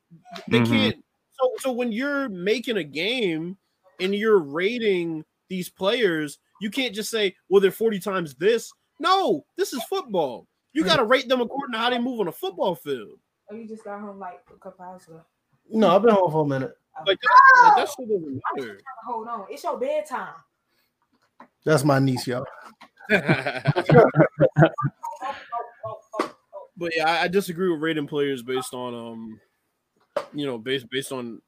They 0.49 0.61
Mhm. 0.61 0.67
can't." 0.69 1.05
So, 1.33 1.53
so 1.59 1.73
when 1.73 1.93
you're 1.93 2.29
making 2.29 2.77
a 2.77 2.85
game 2.85 3.59
and 4.01 4.15
you're 4.15 4.39
rating 4.39 5.25
these 5.49 5.69
players, 5.69 6.39
you 6.65 6.71
can't 6.71 6.95
just 6.95 7.11
say, 7.11 7.37
well, 7.51 7.61
they're 7.61 7.71
40 7.71 7.99
times 7.99 8.35
this. 8.37 8.73
No, 8.99 9.45
this 9.59 9.75
is 9.75 9.85
football. 9.85 10.47
You 10.73 10.83
got 10.83 10.97
to 10.97 11.05
rate 11.05 11.29
them 11.29 11.43
according 11.43 11.75
to 11.75 11.79
how 11.79 11.91
they 11.91 11.99
move 11.99 12.21
on 12.21 12.29
a 12.29 12.33
football 12.33 12.75
field. 12.75 13.19
Oh, 13.51 13.55
you 13.55 13.69
just 13.69 13.85
got 13.85 14.01
home 14.01 14.19
like 14.19 14.41
a 14.51 14.59
couple 14.59 14.83
hours 14.83 15.07
ago. 15.07 15.21
No, 15.69 15.95
I've 15.95 16.01
been 16.01 16.15
home 16.15 16.33
for 16.33 16.43
a 16.43 16.49
minute. 16.49 16.73
Like 17.07 17.21
that, 17.21 17.63
like, 17.65 17.77
that 17.77 17.89
shit 17.95 18.09
doesn't 18.09 18.41
matter. 18.57 18.81
Hold 19.05 19.29
on, 19.29 19.45
it's 19.51 19.63
your 19.63 19.79
bedtime. 19.79 20.33
That's 21.67 21.85
my 21.85 21.99
niece, 21.99 22.27
y'all. 22.27 22.47
but 23.11 23.21
yeah, 26.97 27.11
I, 27.11 27.25
I 27.25 27.29
disagree 27.29 27.71
with 27.71 27.83
rating 27.83 28.07
players 28.07 28.43
based 28.43 28.73
on 28.73 28.95
um, 28.95 29.39
you 30.33 30.47
know, 30.47 30.57
based 30.57 30.89
based 30.89 31.13
on 31.13 31.43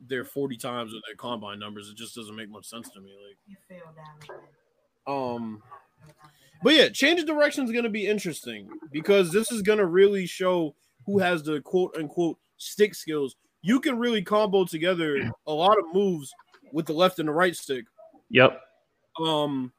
their 0.00 0.24
40 0.24 0.56
times 0.56 0.92
or 0.92 0.98
their 1.06 1.16
combine 1.16 1.58
numbers. 1.58 1.88
It 1.88 1.96
just 1.96 2.14
doesn't 2.14 2.36
make 2.36 2.50
much 2.50 2.66
sense 2.66 2.90
to 2.90 3.00
me. 3.00 3.10
Like 3.26 3.36
You 3.46 3.56
fell 3.68 3.94
down. 5.06 5.34
Um, 5.36 5.62
but 6.62 6.74
yeah, 6.74 6.88
change 6.88 7.20
of 7.20 7.26
direction 7.26 7.64
is 7.64 7.72
going 7.72 7.84
to 7.84 7.90
be 7.90 8.06
interesting 8.06 8.68
because 8.90 9.32
this 9.32 9.52
is 9.52 9.62
going 9.62 9.78
to 9.78 9.86
really 9.86 10.26
show 10.26 10.74
who 11.06 11.18
has 11.18 11.42
the 11.42 11.60
quote 11.60 11.94
unquote 11.98 12.38
stick 12.56 12.94
skills. 12.94 13.36
You 13.62 13.80
can 13.80 13.98
really 13.98 14.22
combo 14.22 14.64
together 14.64 15.30
a 15.46 15.52
lot 15.52 15.78
of 15.78 15.84
moves 15.92 16.32
with 16.72 16.86
the 16.86 16.92
left 16.92 17.18
and 17.18 17.28
the 17.28 17.32
right 17.32 17.54
stick. 17.56 17.84
Yep. 18.30 18.60
Um, 19.20 19.72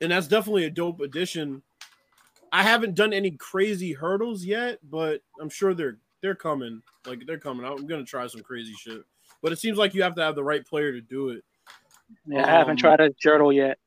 and 0.00 0.12
that's 0.12 0.28
definitely 0.28 0.64
a 0.64 0.70
dope 0.70 1.00
addition. 1.00 1.62
I 2.52 2.62
haven't 2.62 2.94
done 2.94 3.12
any 3.12 3.32
crazy 3.32 3.92
hurdles 3.92 4.44
yet, 4.44 4.78
but 4.88 5.20
I'm 5.40 5.50
sure 5.50 5.74
they're 5.74 5.98
they're 6.22 6.34
coming. 6.34 6.82
Like 7.06 7.20
they're 7.26 7.38
coming. 7.38 7.64
I'm 7.66 7.86
gonna 7.86 8.04
try 8.04 8.26
some 8.26 8.42
crazy 8.42 8.74
shit. 8.74 9.02
But 9.42 9.52
it 9.52 9.58
seems 9.58 9.78
like 9.78 9.94
you 9.94 10.02
have 10.02 10.14
to 10.16 10.22
have 10.22 10.34
the 10.34 10.44
right 10.44 10.66
player 10.66 10.92
to 10.92 11.00
do 11.00 11.30
it. 11.30 11.44
Yeah, 12.26 12.46
I 12.46 12.50
haven't 12.50 12.72
Um, 12.72 12.76
tried 12.76 13.00
a 13.00 13.10
journal 13.20 13.52
yet. 13.52 13.78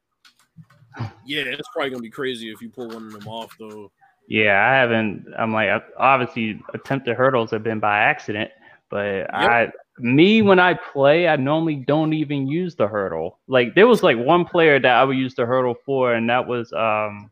Yeah, 1.25 1.43
it's 1.43 1.67
probably 1.73 1.91
gonna 1.91 2.01
be 2.01 2.09
crazy 2.09 2.51
if 2.51 2.61
you 2.61 2.69
pull 2.69 2.87
one 2.87 3.07
of 3.07 3.11
them 3.13 3.27
off 3.27 3.55
though. 3.59 3.91
Yeah, 4.27 4.65
I 4.65 4.75
haven't. 4.75 5.25
I'm 5.37 5.51
like, 5.51 5.83
obviously, 5.97 6.61
attempted 6.73 7.17
hurdles 7.17 7.51
have 7.51 7.63
been 7.63 7.79
by 7.79 7.99
accident, 7.99 8.51
but 8.89 9.33
I, 9.33 9.71
me, 9.97 10.41
when 10.41 10.59
I 10.59 10.73
play, 10.73 11.27
I 11.27 11.35
normally 11.35 11.75
don't 11.75 12.13
even 12.13 12.47
use 12.47 12.75
the 12.75 12.87
hurdle. 12.87 13.39
Like, 13.47 13.75
there 13.75 13.87
was 13.87 14.03
like 14.03 14.17
one 14.17 14.45
player 14.45 14.79
that 14.79 14.95
I 14.95 15.03
would 15.03 15.17
use 15.17 15.35
the 15.35 15.45
hurdle 15.45 15.75
for, 15.85 16.13
and 16.13 16.29
that 16.29 16.47
was, 16.47 16.71
um, 16.71 17.29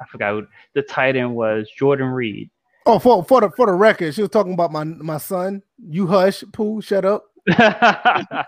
I 0.00 0.06
forgot 0.10 0.32
who 0.32 0.46
the 0.72 0.82
tight 0.82 1.14
end 1.14 1.36
was, 1.36 1.70
Jordan 1.76 2.08
Reed. 2.08 2.50
Oh, 2.86 2.98
for 2.98 3.24
for 3.24 3.40
the 3.40 3.50
for 3.50 3.66
the 3.66 3.72
record, 3.72 4.14
she 4.14 4.20
was 4.20 4.30
talking 4.30 4.52
about 4.52 4.72
my 4.72 4.84
my 4.84 5.18
son. 5.18 5.62
You 5.78 6.06
hush, 6.06 6.44
poo, 6.52 6.80
shut 6.80 7.04
up. 7.04 7.26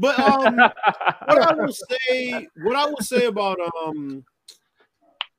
But 0.00 0.18
um, 0.18 0.56
what 0.56 1.42
I 1.42 1.54
will 1.54 1.72
say, 1.72 2.48
what 2.62 2.76
I 2.76 2.86
will 2.86 2.96
say 3.00 3.26
about 3.26 3.58
um 3.84 4.24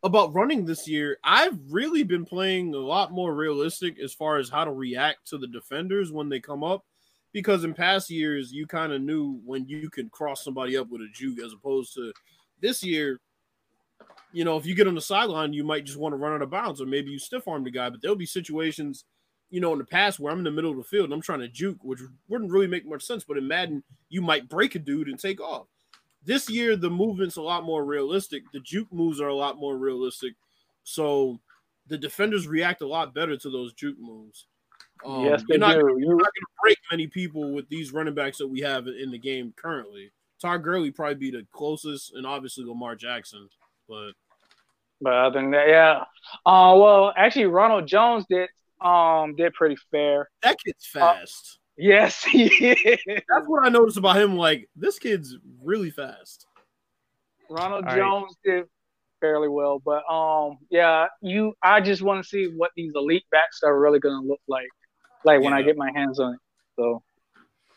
about 0.04 0.34
running 0.34 0.66
this 0.66 0.88
year, 0.88 1.18
I've 1.24 1.58
really 1.70 2.04
been 2.04 2.26
playing 2.26 2.74
a 2.74 2.78
lot 2.78 3.12
more 3.12 3.34
realistic 3.34 4.00
as 4.00 4.14
far 4.14 4.38
as 4.38 4.50
how 4.50 4.64
to 4.66 4.72
react 4.72 5.28
to 5.28 5.38
the 5.38 5.48
defenders 5.48 6.12
when 6.12 6.30
they 6.30 6.40
come 6.40 6.64
up. 6.64 6.86
Because 7.32 7.64
in 7.64 7.74
past 7.74 8.10
years, 8.10 8.52
you 8.52 8.66
kind 8.66 8.92
of 8.92 9.02
knew 9.02 9.40
when 9.46 9.68
you 9.68 9.90
could 9.90 10.12
cross 10.12 10.44
somebody 10.44 10.76
up 10.76 10.90
with 10.90 11.02
a 11.02 11.08
juke, 11.14 11.40
as 11.44 11.54
opposed 11.54 11.94
to 11.94 12.12
this 12.62 12.84
year. 12.84 13.20
You 14.32 14.46
know, 14.46 14.58
if 14.58 14.66
you 14.66 14.76
get 14.76 14.88
on 14.88 14.96
the 14.96 15.02
sideline, 15.02 15.54
you 15.54 15.64
might 15.64 15.86
just 15.86 15.98
want 15.98 16.14
to 16.14 16.18
run 16.18 16.34
out 16.34 16.42
of 16.42 16.52
bounds, 16.52 16.82
or 16.82 16.86
maybe 16.86 17.12
you 17.12 17.20
stiff 17.20 17.48
arm 17.48 17.64
the 17.64 17.72
guy. 17.72 17.90
But 17.90 18.02
there'll 18.02 18.16
be 18.16 18.26
situations, 18.26 19.06
you 19.50 19.60
know, 19.60 19.74
in 19.74 19.80
the 19.80 19.86
past 19.86 20.20
where 20.20 20.32
I'm 20.32 20.40
in 20.40 20.44
the 20.44 20.52
middle 20.52 20.72
of 20.72 20.78
the 20.78 20.84
field 20.84 21.06
and 21.06 21.14
I'm 21.14 21.22
trying 21.22 21.40
to 21.40 21.48
juke, 21.48 21.84
which 21.84 22.00
wouldn't 22.28 22.52
really 22.52 22.68
make 22.68 22.88
much 22.88 23.04
sense. 23.04 23.24
But 23.24 23.38
in 23.38 23.48
Madden, 23.48 23.84
you 24.10 24.22
might 24.22 24.50
break 24.50 24.76
a 24.76 24.80
dude 24.80 25.08
and 25.08 25.20
take 25.20 25.42
off. 25.42 25.68
This 26.24 26.50
year, 26.50 26.76
the 26.76 26.90
movement's 26.90 27.38
a 27.38 27.42
lot 27.42 27.64
more 27.64 27.84
realistic. 27.84 28.44
The 28.52 28.60
juke 28.60 28.92
moves 28.92 29.20
are 29.20 29.30
a 29.30 29.36
lot 29.36 29.58
more 29.58 29.78
realistic. 29.78 30.34
So 30.84 31.40
the 31.88 31.98
defenders 31.98 32.48
react 32.48 32.82
a 32.82 32.88
lot 32.88 33.14
better 33.14 33.36
to 33.38 33.50
those 33.50 33.74
juke 33.74 34.00
moves. 34.00 34.46
Um, 35.06 35.26
yes, 35.26 35.44
they 35.48 35.56
you're 35.56 35.60
not, 35.60 35.74
do. 35.74 35.98
you're 36.00 36.16
not 36.16 36.24
going 36.24 36.34
to 36.34 36.62
break 36.62 36.78
many 36.92 37.08
people 37.08 37.54
with 37.54 37.70
these 37.70 37.94
running 37.94 38.14
backs 38.14 38.38
that 38.38 38.48
we 38.48 38.60
have 38.62 38.88
in 38.88 39.12
the 39.12 39.18
game 39.18 39.54
currently. 39.56 40.12
Todd 40.42 40.64
Gurley 40.64 40.92
probably 40.92 41.16
be 41.16 41.32
the 41.32 41.46
closest, 41.54 42.14
and 42.14 42.26
obviously 42.26 42.66
Lamar 42.66 42.96
Jackson. 42.96 43.50
But 43.90 44.12
but 45.02 45.14
other 45.14 45.42
than 45.42 45.52
that, 45.52 45.68
yeah. 45.68 46.04
Uh, 46.46 46.76
well, 46.78 47.14
actually, 47.18 47.48
Ronald 47.48 47.88
Jones 47.88 48.26
did 48.30 48.50
um 48.80 49.36
did 49.36 49.54
pretty 49.54 49.76
fair. 49.92 50.30
that 50.44 50.58
kid's 50.64 50.86
fast. 50.86 51.60
Yes, 51.78 52.24
he. 52.32 52.50
That's 53.08 53.48
what 53.48 53.66
I 53.66 53.70
noticed 53.70 53.98
about 53.98 54.18
him. 54.18 54.38
Like 54.38 54.70
this 54.76 55.00
kid's 55.00 55.36
really 55.64 55.90
fast. 55.90 56.46
Ronald 57.50 57.86
All 57.86 57.90
right. 57.90 57.98
Jones 57.98 58.36
did 58.44 58.66
fairly 59.22 59.48
well, 59.48 59.82
but 59.84 60.04
um, 60.12 60.58
yeah, 60.70 61.08
you. 61.22 61.54
I 61.64 61.82
just 61.82 62.02
want 62.02 62.24
to 62.24 62.28
see 62.28 62.48
what 62.56 62.72
these 62.76 62.92
elite 62.96 63.26
backs 63.32 63.62
are 63.64 63.80
really 63.80 64.00
going 64.00 64.22
to 64.22 64.28
look 64.28 64.42
like, 64.48 64.68
like 65.24 65.42
when 65.42 65.54
I 65.54 65.62
get 65.62 65.78
my 65.78 65.92
hands 65.96 66.20
on 66.20 66.34
it. 66.34 66.40
So 66.76 67.02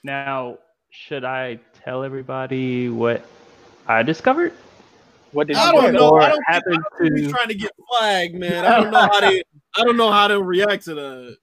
now, 0.05 0.59
should 0.91 1.25
I 1.25 1.59
tell 1.85 2.03
everybody 2.03 2.89
what 2.89 3.25
I 3.87 4.03
discovered? 4.03 4.53
What 5.33 5.47
did 5.49 5.57
I 5.57 5.67
you 5.73 5.81
don't 5.81 5.93
know. 5.95 6.17
I 6.17 6.29
don't 6.29 6.35
think, 6.37 6.45
I 6.49 6.53
happen 6.53 6.73
don't 6.73 6.85
think 7.01 7.19
he's 7.19 7.27
to- 7.29 7.33
trying 7.33 7.49
to 7.49 7.55
get 7.55 7.73
flagged, 7.89 8.35
man. 8.35 8.65
I 8.67 8.81
don't 8.81 8.91
know 8.91 9.01
how 9.01 9.21
they. 9.21 9.43
I 9.77 9.85
don't 9.85 9.97
know 9.97 10.11
how 10.13 10.29
to 10.29 10.43
react 10.43 10.85
to 10.85 10.95
that. 10.95 11.37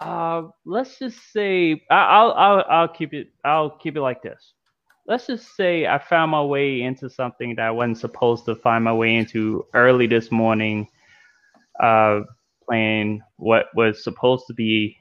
Uh, 0.00 0.42
let's 0.64 0.98
just 0.98 1.18
say 1.32 1.82
I- 1.90 1.94
I'll 1.94 2.32
I'll 2.32 2.64
I'll 2.68 2.88
keep 2.88 3.12
it 3.14 3.28
I'll 3.44 3.70
keep 3.70 3.96
it 3.96 4.00
like 4.00 4.22
this. 4.22 4.52
Let's 5.06 5.26
just 5.26 5.56
say 5.56 5.86
I 5.86 5.98
found 5.98 6.30
my 6.30 6.42
way 6.42 6.82
into 6.82 7.08
something 7.08 7.54
that 7.56 7.64
I 7.66 7.70
wasn't 7.70 7.98
supposed 7.98 8.44
to 8.44 8.54
find 8.54 8.84
my 8.84 8.92
way 8.92 9.16
into 9.16 9.64
early 9.74 10.06
this 10.06 10.30
morning. 10.30 10.86
Uh, 11.80 12.20
playing 12.68 13.22
what 13.36 13.66
was 13.74 14.04
supposed 14.04 14.46
to 14.48 14.52
be 14.54 14.96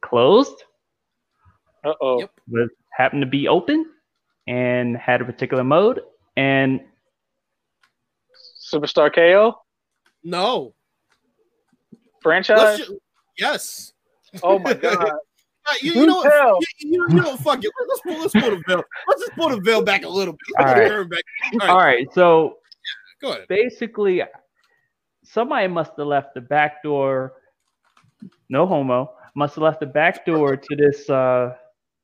closed 0.00 0.62
Uh 1.84 1.92
oh. 2.00 2.20
Yep. 2.20 2.30
was 2.48 2.70
happened 2.96 3.20
to 3.22 3.26
be 3.26 3.46
open 3.48 3.84
and 4.46 4.96
had 4.96 5.20
a 5.20 5.24
particular 5.24 5.62
mode 5.64 6.00
and 6.36 6.80
Superstar 8.72 9.14
KO 9.14 9.54
No. 10.24 10.74
franchise. 12.22 12.78
Let's 12.80 12.90
yes. 13.38 13.92
oh 14.42 14.58
my 14.58 14.74
god. 14.74 15.10
Uh, 15.64 15.74
You, 15.80 15.92
Do 15.92 16.00
you 16.00 16.06
know, 16.06 16.16
what? 16.16 16.60
you, 16.80 16.90
you, 16.90 17.06
you 17.10 17.22
know, 17.22 17.36
fuck 17.36 17.62
it. 17.64 17.70
Let's 17.88 18.00
pull, 18.00 18.18
let's 18.20 18.32
pull 18.32 18.50
the 18.50 18.62
veil. 18.66 18.82
Let's 19.06 19.20
just 19.20 19.32
pull 19.36 19.48
the 19.48 19.60
veil 19.60 19.80
back 19.80 20.04
a 20.04 20.08
little 20.08 20.32
bit. 20.34 20.40
All 20.58 20.64
right. 20.64 21.08
Back. 21.08 21.22
All 21.52 21.58
right. 21.60 21.70
All 21.70 21.76
right. 21.78 22.08
so 22.12 22.56
go 23.20 23.30
ahead. 23.30 23.46
basically 23.48 24.24
somebody 25.22 25.68
must 25.68 25.92
have 25.96 26.08
left 26.08 26.34
the 26.34 26.40
back 26.40 26.82
door 26.82 27.34
no 28.48 28.66
homo 28.66 29.12
must 29.36 29.54
have 29.54 29.62
left 29.62 29.78
the 29.78 29.86
back 29.86 30.26
door 30.26 30.56
to 30.56 30.74
this 30.74 31.08
uh, 31.08 31.54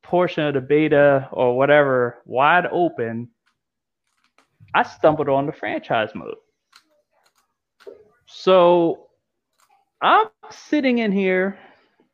portion 0.04 0.44
of 0.44 0.54
the 0.54 0.60
beta 0.60 1.28
or 1.32 1.56
whatever 1.56 2.18
wide 2.26 2.66
open 2.70 3.28
i 4.74 4.82
stumbled 4.82 5.28
on 5.28 5.46
the 5.46 5.52
franchise 5.52 6.10
mode 6.14 6.36
so 8.26 9.06
i'm 10.02 10.26
sitting 10.50 10.98
in 10.98 11.12
here 11.12 11.58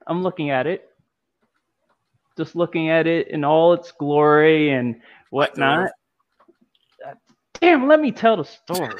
i'm 0.06 0.22
looking 0.22 0.50
at 0.50 0.66
it 0.66 0.88
just 2.36 2.56
looking 2.56 2.90
at 2.90 3.06
it 3.06 3.28
in 3.28 3.44
all 3.44 3.72
its 3.72 3.92
glory 3.92 4.70
and 4.70 4.96
whatnot 5.30 5.90
Damn, 7.60 7.88
let 7.88 8.00
me 8.00 8.12
tell 8.12 8.36
the 8.36 8.44
story. 8.44 8.94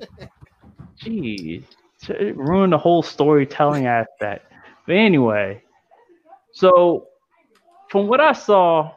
Jeez, 1.04 1.64
it 2.08 2.36
ruined 2.36 2.72
the 2.72 2.78
whole 2.78 3.02
storytelling 3.02 3.86
aspect. 3.86 4.50
But 4.86 4.96
anyway, 4.96 5.62
so 6.54 7.08
from 7.90 8.06
what 8.06 8.20
I 8.20 8.32
saw, 8.32 8.92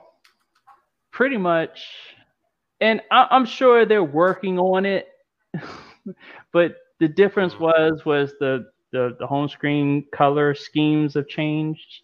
pretty 1.11 1.37
much, 1.37 1.85
and 2.83 3.01
I, 3.11 3.27
I'm 3.31 3.45
sure 3.45 3.85
they're 3.85 4.03
working 4.03 4.59
on 4.59 4.85
it, 4.85 5.07
but 6.53 6.77
the 6.99 7.09
difference 7.09 7.59
was 7.59 8.05
was 8.05 8.33
the 8.39 8.71
the, 8.91 9.15
the 9.19 9.27
home 9.27 9.49
screen 9.49 10.05
color 10.13 10.55
schemes 10.55 11.15
have 11.15 11.27
changed, 11.27 12.03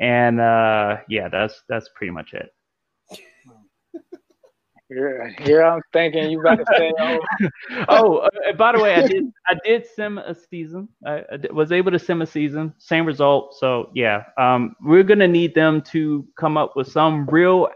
and 0.00 0.40
uh, 0.40 0.98
yeah, 1.08 1.28
that's 1.28 1.62
that's 1.68 1.90
pretty 1.96 2.12
much 2.12 2.34
it. 2.34 2.50
Yeah, 4.90 5.28
yeah, 5.46 5.72
I'm 5.74 5.82
thinking 5.92 6.30
you 6.30 6.40
about 6.40 6.58
to 6.58 6.66
say, 6.76 6.92
oh, 7.00 7.18
oh, 7.88 8.18
uh, 8.18 8.52
by 8.54 8.72
the 8.72 8.80
way, 8.80 8.96
I 8.96 9.02
did 9.02 9.24
I 9.48 9.54
did 9.64 9.86
sim 9.86 10.18
a 10.18 10.34
season. 10.34 10.88
I, 11.06 11.22
I 11.32 11.36
did- 11.38 11.52
was 11.52 11.72
able 11.72 11.90
to 11.92 11.98
sim 11.98 12.22
a 12.22 12.26
season, 12.26 12.74
same 12.78 13.06
result. 13.06 13.54
So 13.58 13.90
yeah, 13.94 14.24
um, 14.38 14.76
we're 14.82 15.04
gonna 15.04 15.28
need 15.28 15.54
them 15.54 15.82
to 15.92 16.26
come 16.38 16.56
up 16.58 16.76
with 16.76 16.88
some 16.88 17.26
real 17.26 17.68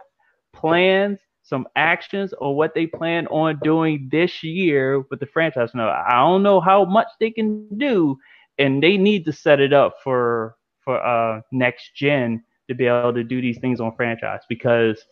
plans, 0.54 1.18
some 1.48 1.66
actions, 1.76 2.34
or 2.38 2.54
what 2.54 2.74
they 2.74 2.86
plan 2.86 3.26
on 3.28 3.58
doing 3.62 4.08
this 4.10 4.42
year 4.42 5.00
with 5.10 5.20
the 5.20 5.26
franchise. 5.26 5.70
No, 5.74 5.88
I 5.88 6.16
don't 6.16 6.42
know 6.42 6.60
how 6.60 6.84
much 6.84 7.08
they 7.20 7.30
can 7.30 7.66
do, 7.78 8.18
and 8.58 8.82
they 8.82 8.96
need 8.96 9.24
to 9.24 9.32
set 9.32 9.60
it 9.60 9.72
up 9.72 9.96
for 10.04 10.56
for 10.84 11.04
uh 11.04 11.40
next 11.52 11.94
gen 11.94 12.42
to 12.68 12.74
be 12.74 12.86
able 12.86 13.14
to 13.14 13.24
do 13.24 13.40
these 13.40 13.58
things 13.58 13.80
on 13.80 13.94
franchise 13.96 14.42
because. 14.48 15.02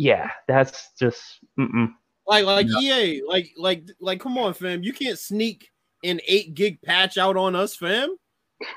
Yeah, 0.00 0.30
that's 0.46 0.92
just 0.96 1.20
mm-mm. 1.58 1.88
Like 2.24 2.44
like 2.44 2.68
EA, 2.80 3.22
like 3.26 3.50
like 3.56 3.82
like 4.00 4.20
come 4.20 4.38
on, 4.38 4.54
fam. 4.54 4.84
You 4.84 4.92
can't 4.92 5.18
sneak 5.18 5.72
an 6.04 6.20
eight 6.26 6.54
gig 6.54 6.80
patch 6.82 7.18
out 7.18 7.36
on 7.36 7.56
us, 7.56 7.74
fam. 7.74 8.16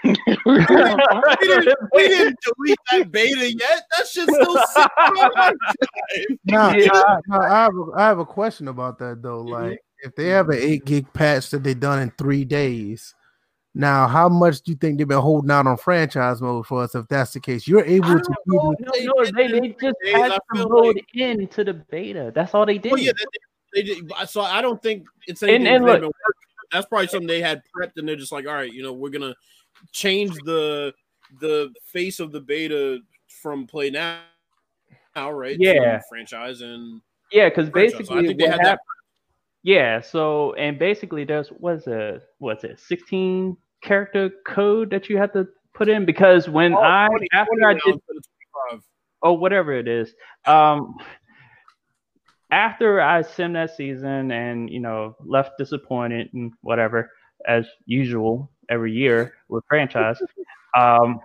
We 0.04 0.14
didn't, 0.14 1.78
we 1.94 2.08
didn't 2.08 2.38
delete 2.44 2.78
that 2.92 3.12
beta 3.12 3.52
yet. 3.54 3.84
That 3.98 4.08
shit's 4.08 4.34
still 4.34 4.58
sitting 4.74 4.90
on 4.98 5.18
our 5.18 5.32
drive. 5.34 5.54
Now, 6.46 6.74
Yeah. 6.76 6.90
I, 7.32 7.38
I 7.38 7.64
have 7.64 7.74
a, 7.76 7.92
I 7.96 8.02
have 8.08 8.20
a 8.20 8.26
question 8.26 8.68
about 8.68 9.00
that 9.00 9.22
though. 9.22 9.44
Mhm. 9.44 9.50
Like, 9.50 9.80
if 10.04 10.16
they 10.16 10.28
have 10.30 10.50
an 10.50 10.58
eight 10.60 10.86
gig 10.86 11.12
patch 11.14 11.50
that 11.52 11.64
they 11.64 11.74
done 11.74 12.00
in 12.00 12.12
three 12.18 12.44
days, 12.46 13.14
now 13.74 14.08
how 14.08 14.28
much 14.28 14.62
do 14.62 14.72
you 14.72 14.78
think 14.78 14.98
they've 14.98 15.08
been 15.08 15.20
holding 15.20 15.52
out 15.52 15.68
on 15.68 15.78
franchise 15.78 16.42
mode 16.42 16.66
for 16.68 16.84
us? 16.84 16.96
If 16.96 17.08
that's 17.08 17.34
the 17.34 17.40
case, 17.40 17.68
you're 17.68 17.86
able 17.86 18.20
to. 18.20 18.20
don't 18.20 18.48
know. 18.48 18.76
the- 18.80 19.06
No, 19.06 19.14
no, 19.14 19.26
they, 19.32 19.60
they 19.60 19.70
just 19.80 19.96
Days, 20.04 20.16
had 20.16 20.32
I 20.32 20.38
to 20.58 20.68
load 20.68 20.96
like- 20.96 21.06
into 21.16 21.64
the 21.64 21.74
beta. 21.74 22.32
That's 22.36 22.54
all 22.54 22.66
they 22.66 22.78
did. 22.78 22.92
Well, 22.92 23.02
yeah, 23.02 23.12
they, 23.74 23.82
they 23.82 23.94
did. 23.96 24.12
So 24.28 24.42
I 24.42 24.62
don't 24.62 24.82
think 24.82 25.06
it's 25.28 25.42
anything 25.44 25.68
and 25.68 25.88
they've 25.88 26.02
look- 26.02 26.16
That's 26.72 26.86
probably 26.88 27.08
something 27.08 27.28
they 27.28 27.42
had 27.42 27.62
prepped, 27.76 27.94
and 27.98 28.08
they're 28.08 28.16
just 28.16 28.32
like, 28.32 28.46
all 28.48 28.54
right, 28.54 28.72
you 28.74 28.84
know, 28.84 28.94
we're 28.94 29.10
gonna 29.12 29.36
change 29.92 30.36
the 30.46 30.94
the 31.40 31.74
face 31.86 32.20
of 32.20 32.32
the 32.32 32.42
beta 32.42 33.00
from 33.42 33.66
play 33.66 33.90
now, 33.90 34.20
now 35.16 35.32
right? 35.32 35.58
Yeah. 35.60 36.02
franchise 36.10 36.62
and 36.62 37.02
yeah, 37.32 37.50
because 37.50 37.70
basically, 37.70 38.18
I 38.20 38.28
think 38.28 38.40
they 38.40 38.46
what 38.46 38.60
had 38.60 38.66
that. 38.66 38.80
yeah. 39.64 40.02
So 40.02 40.54
and 40.54 40.78
basically, 40.78 41.24
there's 41.24 41.50
what's 41.50 41.88
a 41.88 42.22
what's 42.40 42.64
it, 42.64 42.80
16 42.80 43.56
character 43.82 44.30
code 44.46 44.90
that 44.92 45.10
you 45.10 45.18
have 45.18 45.32
to 45.34 45.48
put 45.74 45.90
in 45.90 46.06
because 46.06 46.50
when 46.50 46.74
Oh, 46.74 46.82
I 46.82 47.08
20 47.08 47.28
after 47.34 47.52
20 47.60 47.66
I 47.66 47.74
did 47.74 47.94
instead 47.94 48.18
of 48.18 48.24
25. 48.72 48.84
or 49.22 49.38
whatever 49.38 49.74
it 49.74 49.88
is. 49.88 50.14
Um, 50.46 50.96
after 52.52 53.00
I 53.00 53.22
sim 53.22 53.54
that 53.54 53.76
season 53.76 54.32
and 54.32 54.70
you 54.70 54.80
know 54.80 55.16
left 55.26 55.52
disappointed 55.58 56.30
and 56.34 56.52
whatever 56.62 57.10
as 57.48 57.66
usual 57.86 58.52
every 58.72 58.92
year 58.94 59.34
with 59.50 59.64
franchise. 59.68 60.18
Um, 60.78 61.20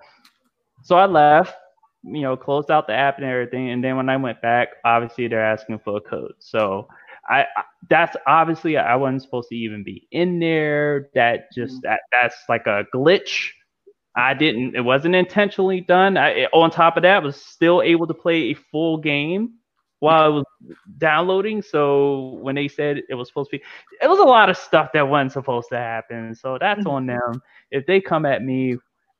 so 0.82 0.97
I 0.97 1.06
left, 1.06 1.55
you 2.02 2.20
know, 2.23 2.36
closed 2.36 2.70
out 2.70 2.86
the 2.86 2.93
app 2.93 3.16
and 3.16 3.27
everything, 3.27 3.70
and 3.70 3.82
then 3.82 3.97
when 3.97 4.09
I 4.09 4.16
went 4.16 4.43
back, 4.43 4.68
obviously 4.85 5.28
they're 5.28 5.44
asking 5.44 5.78
for 5.78 5.97
a 5.97 6.01
code. 6.01 6.35
So 6.39 6.89
I, 7.28 7.47
that's 7.89 8.16
obviously 8.27 8.77
I 8.77 8.97
wasn't 8.97 9.23
supposed 9.23 9.48
to 9.48 9.56
even 9.56 9.82
be 9.82 10.06
in 10.10 10.39
there. 10.39 11.09
That 11.14 11.52
just 11.52 11.82
that 11.82 12.01
that's 12.12 12.36
like 12.48 12.66
a 12.66 12.85
glitch. 12.94 13.51
I 14.14 14.35
didn't. 14.35 14.74
It 14.74 14.81
wasn't 14.81 15.14
intentionally 15.14 15.81
done. 15.81 16.16
I, 16.16 16.47
on 16.52 16.70
top 16.70 16.97
of 16.97 17.02
that, 17.02 17.23
was 17.23 17.36
still 17.36 17.82
able 17.82 18.06
to 18.06 18.14
play 18.14 18.51
a 18.51 18.55
full 18.55 18.98
game 18.98 19.55
while 20.06 20.22
I 20.22 20.28
was 20.28 20.44
downloading. 20.98 21.60
So 21.60 22.38
when 22.40 22.54
they 22.54 22.68
said 22.68 23.02
it 23.08 23.14
was 23.16 23.26
supposed 23.26 23.50
to 23.50 23.58
be, 23.58 23.64
it 24.00 24.08
was 24.08 24.20
a 24.20 24.22
lot 24.22 24.48
of 24.48 24.56
stuff 24.56 24.90
that 24.94 25.08
wasn't 25.08 25.32
supposed 25.32 25.68
to 25.70 25.78
happen. 25.78 26.32
So 26.32 26.58
that's 26.60 26.80
mm-hmm. 26.80 26.90
on 26.90 27.06
them. 27.06 27.42
If 27.72 27.86
they 27.86 28.00
come 28.00 28.24
at 28.24 28.44
me, 28.44 28.76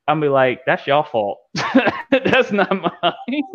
I'm 0.07 0.21
be 0.21 0.29
like, 0.29 0.61
that's 0.65 0.87
your 0.87 1.05
fault. 1.05 1.39
that's 2.11 2.53
not 2.53 2.71
mine. 2.71 3.43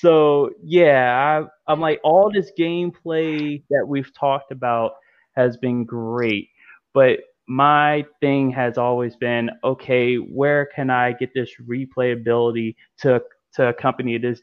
So 0.00 0.50
yeah, 0.62 1.42
I, 1.50 1.72
I'm 1.72 1.80
like, 1.80 1.98
all 2.04 2.30
this 2.32 2.52
gameplay 2.56 3.64
that 3.68 3.84
we've 3.84 4.14
talked 4.14 4.52
about 4.52 4.92
has 5.34 5.56
been 5.56 5.84
great, 5.84 6.50
but 6.94 7.18
my 7.48 8.06
thing 8.20 8.48
has 8.52 8.78
always 8.78 9.16
been 9.16 9.50
okay 9.64 10.16
where 10.16 10.66
can 10.76 10.90
i 10.90 11.12
get 11.12 11.32
this 11.32 11.50
replayability 11.66 12.76
to 12.98 13.22
to 13.54 13.68
accompany 13.68 14.18
this 14.18 14.42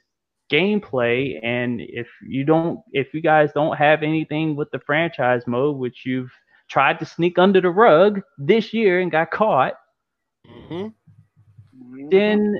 gameplay 0.51 1.39
and 1.43 1.81
if 1.81 2.07
you 2.27 2.43
don't 2.43 2.79
if 2.91 3.13
you 3.13 3.21
guys 3.21 3.51
don't 3.53 3.75
have 3.77 4.03
anything 4.03 4.55
with 4.55 4.69
the 4.71 4.79
franchise 4.85 5.41
mode 5.47 5.75
which 5.77 6.03
you've 6.05 6.31
tried 6.69 6.99
to 6.99 7.05
sneak 7.05 7.39
under 7.39 7.59
the 7.61 7.69
rug 7.69 8.21
this 8.37 8.73
year 8.73 8.99
and 9.01 9.11
got 9.11 9.31
caught 9.31 9.73
Mhm. 10.47 10.93
then 12.11 12.59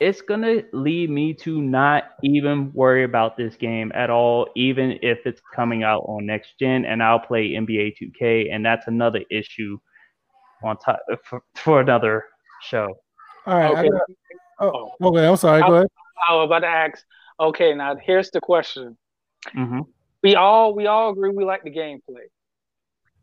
it's 0.00 0.20
gonna 0.20 0.62
lead 0.72 1.08
me 1.10 1.32
to 1.34 1.60
not 1.62 2.04
even 2.22 2.72
worry 2.72 3.04
about 3.04 3.36
this 3.36 3.56
game 3.56 3.92
at 3.94 4.10
all, 4.10 4.48
even 4.56 4.98
if 5.02 5.24
it's 5.24 5.40
coming 5.54 5.82
out 5.84 6.00
on 6.08 6.26
next 6.26 6.58
gen, 6.58 6.84
and 6.84 7.02
I'll 7.02 7.20
play 7.20 7.54
NBA 7.54 7.92
2K, 7.96 8.50
and 8.50 8.64
that's 8.64 8.86
another 8.88 9.22
issue 9.30 9.78
on 10.64 10.76
top 10.78 10.98
for, 11.24 11.42
for 11.54 11.80
another 11.80 12.24
show. 12.60 12.88
All 13.46 13.58
right. 13.58 13.70
Okay. 13.70 13.88
got- 13.88 14.00
oh, 14.60 14.90
okay. 15.02 15.26
I'm 15.28 15.36
sorry. 15.36 15.62
Go 15.62 15.74
ahead. 15.74 15.88
I 16.28 16.34
was 16.34 16.46
about 16.46 16.60
to 16.60 16.66
ask. 16.66 17.04
Okay, 17.40 17.74
now 17.74 17.96
here's 17.96 18.30
the 18.30 18.40
question. 18.40 18.96
hmm 19.52 19.80
We 20.22 20.34
all 20.34 20.74
we 20.74 20.86
all 20.86 21.10
agree 21.10 21.30
we 21.30 21.44
like 21.44 21.62
the 21.62 21.70
gameplay. 21.70 22.26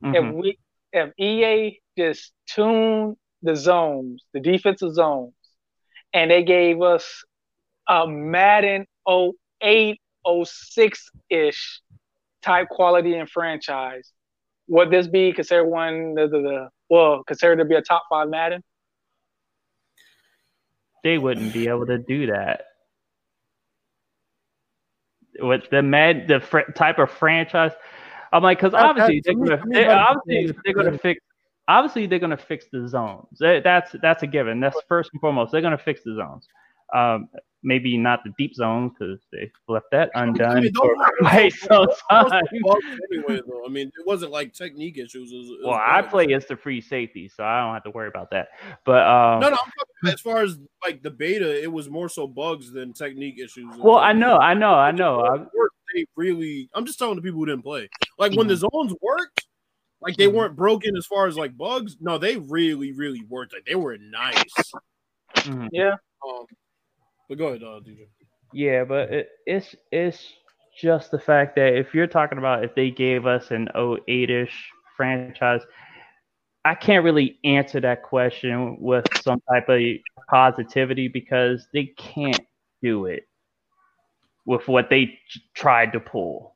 hmm 0.02 0.14
If 0.14 0.26
we 0.28 0.58
if 0.94 1.12
EA 1.20 1.80
just 1.98 2.34
tuned 2.48 3.18
the 3.42 3.56
zones, 3.56 4.24
the 4.34 4.40
defensive 4.40 4.94
zones, 4.94 5.34
and 6.14 6.32
they 6.32 6.44
gave 6.44 6.82
us 6.82 7.24
a 7.88 8.08
Madden 8.08 8.86
08, 9.08 10.00
06 10.44 11.12
ish 11.30 11.82
type 12.42 12.68
quality 12.70 13.16
and 13.16 13.30
franchise, 13.30 14.12
would 14.68 14.92
this 14.92 15.08
be 15.08 15.32
considered 15.34 15.66
one 15.68 16.14
the, 16.16 16.28
the, 16.28 16.40
the 16.40 16.70
well 16.90 17.24
considered 17.24 17.58
to 17.58 17.66
be 17.66 17.76
a 17.76 17.82
top 17.82 18.04
five 18.10 18.30
Madden? 18.30 18.62
They 21.04 21.18
wouldn't 21.18 21.54
be 21.54 21.68
able 21.68 21.86
to 21.88 21.98
do 21.98 22.28
that. 22.28 22.66
With 25.40 25.70
the 25.72 25.82
mad 25.82 26.28
the 26.28 26.40
fr- 26.40 26.72
type 26.76 27.00
of 27.00 27.10
franchise, 27.10 27.72
I'm 28.34 28.44
like, 28.44 28.60
because 28.60 28.74
obviously 28.74 29.22
they're 29.24 29.34
gonna, 29.36 29.64
they- 29.70 29.86
obviously 29.88 30.56
they're 30.66 30.74
gonna 30.74 30.98
fix. 30.98 31.22
Obviously, 31.68 32.08
they're 32.08 32.20
gonna 32.20 32.36
fix 32.38 32.66
the 32.72 32.88
zones. 32.88 33.38
That's 33.40 33.96
that's 34.02 34.24
a 34.24 34.28
given. 34.28 34.60
That's 34.60 34.78
first 34.90 35.12
and 35.14 35.22
foremost. 35.22 35.52
They're 35.52 35.62
gonna 35.62 35.78
fix 35.78 36.02
the 36.04 36.16
zones. 36.16 36.48
Um, 36.94 37.30
maybe 37.64 37.98
not 37.98 38.24
the 38.24 38.34
deep 38.38 38.56
zones 38.56 38.92
because 38.98 39.20
they 39.32 39.52
left 39.68 39.86
that 39.92 40.10
undone 40.16 40.58
I 40.58 40.62
mean, 40.62 40.74
for 40.74 40.96
those- 40.96 41.06
quite 41.30 41.54
some 41.54 41.88
time. 42.10 42.44
anyway, 43.12 43.42
though. 43.48 43.64
I 43.66 43.70
mean, 43.70 43.88
it 43.88 44.06
wasn't 44.08 44.32
like 44.32 44.54
technique 44.54 44.98
issues. 44.98 45.32
It 45.32 45.38
was, 45.38 45.48
it 45.50 45.58
was 45.60 45.66
Well, 45.66 45.80
I 45.84 46.02
play 46.02 46.34
as 46.34 46.46
the 46.48 46.56
free 46.58 46.82
safety, 46.82 47.28
so 47.28 47.44
I 47.44 47.62
don't 47.62 47.74
have 47.74 47.84
to 47.84 47.92
worry 47.92 48.08
about 48.08 48.32
that. 48.32 48.50
But 48.86 49.06
um, 49.06 49.40
No, 49.42 49.50
no. 49.50 49.58
I'm 49.58 49.72
talking 49.72 50.14
as 50.14 50.22
far 50.22 50.42
as 50.42 50.58
like 50.84 51.04
the 51.04 51.12
beta, 51.12 51.62
it 51.62 51.72
was 51.72 51.90
more 51.90 52.10
so 52.10 52.28
bugs 52.28 52.72
than 52.72 52.94
technique 52.94 53.40
issues. 53.40 53.76
well, 53.78 53.98
I 53.98 54.14
know, 54.14 54.38
I 54.38 54.54
know, 54.54 54.74
I 54.74 54.92
know. 54.92 55.22
I, 55.22 55.38
They 55.94 56.06
really. 56.16 56.70
I'm 56.74 56.86
just 56.86 56.98
telling 57.00 57.16
the 57.18 57.22
people 57.22 57.40
who 57.40 57.46
didn't 57.48 57.64
play. 57.64 57.90
Like 58.18 58.34
when 58.36 58.48
the 58.48 58.54
Mm-hmm. 58.56 58.78
zones 58.88 58.96
worked, 59.02 59.46
like 60.02 60.16
they 60.18 60.28
weren't 60.28 60.56
broken 60.56 60.96
as 60.98 61.06
far 61.06 61.28
as 61.28 61.38
like 61.38 61.56
bugs. 61.58 61.98
No, 62.00 62.18
they 62.18 62.38
really, 62.38 62.92
really 62.94 63.22
worked. 63.30 63.54
Like 63.54 63.66
they 63.66 63.76
were 63.76 63.98
nice. 63.98 64.54
mhm. 65.36 65.68
Yeah. 65.72 65.96
Um, 66.28 66.46
but 67.32 67.40
go 67.40 67.48
ahead, 67.48 67.64
uh, 67.64 67.80
DJ. 67.80 68.10
Yeah, 68.52 68.84
but 68.84 69.10
it, 69.10 69.30
it's 69.48 69.76
it's 69.94 70.34
just 70.78 71.12
the 71.12 71.20
fact 71.20 71.56
that 71.56 71.78
if 71.78 71.94
you're 71.94 72.08
talking 72.08 72.38
about 72.38 72.66
if 72.66 72.76
they 72.76 72.92
gave 72.92 73.26
us 73.26 73.52
an 73.52 73.70
08-ish 73.74 74.54
franchise, 74.98 75.62
I 76.66 76.76
can't 76.76 77.06
really 77.06 77.40
answer 77.46 77.80
that 77.82 78.04
question 78.04 78.78
with 78.82 79.06
some 79.22 79.42
type 79.50 79.70
of 79.70 79.80
positivity 80.30 81.08
because 81.08 81.68
they 81.74 81.94
can't 81.98 82.42
do 82.84 83.06
it. 83.06 83.28
with 84.46 84.68
what 84.68 84.90
they 84.90 85.18
tried 85.54 85.94
to 85.94 86.00
pull. 86.02 86.56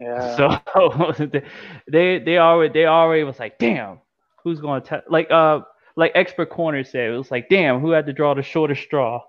Yeah. 0.00 0.36
So 0.36 1.14
they 1.88 2.18
they 2.18 2.38
already 2.38 2.72
they 2.72 2.86
already 2.86 3.24
was 3.24 3.38
like, 3.38 3.58
damn, 3.58 4.00
who's 4.42 4.60
going 4.60 4.82
to 4.82 4.88
tell 4.88 5.02
like 5.08 5.30
uh 5.30 5.60
like 5.96 6.12
expert 6.14 6.50
corner 6.50 6.84
said 6.84 7.10
it 7.10 7.18
was 7.18 7.30
like, 7.30 7.48
damn, 7.48 7.80
who 7.80 7.90
had 7.90 8.06
to 8.06 8.12
draw 8.12 8.34
the 8.34 8.42
shortest 8.42 8.82
straw? 8.82 9.22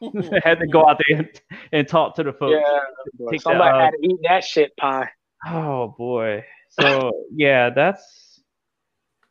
had 0.44 0.58
to 0.60 0.66
go 0.66 0.88
out 0.88 1.00
there 1.08 1.18
and, 1.18 1.40
and 1.72 1.88
talk 1.88 2.14
to 2.16 2.22
the 2.22 2.32
folks. 2.32 2.56
yeah. 2.60 3.28
The, 3.30 3.38
Somebody 3.38 3.70
uh, 3.70 3.78
had 3.80 3.90
to 3.90 4.06
eat 4.06 4.18
that 4.28 4.44
shit 4.44 4.76
pie. 4.76 5.08
Oh 5.46 5.94
boy. 5.96 6.44
So 6.80 7.12
yeah, 7.30 7.70
that's 7.70 8.24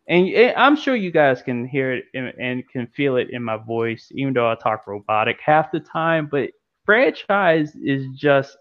and 0.08 0.28
it, 0.28 0.54
I'm 0.58 0.76
sure 0.76 0.96
you 0.96 1.12
guys 1.12 1.42
can 1.42 1.66
hear 1.66 1.94
it 1.94 2.06
and, 2.14 2.34
and 2.40 2.70
can 2.70 2.88
feel 2.88 3.18
it 3.18 3.30
in 3.32 3.44
my 3.44 3.58
voice, 3.58 4.12
even 4.14 4.34
though 4.34 4.50
I 4.50 4.56
talk 4.56 4.86
robotic 4.86 5.40
half 5.44 5.72
the 5.72 5.80
time. 5.80 6.28
But 6.30 6.52
franchise 6.86 7.76
is 7.76 8.08
just 8.14 8.58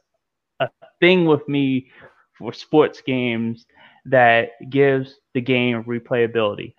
a 0.61 0.69
thing 1.01 1.27
with 1.27 1.47
me 1.49 1.91
for 2.39 2.53
sports 2.53 3.03
games 3.05 3.67
that 4.07 4.51
gives 4.71 5.17
the 5.35 5.41
game 5.41 5.83
replayability. 5.85 6.75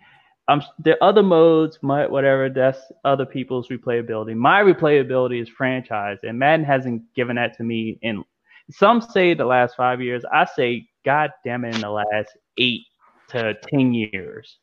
Um, 0.50 0.62
the 0.80 1.02
other 1.02 1.24
modes, 1.24 1.80
my, 1.82 2.06
whatever, 2.06 2.50
that's 2.50 2.80
other 3.06 3.26
people's 3.26 3.70
replayability. 3.70 4.36
My 4.36 4.62
replayability 4.62 5.42
is 5.42 5.48
franchise, 5.48 6.20
and 6.24 6.38
Madden 6.38 6.66
hasn't 6.66 7.02
given 7.16 7.38
that 7.38 7.56
to 7.58 7.64
me 7.64 7.98
in 8.02 8.24
some 8.72 9.02
say 9.02 9.34
the 9.34 9.46
last 9.46 9.76
five 9.76 10.02
years. 10.02 10.24
I 10.32 10.46
say, 10.46 10.88
God 11.06 11.32
damn 11.46 11.66
it, 11.66 11.76
in 11.76 11.82
the 11.82 11.90
last 11.90 12.38
eight 12.58 12.82
to 13.30 13.56
ten 13.70 13.94
years. 13.94 14.58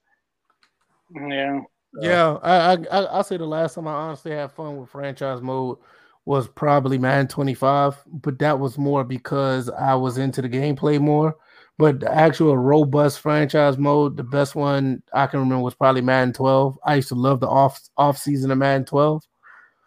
Yeah. 1.14 1.60
Yeah, 2.00 2.38
I, 2.42 2.54
I 2.54 2.74
I 2.92 3.18
I 3.18 3.22
say 3.22 3.36
the 3.36 3.46
last 3.46 3.74
time 3.74 3.88
I 3.88 3.92
honestly 3.92 4.30
had 4.30 4.52
fun 4.52 4.76
with 4.76 4.90
franchise 4.90 5.42
mode 5.42 5.78
was 6.24 6.46
probably 6.46 6.98
Madden 6.98 7.26
25, 7.26 8.04
but 8.06 8.38
that 8.38 8.60
was 8.60 8.78
more 8.78 9.02
because 9.02 9.68
I 9.70 9.94
was 9.94 10.18
into 10.18 10.40
the 10.42 10.48
gameplay 10.48 11.00
more. 11.00 11.36
But 11.80 12.00
the 12.00 12.14
actual 12.14 12.58
robust 12.58 13.20
franchise 13.20 13.78
mode, 13.78 14.16
the 14.18 14.22
best 14.22 14.54
one 14.54 15.02
I 15.14 15.26
can 15.26 15.40
remember 15.40 15.64
was 15.64 15.74
probably 15.74 16.02
Madden 16.02 16.34
12. 16.34 16.78
I 16.84 16.96
used 16.96 17.08
to 17.08 17.14
love 17.14 17.40
the 17.40 17.48
off 17.48 17.80
off 17.96 18.18
season 18.18 18.50
of 18.50 18.58
Madden 18.58 18.84
12. 18.84 19.22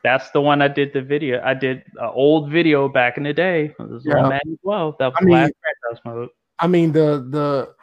That's 0.03 0.31
the 0.31 0.41
one 0.41 0.61
I 0.61 0.67
did 0.67 0.91
the 0.91 1.01
video. 1.01 1.39
I 1.45 1.53
did 1.53 1.83
an 1.97 2.09
old 2.13 2.49
video 2.51 2.89
back 2.89 3.15
in 3.17 3.23
the 3.23 3.33
day. 3.33 3.73
It 3.79 3.89
was 3.89 4.03
Yeah. 4.05 4.27
Madden 4.27 4.57
12. 4.63 4.95
That 4.97 5.05
was 5.07 5.15
I 5.21 5.23
mean- 5.23 5.33
last 5.35 5.53
franchise 5.83 6.01
mode. 6.05 6.29
I 6.59 6.67
mean 6.67 6.91
the 6.91 7.25
the 7.29 7.73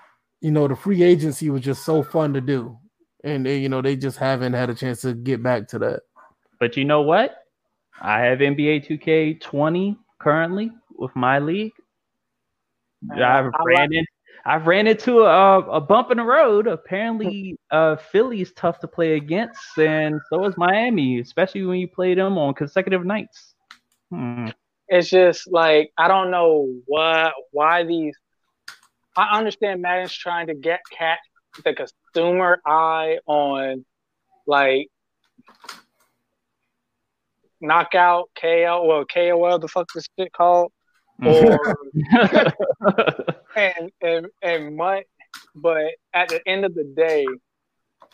you 0.40 0.50
know 0.50 0.66
the 0.68 0.74
free 0.76 1.02
agency 1.02 1.48
was 1.50 1.62
just 1.62 1.84
so 1.84 2.02
fun 2.02 2.32
to 2.34 2.40
do, 2.40 2.76
and 3.24 3.46
they, 3.46 3.58
you 3.58 3.68
know 3.68 3.80
they 3.82 3.94
just 3.96 4.16
haven't 4.16 4.54
had 4.54 4.70
a 4.70 4.74
chance 4.74 5.02
to 5.02 5.14
get 5.14 5.42
back 5.42 5.68
to 5.68 5.78
that. 5.80 6.00
But 6.58 6.76
you 6.76 6.84
know 6.84 7.02
what? 7.02 7.44
I 8.00 8.20
have 8.22 8.38
NBA 8.40 8.86
2K20 8.88 9.96
currently 10.18 10.72
with 10.96 11.14
my 11.14 11.38
league. 11.38 11.72
I've 13.12 13.46
I 13.46 13.62
ran 13.64 13.92
in, 13.92 14.04
I've 14.44 14.66
ran 14.66 14.86
into 14.86 15.20
a, 15.20 15.58
a 15.58 15.80
bump 15.80 16.10
in 16.10 16.18
the 16.18 16.24
road. 16.24 16.66
Apparently, 16.66 17.56
uh, 17.70 17.96
Philly's 17.96 18.52
tough 18.52 18.78
to 18.80 18.88
play 18.88 19.14
against, 19.14 19.78
and 19.78 20.20
so 20.30 20.44
is 20.44 20.56
Miami, 20.56 21.20
especially 21.20 21.64
when 21.64 21.78
you 21.78 21.88
play 21.88 22.14
them 22.14 22.38
on 22.38 22.54
consecutive 22.54 23.04
nights. 23.04 23.54
Hmm. 24.10 24.48
it's 24.88 25.08
just 25.08 25.50
like 25.52 25.92
I 25.96 26.08
don't 26.08 26.30
know 26.30 26.68
what 26.86 27.32
why 27.52 27.84
these. 27.84 28.16
I 29.16 29.38
understand 29.38 29.82
Madden's 29.82 30.12
trying 30.12 30.48
to 30.48 30.54
get 30.54 30.80
catch 30.90 31.18
the 31.64 31.74
consumer 31.74 32.60
eye 32.64 33.18
on 33.26 33.84
like 34.46 34.88
knockout 37.60 38.30
KO 38.40 38.84
well 38.86 39.04
KOL 39.04 39.58
the 39.58 39.68
fuck 39.68 39.86
this 39.94 40.06
shit 40.18 40.32
called 40.32 40.72
or 41.24 41.74
and 43.54 43.90
and 44.00 44.26
and 44.42 44.76
much 44.76 45.04
but 45.54 45.84
at 46.14 46.28
the 46.28 46.40
end 46.46 46.64
of 46.64 46.74
the 46.74 46.84
day 46.96 47.26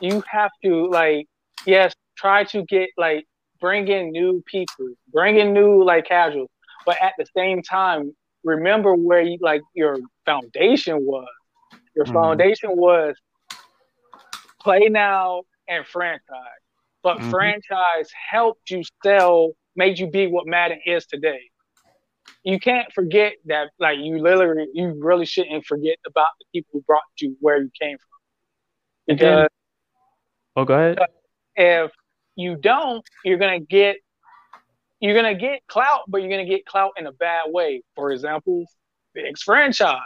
you 0.01 0.23
have 0.31 0.51
to 0.63 0.87
like 0.91 1.27
yes 1.65 1.93
try 2.17 2.45
to 2.45 2.63
get 2.65 2.89
like 2.97 3.25
bring 3.61 3.89
in 3.89 4.11
new 4.11 4.43
people 4.47 4.89
bring 5.13 5.37
in 5.39 5.53
new 5.53 5.85
like 5.85 6.07
casuals 6.07 6.49
but 6.87 6.97
at 7.03 7.13
the 7.19 7.27
same 7.37 7.63
time 7.63 8.15
remember 8.45 8.95
where 8.95 9.23
you 9.23 9.39
like 9.41 9.63
your 9.75 9.99
foundation 10.25 10.99
was 11.05 11.29
your 11.95 12.07
Mhm. 12.07 12.13
foundation 12.13 12.71
was 12.77 13.15
play 14.61 14.89
now 14.89 15.43
and 15.69 15.87
franchise 15.87 16.63
but 17.03 17.19
Mhm. 17.19 17.31
franchise 17.31 18.11
helped 18.31 18.71
you 18.71 18.83
sell 19.03 19.53
made 19.77 19.99
you 19.99 20.09
be 20.11 20.27
what 20.27 20.47
madden 20.47 20.81
is 20.87 21.07
today 21.07 21.41
you 22.45 22.59
can't 22.61 22.93
forget 22.93 23.35
that 23.47 23.71
like 23.79 23.99
you 23.99 24.19
literally 24.19 24.67
you 24.73 24.95
really 24.99 25.27
shouldn't 25.27 25.65
forget 25.65 25.97
about 26.07 26.29
the 26.39 26.45
people 26.55 26.71
who 26.73 26.83
brought 26.83 27.03
you 27.21 27.37
where 27.41 27.59
you 27.59 27.71
came 27.81 27.97
from 27.99 28.19
And 29.09 29.19
then- 29.19 29.37
because 29.45 29.49
oh, 30.57 30.65
go 30.65 30.75
ahead. 30.75 30.99
if 31.57 31.91
you 32.37 32.57
don't 32.57 33.05
you're 33.25 33.39
gonna 33.39 33.61
get 33.61 33.97
you're 35.01 35.15
gonna 35.15 35.35
get 35.35 35.61
clout 35.69 36.03
but 36.09 36.19
you're 36.23 36.31
gonna 36.31 36.45
get 36.47 36.65
clout 36.67 36.93
in 36.97 37.07
a 37.07 37.13
bad 37.13 37.45
way 37.47 37.83
for 37.95 38.13
example 38.13 38.65
Biggs 39.15 39.43
franchise 39.43 39.99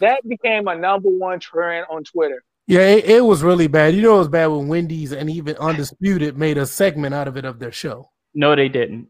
that 0.00 0.26
became 0.28 0.68
a 0.68 0.76
number 0.76 1.08
one 1.10 1.40
trend 1.40 1.86
on 1.90 2.04
twitter 2.04 2.42
Yeah, 2.68 2.80
it, 2.80 3.04
it 3.06 3.24
was 3.24 3.42
really 3.42 3.66
bad. 3.66 3.94
You 3.94 4.02
know, 4.02 4.16
it 4.16 4.18
was 4.18 4.28
bad 4.28 4.46
when 4.48 4.68
Wendy's 4.68 5.12
and 5.12 5.30
even 5.30 5.56
Undisputed 5.56 6.36
made 6.36 6.58
a 6.58 6.66
segment 6.66 7.14
out 7.14 7.26
of 7.26 7.36
it 7.38 7.44
of 7.46 7.58
their 7.58 7.72
show. 7.72 8.10
No, 8.34 8.54
they 8.54 8.68
didn't. 8.68 9.08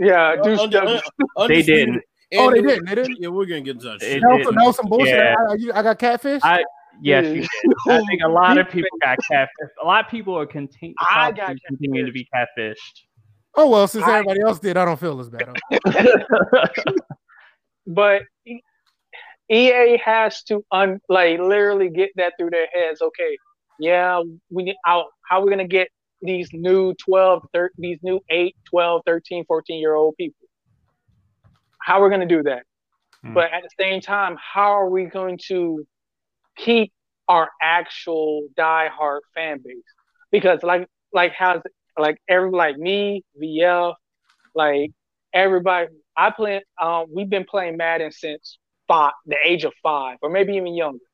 Yeah 0.00 0.34
dude, 0.42 0.58
Under- 0.58 0.80
dude, 0.80 1.00
They 1.48 1.62
didn't. 1.62 2.02
Oh, 2.34 2.50
they 2.50 2.62
didn't. 2.62 2.86
They 2.86 2.94
didn't. 2.94 3.16
Yeah, 3.20 3.28
we're 3.28 3.44
gonna 3.46 3.60
get 3.60 3.76
into 3.76 3.86
that. 3.88 3.96
It 3.96 4.00
shit. 4.00 4.22
That 4.22 4.28
was, 4.30 4.38
didn't. 4.46 4.54
that 4.58 4.66
was 4.66 4.76
some 4.76 4.86
bullshit. 4.86 5.08
Yeah. 5.16 5.34
I, 5.38 5.52
I- 5.52 5.78
I 5.78 5.82
got 5.82 5.98
catfish. 5.98 6.40
I 6.44 6.64
yes, 7.02 7.24
you 7.26 7.40
did. 7.42 7.48
I 7.88 7.98
think 8.06 8.22
a 8.24 8.28
lot 8.28 8.56
of 8.58 8.68
people 8.74 8.88
got 9.02 9.18
catfished. 9.30 9.46
A 9.82 9.86
lot 9.86 10.04
of 10.04 10.10
people 10.10 10.36
are 10.38 10.46
continu- 10.46 10.94
I 11.10 11.32
got 11.32 11.56
continuing 11.66 12.06
to 12.06 12.12
be 12.12 12.26
catfished. 12.34 12.76
oh 13.56 13.68
well, 13.68 13.86
since 13.88 14.04
I- 14.04 14.18
everybody 14.18 14.40
else 14.42 14.58
did, 14.60 14.76
I 14.76 14.84
don't 14.84 14.98
feel 15.00 15.18
as 15.20 15.28
bad. 15.30 15.56
But 17.86 18.22
ea 19.50 19.96
has 20.04 20.44
to 20.44 20.64
un 20.70 21.00
like 21.08 21.40
literally 21.40 21.88
get 21.90 22.10
that 22.14 22.34
through 22.38 22.50
their 22.50 22.68
heads 22.72 23.02
okay 23.02 23.36
yeah 23.80 24.22
we 24.48 24.62
need 24.62 24.76
how, 24.84 25.08
how 25.28 25.40
are 25.40 25.44
we 25.44 25.50
gonna 25.50 25.66
get 25.66 25.88
these 26.22 26.50
new 26.52 26.94
12 26.94 27.42
13 27.52 27.70
these 27.78 27.98
new 28.02 28.20
8 28.28 28.56
12 28.68 29.02
13 29.06 29.44
14 29.46 29.80
year 29.80 29.94
old 29.94 30.16
people. 30.16 30.46
How 31.82 32.00
are 32.00 32.04
we 32.04 32.10
going 32.10 32.28
to 32.28 32.34
do 32.34 32.42
that? 32.44 32.64
Hmm. 33.22 33.34
but 33.34 33.52
at 33.52 33.62
the 33.62 33.70
same 33.78 34.00
time 34.00 34.36
how 34.40 34.72
are 34.72 34.88
we 34.88 35.04
going 35.04 35.38
to 35.48 35.86
keep 36.56 36.92
our 37.28 37.50
actual 37.62 38.48
diehard 38.58 39.20
fan 39.34 39.60
base? 39.64 39.76
Because 40.30 40.62
like 40.62 40.88
like 41.12 41.32
how's 41.36 41.60
like 41.98 42.16
every 42.28 42.50
like 42.50 42.76
me 42.76 43.24
vl 43.40 43.94
like 44.54 44.90
everybody 45.34 45.88
i 46.16 46.30
play 46.30 46.62
um 46.80 47.06
we've 47.14 47.28
been 47.30 47.44
playing 47.44 47.76
madden 47.76 48.10
since 48.10 48.58
five 48.88 49.12
the 49.26 49.36
age 49.44 49.64
of 49.64 49.72
five 49.82 50.16
or 50.22 50.30
maybe 50.30 50.54
even 50.54 50.74
younger 50.74 51.04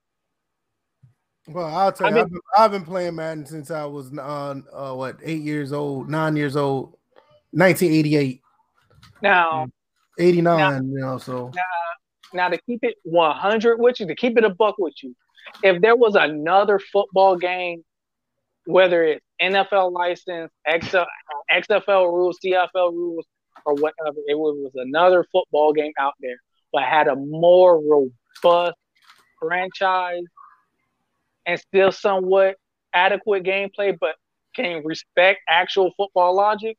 Well, 1.49 1.67
I'll 1.67 1.93
tell 1.93 2.07
I 2.07 2.11
you, 2.11 2.15
mean- 2.17 2.25
I've, 2.25 2.31
been, 2.31 2.41
I've 2.59 2.71
been 2.73 2.85
playing 2.85 3.15
Madden 3.15 3.47
since 3.47 3.71
I 3.71 3.85
was 3.85 4.13
uh, 4.17 4.55
uh 4.73 4.95
what 4.95 5.19
eight 5.23 5.43
years 5.43 5.73
old, 5.73 6.11
nine 6.11 6.37
years 6.37 6.57
old, 6.57 6.97
1988, 7.53 8.41
now 9.23 9.67
89. 10.19 10.91
You 10.93 10.99
know, 10.99 11.19
so 11.19 11.53
now 12.33 12.49
to 12.49 12.59
keep 12.63 12.81
it 12.83 12.97
100 13.05 13.81
with 13.81 14.01
you 14.01 14.07
to 14.07 14.15
keep 14.15 14.37
it 14.37 14.45
a 14.45 14.51
buck 14.51 14.77
with 14.79 14.95
you 15.03 15.15
if 15.63 15.81
there 15.81 15.97
was 15.97 16.15
another 16.15 16.79
football 16.79 17.37
game 17.37 17.83
whether 18.67 19.05
it's 19.05 19.25
nfl 19.41 19.93
license 19.93 20.51
XL, 20.69 21.05
xfl 21.53 22.13
rules 22.13 22.39
cfl 22.45 22.93
rules 22.93 23.25
or 23.65 23.75
whatever 23.75 24.19
it 24.27 24.37
was 24.39 24.73
another 24.75 25.25
football 25.33 25.73
game 25.73 25.93
out 25.99 26.15
there 26.21 26.37
but 26.73 26.83
had 26.83 27.09
a 27.09 27.17
more 27.17 27.81
robust 27.81 28.77
franchise 29.41 30.23
and 31.47 31.59
still 31.61 31.91
somewhat 31.93 32.57
adequate 32.93 33.43
gameplay 33.45 33.97
but 34.01 34.17
can 34.55 34.83
respect 34.85 35.41
actual 35.49 35.93
football 35.97 36.35
logic 36.35 36.77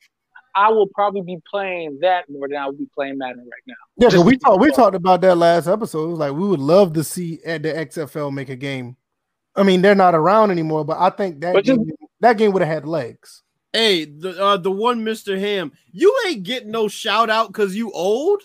i 0.56 0.70
will 0.70 0.88
probably 0.96 1.22
be 1.22 1.38
playing 1.50 1.98
that 2.02 2.26
more 2.30 2.48
than 2.48 2.58
i 2.58 2.66
would 2.66 2.78
be 2.78 2.88
playing 2.96 3.18
madden 3.18 3.40
right 3.40 3.62
now 3.68 3.74
yeah, 3.98 4.06
'cause 4.08 4.14
Just 4.14 4.26
we 4.26 4.38
talked 4.38 4.60
we 4.62 4.72
talked 4.72 4.96
about 4.96 5.22
that 5.22 5.36
last 5.38 5.68
episode. 5.68 6.06
It 6.06 6.10
was 6.12 6.20
like 6.20 6.34
we 6.34 6.48
would 6.48 6.60
love 6.60 6.94
to 6.94 7.04
see 7.04 7.40
at 7.46 7.64
the 7.64 7.70
XFL 7.74 8.32
make 8.32 8.50
a 8.50 8.56
game. 8.56 8.96
I 9.56 9.64
mean, 9.64 9.82
they're 9.82 9.96
not 9.96 10.14
around 10.14 10.52
anymore, 10.52 10.86
but 10.86 10.98
I 11.00 11.10
think 11.10 11.42
that 11.42 11.54
But 11.54 11.66
just- 11.66 11.80
game, 11.80 11.92
that 12.20 12.38
game 12.38 12.52
would 12.54 12.62
have 12.62 12.72
had 12.72 12.86
legs. 12.88 13.42
Hey, 13.74 14.06
the 14.06 14.40
uh, 14.44 14.58
the 14.58 14.70
one 14.72 15.04
Mr. 15.04 15.38
Ham, 15.40 15.72
you 15.92 16.16
ain't 16.28 16.44
getting 16.44 16.70
no 16.72 16.88
shout 16.88 17.30
out 17.32 17.48
because 17.48 17.76
you 17.76 17.92
old. 17.92 18.42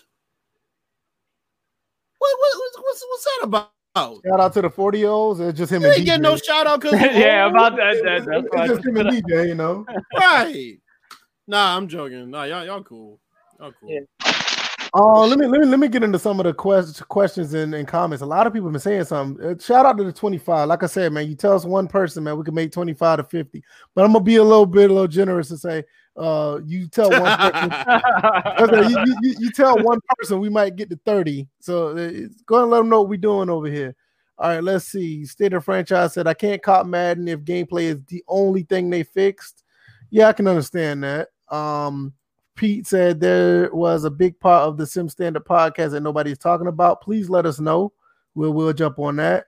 What, 2.19 2.31
what 2.39 2.53
what's, 2.57 2.77
what's 2.77 3.05
what's 3.09 3.23
that 3.25 3.39
about? 3.43 3.71
Shout 3.95 4.39
out 4.39 4.53
to 4.53 4.61
the 4.61 4.69
40 4.69 4.97
year 4.97 5.09
olds. 5.09 5.39
It's 5.39 5.57
just 5.57 5.71
him 5.71 5.83
You 5.83 5.87
and 5.89 5.95
ain't 5.97 6.03
DJ. 6.03 6.05
getting 6.05 6.21
no 6.23 6.35
shout 6.35 6.65
out 6.65 6.81
because 6.81 6.99
yeah, 7.01 7.47
about 7.47 7.75
that. 7.75 8.01
that 8.03 8.25
that's 8.25 8.47
it's 8.53 8.73
just 8.73 8.85
him 8.87 8.97
and 8.97 9.09
DJ, 9.09 9.47
you 9.49 9.55
know. 9.55 9.85
right. 10.17 10.77
Nah, 11.47 11.77
I'm 11.77 11.87
joking. 11.87 12.31
Nah, 12.31 12.43
y'all 12.43 12.65
y'all 12.65 12.83
cool. 12.83 13.19
Y'all 13.59 13.71
cool. 13.79 13.89
Yeah. 13.91 13.99
Uh, 14.95 15.25
let 15.25 15.37
me 15.39 15.45
let 15.47 15.59
me 15.61 15.67
let 15.67 15.79
me 15.79 15.87
get 15.87 16.03
into 16.03 16.17
some 16.17 16.39
of 16.39 16.45
the 16.45 16.53
quest- 16.53 17.07
questions 17.07 17.53
and, 17.53 17.73
and 17.75 17.87
comments. 17.87 18.21
A 18.23 18.25
lot 18.25 18.47
of 18.47 18.53
people 18.53 18.67
have 18.67 18.73
been 18.73 18.79
saying 18.79 19.03
something. 19.05 19.45
Uh, 19.45 19.55
shout 19.59 19.85
out 19.85 19.97
to 19.97 20.03
the 20.03 20.13
25. 20.13 20.67
Like 20.67 20.81
I 20.83 20.87
said, 20.87 21.11
man, 21.11 21.27
you 21.27 21.35
tell 21.35 21.53
us 21.53 21.65
one 21.65 21.87
person, 21.87 22.23
man, 22.23 22.37
we 22.37 22.43
can 22.43 22.53
make 22.55 22.71
25 22.71 23.17
to 23.17 23.23
50. 23.23 23.63
But 23.95 24.05
I'm 24.05 24.13
gonna 24.13 24.23
be 24.23 24.37
a 24.37 24.43
little 24.43 24.65
bit 24.65 24.89
a 24.89 24.93
little 24.93 25.07
generous 25.07 25.51
and 25.51 25.59
say, 25.59 25.83
uh, 26.15 26.59
you 26.65 26.87
tell 26.87 27.09
one 27.09 27.37
person, 27.37 27.71
Okay, 28.59 28.89
you, 28.89 29.15
you- 29.21 29.35
you- 29.39 29.51
tell 29.51 29.77
one 29.79 29.99
person 30.17 30.39
we 30.39 30.49
might 30.49 30.75
get 30.75 30.89
to 30.89 30.99
30. 31.05 31.47
So 31.59 31.89
uh, 31.89 31.95
it's- 32.01 32.41
go 32.45 32.61
and 32.61 32.71
let 32.71 32.77
them 32.79 32.89
know 32.89 33.01
what 33.01 33.09
we're 33.09 33.17
doing 33.17 33.49
over 33.49 33.67
here. 33.67 33.95
All 34.37 34.49
right, 34.49 34.63
let's 34.63 34.85
see. 34.85 35.25
State 35.25 35.53
of 35.53 35.63
franchise 35.63 36.13
said 36.13 36.27
I 36.27 36.33
can't 36.33 36.61
cop 36.61 36.85
Madden 36.85 37.27
if 37.27 37.41
gameplay 37.41 37.83
is 37.83 37.99
the 38.07 38.23
only 38.27 38.63
thing 38.63 38.89
they 38.89 39.03
fixed. 39.03 39.63
Yeah, 40.09 40.27
I 40.27 40.33
can 40.33 40.47
understand 40.47 41.03
that. 41.03 41.29
Um, 41.49 42.13
Pete 42.55 42.85
said 42.87 43.19
there 43.19 43.69
was 43.73 44.03
a 44.05 44.09
big 44.11 44.39
part 44.39 44.67
of 44.67 44.77
the 44.77 44.85
Sim 44.85 45.07
Standard 45.09 45.45
podcast 45.45 45.91
that 45.91 46.01
nobody's 46.01 46.37
talking 46.37 46.67
about. 46.67 47.01
Please 47.01 47.29
let 47.29 47.45
us 47.45 47.59
know. 47.59 47.93
We'll 48.35 48.53
we'll 48.53 48.73
jump 48.73 48.99
on 48.99 49.15
that. 49.17 49.45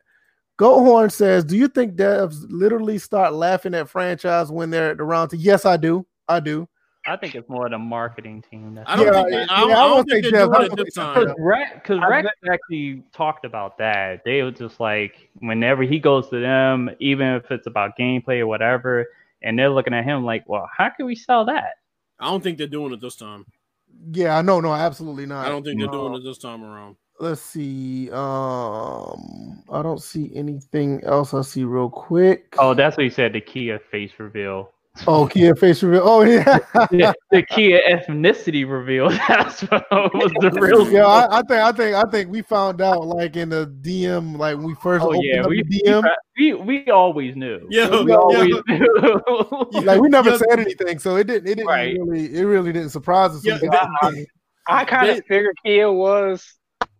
Goathorn 0.59 1.11
says, 1.11 1.43
"Do 1.43 1.57
you 1.57 1.67
think 1.67 1.95
devs 1.95 2.45
literally 2.49 2.97
start 2.97 3.33
laughing 3.33 3.73
at 3.75 3.89
franchise 3.89 4.51
when 4.51 4.69
they're 4.69 4.91
at 4.91 4.97
the 4.97 5.03
round? 5.03 5.31
To 5.31 5.37
yes, 5.37 5.65
I 5.65 5.77
do. 5.77 6.05
I 6.27 6.39
do. 6.39 6.67
I 7.07 7.15
think 7.17 7.35
it's 7.35 7.47
more 7.47 7.69
the 7.69 7.77
marketing 7.77 8.43
team. 8.49 8.73
That's 8.73 8.89
I 8.89 8.95
don't 8.95 9.05
Yeah, 9.05 9.13
think 9.13 9.29
they, 9.29 9.37
yeah, 9.37 9.45
I, 9.49 9.67
yeah, 9.67 9.77
I, 9.77 9.85
I 9.85 9.87
don't 9.87 10.09
think 10.09 10.23
they're 10.23 10.31
Jeff, 10.31 10.49
doing 10.51 10.61
it 10.71 10.75
this 10.85 10.93
time. 10.95 11.23
Because 11.23 11.35
Rex, 11.37 11.89
Rex 11.89 12.27
actually 12.51 13.03
talked 13.13 13.45
about 13.45 13.77
that. 13.77 14.23
They 14.25 14.41
were 14.41 14.49
just 14.51 14.79
like, 14.79 15.29
whenever 15.39 15.83
he 15.83 15.99
goes 15.99 16.29
to 16.29 16.41
them, 16.41 16.89
even 16.99 17.27
if 17.27 17.51
it's 17.51 17.67
about 17.67 17.91
gameplay 17.99 18.39
or 18.39 18.47
whatever, 18.47 19.05
and 19.43 19.57
they're 19.59 19.69
looking 19.69 19.93
at 19.93 20.03
him 20.03 20.25
like, 20.25 20.43
well, 20.47 20.67
how 20.75 20.89
can 20.89 21.05
we 21.05 21.15
sell 21.15 21.45
that? 21.45 21.75
I 22.19 22.29
don't 22.31 22.41
think 22.41 22.57
they're 22.57 22.65
doing 22.65 22.91
it 22.91 23.01
this 23.01 23.15
time. 23.15 23.45
Yeah, 24.11 24.41
no, 24.41 24.59
no, 24.59 24.73
absolutely 24.73 25.27
not. 25.27 25.45
I 25.45 25.49
don't 25.49 25.63
think 25.63 25.77
they're 25.77 25.87
No. 25.87 26.09
doing 26.09 26.15
it 26.15 26.23
this 26.23 26.39
time 26.39 26.63
around. 26.63 26.95
Let's 27.19 27.41
see. 27.41 28.09
Um, 28.11 29.63
I 29.71 29.81
don't 29.81 30.01
see 30.01 30.31
anything 30.35 31.01
else. 31.03 31.33
I 31.33 31.41
see 31.43 31.63
real 31.63 31.89
quick. 31.89 32.55
Oh, 32.57 32.73
that's 32.73 32.97
what 32.97 33.03
he 33.03 33.09
said. 33.09 33.31
The 33.33 33.41
Kia 33.41 33.79
face 33.79 34.11
reveal. 34.17 34.71
Oh, 35.07 35.27
Kia 35.27 35.53
face 35.55 35.83
reveal. 35.83 36.01
Oh 36.05 36.21
yeah, 36.23 36.43
the, 36.91 37.13
the 37.31 37.43
Kia 37.43 37.81
ethnicity 37.89 38.69
reveal. 38.69 39.09
That's 39.27 39.61
what 39.63 39.85
was 39.91 40.31
the 40.39 40.51
real. 40.59 40.89
yeah. 40.89 41.05
I, 41.05 41.39
I 41.39 41.41
think 41.41 41.51
I 41.61 41.71
think 41.73 41.95
I 41.95 42.03
think 42.09 42.29
we 42.29 42.41
found 42.41 42.81
out 42.81 43.05
like 43.05 43.35
in 43.35 43.49
the 43.49 43.67
DM, 43.81 44.37
like 44.37 44.55
when 44.55 44.65
we 44.65 44.75
first 44.75 45.03
Oh 45.03 45.09
opened 45.09 45.23
yeah, 45.25 45.41
up 45.41 45.49
we, 45.49 45.63
the 45.63 45.83
DM. 45.85 46.03
we 46.37 46.53
we 46.53 46.89
always 46.91 47.35
knew. 47.35 47.67
Yeah, 47.69 47.89
We 48.03 48.11
yeah. 48.11 48.15
always 48.17 48.55
knew. 48.67 49.81
like 49.83 49.99
we 49.99 50.07
never 50.09 50.31
Yeah. 50.31 50.37
said 50.37 50.59
anything, 50.59 50.99
so 50.99 51.17
it 51.17 51.27
didn't. 51.27 51.47
It 51.49 51.55
didn't 51.55 51.67
Right. 51.67 51.97
really. 51.99 52.33
It 52.33 52.43
really 52.43 52.71
didn't 52.71 52.89
surprise 52.91 53.31
us. 53.31 53.45
Yeah, 53.45 53.53
when 53.53 53.61
we 53.63 53.67
got 53.69 53.89
they- 54.01 54.09
the 54.09 54.15
game. 54.15 54.25
I 54.67 54.83
kind 54.85 55.09
of 55.11 55.17
figured 55.27 55.55
Kia 55.63 55.91
was. 55.91 56.43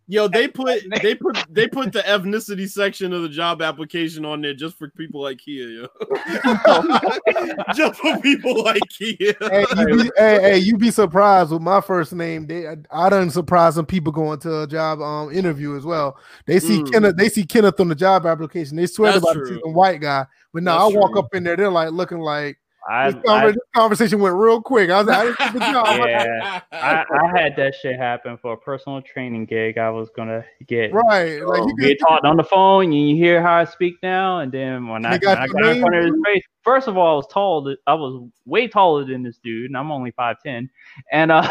Yo, 0.08 0.28
they 0.28 0.46
put 0.46 0.82
they 1.02 1.16
put 1.16 1.36
they 1.50 1.66
put 1.66 1.92
the 1.92 1.98
ethnicity 2.00 2.68
section 2.68 3.12
of 3.12 3.22
the 3.22 3.28
job 3.28 3.60
application 3.60 4.24
on 4.24 4.40
there 4.40 4.54
just 4.54 4.78
for 4.78 4.88
people 4.90 5.20
like 5.20 5.38
Kia, 5.38 5.66
yo. 5.68 5.88
just 7.74 8.00
for 8.00 8.16
people 8.20 8.62
like 8.62 8.82
Kia. 8.88 9.34
hey, 9.40 9.64
you 9.76 9.86
be, 10.04 10.10
hey, 10.16 10.40
hey, 10.40 10.58
you 10.58 10.76
be 10.76 10.92
surprised 10.92 11.50
with 11.50 11.62
my 11.62 11.80
first 11.80 12.12
name. 12.12 12.46
They, 12.46 12.68
I, 12.68 12.76
I 12.92 13.08
done 13.10 13.30
surprised 13.30 13.74
some 13.76 13.86
people 13.86 14.12
going 14.12 14.38
to 14.40 14.62
a 14.62 14.66
job 14.66 15.00
um 15.00 15.32
interview 15.32 15.76
as 15.76 15.84
well. 15.84 16.16
They 16.46 16.60
see 16.60 16.76
Mm. 16.76 16.92
Kenneth, 16.92 17.16
they 17.16 17.28
see 17.28 17.44
Kenneth 17.44 17.80
on 17.80 17.88
the 17.88 17.94
job 17.94 18.26
application. 18.26 18.76
They 18.76 18.86
swear 18.86 19.12
That's 19.12 19.24
about 19.24 19.32
true. 19.34 19.48
to 19.48 19.54
see 19.54 19.60
some 19.64 19.74
white 19.74 20.00
guy, 20.00 20.26
but 20.52 20.62
now 20.62 20.78
That's 20.78 20.94
I 20.94 20.98
walk 20.98 21.12
true. 21.12 21.20
up 21.20 21.34
in 21.34 21.42
there, 21.42 21.56
they're 21.56 21.70
like 21.70 21.90
looking 21.90 22.18
like 22.18 22.58
I, 22.88 23.10
this, 23.10 23.22
I, 23.28 23.46
this 23.46 23.56
conversation 23.74 24.20
went 24.20 24.36
real 24.36 24.62
quick. 24.62 24.90
I 24.90 24.98
was 24.98 25.06
like, 25.06 25.18
I 25.18 25.24
didn't 25.24 25.60
get 25.60 25.72
job. 25.72 26.06
yeah, 26.06 26.60
I, 26.72 27.04
I 27.10 27.38
had 27.38 27.56
that 27.56 27.74
shit 27.74 27.96
happen 27.96 28.38
for 28.38 28.52
a 28.52 28.56
personal 28.56 29.02
training 29.02 29.46
gig 29.46 29.78
I 29.78 29.90
was 29.90 30.08
gonna 30.16 30.44
get. 30.66 30.92
Right, 30.92 31.44
like 31.44 31.62
you 31.66 31.76
get 31.80 31.98
talked 31.98 32.24
on 32.24 32.36
the 32.36 32.44
phone, 32.44 32.84
and 32.84 33.08
you 33.08 33.16
hear 33.16 33.42
how 33.42 33.54
I 33.54 33.64
speak 33.64 33.96
now, 34.02 34.40
and 34.40 34.52
then 34.52 34.88
when 34.88 35.04
I, 35.04 35.10
when 35.10 35.20
got 35.20 35.38
I 35.38 35.46
your 35.46 35.54
got 35.54 35.76
in 35.76 35.80
front 35.80 35.94
of 35.96 36.04
his 36.04 36.14
face, 36.24 36.42
first 36.62 36.88
of 36.88 36.96
all, 36.96 37.14
I 37.14 37.16
was 37.16 37.26
tall. 37.28 37.74
I 37.86 37.94
was 37.94 38.28
way 38.44 38.68
taller 38.68 39.04
than 39.04 39.22
this 39.22 39.38
dude, 39.42 39.66
and 39.66 39.76
I'm 39.76 39.90
only 39.90 40.12
five 40.12 40.36
ten, 40.44 40.70
and 41.10 41.32
uh, 41.32 41.48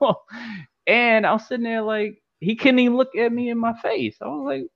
and 0.86 1.26
I 1.26 1.32
was 1.32 1.46
sitting 1.46 1.64
there 1.64 1.82
like 1.82 2.20
he 2.40 2.56
couldn't 2.56 2.78
even 2.78 2.96
look 2.96 3.16
at 3.16 3.32
me 3.32 3.50
in 3.50 3.58
my 3.58 3.72
face. 3.80 4.16
I 4.20 4.26
was 4.26 4.44
like, 4.44 4.66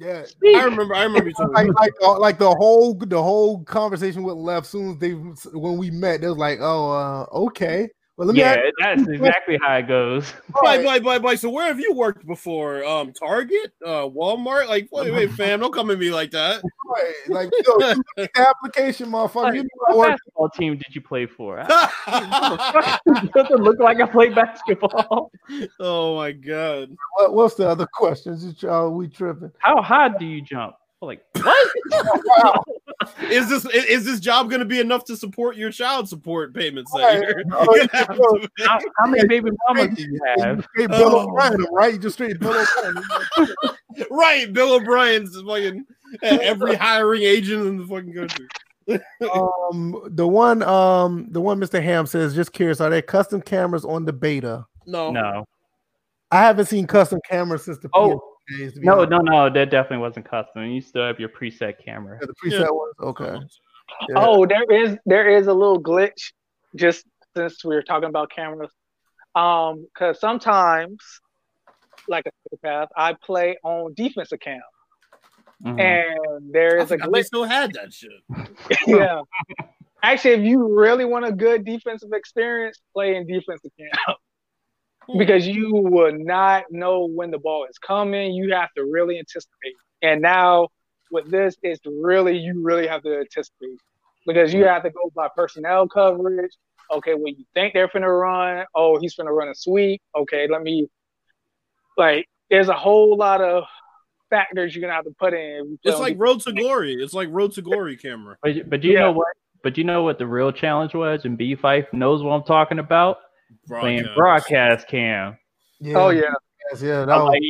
yeah. 0.00 0.24
"Speak." 0.24 0.56
I 0.56 0.64
remember 0.64 0.94
I 0.94 1.04
remember 1.04 1.28
you 1.28 1.34
Like, 1.52 1.68
like, 1.74 1.92
like 2.18 2.38
the 2.38 2.50
whole 2.50 2.94
the 2.94 3.22
whole 3.22 3.62
conversation 3.64 4.22
with 4.22 4.36
left 4.36 4.66
soon 4.66 4.92
as 4.92 4.98
they 4.98 5.12
when 5.12 5.76
we 5.78 5.90
met. 5.90 6.20
They 6.22 6.28
was 6.28 6.38
like, 6.38 6.58
"Oh, 6.60 6.90
uh, 6.90 7.26
okay." 7.46 7.88
Well, 8.20 8.26
let 8.26 8.34
me 8.34 8.40
yeah, 8.40 8.56
ask- 8.82 8.98
that's 8.98 9.08
exactly 9.08 9.58
how 9.62 9.76
it 9.76 9.88
goes. 9.88 10.30
Bye, 10.62 10.84
bye, 10.84 10.98
bye, 10.98 11.18
bye. 11.18 11.36
So 11.36 11.48
where 11.48 11.64
have 11.68 11.80
you 11.80 11.94
worked 11.94 12.26
before? 12.26 12.84
Um, 12.84 13.14
Target, 13.14 13.72
uh, 13.82 14.02
Walmart. 14.10 14.68
Like, 14.68 14.88
wait, 14.92 15.10
wait, 15.10 15.30
fam, 15.38 15.60
don't 15.60 15.72
come 15.72 15.90
at 15.90 15.98
me 15.98 16.10
like 16.10 16.30
that. 16.32 16.62
right, 16.86 17.14
like 17.28 17.50
yo, 17.66 17.78
you 17.88 18.02
make 18.18 18.34
the 18.34 18.46
application, 18.46 19.06
motherfucker. 19.10 19.44
Like, 19.44 19.54
You 19.54 19.62
know 19.62 19.68
I 19.88 19.94
what 19.94 19.96
work 19.96 20.08
basketball 20.10 20.48
team 20.50 20.76
did 20.76 20.94
you 20.94 21.00
play 21.00 21.24
for? 21.24 21.60
It 21.66 23.32
doesn't 23.32 23.62
look 23.62 23.78
like 23.80 24.02
I 24.02 24.06
play 24.06 24.28
basketball. 24.28 25.32
oh 25.80 26.16
my 26.16 26.32
god. 26.32 26.94
What, 27.16 27.32
what's 27.32 27.54
the 27.54 27.66
other 27.66 27.86
questions? 27.86 28.44
You 28.44 28.52
try- 28.52 28.84
we 28.84 29.08
tripping? 29.08 29.50
How 29.60 29.80
high 29.80 30.10
do 30.18 30.26
you 30.26 30.42
jump? 30.42 30.74
I'm 31.02 31.08
like, 31.08 31.24
what? 31.42 31.68
Wow. 32.42 32.64
Is 33.30 33.48
this 33.48 33.64
is 33.64 34.04
this 34.04 34.20
job 34.20 34.50
going 34.50 34.58
to 34.60 34.66
be 34.66 34.78
enough 34.78 35.04
to 35.06 35.16
support 35.16 35.56
your 35.56 35.70
child 35.70 36.06
support 36.06 36.52
payments? 36.54 36.92
Right. 36.94 37.22
Oh, 37.50 37.64
gonna 37.64 37.78
yeah, 37.94 37.98
have 38.06 38.06
bro. 38.08 38.36
to 38.36 38.48
how, 38.58 38.78
how 38.98 39.06
many 39.06 39.26
baby 39.26 39.50
mamas 39.68 39.94
do 39.96 40.02
you 40.02 40.08
You 40.12 40.20
have? 40.44 40.64
straight 40.74 40.90
Bill 40.90 41.16
Oh. 41.16 41.26
O'Brien, 41.30 41.66
right? 41.72 41.94
You 41.94 41.98
just 41.98 42.16
straight 42.16 42.38
Bill 42.38 42.50
O'Brien. 42.54 43.54
right, 44.10 44.52
Bill 44.52 44.74
O'Brien's 44.74 45.34
fucking 45.40 45.86
every 46.22 46.74
hiring 46.76 47.22
agent 47.22 47.66
in 47.66 47.78
the 47.78 47.86
fucking 47.86 48.12
country. 48.12 48.48
um, 49.32 50.02
the 50.10 50.26
one, 50.28 50.62
um, 50.64 51.26
the 51.30 51.40
one 51.40 51.58
Mr. 51.58 51.82
Ham 51.82 52.04
says, 52.04 52.34
just 52.34 52.52
curious, 52.52 52.82
are 52.82 52.90
there 52.90 53.00
custom 53.00 53.40
cameras 53.40 53.86
on 53.86 54.04
the 54.04 54.12
beta? 54.12 54.66
No, 54.86 55.10
No. 55.10 55.46
I 56.30 56.40
haven't 56.42 56.66
seen 56.66 56.86
custom 56.86 57.18
cameras 57.28 57.64
since 57.64 57.78
the 57.78 57.88
Oh, 57.94 58.18
PS 58.18 58.24
days. 58.58 58.74
To 58.74 58.80
be 58.80 58.86
no, 58.86 59.00
honest. 59.00 59.10
no, 59.10 59.18
no. 59.18 59.50
That 59.50 59.70
definitely 59.70 59.98
wasn't 59.98 60.28
custom. 60.28 60.64
You 60.66 60.80
still 60.80 61.06
have 61.06 61.18
your 61.20 61.28
preset 61.28 61.74
camera. 61.84 62.18
Yeah, 62.20 62.26
the 62.26 62.34
preset 62.34 62.60
Yeah. 62.60 62.70
ones. 62.70 62.94
Okay. 63.00 63.38
Yeah. 64.08 64.14
Oh, 64.16 64.46
there 64.46 64.64
is 64.70 64.96
there 65.06 65.28
is 65.28 65.46
a 65.46 65.54
little 65.54 65.82
glitch. 65.82 66.32
Just 66.76 67.04
since 67.36 67.64
we 67.64 67.74
were 67.74 67.82
talking 67.82 68.08
about 68.08 68.30
cameras, 68.30 68.70
um, 69.34 69.86
because 69.92 70.20
sometimes, 70.20 70.98
like 72.08 72.24
a 72.26 72.56
path, 72.58 72.88
I 72.96 73.14
play 73.24 73.56
on 73.64 73.94
defensive 73.94 74.38
cam, 74.40 74.60
Mhm. 75.64 75.80
and 75.80 76.52
there 76.52 76.78
I 76.78 76.82
is 76.82 76.90
a 76.92 76.94
forgot 76.98 77.12
they 77.12 77.22
still 77.22 77.44
had 77.44 77.72
that 77.74 77.92
shit. 77.92 78.10
yeah. 78.86 79.22
Actually, 80.02 80.34
if 80.34 80.40
you 80.40 80.78
really 80.78 81.04
want 81.04 81.24
a 81.26 81.32
good 81.32 81.64
defensive 81.64 82.12
experience, 82.12 82.80
play 82.94 83.16
in 83.16 83.26
defensive 83.26 83.70
cam 83.78 84.14
because 85.18 85.46
you 85.46 85.70
will 85.72 86.12
not 86.12 86.64
know 86.70 87.06
when 87.06 87.30
the 87.30 87.38
ball 87.38 87.66
is 87.68 87.78
coming. 87.78 88.32
You 88.32 88.52
have 88.54 88.72
to 88.76 88.84
really 88.84 89.18
anticipate. 89.18 89.74
And 90.02 90.22
now 90.22 90.68
with 91.10 91.30
this, 91.30 91.56
it's 91.62 91.80
really 91.86 92.38
you 92.38 92.62
really 92.62 92.86
have 92.86 93.02
to 93.02 93.18
anticipate 93.18 93.78
because 94.26 94.52
you 94.52 94.64
have 94.64 94.82
to 94.84 94.90
go 94.90 95.10
by 95.14 95.28
personnel 95.34 95.88
coverage. 95.88 96.52
Okay, 96.92 97.14
when 97.14 97.36
you 97.36 97.44
think 97.54 97.72
they're 97.74 97.88
finna 97.88 98.20
run, 98.20 98.64
oh, 98.74 98.98
he's 98.98 99.14
finna 99.14 99.34
run 99.36 99.48
a 99.48 99.54
sweep. 99.54 100.02
Okay, 100.16 100.48
let 100.50 100.62
me 100.62 100.88
like. 101.96 102.26
There's 102.50 102.68
a 102.68 102.74
whole 102.74 103.16
lot 103.16 103.40
of 103.40 103.62
factors 104.28 104.74
you're 104.74 104.80
gonna 104.80 104.94
have 104.94 105.04
to 105.04 105.14
put 105.18 105.32
in. 105.32 105.38
if 105.38 105.66
you 105.70 105.78
play 105.84 105.92
It's 105.92 106.00
like. 106.00 106.16
Road 106.18 106.40
to 106.40 106.52
Glory. 106.52 106.94
It's 106.94 107.14
like 107.14 107.28
Road 107.30 107.52
to 107.52 107.62
Glory 107.62 107.96
camera. 107.96 108.36
But, 108.42 108.68
but 108.68 108.82
you 108.82 108.94
Yeah. 108.94 109.00
know 109.00 109.12
what? 109.12 109.28
But 109.62 109.76
you 109.78 109.84
know 109.84 110.02
what 110.02 110.18
the 110.18 110.26
real 110.26 110.50
challenge 110.52 110.94
was, 110.94 111.24
and 111.26 111.36
B 111.36 111.54
Fife 111.54 111.86
knows 111.92 112.22
what 112.22 112.32
I'm 112.32 112.42
talking 112.44 112.78
about. 112.78 113.18
Playing 113.68 114.06
broadcast 114.16 114.88
cam. 114.88 115.36
Yeah. 115.80 115.96
Oh 115.98 116.10
yeah, 116.10 116.32
Yes, 116.70 116.82
yeah. 116.82 117.04
That 117.04 117.16
was, 117.16 117.28
like, 117.28 117.42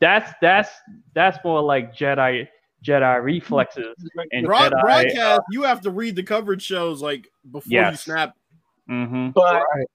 that's 0.00 0.32
that's 0.40 0.70
that's 1.14 1.38
more 1.44 1.60
like 1.62 1.94
Jedi 1.94 2.48
Jedi 2.84 3.22
reflexes 3.22 3.94
and 4.32 4.46
Broad- 4.46 4.72
Jedi. 4.72 4.80
broadcast, 4.82 5.42
you 5.50 5.62
have 5.62 5.80
to 5.82 5.90
read 5.90 6.16
the 6.16 6.22
coverage 6.22 6.62
shows 6.62 7.00
like 7.02 7.26
before 7.50 7.70
you 7.70 7.78
Yes. 7.78 8.02
snap. 8.04 8.34
hmm 8.88 9.30
but 9.30 9.62
Right. 9.74 9.86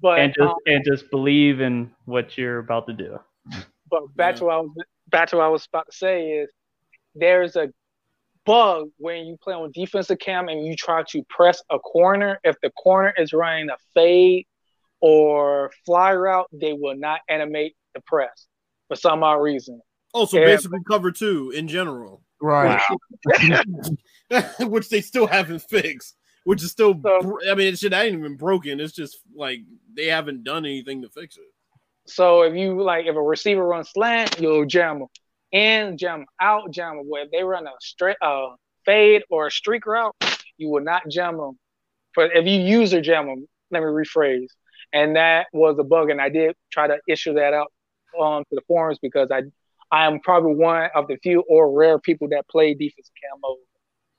but 0.00 0.18
and 0.18 0.34
just 0.34 0.48
um, 0.48 0.56
and 0.66 0.84
just 0.84 1.10
believe 1.10 1.60
in 1.60 1.90
what 2.04 2.36
you're 2.38 2.58
about 2.58 2.86
to 2.88 2.92
do. 2.92 3.18
But 3.90 4.02
back 4.16 4.34
Yeah. 4.34 4.38
to 4.38 4.44
what 4.44 4.54
I 4.54 4.58
was 4.60 4.70
back 5.08 5.28
to 5.30 5.36
what 5.36 5.44
I 5.44 5.48
was 5.48 5.66
about 5.66 5.86
to 5.90 5.96
say 5.96 6.30
is 6.32 6.50
there's 7.14 7.56
a 7.56 7.72
bug 8.44 8.88
when 8.98 9.26
you 9.26 9.36
play 9.42 9.54
on 9.54 9.70
defensive 9.72 10.18
cam 10.18 10.48
and 10.48 10.64
you 10.66 10.76
try 10.76 11.02
to 11.10 11.22
press 11.28 11.62
a 11.70 11.78
corner. 11.78 12.38
If 12.44 12.56
the 12.62 12.70
corner 12.70 13.12
is 13.16 13.32
running 13.32 13.70
a 13.70 13.76
fade 13.94 14.46
or 15.00 15.70
fly 15.84 16.12
route, 16.14 16.46
they 16.52 16.72
will 16.72 16.96
not 16.96 17.20
animate 17.28 17.76
the 17.94 18.00
press 18.06 18.46
for 18.88 18.96
some 18.96 19.22
odd 19.22 19.34
reason. 19.42 19.80
Oh, 20.14 20.24
so 20.24 20.38
Yeah. 20.38 20.46
basically 20.46 20.78
cover 20.88 21.10
two 21.10 21.52
in 21.54 21.68
general, 21.68 22.22
right. 22.40 22.80
which 24.60 24.88
they 24.88 25.00
still 25.00 25.26
haven't 25.26 25.60
fixed. 25.60 26.16
Which 26.44 26.62
is 26.62 26.70
still, 26.70 26.98
So- 27.02 27.38
I 27.50 27.54
mean, 27.54 27.72
it 27.72 27.78
should 27.78 27.92
ain't 27.92 28.16
even 28.16 28.36
broken. 28.36 28.78
It's 28.80 28.92
just 28.94 29.18
like 29.34 29.60
they 29.94 30.06
haven't 30.06 30.44
done 30.44 30.64
anything 30.64 31.02
to 31.02 31.08
fix 31.10 31.36
it. 31.36 31.42
So 32.06 32.42
if 32.42 32.54
you 32.54 32.80
like, 32.80 33.06
if 33.06 33.16
a 33.16 33.20
receiver 33.22 33.66
runs 33.66 33.90
slant, 33.90 34.38
you'll 34.40 34.64
jam 34.64 35.00
them 35.00 35.08
in, 35.50 35.98
jam 35.98 36.20
'em 36.20 36.26
out, 36.40 36.70
jam 36.70 36.98
them. 36.98 37.06
Where 37.08 37.24
if 37.24 37.32
they 37.32 37.42
run 37.42 37.66
a 37.66 37.70
straight, 37.80 38.16
uh, 38.22 38.50
fade 38.84 39.24
or 39.28 39.48
a 39.48 39.50
streak 39.50 39.86
route, 39.86 40.14
you 40.56 40.68
will 40.70 40.84
not 40.84 41.02
jam 41.10 41.36
them. 41.36 41.58
But 42.14 42.30
if 42.36 42.46
you 42.46 42.60
user 42.60 43.00
jam 43.00 43.26
them, 43.26 43.48
let 43.72 43.80
me 43.80 43.86
rephrase. 43.88 44.46
And 44.92 45.16
that 45.16 45.46
was 45.52 45.78
a 45.78 45.84
bug, 45.84 46.10
and 46.10 46.20
I 46.20 46.28
did 46.28 46.54
try 46.70 46.86
to 46.86 46.98
issue 47.08 47.34
that 47.34 47.52
out 47.52 47.72
on 48.18 48.42
to 48.44 48.54
the 48.54 48.62
forums 48.66 48.98
because 49.00 49.30
I, 49.30 49.42
I 49.90 50.06
am 50.06 50.20
probably 50.20 50.54
one 50.54 50.88
of 50.94 51.08
the 51.08 51.16
few 51.22 51.40
or 51.48 51.72
rare 51.72 51.98
people 51.98 52.28
that 52.28 52.48
play 52.48 52.74
defensive 52.74 53.12
camo. 53.22 53.56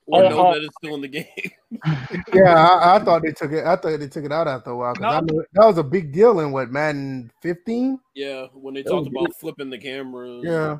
Or 0.06 0.24
Oh, 0.24 0.30
know 0.30 0.48
oh. 0.48 0.54
that 0.54 0.64
it's 0.64 0.76
still 0.76 0.96
in 0.96 1.02
the 1.02 1.08
game. 1.08 1.26
Yeah, 2.34 2.54
I, 2.54 2.96
I 2.96 3.00
thought 3.04 3.22
they 3.24 3.32
took 3.32 3.52
it. 3.52 3.66
I 3.66 3.76
thought 3.76 4.00
they 4.00 4.08
took 4.08 4.24
it 4.24 4.32
out 4.32 4.48
after 4.48 4.72
a 4.72 4.78
while 4.78 4.94
because 4.94 5.14
I 5.14 5.20
No. 5.20 5.26
knew 5.26 5.46
that 5.54 5.66
was 5.66 5.78
a 5.78 5.84
big 5.84 6.14
deal 6.14 6.40
in 6.40 6.52
what 6.52 6.72
Madden 6.72 7.30
15. 7.42 8.00
yeah, 8.16 8.48
when 8.54 8.74
they 8.74 8.84
talked 8.84 9.00
was 9.00 9.08
about 9.08 9.36
flipping 9.40 9.70
the 9.70 9.78
cameras. 9.78 10.46
Yeah. 10.46 10.78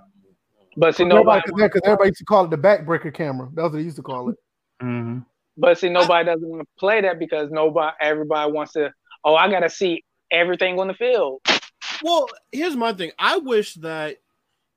But 0.78 0.96
see, 0.96 1.04
nobody, 1.04 1.42
because 1.56 1.82
everybody 1.84 2.10
used 2.10 2.20
to 2.20 2.26
call 2.26 2.46
it 2.46 2.52
the 2.52 2.58
backbreaker 2.58 3.14
camera. 3.14 3.50
That's 3.54 3.64
what 3.64 3.74
they 3.74 3.82
used 3.82 3.98
to 3.98 4.02
call 4.02 4.30
it. 4.30 4.36
hmm 4.82 5.20
but 5.58 5.78
see, 5.78 5.90
nobody 5.90 6.26
doesn't 6.26 6.48
want 6.48 6.62
to 6.62 6.68
play 6.80 7.02
that 7.02 7.18
because 7.20 7.50
nobody, 7.52 7.96
everybody 8.00 8.52
wants 8.52 8.74
to. 8.74 8.92
Oh, 9.28 9.36
I 9.36 9.52
gotta 9.52 9.70
see 9.70 10.06
everything 10.32 10.80
on 10.80 10.88
the 10.88 10.94
field. 10.94 11.42
Well, 12.02 12.30
here's 12.54 12.78
my 12.78 12.94
thing. 12.94 13.12
I 13.20 13.38
wish 13.40 13.74
that 13.76 14.20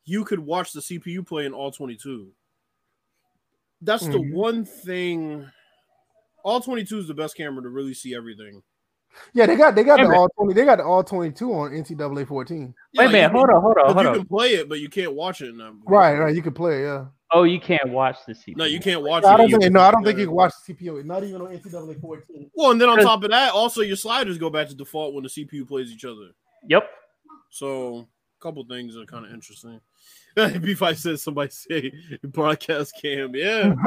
you 0.05 0.25
could 0.25 0.41
watch 0.41 0.73
the 0.73 0.81
CPU 0.81 1.25
play 1.25 1.47
in 1.47 1.53
all 1.55 1.71
22. 1.71 2.33
That's 3.81 4.05
the 4.09 4.19
Mhm. 4.19 4.33
one 4.33 4.65
thing. 4.65 5.49
All 6.45 6.61
22 6.61 6.99
is 6.99 7.07
the 7.07 7.15
best 7.15 7.37
camera 7.37 7.63
to 7.63 7.69
really 7.69 7.95
see 7.95 8.13
everything. 8.13 8.65
Yeah, 9.35 9.47
they 9.47 9.55
got 9.55 9.77
they 9.77 9.85
got 9.85 9.99
Wait 9.99 10.03
a 10.03 10.05
the 10.07 10.09
minute. 10.11 10.21
all 10.21 10.29
twenty. 10.37 10.55
They 10.55 10.65
got 10.65 10.79
the 10.79 10.85
all 10.85 11.05
twenty 11.05 11.31
two 11.31 11.53
on 11.53 11.73
NCAA 11.73 12.27
fourteen. 12.27 12.75
Yeah, 12.93 13.03
Wait 13.03 13.09
a 13.09 13.13
minute, 13.13 13.33
hold 13.33 13.51
on, 13.51 13.61
hold 13.61 13.77
on, 13.79 13.85
hold 13.93 14.05
you 14.05 14.09
on. 14.09 14.15
You 14.15 14.21
can 14.21 14.29
play 14.29 14.55
it, 14.55 14.69
but 14.69 14.81
you 14.81 14.89
can't 14.89 15.15
watch 15.15 15.43
it. 15.43 15.49
In 15.51 15.59
that 15.59 15.75
Right, 15.85 16.17
right. 16.17 16.35
You 16.35 16.43
can 16.43 16.55
play. 16.55 16.81
It, 16.81 16.87
yeah. 16.87 17.07
Oh, 17.33 17.45
you 17.45 17.61
can't 17.61 17.91
watch 17.91 18.17
the 18.27 18.33
CPU. 18.33 18.57
No, 18.57 18.65
you 18.65 18.81
can't 18.81 19.03
watch 19.03 19.25
I 19.25 19.35
it. 19.35 19.37
don't 19.39 19.61
think. 19.61 19.73
No, 19.73 19.81
I 19.81 19.91
don't 19.93 20.05
think 20.05 20.19
you 20.19 20.27
can 20.27 20.35
watch 20.35 20.53
the 20.67 20.75
CPU. 20.75 21.05
Not 21.05 21.23
even 21.23 21.41
on 21.41 21.49
NCAA 21.57 22.01
fourteen. 22.01 22.51
Well, 22.55 22.73
and 22.73 22.81
then 22.81 22.89
on 22.89 22.99
top 22.99 23.23
of 23.23 23.31
that, 23.31 23.53
also 23.53 23.83
your 23.83 23.97
sliders 23.97 24.37
go 24.37 24.51
back 24.51 24.69
to 24.69 24.75
default 24.75 25.15
when 25.15 25.23
the 25.23 25.29
CPU 25.29 25.67
plays 25.67 25.93
each 25.93 26.05
other. 26.05 26.31
Yep. 26.69 26.91
So 27.51 27.99
a 27.99 28.43
couple 28.43 28.65
things 28.65 28.97
are 28.97 29.05
kind 29.05 29.25
of 29.27 29.33
interesting. 29.33 29.81
B5 30.37 30.97
says 30.97 31.23
somebody 31.23 31.51
say 31.51 31.93
broadcast 32.23 32.95
cam. 33.01 33.35
Yeah, 33.35 33.75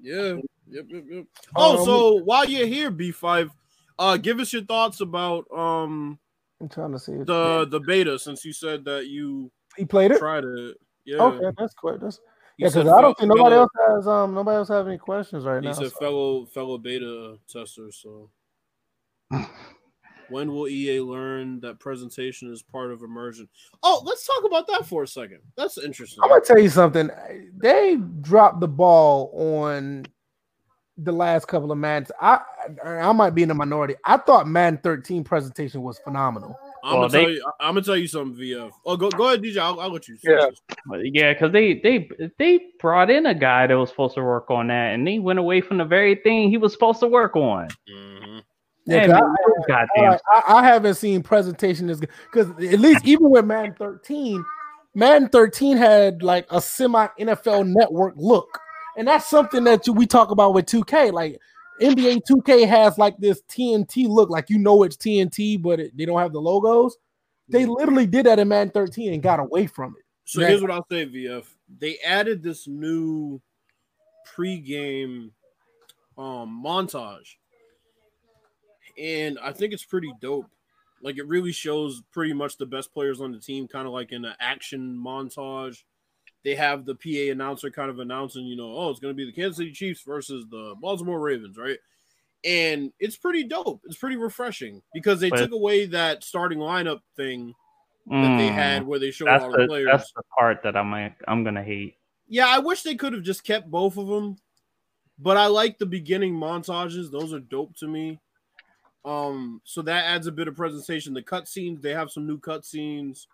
yeah. 0.00 0.34
Yep, 0.68 0.86
yep, 0.88 1.04
yep. 1.10 1.24
Oh, 1.54 1.78
Um, 1.78 1.84
so 1.84 2.14
while 2.24 2.46
you're 2.46 2.66
here, 2.66 2.90
B5, 2.90 3.50
uh 3.98 4.16
give 4.16 4.40
us 4.40 4.52
your 4.52 4.62
thoughts 4.64 5.00
about 5.02 5.44
um 5.54 6.18
I'm 6.60 6.68
trying 6.68 6.92
to 6.92 6.98
see 6.98 7.12
the 7.12 7.66
the 7.68 7.80
beta 7.80 8.18
since 8.18 8.44
you 8.44 8.52
said 8.54 8.84
that 8.86 9.06
you 9.08 9.50
he 9.76 9.84
played 9.84 10.10
it. 10.12 10.18
tried 10.18 10.44
it. 10.44 10.76
Yeah. 11.04 11.22
Okay, 11.22 11.50
that's 11.58 11.74
quick. 11.74 12.00
That's 12.00 12.20
You 12.58 12.66
yeah, 12.66 12.68
because 12.68 12.88
I 12.88 13.00
don't 13.00 13.14
fel- 13.18 13.26
think 13.26 13.28
nobody 13.36 13.54
fellow- 13.54 13.62
else 13.62 13.96
has 13.96 14.08
um 14.08 14.34
nobody 14.34 14.56
else 14.56 14.68
have 14.68 14.86
any 14.86 14.98
questions 14.98 15.44
right 15.44 15.62
He 15.62 15.68
now. 15.68 15.72
said 15.74 15.90
so- 15.90 15.98
fellow 15.98 16.46
fellow 16.46 16.78
beta 16.78 17.36
tester. 17.48 17.90
So 17.92 18.30
when 20.28 20.52
will 20.52 20.68
EA 20.68 21.00
learn 21.00 21.60
that 21.60 21.78
presentation 21.78 22.52
is 22.52 22.62
part 22.62 22.90
of 22.90 23.02
immersion? 23.02 23.48
Oh, 23.82 24.02
let's 24.04 24.26
talk 24.26 24.44
about 24.44 24.66
that 24.68 24.86
for 24.86 25.02
a 25.02 25.06
second. 25.08 25.40
That's 25.56 25.78
interesting. 25.78 26.22
I'm 26.22 26.28
gonna 26.30 26.40
tell 26.42 26.58
you 26.58 26.68
something. 26.70 27.10
They 27.56 27.96
dropped 28.20 28.60
the 28.60 28.68
ball 28.68 29.30
on 29.34 30.06
the 30.98 31.12
last 31.12 31.48
couple 31.48 31.72
of 31.72 31.78
Maddens. 31.78 32.12
I 32.20 32.40
I 32.84 33.12
might 33.12 33.30
be 33.34 33.42
in 33.42 33.48
the 33.48 33.54
minority. 33.54 33.94
I 34.04 34.18
thought 34.18 34.46
Madden 34.46 34.78
13 34.82 35.24
presentation 35.24 35.82
was 35.82 35.98
phenomenal. 35.98 36.56
I'm 36.84 36.98
Well, 36.98 37.08
gonna 37.08 37.12
they- 37.12 37.20
tell 37.24 37.30
you. 37.30 37.52
I'm 37.60 37.74
gonna 37.74 37.82
tell 37.86 37.96
you 37.96 38.06
something. 38.08 38.36
VF. 38.40 38.72
Oh, 38.84 38.96
go 38.96 39.08
go 39.10 39.28
ahead, 39.28 39.42
DJ. 39.42 39.58
I'll, 39.58 39.78
I'll 39.80 39.90
let 39.92 40.08
you. 40.08 40.16
Yeah. 40.24 40.46
Yeah, 41.02 41.32
because 41.32 41.52
they 41.52 41.74
they 41.74 42.08
they 42.38 42.60
brought 42.80 43.10
in 43.10 43.26
a 43.26 43.34
guy 43.34 43.66
that 43.66 43.74
was 43.76 43.90
supposed 43.90 44.14
to 44.16 44.22
work 44.22 44.50
on 44.50 44.66
that, 44.68 44.94
and 44.94 45.06
he 45.06 45.18
went 45.18 45.38
away 45.38 45.60
from 45.60 45.78
the 45.78 45.84
very 45.84 46.16
thing 46.16 46.50
he 46.50 46.56
was 46.58 46.72
supposed 46.72 47.00
to 47.00 47.06
work 47.08 47.36
on. 47.36 47.68
Mhm. 47.88 48.42
Yeah, 48.84 49.06
Man, 49.06 49.10
'cause 49.10 49.20
man, 49.20 49.26
I- 49.30 49.86
goddamn. 50.08 50.18
I, 50.32 50.42
I 50.58 50.64
haven't 50.64 50.94
seen 50.94 51.22
presentation 51.22 51.88
as 51.88 52.00
good 52.00 52.08
because 52.32 52.48
at 52.50 52.80
least 52.80 53.04
even 53.06 53.30
with 53.30 53.44
Madden 53.44 53.74
13, 53.78 54.44
Madden 54.96 55.28
13 55.28 55.76
had 55.76 56.22
like 56.24 56.46
a 56.50 56.60
semi 56.60 57.06
NFL 57.20 57.64
network 57.64 58.14
look, 58.16 58.58
and 58.96 59.06
that's 59.06 59.30
something 59.30 59.62
that 59.64 59.86
you, 59.86 59.92
we 59.92 60.04
talk 60.06 60.32
about 60.32 60.52
with 60.52 60.66
2K. 60.66 61.12
Like 61.12 61.38
NBA 61.80 62.20
2K 62.30 62.66
has 62.68 62.98
like 62.98 63.16
this 63.18 63.42
TNT 63.48 64.08
look, 64.08 64.30
like 64.30 64.50
you 64.50 64.58
know 64.58 64.82
it's 64.82 64.96
TNT, 64.96 65.60
but 65.60 65.80
it, 65.80 65.96
they 65.96 66.04
don't 66.04 66.20
have 66.20 66.32
the 66.32 66.40
logos. 66.40 66.96
They 67.48 67.66
literally 67.66 68.06
did 68.06 68.26
that 68.26 68.38
in 68.38 68.48
Madden 68.48 68.70
13 68.70 69.12
and 69.12 69.22
got 69.22 69.40
away 69.40 69.66
from 69.66 69.94
it. 69.98 70.04
So 70.24 70.40
here's 70.40 70.62
what 70.62 70.70
I'll 70.70 70.86
say, 70.90 71.04
VF. 71.04 71.44
They 71.78 71.98
added 71.98 72.42
this 72.42 72.66
new 72.66 73.40
pregame 74.34 75.30
um 76.16 76.62
montage. 76.64 77.36
And 78.98 79.38
I 79.42 79.52
think 79.52 79.72
it's 79.72 79.84
pretty 79.84 80.12
dope. 80.20 80.46
Like 81.02 81.18
it 81.18 81.26
really 81.26 81.52
shows 81.52 82.02
pretty 82.12 82.32
much 82.32 82.58
the 82.58 82.66
best 82.66 82.92
players 82.92 83.20
on 83.20 83.32
the 83.32 83.38
team, 83.38 83.66
kind 83.66 83.86
of 83.86 83.92
like 83.92 84.12
in 84.12 84.24
an 84.24 84.34
action 84.38 84.96
montage. 84.96 85.82
They 86.44 86.54
have 86.56 86.84
the 86.84 86.94
PA 86.94 87.30
announcer 87.32 87.70
kind 87.70 87.88
of 87.90 88.00
announcing, 88.00 88.44
you 88.46 88.56
know, 88.56 88.74
oh, 88.76 88.90
it's 88.90 88.98
going 89.00 89.14
to 89.14 89.16
be 89.16 89.24
the 89.24 89.32
Kansas 89.32 89.58
City 89.58 89.72
Chiefs 89.72 90.02
versus 90.02 90.44
the 90.50 90.74
Baltimore 90.80 91.20
Ravens, 91.20 91.56
right? 91.56 91.78
And 92.44 92.92
it's 92.98 93.16
pretty 93.16 93.44
dope. 93.44 93.82
It's 93.84 93.96
pretty 93.96 94.16
refreshing 94.16 94.82
because 94.92 95.20
they 95.20 95.30
But- 95.30 95.38
took 95.38 95.52
away 95.52 95.86
that 95.86 96.24
starting 96.24 96.58
lineup 96.58 97.00
thing 97.16 97.54
that 98.10 98.36
they 98.36 98.48
Mm, 98.48 98.54
had 98.54 98.86
where 98.86 98.98
they 98.98 99.12
showed 99.12 99.28
all 99.28 99.52
the 99.52 99.58
the, 99.58 99.66
players. 99.68 99.86
that's 99.92 100.12
the 100.12 100.22
part 100.36 100.60
that 100.64 100.76
I'm 100.76 100.92
I'm 101.28 101.44
gonna 101.44 101.62
hate. 101.62 101.98
Yeah, 102.26 102.48
I 102.48 102.58
wish 102.58 102.82
they 102.82 102.96
could 102.96 103.12
have 103.12 103.22
just 103.22 103.44
kept 103.44 103.70
both 103.70 103.96
of 103.96 104.08
them, 104.08 104.36
but 105.20 105.36
I 105.36 105.46
like 105.46 105.78
the 105.78 105.86
beginning 105.86 106.34
montages; 106.34 107.12
those 107.12 107.32
are 107.32 107.38
dope 107.38 107.76
to 107.76 107.86
me. 107.86 108.18
Um, 109.04 109.60
so 109.64 109.82
that 109.82 110.04
adds 110.06 110.26
a 110.26 110.32
bit 110.32 110.48
of 110.48 110.56
presentation. 110.56 111.14
The 111.14 111.22
cutscenes, 111.22 111.80
they 111.80 111.92
have 111.94 112.10
some 112.10 112.26
new 112.26 112.40
cutscenes; 112.40 113.26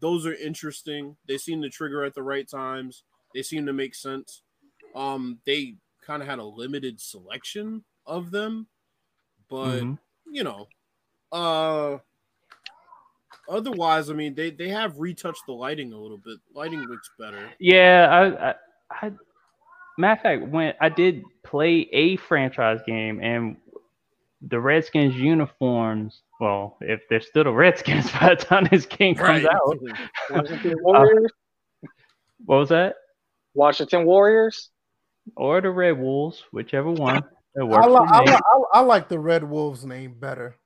those 0.00 0.26
are 0.26 0.34
interesting. 0.34 1.16
They 1.26 1.38
seem 1.38 1.62
to 1.62 1.70
trigger 1.70 2.04
at 2.04 2.14
the 2.14 2.22
right 2.22 2.48
times. 2.48 3.04
They 3.34 3.42
seem 3.42 3.66
to 3.66 3.72
make 3.72 3.94
sense. 3.94 4.42
Um, 4.94 5.38
they 5.44 5.76
kind 6.00 6.22
of 6.22 6.28
had 6.28 6.38
a 6.38 6.44
limited 6.44 7.00
selection 7.00 7.84
of 8.06 8.30
them, 8.30 8.66
but 9.48 9.82
Mhm. 9.82 9.98
you 10.30 10.44
know, 10.44 10.68
uh, 11.32 11.98
otherwise, 13.48 14.10
I 14.10 14.14
mean, 14.14 14.34
they 14.34 14.50
they 14.50 14.68
have 14.68 14.98
retouched 14.98 15.42
the 15.46 15.52
lighting 15.52 15.92
a 15.92 15.98
little 15.98 16.18
bit. 16.18 16.38
Lighting 16.54 16.80
looks 16.80 17.10
better. 17.18 17.50
Yeah, 17.58 18.08
I, 18.10 18.50
I, 18.50 18.54
I 18.90 19.12
matter 19.98 20.18
of 20.18 20.22
fact, 20.22 20.52
when 20.52 20.74
I 20.80 20.88
did 20.88 21.22
play 21.42 21.88
a 21.92 22.16
franchise 22.16 22.80
game 22.86 23.20
and 23.20 23.56
the 24.42 24.60
Redskins 24.60 25.16
uniforms, 25.16 26.22
well, 26.40 26.76
if 26.80 27.00
they're 27.10 27.20
still 27.20 27.44
the 27.44 27.52
Redskins 27.52 28.10
by 28.20 28.30
the 28.30 28.36
time 28.36 28.68
this 28.70 28.86
game 28.86 29.14
comes 29.14 29.44
out, 29.44 29.78
Washington 30.30 30.74
Warriors. 30.82 31.32
what 32.44 32.56
was 32.58 32.68
that? 32.70 32.94
Washington 33.54 34.04
Warriors. 34.04 34.70
Or 35.36 35.60
the 35.60 35.70
Red 35.70 35.98
Wolves, 35.98 36.42
whichever 36.52 36.90
one. 36.90 37.18
It 37.18 37.60
I, 37.60 37.64
works 37.64 37.86
li- 37.86 37.92
for 37.92 38.14
I, 38.14 38.20
me. 38.24 38.30
li- 38.30 38.32
I, 38.72 38.78
I 38.78 38.80
like 38.80 39.08
the 39.10 39.18
Red 39.18 39.44
Wolves 39.44 39.84
name 39.84 40.14
better. 40.18 40.56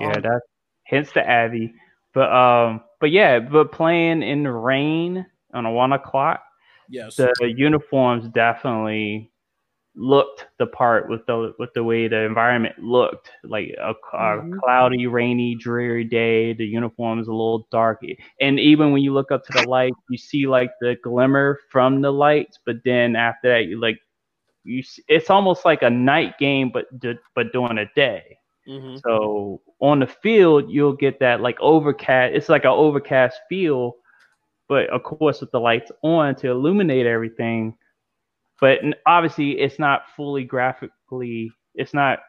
Yeah, 0.00 0.12
Um, 0.12 0.22
that's 0.22 0.46
hence 0.84 1.10
the 1.12 1.28
Abbey. 1.28 1.74
But 2.12 2.32
um, 2.32 2.82
but 3.00 3.10
yeah, 3.10 3.40
but 3.40 3.72
playing 3.72 4.22
in 4.22 4.44
the 4.44 4.52
rain 4.52 5.26
on 5.52 5.66
a 5.66 5.70
one 5.72 5.92
o'clock, 5.92 6.42
Yes. 6.88 7.16
the 7.16 7.34
uniforms 7.56 8.28
definitely 8.28 9.32
looked 9.96 10.46
the 10.58 10.66
part 10.66 11.08
with 11.08 11.24
the 11.26 11.52
with 11.58 11.70
the 11.74 11.82
way 11.82 12.08
the 12.08 12.20
environment 12.20 12.74
looked 12.78 13.30
like 13.44 13.68
a, 13.80 13.92
a 14.16 14.36
Mhm. 14.36 14.62
cloudy 14.62 15.06
rainy 15.06 15.54
dreary 15.54 16.04
day 16.04 16.52
the 16.54 16.64
uniform 16.64 17.18
is 17.20 17.28
a 17.28 17.32
little 17.32 17.66
dark 17.70 18.00
and 18.40 18.58
even 18.58 18.92
when 18.92 19.02
you 19.02 19.12
look 19.12 19.30
up 19.32 19.44
to 19.44 19.52
the 19.52 19.62
light 19.62 19.92
you 20.08 20.16
see 20.18 20.46
like 20.46 20.70
the 20.80 20.96
glimmer 21.02 21.58
from 21.70 22.00
the 22.00 22.10
lights 22.12 22.58
but 22.66 22.76
then 22.84 23.14
after 23.16 23.48
that 23.50 23.66
you 23.66 23.80
like 23.80 23.98
you 24.64 24.82
it's 25.08 25.30
almost 25.30 25.64
like 25.64 25.82
a 25.82 25.90
night 25.90 26.38
game 26.38 26.70
but 26.72 26.86
but 27.34 27.52
during 27.52 27.78
a 27.78 27.86
day 27.94 28.36
Mhm. 28.66 29.04
so 29.06 29.60
on 29.80 30.00
the 30.00 30.06
field, 30.06 30.70
you'll 30.70 30.94
get 30.94 31.18
that 31.20 31.40
like 31.40 31.56
overcast. 31.60 32.34
It's 32.34 32.48
like 32.48 32.64
an 32.64 32.70
overcast 32.70 33.38
feel, 33.48 33.94
but 34.68 34.88
of 34.90 35.02
course 35.04 35.34
with 35.34 35.44
the 35.44 35.52
lights 35.52 35.84
on 35.96 36.34
to 36.36 36.50
illuminate 36.50 37.06
everything. 37.06 37.74
But 38.60 38.78
obviously, 39.06 39.58
it's 39.60 39.78
not 39.78 40.02
fully 40.16 40.44
graphically. 40.44 41.50
It's 41.74 41.94
not 41.94 42.20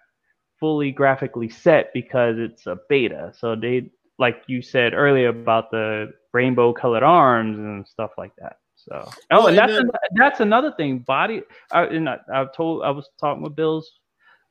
fully 0.59 0.91
graphically 0.91 1.49
set 1.49 1.91
because 1.93 2.37
it's 2.39 2.65
a 2.65 2.77
beta. 2.89 3.31
So 3.37 3.55
they, 3.55 3.91
like 4.17 4.37
you 4.47 4.61
said 4.61 4.93
earlier 4.93 5.29
about 5.29 5.69
the 5.71 6.11
rainbow 6.33 6.73
colored 6.73 7.03
arms 7.03 7.57
and 7.57 7.87
stuff 7.87 8.11
like 8.17 8.31
that. 8.39 8.57
So 8.75 9.03
oh, 9.07 9.11
Well, 9.31 9.47
and 9.47 9.49
and 9.49 9.57
that's 9.57 9.73
then- 9.73 9.81
an- 9.87 10.15
that's 10.15 10.39
another 10.39 10.71
thing. 10.77 10.99
Body. 10.99 11.41
I, 11.71 11.83
and 11.85 12.09
I, 12.09 12.17
I've 12.33 12.53
told. 12.53 12.83
I 12.83 12.89
was 12.91 13.07
talking 13.19 13.43
with 13.43 13.55
Bills 13.55 13.89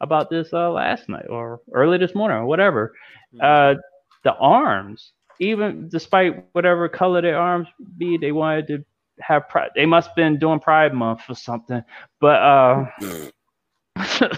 about 0.00 0.28
this 0.30 0.52
uh, 0.52 0.70
last 0.70 1.08
night 1.08 1.26
or 1.28 1.60
early 1.72 1.98
this 1.98 2.14
morning 2.14 2.36
or 2.38 2.46
whatever. 2.46 2.94
Uh, 3.40 3.74
the 4.22 4.34
arms, 4.34 5.12
even 5.40 5.88
despite 5.88 6.44
whatever 6.52 6.88
color 6.88 7.20
their 7.20 7.38
arms 7.38 7.68
be, 7.98 8.16
they 8.16 8.32
wanted 8.32 8.66
to 8.68 8.84
have 9.20 9.48
pride. 9.48 9.70
They 9.74 9.86
must 9.86 10.08
have 10.08 10.16
been 10.16 10.38
doing 10.38 10.60
Pride 10.60 10.94
Month 10.94 11.22
or 11.28 11.34
something. 11.34 11.82
But 12.20 12.42
uh, 12.42 12.86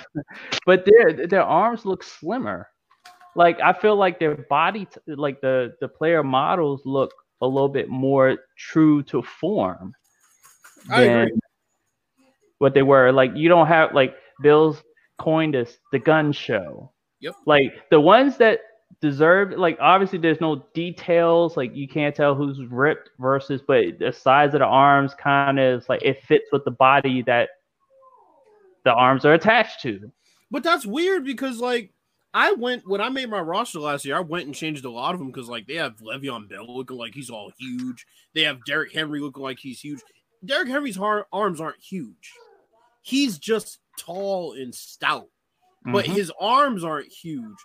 but 0.66 0.84
their 0.84 1.26
their 1.26 1.42
arms 1.42 1.84
look 1.84 2.02
slimmer. 2.02 2.68
Like 3.34 3.60
I 3.60 3.72
feel 3.72 3.96
like 3.96 4.18
their 4.18 4.36
body, 4.48 4.86
t- 4.86 5.14
like 5.14 5.40
the 5.40 5.74
the 5.80 5.88
player 5.88 6.22
models 6.22 6.82
look 6.84 7.12
a 7.42 7.46
little 7.46 7.68
bit 7.68 7.88
more 7.88 8.38
true 8.56 9.02
to 9.04 9.22
form 9.22 9.92
than 10.88 11.28
what 12.58 12.74
they 12.74 12.82
were. 12.82 13.12
Like 13.12 13.32
you 13.34 13.48
don't 13.48 13.66
have 13.66 13.94
like 13.94 14.14
Bill's 14.42 14.82
coined 15.18 15.54
this 15.54 15.78
the 15.92 15.98
gun 15.98 16.32
show. 16.32 16.92
Yep. 17.20 17.34
Like 17.46 17.72
the 17.90 18.00
ones 18.00 18.36
that 18.38 18.60
deserve 19.00 19.52
like 19.52 19.76
obviously 19.80 20.18
there's 20.18 20.40
no 20.40 20.64
details 20.72 21.56
like 21.56 21.74
you 21.76 21.86
can't 21.86 22.14
tell 22.14 22.34
who's 22.34 22.58
ripped 22.64 23.10
versus 23.18 23.60
but 23.66 23.98
the 23.98 24.10
size 24.10 24.54
of 24.54 24.60
the 24.60 24.64
arms 24.66 25.12
kind 25.14 25.58
of 25.58 25.86
like 25.88 26.02
it 26.02 26.22
fits 26.22 26.46
with 26.50 26.64
the 26.64 26.70
body 26.70 27.20
that 27.22 27.50
the 28.84 28.92
arms 28.94 29.24
are 29.24 29.34
attached 29.34 29.82
to. 29.82 30.10
But 30.50 30.62
that's 30.62 30.86
weird 30.86 31.24
because 31.24 31.60
like 31.60 31.92
I 32.32 32.52
went 32.52 32.86
when 32.88 33.00
I 33.00 33.08
made 33.08 33.28
my 33.30 33.40
roster 33.40 33.80
last 33.80 34.04
year. 34.04 34.16
I 34.16 34.20
went 34.20 34.46
and 34.46 34.54
changed 34.54 34.84
a 34.84 34.90
lot 34.90 35.14
of 35.14 35.18
them 35.20 35.28
because 35.30 35.48
like 35.48 35.66
they 35.66 35.74
have 35.74 35.96
Le'Veon 35.98 36.48
Bell 36.48 36.66
looking 36.68 36.96
like 36.96 37.14
he's 37.14 37.30
all 37.30 37.50
huge. 37.58 38.06
They 38.34 38.42
have 38.42 38.64
Derrick 38.64 38.92
Henry 38.92 39.20
looking 39.20 39.42
like 39.42 39.58
he's 39.58 39.80
huge. 39.80 40.00
Derrick 40.44 40.68
Henry's 40.68 40.96
har- 40.96 41.26
arms 41.32 41.60
aren't 41.60 41.82
huge. 41.82 42.32
He's 43.02 43.38
just 43.38 43.78
tall 43.98 44.52
and 44.52 44.74
stout, 44.74 45.28
but 45.84 46.04
Mhm. 46.04 46.14
his 46.14 46.32
arms 46.40 46.84
aren't 46.84 47.12
huge. 47.12 47.56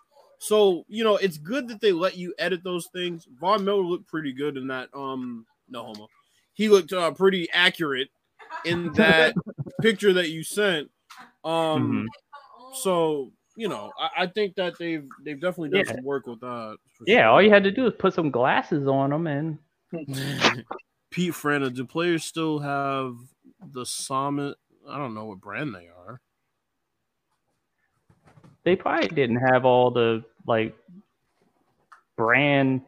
So 0.44 0.86
you 0.88 1.04
know 1.04 1.18
it's 1.18 1.38
good 1.38 1.68
that 1.68 1.82
they 1.82 1.92
let 1.92 2.18
you 2.18 2.34
edit 2.40 2.64
those 2.64 2.88
things. 2.88 3.28
Von 3.40 3.64
Miller 3.64 3.84
looked 3.84 4.08
pretty 4.08 4.34
good 4.34 4.58
in 4.58 4.68
that. 4.68 4.90
Um, 4.94 5.46
no 5.70 5.84
homo. 5.86 6.08
He 6.54 6.68
looked 6.68 6.92
uh, 6.94 7.12
pretty 7.12 7.48
accurate 7.52 8.10
in 8.66 8.92
that 8.96 9.36
picture 9.82 10.14
that 10.14 10.30
you 10.30 10.44
sent. 10.44 10.90
Um, 11.44 12.08
Mhm. 12.64 12.74
so 12.82 13.32
you 13.56 13.68
know, 13.70 13.92
I, 14.00 14.24
I 14.24 14.28
think 14.28 14.56
that 14.56 14.80
they've 14.80 15.08
they've 15.24 15.40
definitely 15.40 15.70
done 15.70 15.86
Yeah. 15.86 15.94
some 15.94 16.04
work 16.04 16.26
with 16.26 16.40
that. 16.40 16.78
Yeah, 17.06 17.20
sure. 17.20 17.28
all 17.28 17.42
you 17.42 17.52
had 17.52 17.64
to 17.66 17.72
do 17.72 17.86
is 17.86 17.94
put 18.00 18.16
some 18.16 18.32
glasses 18.32 18.88
on 18.88 19.12
them 19.12 19.28
and 19.28 19.60
Pete 21.12 21.34
Frana, 21.34 21.72
do 21.72 21.86
players 21.86 22.24
still 22.26 22.58
have 22.60 23.16
the 23.74 23.86
Summit? 23.86 24.58
I 24.90 24.98
don't 24.98 25.14
know 25.14 25.26
what 25.26 25.40
brand 25.42 25.76
they 25.76 25.88
are. 25.88 26.20
they 28.64 28.76
probably 28.76 29.10
didn't 29.10 29.38
have 29.52 29.66
all 29.66 29.92
the 29.92 30.24
like 30.48 30.76
brand 32.18 32.82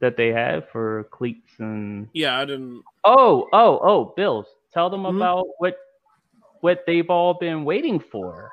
that 0.00 0.16
they 0.16 0.28
have 0.28 0.68
for 0.70 1.04
cleats 1.10 1.50
and 1.58 2.08
Yeah, 2.12 2.38
I 2.38 2.44
didn't. 2.44 2.82
oh 3.04 3.48
oh 3.52 3.78
oh 3.82 4.12
bills 4.16 4.46
tell 4.72 4.88
them 4.90 5.02
Mhm. 5.02 5.16
about 5.16 5.46
what 5.58 5.76
what 6.60 6.84
they've 6.86 7.08
all 7.10 7.34
been 7.34 7.64
waiting 7.64 7.98
for 7.98 8.50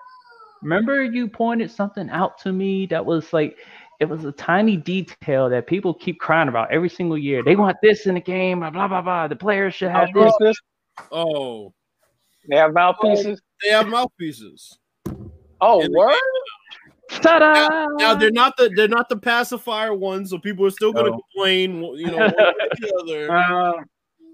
remember 0.62 1.04
you 1.04 1.28
pointed 1.28 1.70
something 1.70 2.10
out 2.10 2.38
to 2.40 2.52
me 2.52 2.86
that 2.88 3.06
was 3.06 3.32
like 3.34 3.58
it 4.00 4.06
was 4.06 4.26
a 4.26 4.32
tiny 4.32 4.78
detail 4.78 5.50
that 5.50 5.68
people 5.68 5.94
keep 5.94 6.20
crying 6.20 6.48
about 6.48 6.72
every 6.72 6.90
single 6.90 7.18
year 7.18 7.44
they 7.44 7.56
want 7.56 7.78
this 7.84 8.06
in 8.08 8.16
the 8.16 8.22
game 8.22 8.60
blah 8.60 8.70
blah 8.70 8.88
blah, 8.88 9.02
blah. 9.02 9.28
the 9.28 9.36
players 9.36 9.74
should 9.76 9.92
have 9.92 10.08
this 10.14 10.24
Mouthpieces? 10.40 10.62
Oh, 11.12 11.74
They 12.50 12.56
have 12.58 12.74
mouthpieces. 12.74 13.40
they 13.64 13.70
have 13.70 13.88
mouthpieces. 13.88 14.80
Oh, 15.62 15.82
in 15.82 15.92
the 15.92 15.98
word? 15.98 16.16
Ta-da! 17.22 17.88
Now 17.98 18.14
they're 18.16 18.32
not 18.32 18.56
the 18.58 18.70
they're 18.76 18.88
not 18.88 19.10
the 19.10 19.18
pacifier 19.18 19.94
ones, 19.94 20.30
so 20.30 20.38
people 20.38 20.66
are 20.66 20.72
still 20.72 20.94
going 20.94 21.06
to 21.06 21.12
No. 21.12 21.22
complain. 21.34 21.84
You 21.98 22.12
know, 22.12 22.18
one 22.18 22.34
way 22.36 22.46
or 22.48 22.76
the 22.80 22.94
other. 23.02 23.32
Uh, 23.32 23.84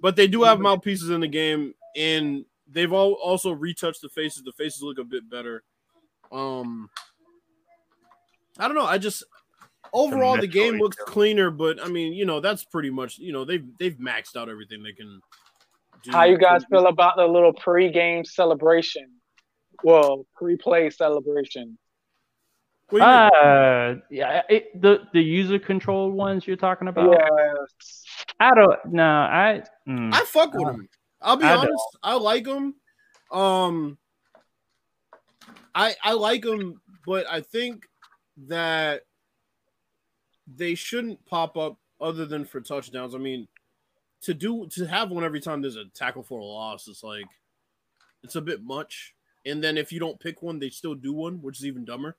But 0.02 0.16
they 0.16 0.28
do 0.28 0.44
have 0.44 0.60
mouthpieces 0.60 1.10
in 1.10 1.22
the 1.22 1.28
game, 1.28 1.74
and 1.96 2.46
they've 2.68 2.92
all 2.92 3.14
also 3.14 3.52
retouched 3.52 4.02
the 4.02 4.10
faces. 4.10 4.44
The 4.44 4.52
faces 4.54 4.82
look 4.82 5.00
a 5.00 5.04
bit 5.04 5.30
better. 5.30 5.64
Um, 6.32 6.90
I 8.60 8.68
don't 8.68 8.76
know. 8.76 8.86
I 8.86 8.98
just 8.98 9.24
overall 9.94 10.38
the 10.38 10.48
game 10.48 10.78
looks 10.80 10.98
cleaner, 10.98 11.52
but 11.52 11.82
I 11.84 11.88
mean, 11.88 12.14
you 12.14 12.26
know, 12.26 12.40
that's 12.40 12.66
pretty 12.66 12.90
much 12.90 13.18
you 13.18 13.32
know 13.32 13.46
they've 13.46 13.66
they've 13.78 13.96
maxed 13.98 14.36
out 14.36 14.50
everything 14.50 14.84
they 14.84 14.92
can. 14.94 15.22
do. 16.04 16.12
how 16.12 16.24
you 16.26 16.38
guys 16.38 16.64
feel 16.70 16.88
about 16.88 17.16
the 17.16 17.26
little 17.26 17.54
pre-game 17.54 18.26
celebration? 18.26 19.10
Well, 19.84 20.26
pre-play 20.36 20.90
celebration. 20.90 21.22
What 21.24 21.38
do 21.54 21.62
you 21.62 21.68
mean? 21.68 21.78
Uh, 22.92 23.96
yeah, 24.10 24.42
it, 24.50 24.80
the 24.82 25.00
the 25.14 25.22
user 25.22 25.58
controlled 25.58 26.14
ones 26.14 26.46
you're 26.46 26.56
talking 26.56 26.88
about. 26.88 27.12
Yes. 27.12 28.04
I 28.40 28.54
don't. 28.54 28.86
No, 28.86 29.04
I. 29.04 29.64
mm. 29.88 30.14
I 30.14 30.24
fuck 30.26 30.54
with 30.54 30.68
him. 30.68 30.88
I'll 31.22 31.38
be 31.38 31.46
I 31.46 31.54
don't. 31.54 31.60
honest. 31.60 31.98
I 32.04 32.16
like 32.16 32.44
them. 32.44 32.76
Um, 33.32 33.98
I 35.74 35.96
I 36.04 36.14
like 36.14 36.44
them, 36.44 36.82
but 37.06 37.26
I 37.30 37.42
think 37.42 37.86
that 38.48 39.04
they 40.48 40.76
shouldn't 40.76 41.26
pop 41.26 41.58
up 41.58 41.78
other 42.02 42.26
than 42.26 42.46
for 42.46 42.62
touchdowns. 42.62 43.16
I 43.16 43.18
mean, 43.18 43.48
to 44.24 44.34
do 44.34 44.68
to 44.72 44.86
have 44.86 45.10
one 45.10 45.24
every 45.24 45.42
time 45.42 45.62
there's 45.62 45.78
a 45.78 45.86
tackle 45.86 46.24
for 46.24 46.40
a 46.40 46.44
loss, 46.44 46.88
it's 46.88 47.04
like 47.04 47.26
it's 48.24 48.36
a 48.36 48.42
bit 48.42 48.64
much. 48.64 49.16
And 49.46 49.64
then 49.64 49.78
if 49.78 49.92
you 49.92 50.00
don't 50.00 50.20
pick 50.20 50.42
one, 50.42 50.60
they 50.60 50.70
still 50.70 50.96
do 50.96 51.14
one, 51.14 51.42
which 51.42 51.60
is 51.60 51.66
even 51.66 51.86
dumber. 51.86 52.18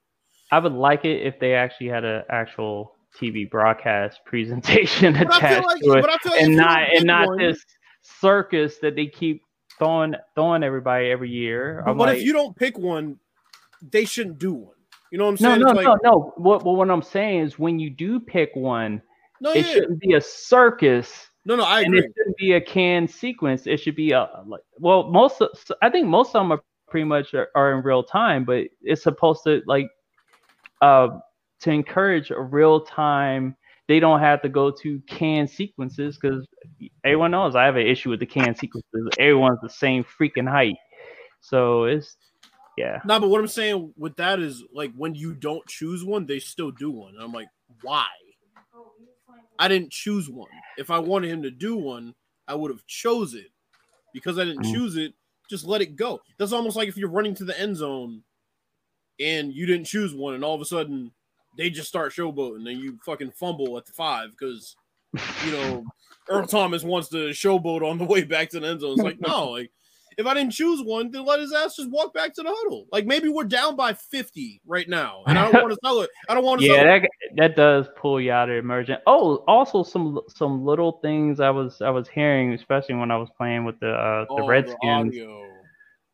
I 0.52 0.58
would 0.58 0.72
like 0.72 1.04
it 1.04 1.22
if 1.26 1.38
they 1.40 1.54
actually 1.54 1.88
had 1.88 2.04
an 2.04 2.22
actual 2.30 2.94
TV 3.18 3.48
broadcast 3.50 4.20
presentation 4.26 5.14
But 5.14 5.36
attached 5.36 5.66
like, 5.66 5.80
to 5.82 5.92
it, 5.92 6.00
but 6.02 6.10
I 6.10 6.18
feel 6.18 6.32
like 6.32 6.40
if 6.42 6.46
and 6.46 6.56
not 6.56 6.80
and 6.94 7.04
not 7.04 7.28
one- 7.28 7.38
this 7.38 7.64
circus 8.02 8.78
that 8.78 8.94
they 8.96 9.06
keep 9.06 9.42
throwing 9.78 10.14
throwing 10.34 10.62
everybody 10.62 11.10
every 11.10 11.30
year. 11.30 11.82
But, 11.84 11.94
but 11.94 12.08
like, 12.08 12.18
if 12.18 12.24
you 12.24 12.32
don't 12.32 12.56
pick 12.56 12.78
one, 12.78 13.18
they 13.90 14.04
shouldn't 14.04 14.38
do 14.38 14.54
one. 14.54 14.74
You 15.10 15.18
know 15.18 15.24
what 15.26 15.30
I'm 15.32 15.36
saying? 15.36 15.60
no, 15.60 15.68
It's 15.68 15.76
like, 15.76 15.86
no, 15.86 15.98
no. 16.02 16.32
What, 16.36 16.64
what 16.64 16.76
what 16.76 16.90
I'm 16.90 17.02
saying 17.02 17.40
is 17.42 17.58
when 17.58 17.78
you 17.78 17.88
do 17.90 18.18
pick 18.18 18.50
one, 18.54 19.00
no, 19.40 19.52
it 19.52 19.64
yeah. 19.66 19.72
shouldn't 19.72 20.00
be 20.00 20.14
a 20.14 20.20
circus. 20.20 21.28
no, 21.44 21.56
no, 21.56 21.64
I 21.64 21.80
and 21.82 21.94
agree. 21.94 22.00
it 22.00 22.12
shouldn't 22.16 22.36
be 22.36 22.52
a 22.54 22.60
canned 22.60 23.10
sequence. 23.10 23.66
It 23.66 23.78
should 23.78 23.96
be 23.96 24.12
a 24.12 24.28
like. 24.46 24.62
Well, 24.78 25.10
most 25.10 25.40
of, 25.40 25.50
I 25.82 25.90
think 25.90 26.08
most 26.08 26.28
of 26.28 26.42
them 26.42 26.52
are 26.52 26.62
pretty 26.88 27.04
much 27.04 27.32
are, 27.34 27.48
are 27.54 27.76
in 27.76 27.84
real 27.84 28.02
time, 28.02 28.44
but 28.44 28.64
it's 28.82 29.02
supposed 29.02 29.44
to 29.44 29.62
like 29.66 29.86
uh 30.80 31.18
to 31.60 31.70
encourage 31.70 32.30
a 32.30 32.40
real 32.40 32.80
time. 32.80 33.56
They 33.86 34.00
don't 34.00 34.20
have 34.20 34.40
to 34.42 34.48
go 34.48 34.70
to 34.82 35.00
canned 35.06 35.50
sequences 35.50 36.18
because 36.20 36.46
everyone 37.04 37.32
knows 37.32 37.54
I 37.54 37.64
have 37.64 37.76
an 37.76 37.86
issue 37.86 38.10
with 38.10 38.20
the 38.20 38.26
canned 38.26 38.56
sequences. 38.56 39.08
Everyone's 39.18 39.60
the 39.62 39.68
same 39.68 40.04
freaking 40.04 40.48
height, 40.48 40.76
so 41.40 41.84
it's 41.84 42.16
yeah. 42.78 43.00
No, 43.04 43.20
but 43.20 43.28
what 43.28 43.40
I'm 43.40 43.48
saying 43.48 43.92
with 43.96 44.16
that 44.16 44.40
is 44.40 44.64
like 44.72 44.92
when 44.96 45.14
you 45.14 45.34
don't 45.34 45.66
choose 45.66 46.04
one, 46.04 46.26
they 46.26 46.38
still 46.38 46.70
do 46.70 46.90
one. 46.90 47.14
And 47.14 47.22
I'm 47.22 47.32
like, 47.32 47.48
why? 47.82 48.06
I 49.58 49.68
didn't 49.68 49.92
choose 49.92 50.28
one. 50.28 50.48
If 50.78 50.90
I 50.90 50.98
wanted 50.98 51.30
him 51.30 51.42
to 51.42 51.50
do 51.50 51.76
one, 51.76 52.14
I 52.48 52.54
would 52.54 52.70
have 52.70 52.86
chose 52.86 53.34
it. 53.34 53.46
Because 54.12 54.38
I 54.38 54.44
didn't 54.44 54.64
Mm. 54.64 54.72
choose 54.72 54.96
it, 54.96 55.14
just 55.48 55.66
let 55.66 55.82
it 55.82 55.96
go. 55.96 56.20
That's 56.38 56.52
almost 56.52 56.76
like 56.76 56.88
if 56.88 56.96
you're 56.96 57.10
running 57.10 57.34
to 57.36 57.44
the 57.44 57.58
end 57.58 57.76
zone 57.76 58.22
and 59.20 59.52
you 59.52 59.66
didn't 59.66 59.86
choose 59.86 60.14
one, 60.14 60.34
and 60.34 60.44
all 60.44 60.54
of 60.54 60.60
a 60.60 60.64
sudden 60.64 61.10
they 61.56 61.70
just 61.70 61.88
start 61.88 62.12
showboating 62.12 62.68
and 62.68 62.80
you 62.80 62.98
fucking 63.04 63.30
fumble 63.32 63.78
at 63.78 63.86
the 63.86 63.92
five 63.92 64.30
because 64.30 64.76
you 65.40 65.52
know 65.52 65.84
Earl 66.28 66.46
Thomas 66.46 66.82
wants 66.82 67.08
to 67.10 67.28
showboat 67.30 67.88
on 67.88 67.98
the 67.98 68.04
way 68.04 68.24
back 68.24 68.50
to 68.50 68.60
the 68.60 68.66
end 68.66 68.80
zone. 68.80 68.94
It's 68.94 69.02
like, 69.02 69.20
no, 69.20 69.50
like 69.50 69.70
if 70.16 70.26
I 70.26 70.34
didn't 70.34 70.52
choose 70.52 70.82
one, 70.82 71.10
then 71.10 71.24
let 71.24 71.40
his 71.40 71.52
ass 71.52 71.76
just 71.76 71.90
walk 71.90 72.14
back 72.14 72.34
to 72.34 72.42
the 72.42 72.48
huddle. 72.48 72.86
Like 72.92 73.06
maybe 73.06 73.28
we're 73.28 73.44
down 73.44 73.76
by 73.76 73.92
50 73.92 74.60
right 74.66 74.88
now, 74.88 75.22
and 75.26 75.38
I 75.38 75.44
don't 75.44 75.54
want 75.60 75.72
to 75.72 75.78
sell 75.84 76.00
it. 76.00 76.10
I 76.28 76.34
don't 76.34 76.44
want 76.44 76.60
to 76.60 76.66
Yeah, 76.66 76.84
sell 76.84 76.94
it. 76.94 77.02
that 77.02 77.10
that 77.36 77.56
does 77.56 77.86
pull 77.96 78.20
you 78.20 78.32
out 78.32 78.48
of 78.48 78.56
emergent. 78.56 79.02
Oh, 79.06 79.36
also 79.48 79.82
some 79.82 80.20
some 80.28 80.64
little 80.64 80.92
things 81.02 81.40
I 81.40 81.50
was 81.50 81.82
I 81.82 81.90
was 81.90 82.08
hearing, 82.08 82.52
especially 82.52 82.94
when 82.94 83.10
I 83.10 83.16
was 83.16 83.28
playing 83.36 83.64
with 83.64 83.78
the 83.80 83.90
uh, 83.90 84.24
the 84.36 84.42
Oh, 84.42 84.46
Redskins. 84.46 85.14
audio. 85.16 85.50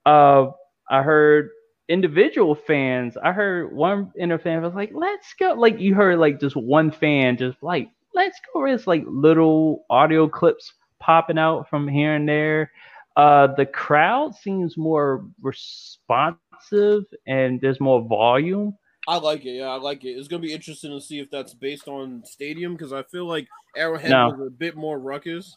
uh, 0.07 0.51
I 0.89 1.03
heard 1.03 1.51
individual 1.91 2.55
fans. 2.55 3.17
I 3.23 3.33
heard 3.33 3.73
one 3.75 4.13
inner 4.19 4.39
fan 4.39 4.63
was 4.63 4.75
like, 4.75 4.93
"Let's 4.95 5.35
go!" 5.39 5.55
Like 5.55 5.81
you 5.81 5.95
heard 5.95 6.19
like 6.19 6.41
just 6.41 6.57
one 6.57 6.91
fan 6.91 7.37
just 7.37 7.63
like, 7.63 7.91
"Let's 8.15 8.41
go!" 8.55 8.65
It's 8.67 8.87
like 8.87 9.05
little 9.07 9.85
audio 9.91 10.29
clips 10.29 10.73
popping 11.01 11.39
out 11.39 11.69
from 11.69 11.89
here 11.89 12.15
and 12.15 12.29
there. 12.29 12.73
Uh, 13.17 13.49
the 13.57 13.67
crowd 13.67 14.35
seems 14.35 14.79
more 14.79 15.27
responsive 15.43 17.05
and 17.27 17.61
there's 17.61 17.81
more 17.81 18.03
volume. 18.09 18.77
I 19.09 19.19
like 19.19 19.45
it. 19.45 19.53
Yeah, 19.57 19.69
I 19.69 19.77
like 19.77 20.05
it. 20.05 20.11
It's 20.11 20.29
gonna 20.29 20.43
be 20.43 20.53
interesting 20.53 20.91
to 20.93 21.01
see 21.01 21.19
if 21.21 21.31
that's 21.31 21.55
based 21.55 21.89
on 21.89 22.23
stadium 22.25 22.73
because 22.75 22.93
I 22.93 23.03
feel 23.05 23.27
like 23.27 23.49
Arrowhead 23.77 24.11
No. 24.11 24.27
was 24.27 24.47
a 24.47 24.51
bit 24.51 24.77
more 24.77 24.99
ruckus. 24.99 25.57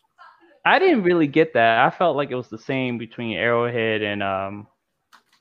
I 0.66 0.80
didn't 0.80 1.04
really 1.04 1.28
get 1.28 1.54
that. 1.54 1.86
I 1.86 1.90
felt 1.96 2.16
like 2.16 2.32
it 2.32 2.36
was 2.36 2.50
the 2.50 2.58
same 2.58 2.98
between 2.98 3.38
Arrowhead 3.38 4.02
and 4.02 4.24
um 4.24 4.68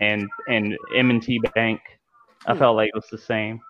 and 0.03 0.29
and 0.49 0.77
M&T 0.97 1.41
Bank. 1.55 1.81
I 2.47 2.53
Hmm. 2.53 2.59
felt 2.59 2.77
like 2.77 2.89
it 2.89 2.95
was 2.95 3.07
the 3.11 3.19
same. 3.19 3.61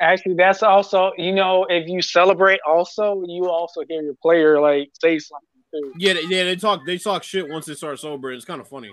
Actually, 0.00 0.34
that's 0.34 0.62
also 0.62 1.12
you 1.16 1.32
know 1.32 1.66
if 1.68 1.88
you 1.88 2.02
celebrate, 2.02 2.60
also 2.66 3.22
you 3.26 3.48
also 3.48 3.82
hear 3.88 4.02
your 4.02 4.14
player 4.20 4.60
like 4.60 4.90
say 5.00 5.18
something 5.18 5.48
too. 5.72 5.92
Yeah, 5.98 6.14
they, 6.14 6.22
yeah, 6.22 6.44
they 6.44 6.56
talk 6.56 6.80
they 6.86 6.98
talk 6.98 7.22
shit 7.22 7.48
once 7.48 7.66
they 7.66 7.74
start 7.74 8.00
sober. 8.00 8.32
It's 8.32 8.44
kind 8.44 8.60
of 8.60 8.68
funny. 8.68 8.92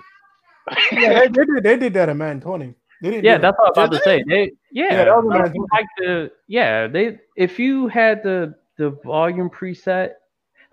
Yeah, 0.92 1.20
they, 1.20 1.28
they 1.28 1.46
did. 1.46 1.64
They 1.64 1.78
did 1.78 1.94
that 1.96 2.10
at 2.10 2.16
Madden 2.16 2.42
Twenty. 2.42 2.76
They. 3.02 3.22
Yeah, 3.22 3.38
do 3.38 3.42
that's 3.42 3.58
what 3.58 3.78
I 3.78 3.82
was 3.82 3.88
about 3.90 3.98
to 3.98 4.04
say. 4.04 4.24
They, 4.28 4.52
yeah, 4.72 4.94
Yeah, 4.94 5.06
that 5.06 5.16
was 5.16 5.26
like, 5.28 5.42
nice. 5.42 5.56
you 5.56 5.68
like 5.74 5.86
the, 5.98 6.32
yeah, 6.48 6.88
they. 6.88 7.20
If 7.36 7.58
you 7.58 7.88
had 7.88 8.22
the 8.22 8.54
the 8.78 8.92
volume 9.04 9.50
preset, 9.50 10.12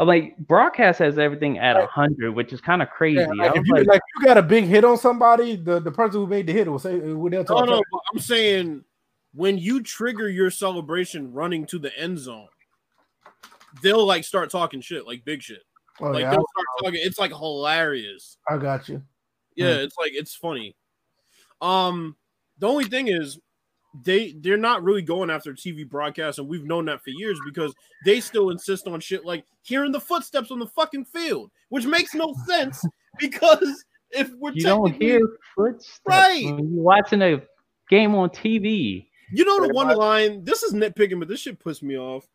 I'm 0.01 0.07
like 0.07 0.37
broadcast 0.39 1.01
has 1.01 1.19
everything 1.19 1.59
at 1.59 1.77
a 1.77 1.81
Right. 1.81 1.89
hundred, 1.89 2.33
which 2.33 2.53
is 2.53 2.61
kind 2.61 2.83
of 2.83 2.91
crazy. 2.91 3.19
Yeah, 3.19 3.27
I 3.31 3.35
like 3.47 3.55
was 3.55 3.61
if 3.61 3.67
you 3.67 3.75
like, 3.75 3.87
like 3.87 4.01
you 4.17 4.25
got 4.27 4.39
a 4.39 4.43
big 4.43 4.65
hit 4.65 4.85
on 4.85 4.97
somebody, 4.97 5.57
the, 5.57 5.81
the 5.81 5.91
person 5.91 6.21
who 6.21 6.27
made 6.27 6.47
the 6.47 6.53
hit 6.53 6.71
will 6.71 6.79
say 6.79 6.99
will 6.99 7.31
they'll 7.31 7.43
No, 7.45 7.57
talk. 7.57 7.69
no, 7.69 7.83
but 7.91 8.01
I'm 8.13 8.21
saying 8.21 8.85
when 9.35 9.59
you 9.59 9.83
trigger 9.83 10.29
your 10.29 10.51
celebration 10.51 11.33
running 11.33 11.67
to 11.67 11.79
the 11.79 11.97
end 11.99 12.19
zone, 12.19 12.49
they'll 13.83 14.07
like 14.07 14.25
start 14.25 14.51
talking 14.51 14.81
shit, 14.81 15.07
like 15.07 15.25
big 15.25 15.43
shit. 15.43 15.63
Oh, 16.01 16.11
like 16.11 16.23
yeah, 16.23 16.31
they'll 16.31 16.47
start 16.53 16.67
talking. 16.85 17.01
It's 17.03 17.19
like 17.19 17.33
hilarious. 17.33 18.39
I, 18.49 18.55
I 18.55 18.59
got 18.59 18.89
you. 18.89 19.03
Yeah, 19.57 19.75
Hmm. 19.75 19.81
it's 19.81 19.97
like 19.99 20.13
it's 20.15 20.35
funny. 20.35 20.77
Um, 21.61 22.17
the 22.59 22.69
only 22.69 22.85
thing 22.85 23.09
is 23.09 23.39
they 24.05 24.33
they're 24.41 24.57
not 24.57 24.83
really 24.83 25.03
going 25.03 25.31
after 25.31 25.53
TV 25.55 25.89
broadcasts, 25.89 26.39
and 26.39 26.49
we've 26.49 26.65
known 26.65 26.85
that 26.87 27.03
for 27.03 27.11
years 27.11 27.39
because 27.45 27.75
they 28.05 28.21
still 28.21 28.51
insist 28.51 28.87
on 28.87 29.01
shit 29.01 29.25
like 29.25 29.45
hearing 29.63 29.93
the 29.93 30.01
footsteps 30.01 30.51
on 30.51 30.59
the 30.59 30.67
fucking 30.67 31.05
field, 31.05 31.51
which 31.69 31.87
makes 31.87 32.15
no 32.15 32.35
sense 32.47 32.85
because 33.19 33.85
if 34.11 34.31
we're 34.39 34.53
you 34.53 34.63
don't 34.63 35.01
hear 35.01 35.21
footsteps 35.55 36.01
Right. 36.07 36.45
when 36.45 36.75
you're 36.75 36.83
watching 36.83 37.23
a 37.23 37.43
game 37.91 38.15
on 38.15 38.31
TV. 38.31 39.07
You 39.31 39.45
know 39.45 39.57
the 39.57 39.61
Pretty 39.67 39.75
one 39.75 39.87
much. 39.89 39.97
line. 39.99 40.45
This 40.45 40.63
is 40.63 40.73
nitpicking, 40.73 41.19
but 41.19 41.29
this 41.29 41.41
shit 41.41 41.59
puts 41.59 41.83
me 41.83 41.99
off. 41.99 42.27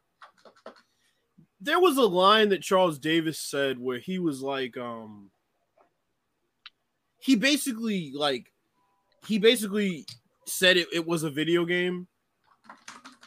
There 1.59 1.79
was 1.79 1.97
a 1.97 2.03
line 2.03 2.49
that 2.49 2.61
Charles 2.61 2.99
Davis 2.99 3.39
said 3.39 3.79
where 3.79 3.97
he 3.97 4.19
was 4.19 4.41
like, 4.43 4.77
um, 4.77 5.31
he 7.19 7.35
basically 7.35 8.11
like, 8.13 8.51
he 9.25 9.39
basically 9.39 10.05
said 10.45 10.77
it, 10.77 10.87
it 10.93 11.05
was 11.05 11.23
a 11.23 11.29
video 11.29 11.65
game, 11.65 12.07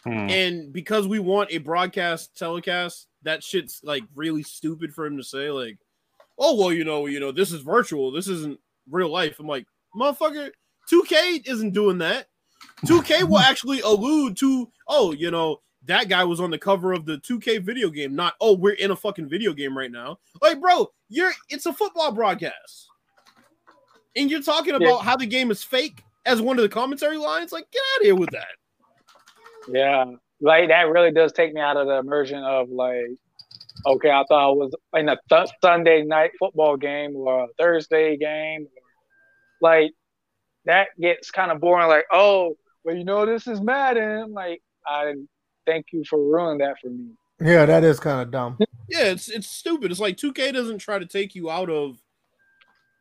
Hmm. 0.04 0.30
and 0.30 0.72
because 0.72 1.08
we 1.08 1.18
want 1.18 1.50
a 1.50 1.58
broadcast 1.58 2.36
telecast, 2.36 3.08
that 3.22 3.42
shit's 3.42 3.80
like 3.82 4.04
really 4.14 4.42
stupid 4.44 4.94
for 4.94 5.04
him 5.06 5.16
to 5.16 5.24
say. 5.24 5.50
Like, 5.50 5.78
oh 6.38 6.54
well, 6.56 6.72
you 6.72 6.84
know, 6.84 7.06
you 7.06 7.18
know, 7.20 7.32
this 7.32 7.52
is 7.52 7.60
virtual. 7.62 8.12
This 8.12 8.28
isn't 8.28 8.60
real 8.88 9.08
life. 9.08 9.40
I'm 9.40 9.46
like, 9.48 9.66
motherfucker, 9.96 10.50
2K 10.90 11.46
isn't 11.48 11.72
doing 11.72 11.98
that. 11.98 12.28
2K 12.86 13.22
will 13.28 13.38
actually 13.40 13.80
allude 13.80 14.36
to, 14.38 14.70
oh, 14.86 15.12
you 15.12 15.30
know, 15.32 15.60
that 15.86 16.08
guy 16.08 16.22
was 16.24 16.40
on 16.40 16.50
the 16.50 16.58
cover 16.58 16.92
of 16.92 17.04
the 17.04 17.18
2K 17.18 17.60
video 17.62 17.90
game, 17.90 18.14
not 18.14 18.34
oh, 18.40 18.54
we're 18.56 18.74
in 18.74 18.92
a 18.92 18.96
fucking 18.96 19.28
video 19.28 19.52
game 19.52 19.76
right 19.76 19.90
now. 19.90 20.18
Like, 20.40 20.60
bro, 20.60 20.88
you're 21.08 21.32
it's 21.48 21.66
a 21.66 21.72
football 21.72 22.12
broadcast. 22.12 22.86
And 24.14 24.30
you're 24.30 24.40
talking 24.42 24.70
Yeah. 24.80 24.88
about 24.88 25.04
how 25.04 25.16
the 25.16 25.26
game 25.26 25.50
is 25.50 25.62
fake 25.64 26.02
as 26.26 26.42
one 26.42 26.58
of 26.58 26.62
the 26.62 26.68
commentary 26.68 27.16
lines. 27.16 27.52
Like, 27.52 27.70
get 27.70 27.82
out 27.94 28.00
of 28.00 28.04
here 28.06 28.16
with 28.16 28.30
that. 28.30 28.48
Yeah, 29.68 30.04
like 30.40 30.68
that 30.68 30.88
really 30.88 31.12
does 31.12 31.32
take 31.32 31.54
me 31.54 31.60
out 31.60 31.76
of 31.76 31.86
the 31.86 31.98
immersion 31.98 32.42
of 32.42 32.68
like, 32.68 33.06
okay, 33.86 34.10
I 34.10 34.24
thought 34.28 34.48
I 34.48 34.52
was 34.52 34.72
in 34.94 35.08
a 35.08 35.16
th- 35.28 35.50
Sunday 35.62 36.02
night 36.02 36.32
football 36.38 36.76
game 36.76 37.16
or 37.16 37.44
a 37.44 37.48
Thursday 37.58 38.16
game. 38.16 38.68
Like 39.60 39.92
that 40.66 40.88
gets 41.00 41.30
kind 41.30 41.50
of 41.50 41.60
boring. 41.60 41.88
Like, 41.88 42.04
oh, 42.12 42.56
well, 42.84 42.94
you 42.94 43.04
know, 43.04 43.24
this 43.26 43.46
is 43.46 43.60
Madden. 43.60 44.32
Like, 44.32 44.62
I 44.86 45.14
thank 45.66 45.86
you 45.92 46.04
for 46.08 46.18
ruining 46.18 46.58
that 46.58 46.76
for 46.80 46.88
me. 46.88 47.10
Yeah, 47.40 47.66
that 47.66 47.84
is 47.84 48.00
kind 48.00 48.20
of 48.20 48.30
dumb. 48.30 48.58
Yeah, 48.88 49.04
it's 49.04 49.28
it's 49.28 49.48
stupid. 49.48 49.90
It's 49.90 50.00
like 50.00 50.16
2K 50.16 50.52
doesn't 50.52 50.78
try 50.78 50.98
to 50.98 51.06
take 51.06 51.34
you 51.34 51.50
out 51.50 51.70
of 51.70 51.98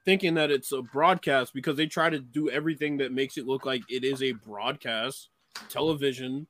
thinking 0.06 0.36
that 0.36 0.52
it's 0.52 0.72
a 0.72 0.82
broadcast 0.82 1.54
because 1.54 1.76
they 1.76 1.88
try 1.88 2.10
to 2.10 2.20
do 2.20 2.50
everything 2.50 2.98
that 2.98 3.12
makes 3.12 3.38
it 3.38 3.48
look 3.48 3.66
like 3.66 3.82
it 3.90 4.04
is 4.04 4.22
a 4.22 4.32
broadcast 4.32 5.30
television 5.70 6.48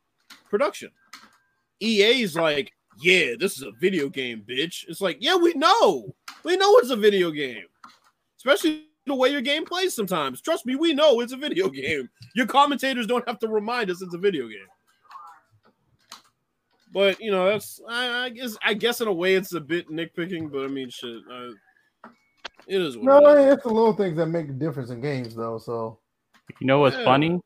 production. 0.49 0.91
EA's 1.79 2.35
like, 2.35 2.71
yeah, 3.01 3.31
this 3.39 3.57
is 3.57 3.63
a 3.63 3.71
video 3.79 4.09
game, 4.09 4.43
bitch. 4.47 4.85
It's 4.87 5.01
like, 5.01 5.17
yeah, 5.19 5.35
we 5.35 5.53
know. 5.53 6.15
We 6.43 6.57
know 6.57 6.77
it's 6.77 6.91
a 6.91 6.95
video 6.95 7.31
game. 7.31 7.65
Especially 8.37 8.85
the 9.05 9.15
way 9.15 9.29
your 9.29 9.41
game 9.41 9.65
plays 9.65 9.95
sometimes. 9.95 10.41
Trust 10.41 10.65
me, 10.65 10.75
we 10.75 10.93
know 10.93 11.19
it's 11.21 11.33
a 11.33 11.37
video 11.37 11.69
game. 11.69 12.09
Your 12.35 12.45
commentators 12.45 13.07
don't 13.07 13.27
have 13.27 13.39
to 13.39 13.47
remind 13.47 13.89
us 13.89 14.01
it's 14.01 14.13
a 14.13 14.19
video 14.19 14.47
game. 14.47 14.67
But 16.93 17.19
you 17.19 17.31
know, 17.31 17.45
that's 17.45 17.81
I, 17.89 18.25
I 18.25 18.29
guess 18.29 18.55
I 18.63 18.73
guess 18.73 19.01
in 19.01 19.07
a 19.07 19.13
way 19.13 19.35
it's 19.35 19.53
a 19.53 19.59
bit 19.59 19.89
nitpicking, 19.89 20.49
but 20.49 20.63
I 20.63 20.67
mean, 20.67 20.89
shit, 20.89 21.21
it 22.67 22.81
is. 22.81 22.97
What 22.97 23.05
No, 23.05 23.17
it 23.31 23.47
is. 23.47 23.53
it's 23.53 23.63
the 23.63 23.69
little 23.69 23.93
things 23.93 24.17
that 24.17 24.27
make 24.27 24.49
a 24.49 24.53
difference 24.53 24.89
in 24.89 25.01
games, 25.01 25.35
though. 25.35 25.57
So 25.57 25.99
You 26.59 26.67
know 26.67 26.79
what's 26.79 26.95
Yeah. 26.95 27.03
funny? 27.03 27.39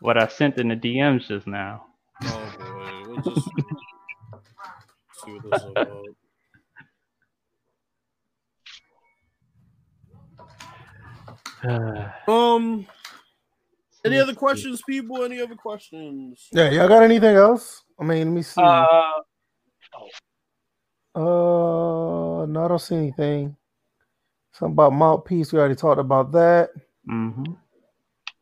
What 0.00 0.18
I 0.18 0.26
sent 0.28 0.58
in 0.58 0.68
the 0.68 0.76
DMs 0.76 1.26
just 1.28 1.46
now. 1.46 1.86
Oh 2.24 2.50
boy, 2.58 3.08
we'll 3.08 3.16
just 3.18 3.48
see 5.24 5.32
what 5.32 5.42
this 5.42 5.62
is 5.62 5.70
about. 5.70 6.14
Um, 12.28 12.86
any 14.04 14.18
other 14.18 14.34
questions, 14.34 14.82
people? 14.82 15.24
Any 15.24 15.40
other 15.40 15.56
questions? 15.56 16.48
yeah, 16.52 16.70
y'all 16.70 16.88
got 16.88 17.02
anything 17.02 17.34
else? 17.34 17.82
I 17.98 18.04
mean, 18.04 18.28
let 18.28 18.34
me 18.34 18.42
see. 18.42 18.60
Uh, 18.62 18.86
Uh, 21.14 22.44
no, 22.46 22.64
I 22.64 22.68
don't 22.68 22.78
see 22.78 22.94
anything. 22.94 23.56
Something 24.58 24.72
about 24.72 24.94
mouthpiece. 24.94 25.52
We 25.52 25.58
already 25.58 25.74
talked 25.74 26.00
about 26.00 26.32
that. 26.32 26.70
hmm 27.06 27.44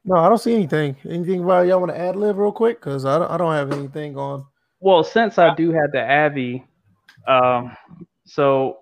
No, 0.04 0.16
I 0.16 0.28
don't 0.28 0.38
see 0.38 0.54
anything. 0.54 0.96
Anything 1.08 1.42
about 1.42 1.66
y'all 1.66 1.80
want 1.80 1.90
to 1.92 1.98
add 1.98 2.14
lib 2.14 2.38
real 2.38 2.52
quick? 2.52 2.78
Because 2.80 3.04
I 3.04 3.18
don't, 3.18 3.30
I 3.30 3.36
don't 3.36 3.52
have 3.52 3.72
anything 3.72 4.16
on. 4.16 4.46
Well, 4.78 5.02
since 5.02 5.38
I 5.38 5.54
do 5.54 5.72
have 5.72 5.90
the 5.92 6.02
Avi, 6.08 6.64
um, 7.26 7.76
so 8.26 8.78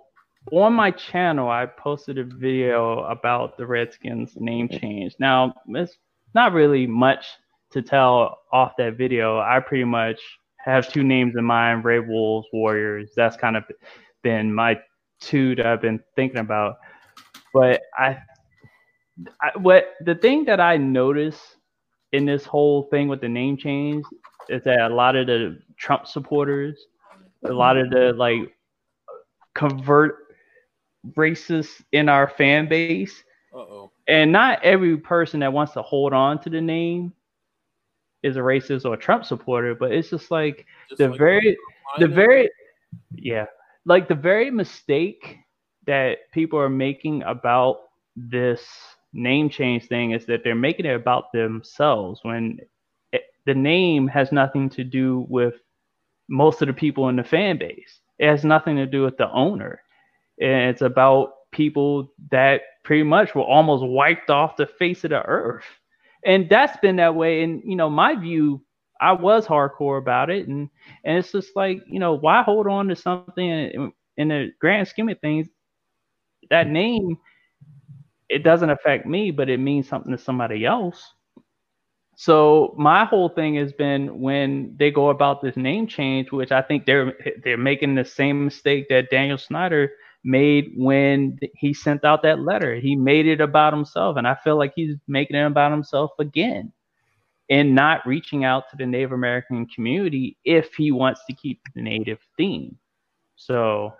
on 0.50 0.74
my 0.74 0.90
channel, 0.90 1.48
I 1.48 1.64
posted 1.66 2.18
a 2.18 2.24
video 2.24 3.04
about 3.04 3.56
the 3.56 3.66
Redskins 3.66 4.32
name 4.36 4.68
change. 4.68 5.14
Now, 5.18 5.54
it's 5.68 5.96
not 6.34 6.52
really 6.52 6.86
much 6.86 7.24
to 7.70 7.80
tell 7.80 8.40
off 8.52 8.72
that 8.76 8.98
video. 8.98 9.38
I 9.38 9.60
pretty 9.60 9.84
much 9.84 10.20
have 10.58 10.92
two 10.92 11.02
names 11.02 11.34
in 11.36 11.44
mind 11.44 11.84
Red 11.84 12.06
Wolves, 12.08 12.48
Warriors. 12.52 13.12
That's 13.16 13.36
kind 13.36 13.56
of 13.56 13.64
been 14.22 14.52
my 14.52 14.78
two 15.20 15.54
that 15.54 15.66
I've 15.66 15.80
been 15.80 16.00
thinking 16.14 16.38
about. 16.40 16.76
But 17.52 17.82
I, 17.98 18.18
I 19.40 19.50
what 19.58 19.94
the 20.00 20.14
thing 20.14 20.44
that 20.46 20.60
I 20.60 20.76
notice 20.76 21.56
in 22.12 22.24
this 22.24 22.44
whole 22.44 22.84
thing 22.84 23.08
with 23.08 23.20
the 23.20 23.28
name 23.28 23.56
change 23.56 24.04
is 24.48 24.62
that 24.64 24.90
a 24.90 24.94
lot 24.94 25.16
of 25.16 25.26
the 25.26 25.58
Trump 25.76 26.06
supporters, 26.06 26.78
a 27.44 27.52
lot 27.52 27.76
of 27.76 27.90
the 27.90 28.12
like 28.14 28.54
convert 29.54 30.16
racists 31.16 31.82
in 31.92 32.08
our 32.08 32.28
fan 32.28 32.68
base, 32.68 33.22
Uh 33.54 33.58
oh. 33.58 33.92
and 34.08 34.32
not 34.32 34.62
every 34.62 34.96
person 34.96 35.40
that 35.40 35.52
wants 35.52 35.72
to 35.72 35.82
hold 35.82 36.12
on 36.12 36.38
to 36.40 36.50
the 36.50 36.60
name 36.60 37.12
is 38.22 38.36
a 38.36 38.40
racist 38.40 38.84
or 38.84 38.94
a 38.94 38.98
Trump 38.98 39.24
supporter, 39.24 39.74
but 39.74 39.92
it's 39.92 40.10
just 40.10 40.30
like 40.30 40.66
the 40.96 41.08
very 41.08 41.56
the 41.98 42.06
very 42.08 42.48
yeah 43.16 43.46
like 43.84 44.08
the 44.08 44.14
very 44.14 44.50
mistake 44.50 45.38
that 45.86 46.30
people 46.32 46.58
are 46.58 46.68
making 46.68 47.22
about 47.22 47.78
this 48.16 48.66
name 49.12 49.48
change 49.48 49.86
thing 49.86 50.12
is 50.12 50.26
that 50.26 50.42
they're 50.44 50.54
making 50.54 50.86
it 50.86 50.94
about 50.94 51.32
themselves 51.32 52.20
when 52.22 52.58
it, 53.12 53.22
the 53.46 53.54
name 53.54 54.06
has 54.08 54.32
nothing 54.32 54.68
to 54.70 54.84
do 54.84 55.26
with 55.28 55.54
most 56.28 56.62
of 56.62 56.68
the 56.68 56.72
people 56.74 57.08
in 57.08 57.16
the 57.16 57.24
fan 57.24 57.58
base. 57.58 58.00
It 58.18 58.28
has 58.28 58.44
nothing 58.44 58.76
to 58.76 58.86
do 58.86 59.02
with 59.02 59.16
the 59.16 59.30
owner. 59.30 59.82
And 60.40 60.70
it's 60.70 60.82
about 60.82 61.32
people 61.52 62.12
that 62.30 62.62
pretty 62.84 63.02
much 63.02 63.34
were 63.34 63.42
almost 63.42 63.84
wiped 63.84 64.30
off 64.30 64.56
the 64.56 64.66
face 64.66 65.04
of 65.04 65.10
the 65.10 65.22
earth. 65.22 65.64
And 66.24 66.48
that's 66.48 66.76
been 66.78 66.96
that 66.96 67.14
way. 67.14 67.42
And 67.42 67.62
you 67.64 67.76
know 67.76 67.90
my 67.90 68.14
view 68.14 68.62
i 69.00 69.12
was 69.12 69.46
hardcore 69.46 69.98
about 69.98 70.30
it. 70.30 70.48
And 70.48 70.70
and 71.04 71.18
it's 71.18 71.32
just 71.32 71.54
like, 71.56 71.82
you 71.86 71.98
know, 72.00 72.14
why 72.14 72.42
hold 72.42 72.66
on 72.68 72.88
to 72.88 72.96
something 72.96 73.48
in, 73.48 73.92
in 74.16 74.28
the 74.28 74.52
grand 74.60 74.88
scheme 74.88 75.08
of 75.08 75.20
things? 75.20 75.48
That 76.52 76.68
name, 76.68 77.18
it 78.30 78.42
doesn't 78.44 78.70
affect 78.70 79.06
me, 79.06 79.30
but 79.30 79.48
it 79.50 79.58
means 79.60 79.88
something 79.88 80.12
to 80.12 80.18
somebody 80.18 80.64
else. 80.66 81.14
So 82.16 82.74
my 82.78 83.04
whole 83.04 83.30
thing 83.30 83.56
has 83.56 83.72
been 83.72 84.20
when 84.20 84.76
they 84.78 84.90
go 84.90 85.10
about 85.10 85.42
this 85.42 85.56
name 85.56 85.86
change, 85.86 86.32
which 86.32 86.52
I 86.52 86.62
think 86.62 86.86
they're 86.86 87.14
they're 87.44 87.58
making 87.58 87.94
the 87.96 88.04
same 88.04 88.44
mistake 88.44 88.88
that 88.90 89.10
Daniel 89.10 89.38
Snyder 89.38 89.92
made 90.24 90.72
when 90.76 91.38
he 91.56 91.74
sent 91.74 92.04
out 92.04 92.22
that 92.24 92.40
letter. 92.40 92.76
He 92.76 92.96
made 92.96 93.26
it 93.26 93.40
about 93.40 93.74
himself, 93.74 94.16
and 94.18 94.28
I 94.28 94.36
feel 94.44 94.58
like 94.58 94.72
he's 94.76 94.96
making 95.08 95.36
it 95.36 95.46
about 95.46 95.72
himself 95.72 96.12
again. 96.18 96.72
and 97.50 97.74
not 97.74 98.06
reaching 98.06 98.44
out 98.44 98.64
to 98.70 98.76
the 98.76 98.86
Native 98.86 99.12
American 99.12 99.66
community 99.66 100.38
if 100.44 100.74
he 100.74 100.92
wants 100.92 101.22
to 101.28 101.34
keep 101.34 101.60
the 101.74 101.82
native 101.82 102.20
theme. 102.38 102.76
So 103.36 103.94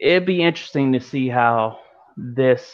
it'd 0.00 0.26
be 0.26 0.42
interesting 0.42 0.92
to 0.92 1.00
see 1.00 1.28
how 1.28 1.78
this 2.16 2.72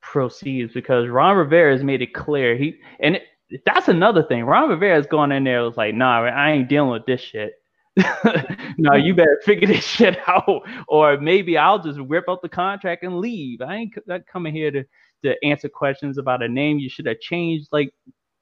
proceeds 0.00 0.72
because 0.72 1.08
Ron 1.08 1.36
Rivera 1.36 1.72
has 1.72 1.84
made 1.84 2.02
it 2.02 2.14
clear 2.14 2.56
he 2.56 2.76
and 3.00 3.16
it, 3.16 3.22
that's 3.66 3.88
another 3.88 4.22
thing. 4.22 4.44
Ron 4.44 4.68
Rivera 4.68 4.96
has 4.96 5.06
gone 5.06 5.32
in 5.32 5.44
there 5.44 5.62
was 5.62 5.76
like, 5.76 5.94
nah, 5.94 6.22
I 6.24 6.52
ain't 6.52 6.68
dealing 6.68 6.90
with 6.90 7.06
this 7.06 7.20
shit. 7.20 7.54
no, 8.78 8.94
you 8.94 9.14
better 9.14 9.40
figure 9.44 9.66
this 9.66 9.84
shit 9.96 10.18
out, 10.28 10.62
or 10.88 11.18
maybe 11.18 11.58
I'll 11.58 11.82
just 11.82 11.98
rip 12.00 12.28
up 12.28 12.40
the 12.42 12.48
contract 12.48 13.02
and 13.02 13.18
leave. 13.18 13.60
I 13.60 13.76
ain't 13.76 13.94
not 14.06 14.26
coming 14.26 14.54
here 14.54 14.70
to 14.70 14.84
to 15.22 15.34
answer 15.44 15.68
questions 15.68 16.16
about 16.16 16.42
a 16.42 16.48
name 16.48 16.78
you 16.78 16.88
should 16.88 17.06
have 17.06 17.20
changed 17.20 17.68
like 17.72 17.92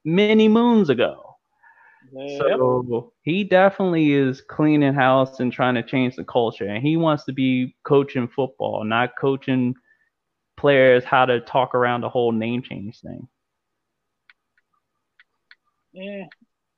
many 0.05 0.47
moons 0.47 0.89
ago. 0.89 1.28
So 2.25 3.11
he 3.23 3.43
definitely 3.43 4.13
is 4.13 4.41
cleaning 4.41 4.93
house 4.93 5.39
and 5.39 5.51
trying 5.51 5.75
to 5.75 5.83
change 5.83 6.15
the 6.15 6.23
culture, 6.23 6.65
and 6.67 6.81
he 6.83 6.97
wants 6.97 7.25
to 7.25 7.33
be 7.33 7.75
coaching 7.83 8.27
football, 8.27 8.83
not 8.83 9.17
coaching 9.19 9.75
players 10.57 11.03
how 11.03 11.25
to 11.25 11.39
talk 11.41 11.75
around 11.75 12.01
the 12.01 12.09
whole 12.09 12.31
name 12.31 12.61
change 12.61 12.99
thing. 13.01 13.27
Yeah, 15.93 16.25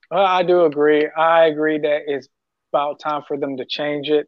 well, 0.09 0.25
I 0.25 0.43
do 0.43 0.65
agree. 0.65 1.07
I 1.15 1.45
agree 1.45 1.79
that 1.79 2.01
it's 2.07 2.27
about 2.71 2.99
time 2.99 3.23
for 3.27 3.37
them 3.37 3.57
to 3.57 3.65
change 3.65 4.09
it. 4.09 4.27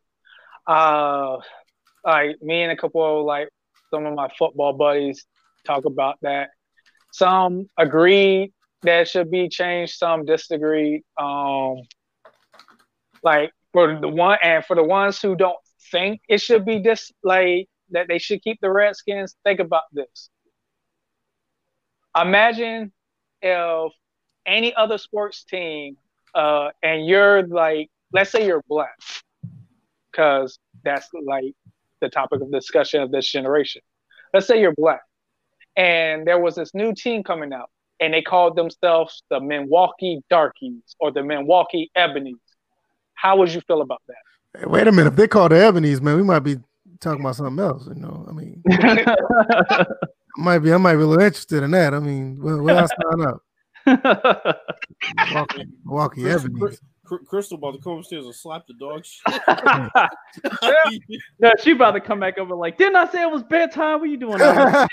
Uh, 0.68 1.38
like 2.06 2.42
me 2.42 2.64
and 2.64 2.72
a 2.72 2.78
couple 2.78 3.20
of 3.22 3.26
like 3.26 3.50
some 3.94 4.06
of 4.06 4.14
my 4.14 4.30
football 4.38 4.74
buddies 4.74 5.26
talk 5.66 5.86
about 5.86 6.18
that. 6.22 6.50
Some 7.12 7.70
agreed 7.78 8.54
that 8.84 9.08
should 9.08 9.32
be 9.32 9.50
changed. 9.50 9.96
Some 9.96 10.26
disagreed. 10.26 11.04
Um, 11.18 11.78
like 13.24 13.52
for 13.72 14.00
the 14.00 14.08
one 14.08 14.38
and 14.44 14.64
for 14.66 14.76
the 14.76 14.84
ones 14.84 15.22
who 15.22 15.36
don't 15.36 15.58
think 15.92 16.22
it 16.30 16.40
should 16.40 16.66
be 16.66 16.80
this 16.80 17.12
like 17.24 17.68
that 17.92 18.08
they 18.08 18.18
should 18.18 18.42
keep 18.42 18.60
the 18.62 18.70
Redskins. 18.70 19.36
Think 19.44 19.60
about 19.60 19.84
this. 19.92 20.30
Imagine 22.16 22.92
if 23.42 23.92
any 24.46 24.74
other 24.76 24.98
sports 24.98 25.44
team, 25.44 25.98
uh, 26.36 26.70
and 26.82 27.06
you're 27.06 27.48
like, 27.48 27.90
let's 28.12 28.32
say 28.32 28.46
you're 28.46 28.64
black, 28.68 28.98
because 30.12 30.60
that's 30.84 31.08
like 31.26 31.54
the 32.02 32.10
topic 32.10 32.42
of 32.42 32.52
discussion 32.52 33.02
of 33.02 33.12
this 33.12 33.32
generation. 33.32 33.82
Let's 34.34 34.48
say 34.48 34.60
you're 34.60 34.76
black, 34.76 35.02
and 35.76 36.28
there 36.28 36.40
was 36.40 36.56
this 36.56 36.74
new 36.74 36.94
team 36.94 37.24
coming 37.24 37.54
out, 37.54 37.70
and 38.04 38.14
they 38.14 38.22
called 38.22 38.58
themselves 38.58 39.24
the 39.30 39.40
Milwaukee 39.40 40.22
Darkies 40.30 40.96
or 41.00 41.10
the 41.12 41.24
Milwaukee 41.24 41.90
Ebonies. 41.98 42.34
How 43.14 43.38
would 43.38 43.54
you 43.54 43.62
feel 43.62 43.82
about 43.82 44.02
that? 44.08 44.60
Hey, 44.60 44.66
wait 44.66 44.88
a 44.88 44.92
minute. 44.92 45.14
If 45.14 45.16
they 45.16 45.28
call 45.28 45.48
the 45.48 45.56
Ebonies, 45.56 46.02
man, 46.02 46.18
we 46.18 46.24
might 46.24 46.40
be 46.40 46.58
talking 47.00 47.22
about 47.22 47.38
something 47.38 47.64
else. 47.64 47.88
You 47.88 47.96
know, 47.96 48.26
I 48.28 48.34
mean, 48.34 48.62
I 48.70 49.86
might 50.38 50.60
be, 50.60 50.74
I 50.74 50.78
might 50.78 50.96
be 50.96 51.04
a 51.04 51.06
little 51.06 51.24
interested 51.24 51.64
in 51.64 51.72
that. 51.72 51.94
I 51.94 52.00
mean, 52.00 52.42
well, 52.42 52.62
well 52.62 52.80
I 52.80 52.88
sign 52.88 53.26
up. 53.26 53.42
Milwaukee, 55.16 55.66
Milwaukee 55.86 56.22
Ebonies. 56.24 56.80
Cr- 57.06 57.24
Crystal 57.28 57.58
about 57.58 57.72
to 57.72 57.80
come 57.80 57.98
upstairs 58.00 58.26
and 58.26 58.34
slap 58.34 58.66
the 58.68 58.74
dog 58.76 59.06
shit. 59.06 59.42
no, 61.40 61.52
she 61.62 61.72
about 61.72 61.92
to 61.92 62.02
come 62.02 62.20
back 62.20 62.38
over 62.38 62.56
like, 62.56 62.78
didn't 62.78 62.96
I 62.96 63.10
say 63.10 63.22
it 63.22 63.32
was 63.32 63.44
bedtime? 63.44 64.00
What 64.00 64.10
you 64.10 64.18
doing? 64.18 64.40
well, 64.40 64.88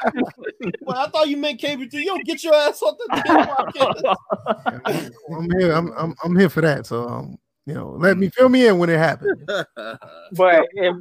I 0.89 1.09
thought 1.09 1.29
you 1.29 1.37
meant 1.37 1.61
KBT. 1.61 2.05
Yo, 2.05 2.19
get 2.25 2.43
your 2.43 2.55
ass 2.55 2.83
off 2.83 2.97
the 2.99 3.23
damn. 3.25 3.49
I'm 5.37 5.49
here. 5.59 5.73
I'm, 5.73 5.93
I'm 5.97 6.15
I'm 6.25 6.37
here 6.37 6.49
for 6.49 6.61
that. 6.63 6.87
So 6.87 7.09
um, 7.09 7.39
you 7.67 7.75
know, 7.75 7.91
let 7.91 8.19
me 8.19 8.29
fill 8.31 8.49
me 8.49 8.67
in 8.67 8.79
when 8.79 8.91
it 8.91 8.99
happens. 8.99 9.39
But 10.33 10.67
if 10.75 10.97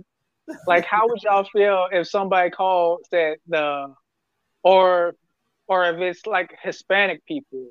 like 0.66 0.86
how 0.86 1.08
would 1.08 1.22
y'all 1.24 1.48
feel 1.52 1.88
if 1.92 2.08
somebody 2.08 2.50
called 2.50 3.02
said 3.10 3.38
the 3.48 3.94
or 4.64 5.14
or 5.68 5.86
if 5.86 6.00
it's 6.00 6.26
like 6.26 6.56
Hispanic 6.62 7.24
people, 7.26 7.68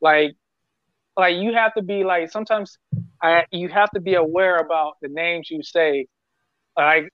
like 0.00 0.34
like 1.20 1.36
you 1.36 1.52
have 1.54 1.74
to 1.74 1.82
be 1.82 2.02
like 2.04 2.30
sometimes 2.30 2.78
I, 3.22 3.44
you 3.50 3.68
have 3.68 3.90
to 3.90 4.00
be 4.00 4.14
aware 4.14 4.56
about 4.56 4.94
the 5.02 5.08
names 5.08 5.50
you 5.50 5.62
say, 5.62 6.06
like 6.76 7.08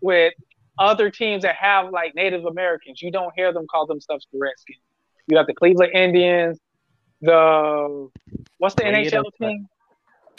with 0.00 0.32
other 0.78 1.10
teams 1.10 1.42
that 1.42 1.56
have 1.56 1.90
like 1.90 2.14
Native 2.14 2.44
Americans, 2.44 3.00
you 3.02 3.10
don't 3.10 3.32
hear 3.36 3.52
them 3.52 3.66
call 3.70 3.86
themselves 3.86 4.26
the 4.32 4.38
Redskins. 4.38 4.80
You 5.28 5.36
have 5.36 5.46
the 5.46 5.54
Cleveland 5.54 5.92
Indians, 5.94 6.58
the 7.20 8.08
what's 8.58 8.74
the 8.74 8.82
NHL 8.82 9.24
team? 9.40 9.68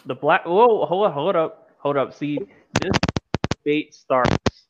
the 0.05 0.15
black. 0.15 0.45
Whoa, 0.45 0.85
hold 0.85 1.07
up, 1.07 1.13
hold 1.13 1.35
up, 1.35 1.69
hold 1.77 1.97
up. 1.97 2.13
See, 2.13 2.39
this 2.81 2.91
debate 3.51 3.93
starts 3.93 4.67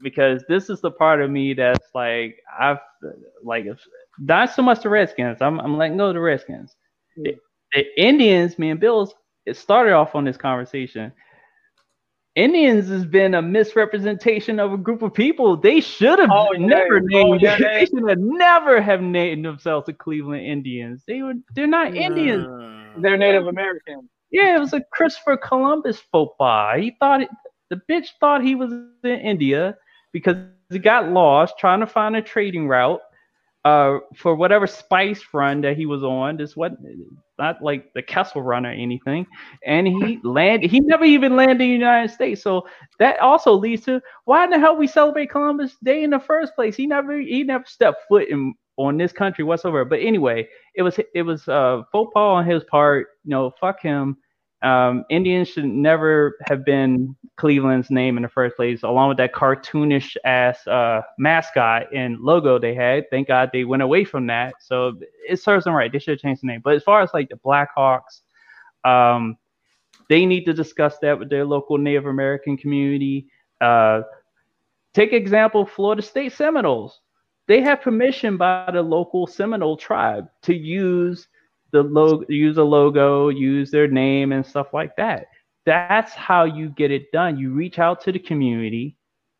because 0.00 0.44
this 0.48 0.68
is 0.68 0.80
the 0.80 0.90
part 0.90 1.22
of 1.22 1.30
me 1.30 1.54
that's 1.54 1.88
like 1.94 2.38
I've 2.58 2.78
like 3.42 3.64
if 3.66 3.78
not 4.18 4.52
so 4.54 4.62
much 4.62 4.82
the 4.82 4.88
Redskins. 4.88 5.38
I'm 5.40 5.60
I'm 5.60 5.76
letting 5.76 5.96
go 5.96 6.08
of 6.08 6.14
the 6.14 6.20
Redskins. 6.20 6.74
The, 7.16 7.36
the 7.72 7.84
Indians, 8.02 8.58
me 8.58 8.70
and 8.70 8.80
Bills, 8.80 9.14
it 9.46 9.56
started 9.56 9.92
off 9.92 10.14
on 10.14 10.24
this 10.24 10.36
conversation. 10.36 11.12
Indians 12.36 12.88
has 12.88 13.04
been 13.04 13.34
a 13.34 13.42
misrepresentation 13.42 14.58
of 14.58 14.72
a 14.72 14.76
group 14.76 15.02
of 15.02 15.14
people. 15.14 15.56
They 15.56 15.80
should 15.80 16.18
have 16.18 16.30
Oh, 16.32 16.48
yeah. 16.52 16.66
never 16.66 16.96
Oh, 16.96 17.02
named. 17.04 17.40
yeah, 17.42 17.56
they 17.56 17.64
they- 17.64 17.86
should 17.86 18.08
have 18.08 18.18
never 18.18 18.80
have 18.80 19.00
named 19.02 19.44
themselves 19.44 19.86
the 19.86 19.92
Cleveland 19.92 20.44
Indians. 20.44 21.04
They 21.06 21.22
were. 21.22 21.34
They're 21.54 21.68
not 21.68 21.94
Indians. 21.94 22.44
They're 22.98 23.16
Native 23.16 23.46
Americans. 23.46 24.10
Yeah, 24.32 24.56
it 24.56 24.58
was 24.58 24.72
a 24.72 24.80
Christopher 24.92 25.36
Columbus 25.36 26.00
faux 26.10 26.34
pas. 26.38 26.76
He 26.80 26.96
thought 26.98 27.22
it, 27.22 27.28
the 27.70 27.80
bitch 27.88 28.08
thought 28.18 28.42
he 28.42 28.56
was 28.56 28.72
in 28.72 29.10
India 29.20 29.76
because 30.12 30.36
he 30.70 30.80
got 30.80 31.10
lost 31.10 31.54
trying 31.58 31.78
to 31.80 31.86
find 31.86 32.16
a 32.16 32.22
trading 32.22 32.66
route 32.66 33.00
uh, 33.64 33.98
for 34.16 34.34
whatever 34.34 34.66
spice 34.66 35.22
run 35.32 35.60
that 35.62 35.76
he 35.76 35.86
was 35.86 36.02
on. 36.04 36.36
This 36.36 36.56
wasn't 36.56 36.80
not 37.38 37.62
like 37.62 37.92
the 37.94 38.02
Kessel 38.02 38.42
run 38.42 38.66
or 38.66 38.70
anything. 38.70 39.26
And 39.66 39.86
he 39.86 40.20
landed. 40.24 40.70
He 40.70 40.80
never 40.80 41.04
even 41.04 41.36
landed 41.36 41.54
in 41.62 41.68
the 41.68 41.72
United 41.72 42.12
States. 42.12 42.42
So 42.42 42.66
that 42.98 43.18
also 43.20 43.52
leads 43.52 43.84
to 43.86 44.00
why 44.24 44.44
in 44.44 44.50
the 44.50 44.58
hell 44.58 44.76
we 44.76 44.86
celebrate 44.86 45.30
Columbus 45.30 45.76
Day 45.82 46.04
in 46.04 46.10
the 46.10 46.20
first 46.20 46.54
place? 46.54 46.76
He 46.76 46.86
never 46.86 47.18
he 47.18 47.42
never 47.42 47.64
stepped 47.66 48.02
foot 48.08 48.28
in 48.28 48.54
on 48.76 48.98
this 48.98 49.12
country 49.12 49.44
whatsoever. 49.44 49.84
But 49.84 50.00
anyway, 50.00 50.48
it 50.74 50.82
was 50.82 50.98
it 51.14 51.22
was 51.22 51.48
uh 51.48 51.82
faux 51.90 52.10
pas 52.14 52.20
on 52.20 52.46
his 52.46 52.64
part. 52.64 53.08
You 53.24 53.30
know, 53.30 53.52
fuck 53.60 53.80
him. 53.80 54.16
Um, 54.64 55.04
Indians 55.10 55.48
should 55.48 55.66
never 55.66 56.36
have 56.46 56.64
been 56.64 57.14
Cleveland's 57.36 57.90
name 57.90 58.16
in 58.16 58.22
the 58.22 58.28
first 58.28 58.56
place, 58.56 58.82
along 58.82 59.08
with 59.08 59.18
that 59.18 59.34
cartoonish 59.34 60.16
ass 60.24 60.66
uh, 60.66 61.02
mascot 61.18 61.94
and 61.94 62.18
logo 62.20 62.58
they 62.58 62.74
had. 62.74 63.04
Thank 63.10 63.28
God 63.28 63.50
they 63.52 63.64
went 63.64 63.82
away 63.82 64.04
from 64.04 64.26
that. 64.28 64.54
So 64.60 64.98
it 65.28 65.40
serves 65.40 65.64
them 65.64 65.74
right. 65.74 65.92
They 65.92 65.98
should 65.98 66.12
have 66.12 66.20
changed 66.20 66.42
the 66.42 66.46
name. 66.46 66.62
But 66.64 66.76
as 66.76 66.82
far 66.82 67.02
as 67.02 67.10
like 67.12 67.28
the 67.28 67.36
Blackhawks, 67.36 68.22
um, 68.84 69.36
they 70.08 70.24
need 70.24 70.44
to 70.46 70.54
discuss 70.54 70.98
that 71.02 71.18
with 71.18 71.28
their 71.28 71.44
local 71.44 71.76
Native 71.76 72.06
American 72.06 72.56
community. 72.56 73.26
Uh, 73.60 74.02
take 74.94 75.12
example, 75.12 75.66
Florida 75.66 76.02
State 76.02 76.32
Seminoles. 76.32 77.00
They 77.46 77.60
have 77.60 77.82
permission 77.82 78.38
by 78.38 78.70
the 78.72 78.80
local 78.80 79.26
Seminole 79.26 79.76
tribe 79.76 80.28
to 80.42 80.54
use 80.54 81.28
the 81.74 81.82
logo, 81.82 82.24
use 82.28 82.56
a 82.56 82.62
logo, 82.62 83.28
use 83.30 83.70
their 83.72 83.88
name 83.88 84.30
and 84.30 84.46
stuff 84.46 84.68
like 84.72 84.94
that. 84.96 85.26
That's 85.66 86.12
how 86.12 86.44
you 86.44 86.68
get 86.68 86.92
it 86.92 87.10
done. 87.12 87.36
You 87.36 87.50
reach 87.50 87.80
out 87.80 88.00
to 88.02 88.12
the 88.12 88.18
community 88.20 88.96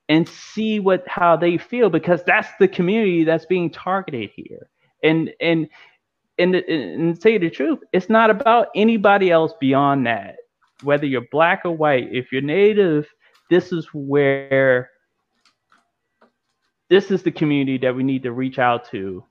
and 0.09 0.29
see 0.29 0.81
what 0.81 1.07
how 1.07 1.37
they 1.37 1.57
feel 1.57 1.89
because 1.89 2.25
that's 2.25 2.49
the 2.59 2.67
community 2.67 3.23
that's 3.23 3.47
being 3.47 3.71
targeted 3.71 4.31
here. 4.35 4.69
And 5.05 5.31
and 5.41 5.69
and, 6.39 6.57
and 6.57 7.21
tell 7.21 7.31
you 7.31 7.39
the 7.39 7.51
truth, 7.51 7.79
it's 7.93 8.11
not 8.11 8.31
about 8.31 8.69
anybody 8.75 9.31
else 9.31 9.55
beyond 9.61 10.07
that. 10.07 10.37
Whether 10.83 11.07
you're 11.07 11.29
black 11.31 11.63
or 11.65 11.71
white, 11.71 12.09
if 12.11 12.33
you're 12.33 12.43
native, 12.43 13.07
this 13.49 13.73
is 13.73 13.87
where 13.93 14.91
this 16.91 17.13
is 17.13 17.23
the 17.23 17.31
community 17.31 17.79
that 17.79 17.95
we 17.95 18.03
need 18.03 18.25
to 18.25 18.33
reach 18.33 18.59
out 18.59 18.91
to 18.91 19.25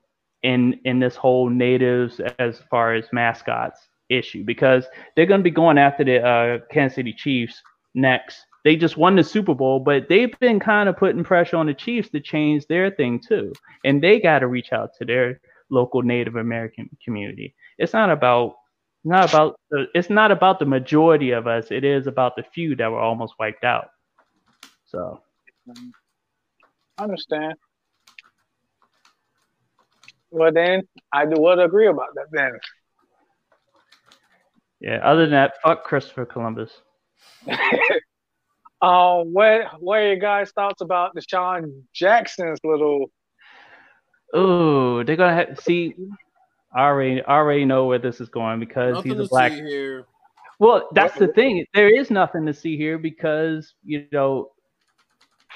in 0.44 0.78
in 0.84 1.00
this 1.00 1.16
whole 1.16 1.48
natives 1.48 2.20
as 2.38 2.60
far 2.70 2.94
as 2.94 3.06
mascots 3.12 3.88
issue 4.10 4.44
because 4.44 4.84
they're 5.16 5.26
going 5.26 5.40
to 5.40 5.44
be 5.44 5.50
going 5.50 5.78
after 5.78 6.04
the 6.04 6.22
uh, 6.22 6.58
Kansas 6.70 6.94
City 6.94 7.12
Chiefs 7.12 7.60
next. 7.94 8.44
They 8.62 8.76
just 8.76 8.96
won 8.96 9.16
the 9.16 9.24
Super 9.24 9.54
Bowl, 9.54 9.80
but 9.80 10.08
they've 10.08 10.38
been 10.40 10.60
kind 10.60 10.88
of 10.88 10.96
putting 10.96 11.24
pressure 11.24 11.56
on 11.56 11.66
the 11.66 11.74
Chiefs 11.74 12.10
to 12.10 12.20
change 12.20 12.66
their 12.66 12.90
thing 12.90 13.18
too, 13.18 13.52
and 13.84 14.02
they 14.02 14.20
got 14.20 14.40
to 14.40 14.46
reach 14.46 14.72
out 14.72 14.90
to 14.98 15.04
their 15.04 15.40
local 15.70 16.02
Native 16.02 16.36
American 16.36 16.88
community. 17.02 17.54
It's 17.78 17.92
not 17.94 18.10
about 18.10 18.54
not 19.06 19.28
about 19.28 19.60
the, 19.70 19.86
it's 19.94 20.08
not 20.08 20.30
about 20.30 20.58
the 20.58 20.66
majority 20.66 21.30
of 21.30 21.46
us. 21.46 21.66
It 21.70 21.84
is 21.84 22.06
about 22.06 22.36
the 22.36 22.42
few 22.54 22.76
that 22.76 22.90
were 22.90 23.00
almost 23.00 23.34
wiped 23.38 23.64
out. 23.64 23.88
So 24.86 25.20
I 26.98 27.02
understand. 27.02 27.54
Well, 30.34 30.50
then 30.52 30.82
I 31.12 31.26
do 31.26 31.34
would 31.38 31.60
agree 31.60 31.86
about 31.86 32.08
that. 32.16 32.26
Then 32.32 32.58
Yeah. 34.80 34.96
Other 35.02 35.22
than 35.22 35.30
that, 35.30 35.54
fuck 35.62 35.84
Christopher 35.84 36.26
Columbus. 36.26 36.72
uh, 37.48 37.56
what 39.22 39.80
what 39.80 39.98
are 40.00 40.06
your 40.08 40.16
guys' 40.16 40.50
thoughts 40.50 40.80
about 40.80 41.14
DeSean 41.14 41.82
Jackson's 41.94 42.58
little? 42.64 43.06
Ooh, 44.36 45.04
they're 45.04 45.14
gonna 45.16 45.34
have 45.34 45.60
see. 45.60 45.94
I 46.74 46.80
already 46.86 47.22
I 47.22 47.34
already 47.36 47.64
know 47.64 47.86
where 47.86 48.00
this 48.00 48.20
is 48.20 48.28
going 48.28 48.58
because 48.58 48.94
Nothing 48.94 49.12
he's 49.12 49.20
a 49.20 49.22
to 49.22 49.28
black. 49.28 49.52
see 49.52 49.62
here. 49.62 50.04
Well, 50.58 50.88
that's 50.92 51.16
the 51.16 51.28
thing. 51.28 51.64
There 51.74 51.88
is 51.88 52.10
nothing 52.10 52.44
to 52.46 52.54
see 52.54 52.76
here 52.76 52.98
because 52.98 53.74
you 53.84 54.06
know, 54.10 54.50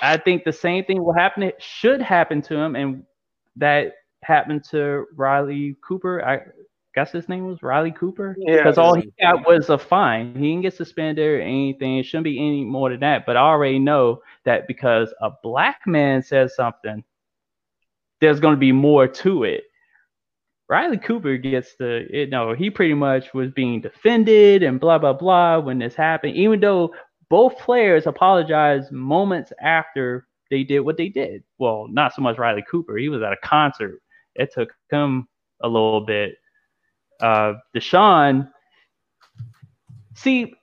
I 0.00 0.16
think 0.18 0.44
the 0.44 0.52
same 0.52 0.84
thing 0.84 1.02
will 1.02 1.14
happen. 1.14 1.42
It 1.42 1.60
should 1.60 2.00
happen 2.00 2.42
to 2.42 2.56
him, 2.56 2.76
and 2.76 3.02
that 3.56 3.94
happened 4.22 4.64
to 4.70 5.06
Riley 5.16 5.76
Cooper. 5.86 6.24
I 6.24 6.40
guess 6.94 7.12
his 7.12 7.28
name 7.28 7.46
was 7.46 7.62
Riley 7.62 7.92
Cooper. 7.92 8.36
Yeah, 8.38 8.56
because 8.56 8.78
all 8.78 8.94
he 8.94 9.12
got 9.20 9.46
was 9.46 9.68
a 9.68 9.78
fine. 9.78 10.34
He 10.34 10.50
didn't 10.50 10.62
get 10.62 10.74
suspended 10.74 11.24
or 11.24 11.40
anything. 11.40 11.98
It 11.98 12.04
shouldn't 12.04 12.24
be 12.24 12.38
any 12.38 12.64
more 12.64 12.90
than 12.90 13.00
that. 13.00 13.26
But 13.26 13.36
I 13.36 13.40
already 13.40 13.78
know 13.78 14.22
that 14.44 14.66
because 14.66 15.12
a 15.20 15.30
black 15.42 15.80
man 15.86 16.22
says 16.22 16.54
something, 16.56 17.04
there's 18.20 18.40
going 18.40 18.54
to 18.54 18.60
be 18.60 18.72
more 18.72 19.06
to 19.06 19.44
it. 19.44 19.64
Riley 20.68 20.98
Cooper 20.98 21.38
gets 21.38 21.76
the, 21.76 22.06
you 22.10 22.26
know, 22.26 22.52
he 22.52 22.68
pretty 22.68 22.94
much 22.94 23.32
was 23.32 23.50
being 23.52 23.80
defended 23.80 24.62
and 24.62 24.78
blah, 24.78 24.98
blah, 24.98 25.14
blah 25.14 25.60
when 25.60 25.78
this 25.78 25.94
happened, 25.94 26.36
even 26.36 26.60
though 26.60 26.92
both 27.30 27.56
players 27.58 28.06
apologized 28.06 28.92
moments 28.92 29.52
after 29.62 30.26
they 30.50 30.64
did 30.64 30.80
what 30.80 30.96
they 30.96 31.08
did. 31.08 31.42
Well, 31.58 31.86
not 31.88 32.14
so 32.14 32.22
much 32.22 32.38
Riley 32.38 32.64
Cooper. 32.70 32.96
He 32.96 33.08
was 33.08 33.22
at 33.22 33.32
a 33.32 33.36
concert. 33.42 34.02
It 34.38 34.52
took 34.54 34.70
him 34.90 35.28
a 35.60 35.68
little 35.68 36.00
bit. 36.00 36.36
Uh, 37.20 37.54
DeSean, 37.76 38.50
see, 40.14 40.54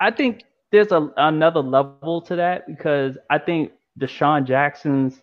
I 0.00 0.10
think 0.10 0.42
there's 0.72 0.92
a, 0.92 1.10
another 1.16 1.60
level 1.60 2.20
to 2.22 2.36
that 2.36 2.66
because 2.66 3.16
I 3.30 3.38
think 3.38 3.72
DeSean 3.98 4.46
Jackson's 4.46 5.22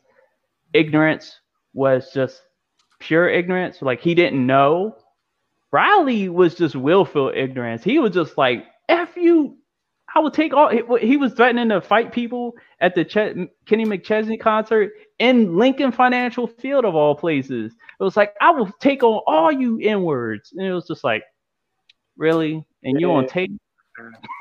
ignorance 0.73 1.39
was 1.73 2.11
just 2.13 2.41
pure 2.99 3.29
ignorance. 3.29 3.81
Like 3.81 4.01
he 4.01 4.15
didn't 4.15 4.45
know. 4.45 4.95
Riley 5.71 6.29
was 6.29 6.55
just 6.55 6.75
willful 6.75 7.31
ignorance. 7.35 7.83
He 7.83 7.99
was 7.99 8.11
just 8.13 8.37
like, 8.37 8.65
F 8.89 9.15
you. 9.17 9.57
I 10.15 10.19
will 10.19 10.31
take 10.31 10.53
all. 10.53 10.69
He, 10.69 10.81
he 11.05 11.17
was 11.17 11.33
threatening 11.33 11.69
to 11.69 11.81
fight 11.81 12.11
people 12.11 12.55
at 12.79 12.95
the 12.95 13.03
Ch- 13.03 13.49
Kenny 13.65 13.85
McChesney 13.85 14.39
concert 14.39 14.93
in 15.19 15.57
Lincoln 15.57 15.91
Financial 15.91 16.47
Field 16.47 16.85
of 16.85 16.95
all 16.95 17.15
places. 17.15 17.73
It 17.99 18.03
was 18.03 18.15
like, 18.17 18.33
I 18.41 18.51
will 18.51 18.71
take 18.79 19.03
on 19.03 19.21
all 19.27 19.51
you 19.51 19.79
N 19.79 20.03
words. 20.03 20.53
And 20.55 20.65
it 20.65 20.73
was 20.73 20.87
just 20.87 21.03
like, 21.03 21.23
really? 22.17 22.65
And 22.83 22.99
you 22.99 23.11
on 23.11 23.27
tape? 23.27 23.51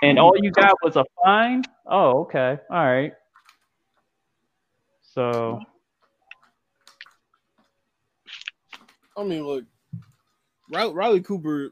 And 0.03 0.19
all 0.19 0.35
you 0.37 0.51
got 0.51 0.75
was 0.83 0.97
a 0.97 1.05
fine? 1.25 1.63
Oh, 1.87 2.21
okay. 2.23 2.59
All 2.71 2.85
right. 2.85 3.13
So 5.03 5.61
I 9.17 9.25
mean, 9.25 9.47
look, 9.47 9.65
Riley, 10.71 10.93
Riley 10.93 11.21
Cooper, 11.23 11.71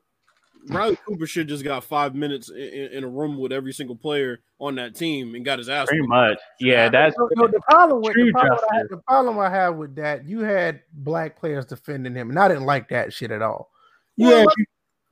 Riley 0.69 0.97
Cooper 1.07 1.27
should 1.27 1.49
just 1.49 1.65
got 1.65 1.85
five 1.85 2.15
minutes 2.15 2.51
in, 2.51 2.57
in, 2.57 2.93
in 2.93 3.05
a 3.05 3.09
room 3.09 3.37
with 3.39 3.53
every 3.53 3.73
single 3.73 3.97
player 3.97 4.41
on 4.59 4.75
that 4.77 4.95
team 4.95 5.35
and 5.35 5.45
got 5.45 5.59
his 5.59 5.69
ass. 5.69 5.89
pretty 5.89 6.01
whooped. 6.03 6.11
much. 6.11 6.39
Yeah, 6.61 6.89
that's 6.89 7.17
No, 7.19 7.29
no, 7.37 7.47
the 7.49 7.61
problem 7.69 8.01
with 8.03 8.15
the 8.15 8.31
problem, 8.33 8.59
I, 8.71 8.77
justice. 8.79 8.89
the 8.91 8.97
problem 9.07 9.39
I 9.39 9.51
have 9.51 9.77
with 9.77 9.95
that, 9.97 10.27
you 10.27 10.41
had 10.41 10.81
black 10.93 11.39
players 11.39 11.67
defending 11.67 12.15
him, 12.15 12.31
and 12.31 12.39
I 12.39 12.49
didn't 12.49 12.65
like 12.65 12.89
that 12.89 13.13
shit 13.13 13.31
at 13.31 13.43
all. 13.43 13.71
You 14.17 14.29
Well, 14.29 14.39
had 14.41 14.49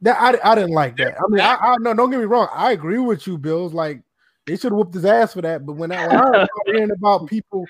that 0.03 0.21
I, 0.45 0.53
I 0.53 0.55
didn't 0.55 0.73
like 0.73 0.97
that. 0.97 1.17
I 1.19 1.29
mean, 1.29 1.41
I, 1.41 1.55
I 1.55 1.77
no, 1.81 1.95
don't 1.95 2.11
get 2.11 2.19
me 2.19 2.27
wrong. 2.27 2.49
I 2.53 2.73
agree 2.73 2.99
with 2.99 3.27
you, 3.27 3.39
Bills. 3.39 3.73
Like 3.73 4.03
they 4.47 4.57
should 4.57 4.73
have 4.73 4.79
whooped 4.79 4.95
his 4.95 5.05
ass 5.05 5.35
for 5.35 5.43
that. 5.43 5.65
But 5.65 5.75
when 5.75 5.93
I, 5.93 6.07
when 6.09 6.17
I 6.17 6.31
was 6.31 6.49
hearing 6.67 6.91
about 6.91 7.29
people 7.29 7.65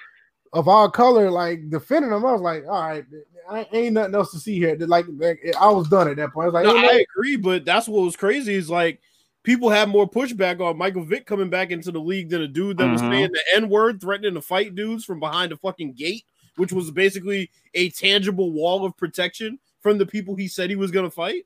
of 0.52 0.68
all 0.68 0.90
color 0.90 1.30
like 1.30 1.70
defending 1.70 2.12
him, 2.12 2.24
I 2.26 2.32
was 2.32 2.40
like, 2.42 2.64
all 2.66 2.82
right, 2.82 3.04
I 3.50 3.66
ain't 3.72 3.94
nothing 3.94 4.14
else 4.14 4.30
to 4.32 4.38
see 4.38 4.56
here. 4.56 4.76
Like, 4.78 5.06
like, 5.16 5.40
I 5.58 5.68
was 5.68 5.88
done 5.88 6.08
at 6.08 6.16
that 6.16 6.32
point. 6.32 6.44
I 6.44 6.48
was 6.48 6.54
like, 6.54 6.64
No, 6.66 6.76
ain't 6.76 6.90
I 6.90 7.04
agree, 7.10 7.36
but 7.36 7.64
that's 7.64 7.88
what 7.88 8.02
was 8.04 8.16
crazy 8.16 8.54
is 8.54 8.68
like 8.70 9.00
people 9.44 9.70
had 9.70 9.88
more 9.88 10.08
pushback 10.08 10.60
on 10.60 10.78
Michael 10.78 11.04
Vick 11.04 11.26
coming 11.26 11.50
back 11.50 11.70
into 11.70 11.90
the 11.90 11.98
league 12.00 12.28
than 12.28 12.42
a 12.42 12.48
dude 12.48 12.76
that 12.78 12.88
was 12.90 13.02
Mhm. 13.02 13.10
saying 13.10 13.30
the 13.32 13.42
N 13.56 13.68
word, 13.68 14.00
threatening 14.00 14.34
to 14.34 14.40
fight 14.42 14.74
dudes 14.74 15.04
from 15.04 15.18
behind 15.20 15.52
a 15.52 15.56
fucking 15.56 15.94
gate, 15.94 16.24
which 16.56 16.72
was 16.72 16.90
basically 16.90 17.50
a 17.74 17.90
tangible 17.90 18.52
wall 18.52 18.84
of 18.84 18.96
protection 18.96 19.58
from 19.80 19.98
the 19.98 20.06
people 20.06 20.36
he 20.36 20.46
said 20.46 20.70
he 20.70 20.76
was 20.76 20.90
going 20.90 21.06
to 21.06 21.10
fight. 21.10 21.44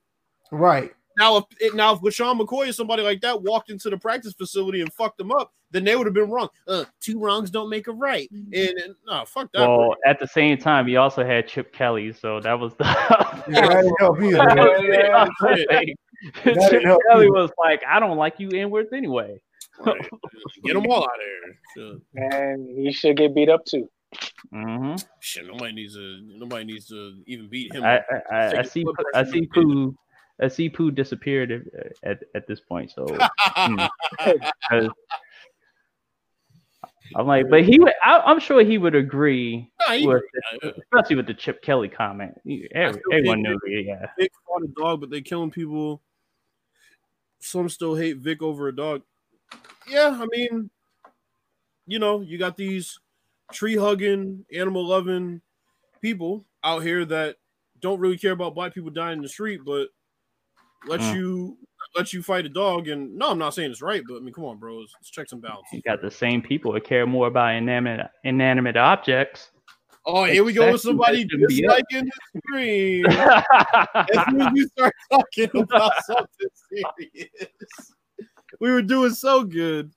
right. 0.50 0.92
Now, 1.18 1.38
if 1.38 1.44
it, 1.60 1.74
now 1.74 1.94
if 1.94 2.00
LeSean 2.00 2.38
McCoy 2.40 2.68
or 2.68 2.72
somebody 2.72 3.02
like 3.02 3.20
that 3.22 3.42
walked 3.42 3.70
into 3.70 3.90
the 3.90 3.96
practice 3.96 4.34
facility 4.34 4.80
and 4.80 4.92
fucked 4.92 5.18
them 5.18 5.32
up, 5.32 5.52
then 5.70 5.84
they 5.84 5.96
would 5.96 6.06
have 6.06 6.14
been 6.14 6.30
wrong. 6.30 6.48
Uh, 6.68 6.84
two 7.00 7.18
wrongs 7.18 7.50
don't 7.50 7.68
make 7.70 7.86
a 7.88 7.92
right. 7.92 8.30
And, 8.30 8.54
and 8.54 8.94
no, 9.06 9.24
fuck 9.24 9.50
that. 9.52 9.60
well. 9.60 9.76
bro. 9.76 9.94
At 10.06 10.18
the 10.20 10.26
same 10.26 10.58
time, 10.58 10.88
you 10.88 10.98
also 10.98 11.24
had 11.24 11.48
Chip 11.48 11.72
Kelly, 11.72 12.12
so 12.12 12.40
that 12.40 12.58
was 12.58 12.74
the. 12.76 12.84
Yeah, 13.48 13.60
that 13.68 13.82
didn't 13.82 13.94
help 14.00 14.20
either. 14.20 14.38
man. 14.38 14.56
Yeah, 14.82 15.26
That 16.44 16.68
Chip 16.70 16.82
Kelly 17.08 17.30
was 17.30 17.50
like, 17.58 17.82
"I 17.88 18.00
don't 18.00 18.16
like 18.16 18.40
you 18.40 18.50
N-words 18.50 18.92
anyway." 18.92 19.38
right. 19.84 20.08
Get 20.64 20.74
them 20.74 20.86
all 20.90 21.02
out 21.02 21.10
of 21.10 21.20
there. 21.76 21.92
Shit. 21.92 22.32
And 22.32 22.78
he 22.78 22.92
should 22.92 23.16
get 23.16 23.34
beat 23.34 23.48
up 23.48 23.64
too. 23.64 23.88
hmm 24.52 24.94
Shit, 25.20 25.46
nobody 25.46 25.74
needs 25.74 25.94
to. 25.94 26.20
Nobody 26.38 26.64
needs 26.64 26.86
to 26.88 27.22
even 27.26 27.48
beat 27.48 27.72
him. 27.74 27.84
I, 27.84 27.98
up. 27.98 28.06
I, 28.30 28.34
I, 28.34 28.58
I 28.58 28.62
see. 28.62 28.84
I 29.14 29.24
see. 29.24 29.30
medication. 29.40 29.48
Pooh. 29.54 29.96
See. 30.48 30.68
Pooh 30.68 30.90
disappeared 30.90 31.70
at, 32.02 32.18
at 32.34 32.46
this 32.46 32.60
point. 32.60 32.90
So 32.90 33.04
mm, 33.56 33.88
'cause 34.68 34.88
I'm 37.14 37.26
like, 37.26 37.48
but 37.48 37.64
he 37.64 37.78
would. 37.78 37.92
I, 38.04 38.18
I'm 38.18 38.40
sure 38.40 38.62
he 38.64 38.78
would 38.78 38.94
agree 38.94 39.70
Nah, 39.86 39.94
he- 39.94 40.06
with, 40.06 40.22
especially 40.62 41.16
with 41.16 41.26
the 41.26 41.34
Chip 41.34 41.62
Kelly 41.62 41.88
comment. 41.88 42.34
Every- 42.74 43.00
everyone 43.12 43.42
knew. 43.42 43.58
Yeah. 43.66 44.06
Vic 44.18 44.32
fought 44.46 44.64
a 44.64 44.68
dog, 44.68 45.00
but 45.00 45.10
they 45.10 45.20
killing 45.20 45.50
people. 45.50 46.02
Some 47.38 47.68
still 47.68 47.94
hate 47.94 48.16
Vic 48.18 48.42
over 48.42 48.68
a 48.68 48.74
dog. 48.74 49.02
Yeah, 49.88 50.18
I 50.20 50.26
mean, 50.26 50.68
you 51.86 51.98
know, 52.00 52.20
you 52.22 52.38
got 52.38 52.56
these 52.56 52.98
tree 53.52 53.76
hugging, 53.76 54.44
animal 54.52 54.84
loving 54.84 55.40
people 56.02 56.44
out 56.64 56.82
here 56.82 57.04
that 57.04 57.36
don't 57.80 58.00
really 58.00 58.18
care 58.18 58.32
about 58.32 58.54
black 58.56 58.74
people 58.74 58.90
dying 58.90 59.18
in 59.18 59.22
the 59.22 59.28
street, 59.28 59.60
but 59.64 59.88
let 60.86 61.00
Mm. 61.00 61.14
you 61.14 61.58
let 61.96 62.12
you 62.12 62.22
fight 62.22 62.44
a 62.46 62.48
dog. 62.48 62.88
And 62.88 63.16
no, 63.16 63.30
I'm 63.30 63.38
not 63.38 63.54
saying 63.54 63.70
it's 63.70 63.80
right, 63.82 64.02
but 64.08 64.16
I 64.16 64.20
mean, 64.20 64.34
come 64.34 64.44
on, 64.44 64.58
bros, 64.58 64.92
let's, 64.98 65.10
check 65.10 65.28
some 65.28 65.40
balance. 65.40 65.66
You 65.72 65.80
got 65.82 66.02
the 66.02 66.10
same 66.10 66.42
people 66.42 66.72
that 66.72 66.84
care 66.84 67.06
more 67.06 67.26
about 67.28 67.54
inanimate 67.54 68.08
inanimate 68.24 68.76
objects. 68.76 69.50
Oh, 70.08 70.22
here 70.24 70.44
we 70.44 70.52
go 70.52 70.70
with 70.70 70.80
somebody 70.82 71.24
that 71.24 71.30
shouldn't 71.30 71.48
be 71.48 71.66
up. 71.66 71.76
disliking 71.90 72.10
the 72.34 72.40
screen. 72.46 73.06
as 73.06 74.24
soon 74.28 74.40
as 74.40 74.48
you 74.54 74.68
start 74.68 74.94
talking 75.10 75.50
about 75.62 75.92
something 76.04 76.48
serious. 76.70 77.92
We 78.60 78.70
were 78.70 78.82
doing 78.82 79.12
so 79.14 79.42
good. 79.42 79.90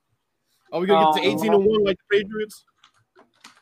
Are 0.72 0.80
we 0.80 0.86
gonna 0.88 1.12
get 1.14 1.22
to 1.22 1.28
Oh. 1.28 1.38
18 1.38 1.54
and 1.54 1.64
1 1.64 1.84
like 1.84 1.96
the 2.10 2.18
Patriots? 2.18 2.64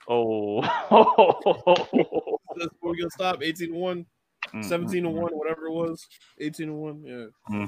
oh. 0.08 0.62
That's 2.56 2.70
where 2.80 2.92
we 2.92 2.98
gonna 2.98 3.10
stop. 3.10 3.42
18 3.42 3.70
and 3.72 3.80
1, 3.80 4.06
Mm-hmm. 4.48 4.62
17 4.62 5.02
to 5.04 5.10
1, 5.10 5.24
mm-hmm. 5.24 5.36
whatever 5.36 5.66
it 5.66 5.72
was. 5.72 6.06
18 6.40 6.66
to 6.66 6.72
1. 6.74 7.02
Yeah. 7.04 7.12
Mm-hmm. 7.50 7.64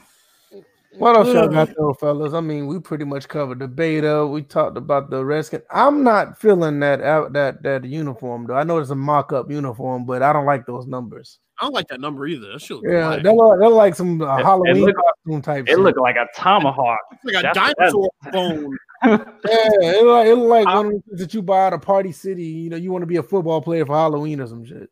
What 0.98 1.15
else 1.16 1.28
y'all 1.28 1.47
got 1.47 1.73
though, 1.77 1.94
fellas? 1.94 2.35
I 2.35 2.40
mean, 2.40 2.66
we 2.66 2.81
pretty 2.81 3.05
much 3.05 3.28
covered 3.28 3.61
the 3.61 3.69
beta. 3.69 4.27
We 4.27 4.43
talked 4.43 4.77
about 4.77 5.09
the 5.09 5.24
Redskin. 5.24 5.62
I'm 5.70 6.02
not 6.02 6.36
feeling 6.40 6.81
that 6.81 7.01
out 7.01 7.32
that 7.35 7.62
that 7.62 7.85
uniform 7.85 8.47
though. 8.48 8.57
I 8.57 8.65
know 8.65 8.78
it's 8.78 8.90
a 8.90 8.97
mock-up 8.97 9.51
uniform, 9.52 10.05
but 10.05 10.20
I 10.23 10.32
don't 10.32 10.47
like 10.47 10.66
those 10.66 10.89
numbers. 10.89 11.39
I 11.61 11.65
don't 11.66 11.74
like 11.74 11.86
that 11.89 12.01
number 12.01 12.27
either. 12.27 12.52
That 12.52 12.61
shit 12.61 12.78
looks 12.78 12.89
Yeah, 12.90 13.07
black. 13.07 13.23
they 13.23 13.32
look, 13.32 13.61
they 13.61 13.66
look 13.66 13.74
like 13.74 13.94
some 13.94 14.20
uh, 14.20 14.36
It- 14.36 14.40
it 14.40 14.44
Halloween 14.44 14.85
look- 14.86 14.97
costume 14.97 15.43
type. 15.43 15.65
It 15.69 15.70
shit. 15.70 15.78
looked 15.78 15.98
like 16.01 16.16
a 16.16 16.27
tomahawk. 16.35 16.98
It's 17.12 17.24
like 17.24 17.35
a 17.36 17.43
That's- 17.55 17.74
dinosaur 17.78 18.11
bone. 18.32 18.77
yeah, 19.05 19.19
it 19.44 20.05
look, 20.05 20.27
it 20.27 20.35
look 20.35 20.48
like 20.48 20.66
one 20.66 20.86
of 20.86 20.93
the 20.93 21.01
things 21.09 21.20
that 21.20 21.35
you 21.35 21.43
buy 21.43 21.69
at 21.69 21.73
a 21.73 21.78
party 21.78 22.11
city. 22.11 22.43
You 22.44 22.70
know, 22.70 22.77
you 22.77 22.90
want 22.90 23.02
to 23.02 23.07
be 23.07 23.16
a 23.16 23.23
football 23.23 23.61
player 23.62 23.86
for 23.86 23.94
Halloween 23.94 24.40
or 24.40 24.47
some 24.48 24.65
shit. 24.65 24.90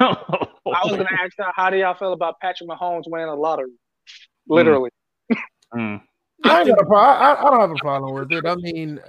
I 0.00 0.16
was 0.84 0.90
gonna 0.92 1.08
ask 1.20 1.36
y'all, 1.38 1.52
how 1.54 1.70
do 1.70 1.76
y'all 1.76 1.94
feel 1.94 2.12
about 2.12 2.40
Patrick 2.40 2.68
Mahomes 2.68 3.04
winning 3.06 3.28
a 3.28 3.34
lottery? 3.34 3.72
Literally. 4.48 4.90
Mm. 5.74 6.00
I, 6.44 6.60
ain't 6.60 6.68
got 6.68 6.80
a 6.80 6.84
pro- 6.84 6.98
I, 6.98 7.40
I 7.40 7.50
don't 7.50 7.60
have 7.60 7.70
a 7.70 7.74
problem 7.76 8.14
with 8.14 8.30
it. 8.32 8.44
I 8.46 8.54
mean, 8.56 9.00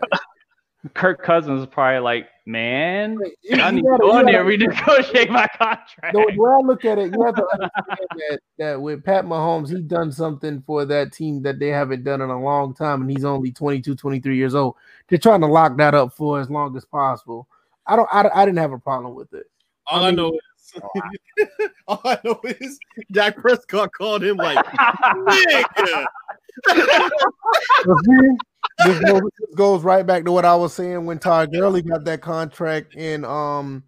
Kirk 0.94 1.22
Cousins 1.24 1.62
is 1.62 1.68
probably 1.68 2.00
like, 2.00 2.28
man, 2.46 3.20
you 3.44 3.62
I 3.62 3.72
need 3.72 3.84
gotta- 3.84 3.98
go 4.00 4.20
in 4.20 4.26
there 4.28 4.44
renegotiate 4.46 5.30
my 5.30 5.48
contract. 5.58 6.14
the 6.14 6.20
way 6.20 6.50
I 6.50 6.66
look 6.66 6.86
at 6.86 6.98
it, 6.98 7.14
you 7.14 7.24
have 7.24 7.36
to 7.36 7.46
understand 7.54 8.10
that, 8.30 8.40
that 8.58 8.82
with 8.82 9.04
Pat 9.04 9.26
Mahomes, 9.26 9.70
he's 9.70 9.82
done 9.82 10.12
something 10.12 10.62
for 10.66 10.86
that 10.86 11.12
team 11.12 11.42
that 11.44 11.60
they 11.60 11.70
haven't 11.70 12.04
done 12.04 12.22
in 12.22 12.30
a 12.30 12.42
long 12.42 12.74
time, 12.74 13.02
and 13.02 13.12
he's 13.12 13.26
only 13.26 13.52
22, 13.52 13.96
23 13.96 14.38
years 14.38 14.56
old. 14.56 14.76
They're 15.08 15.20
trying 15.20 15.42
to 15.42 15.48
lock 15.48 15.78
that 15.78 15.94
up 15.94 16.14
for 16.14 16.40
as 16.40 16.50
long 16.50 16.76
as 16.78 16.86
possible. 16.86 17.48
I 17.88 17.96
don't. 17.96 18.10
I, 18.12 18.28
I 18.34 18.46
didn't 18.46 18.58
have 18.60 18.72
a 18.72 18.80
problem 18.80 19.14
with 19.14 19.34
it. 19.34 19.46
All 19.88 20.04
I 20.04 20.08
I, 20.08 20.12
know 20.12 20.32
is 20.34 20.82
All 21.88 22.02
I 22.04 22.20
know 22.24 22.40
is 22.44 22.80
Dak 23.12 23.38
Prescott 23.38 23.92
called 23.94 24.24
him 24.24 24.38
like 24.38 24.64
nigga. 24.66 26.06
This 28.86 29.00
goes, 29.00 29.22
goes 29.56 29.84
right 29.84 30.06
back 30.06 30.26
to 30.26 30.34
what 30.34 30.44
I 30.44 30.54
was 30.56 30.74
saying 30.74 31.06
when 31.06 31.18
Todd 31.18 31.54
Gurley 31.54 31.82
got 31.82 32.04
that 32.06 32.22
contract 32.22 32.94
and 32.98 33.26
um 33.26 33.84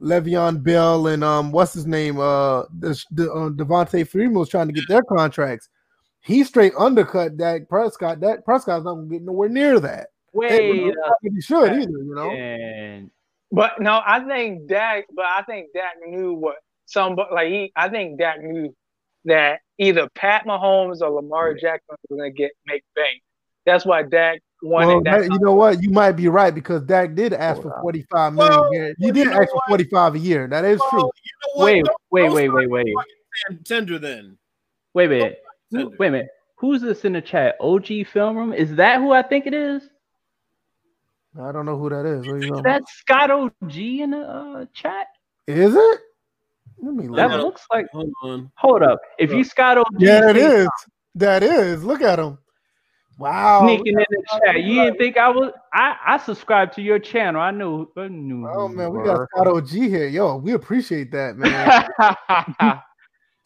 Le'Veon 0.00 0.62
Bell 0.62 1.06
and 1.06 1.22
um 1.22 1.52
what's 1.52 1.72
his 1.72 1.86
name 1.86 2.18
uh 2.18 2.62
the, 2.78 3.00
the 3.12 3.30
uh, 3.32 3.50
Devonta 3.50 4.06
Freeman 4.08 4.34
was 4.34 4.48
trying 4.48 4.66
to 4.66 4.72
get 4.72 4.88
their 4.88 5.02
contracts. 5.02 5.68
He 6.20 6.42
straight 6.42 6.72
undercut 6.76 7.36
Dak 7.36 7.68
Prescott. 7.68 8.20
Dak 8.20 8.44
Prescott's 8.44 8.84
not 8.84 8.94
gonna 8.94 9.06
get 9.06 9.22
nowhere 9.22 9.48
near 9.48 9.78
that. 9.80 10.08
Wait 10.32 10.50
And 10.50 10.90
a 10.90 11.30
he 11.34 11.40
should 11.40 11.72
either, 11.72 11.90
you 11.90 12.14
know. 12.14 12.30
second. 12.30 13.10
But 13.50 13.80
no, 13.80 14.00
I 14.04 14.20
think 14.20 14.68
Dak. 14.68 15.04
But 15.14 15.24
I 15.24 15.42
think 15.42 15.68
Dak 15.74 15.94
knew 16.06 16.34
what 16.34 16.56
some. 16.86 17.16
Like 17.32 17.48
he, 17.48 17.72
I 17.76 17.88
think 17.88 18.18
Dak 18.18 18.42
knew 18.42 18.74
that 19.24 19.60
either 19.78 20.08
Pat 20.14 20.44
Mahomes 20.46 21.00
or 21.00 21.10
Lamar 21.10 21.54
Jackson 21.54 21.96
was 22.08 22.18
gonna 22.18 22.30
get 22.30 22.52
make 22.66 22.82
bank. 22.94 23.22
That's 23.66 23.84
why 23.86 24.02
Dak 24.02 24.40
wanted 24.62 24.86
Well, 24.86 25.02
that. 25.04 25.20
that- 25.22 25.32
you 25.32 25.38
know 25.40 25.54
what? 25.54 25.82
You 25.82 25.90
might 25.90 26.12
be 26.12 26.28
right 26.28 26.54
because 26.54 26.82
Dak 26.82 27.14
did 27.14 27.32
ask 27.32 27.60
for 27.62 27.70
Hold 27.70 27.82
45 27.82 28.34
million. 28.34 28.60
Well, 28.60 28.70
guaranteed. 28.70 28.96
well, 29.00 29.06
you 29.08 29.12
did 29.12 29.26
ask 29.32 29.50
for 29.50 29.60
45 29.68 30.14
a 30.14 30.18
year. 30.18 30.46
That 30.48 30.64
is 30.64 30.78
Well, 30.80 30.90
true. 30.90 31.00
you 31.00 31.58
know? 31.60 31.64
Wait, 31.64 31.84
Don't- 31.84 31.96
wait, 32.10 32.22
don't 32.26 32.34
wait, 32.34 32.44
start 32.48 32.70
wait, 32.70 32.84
wait, 33.50 33.64
Tender 33.64 33.98
then. 33.98 34.38
wait 34.94 35.06
a 35.06 35.08
minute. 35.08 35.42
Who- 35.70 35.92
Wait 35.98 36.08
a 36.08 36.10
minute. 36.10 36.28
Who's 36.58 36.80
this 36.82 37.04
in 37.04 37.12
the 37.12 37.20
chat? 37.20 37.56
OG 37.60 38.04
Film 38.04 38.36
Room? 38.36 38.52
Is 38.52 38.74
that 38.76 38.98
who 39.00 39.12
I 39.12 39.22
think 39.22 39.46
it 39.46 39.54
is? 39.54 39.88
I 41.40 41.52
don't 41.52 41.66
know 41.66 41.78
who 41.78 41.88
that 41.90 42.04
is. 42.04 42.24
What 42.24 42.32
are 42.32 42.38
you 42.38 42.48
talking 42.48 42.60
about? 42.60 42.64
That's 42.64 42.92
Scott 42.98 43.30
OG 43.30 43.76
in 43.76 44.10
the 44.10 44.18
uh, 44.18 44.66
chat. 44.72 45.06
Is 45.46 45.74
it? 45.74 46.00
Let 46.82 46.94
me 46.94 47.08
look. 47.08 47.16
That 47.16 47.30
Yeah. 47.30 47.36
looks 47.36 47.66
like. 47.70 47.86
Hold 47.92 48.12
on. 48.22 48.50
Hold 48.56 48.82
up. 48.82 49.00
If 49.18 49.32
you 49.32 49.44
Scott 49.44 49.78
OG, 49.78 49.86
Yeah, 49.98 50.30
it 50.30 50.36
is. 50.36 50.68
That 51.14 51.42
is. 51.42 51.84
Look 51.84 52.02
at 52.02 52.18
him. 52.18 52.38
Wow. 53.18 53.64
sneaking 53.64 53.98
in 53.98 54.04
the 54.10 54.22
chat. 54.44 54.62
You 54.62 54.84
didn't 54.84 54.98
think 54.98 55.16
I 55.16 55.28
was? 55.28 55.52
I 55.72 55.96
I 56.06 56.18
subscribed 56.18 56.74
to 56.74 56.82
your 56.82 56.98
channel. 56.98 57.40
I 57.40 57.50
knew. 57.50 57.88
I 57.96 58.08
knew 58.08 58.48
Oh 58.48 58.68
man, 58.68 58.92
we 58.92 59.02
got. 59.04 59.26
Scott 59.34 59.48
OG 59.48 59.68
here. 59.70 60.06
Yo, 60.08 60.36
we 60.36 60.52
appreciate 60.52 61.10
that, 61.12 61.36
man. 61.36 62.78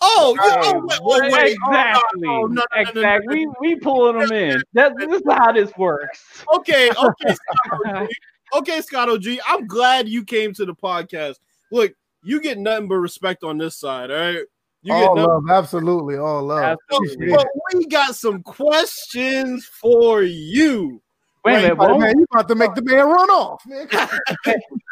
Oh, 0.05 0.35
you 0.35 0.43
Hey, 0.43 0.73
oh, 0.75 0.89
oh, 1.01 1.21
wait. 1.21 1.57
Oh, 1.65 1.69
oh, 1.69 1.71
exactly. 1.71 2.29
Oh, 2.29 2.47
no, 2.47 2.47
no, 2.47 2.47
no, 2.47 2.47
no, 2.47 2.47
no, 2.47 2.63
exactly. 2.73 3.47
We 3.47 3.53
we 3.61 3.77
pulling 3.77 4.19
them 4.19 4.33
in. 4.33 4.63
That 4.73 4.93
this 4.99 5.09
is 5.09 5.23
how 5.29 5.53
this 5.53 5.71
works. 5.77 6.45
Okay, 6.57 6.91
okay, 6.91 7.35
Scott 7.35 7.87
OG. 7.87 8.09
Okay, 8.55 8.81
Scott 8.81 9.09
OG. 9.09 9.27
I'm 9.47 9.67
glad 9.67 10.09
you 10.09 10.25
came 10.25 10.53
to 10.55 10.67
the 10.67 10.75
podcast. 10.75 11.37
Look, 11.71 11.93
you 12.23 12.41
get 12.41 12.59
nothing 12.59 12.89
but 12.89 12.97
respect 12.97 13.45
on 13.45 13.59
this 13.59 13.77
side, 13.77 14.11
all 14.11 14.17
right? 14.17 14.45
You 14.83 14.93
get 14.93 15.05
all 15.05 15.15
nothing. 15.15 15.31
love, 15.31 15.45
absolutely, 15.51 16.17
all 16.17 16.43
love. 16.43 16.79
Absolutely. 16.91 17.31
But 17.31 17.47
we 17.73 17.87
got 17.87 18.17
some 18.17 18.43
questions 18.43 19.65
for 19.65 20.23
you. 20.23 21.01
Wait 21.45 21.65
a 21.65 21.73
it. 21.73 21.79
minute. 21.79 21.99
Man, 21.99 22.19
you 22.19 22.27
about 22.31 22.49
to 22.49 22.55
make 22.55 22.75
the 22.75 22.83
man 22.83 23.07
run 23.07 23.31
off, 23.31 23.63
man. 23.67 23.89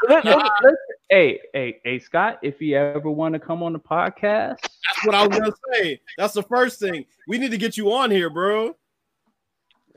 Let- 0.08 0.24
let- 0.24 0.24
let- 0.24 0.74
hey, 1.08 1.38
hey, 1.52 1.80
hey, 1.84 1.98
Scott. 1.98 2.38
If 2.42 2.60
you 2.60 2.76
ever 2.76 3.10
want 3.10 3.34
to 3.34 3.38
come 3.38 3.62
on 3.62 3.72
the 3.72 3.78
podcast, 3.78 4.58
That's 4.60 5.06
what 5.06 5.14
I 5.14 5.26
was 5.26 5.38
gonna 5.38 5.52
say. 5.72 6.00
That's 6.18 6.34
the 6.34 6.42
first 6.42 6.80
thing. 6.80 7.04
We 7.28 7.38
need 7.38 7.52
to 7.52 7.58
get 7.58 7.76
you 7.76 7.92
on 7.92 8.10
here, 8.10 8.30
bro. 8.30 8.74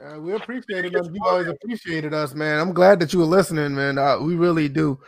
Uh, 0.03 0.19
we 0.19 0.33
appreciated 0.33 0.95
us. 0.95 1.07
You 1.11 1.21
always 1.25 1.47
appreciated 1.47 2.13
us, 2.13 2.33
man. 2.33 2.59
I'm 2.59 2.73
glad 2.73 2.99
that 2.99 3.13
you 3.13 3.19
were 3.19 3.25
listening, 3.25 3.73
man. 3.73 3.97
Uh, 3.97 4.19
we 4.19 4.35
really 4.35 4.67
do. 4.67 4.99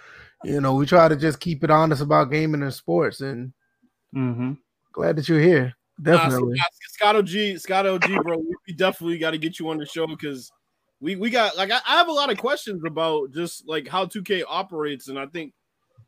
You 0.44 0.62
know, 0.62 0.76
we 0.76 0.86
try 0.86 1.08
to 1.08 1.16
just 1.16 1.40
keep 1.40 1.64
it 1.64 1.72
honest 1.72 2.02
about 2.02 2.32
gaming 2.32 2.62
and 2.62 2.74
sports, 2.74 3.22
and 3.22 3.52
mm-hmm. 4.16 4.54
glad 4.94 5.16
that 5.18 5.28
you're 5.28 5.40
here. 5.40 5.74
Definitely. 6.02 6.56
Nah, 6.56 6.64
Scott 6.90 7.16
OG, 7.16 7.60
Scott 7.60 7.86
OG, 7.88 8.24
bro. 8.24 8.44
We 8.68 8.74
definitely 8.74 9.18
got 9.18 9.32
to 9.32 9.38
get 9.38 9.60
you 9.60 9.70
on 9.70 9.78
the 9.78 9.86
show 9.86 10.08
because 10.08 10.52
we 11.06 11.16
we 11.16 11.30
got 11.30 11.56
like 11.56 11.70
I, 11.72 11.80
I 11.88 11.98
have 11.98 12.08
a 12.08 12.12
lot 12.12 12.32
of 12.32 12.38
questions 12.40 12.82
about 12.86 13.32
just 13.32 13.68
like 13.68 13.88
how 13.88 14.06
2K 14.08 14.44
operates, 14.50 15.08
and 15.08 15.20
I 15.20 15.28
think 15.28 15.54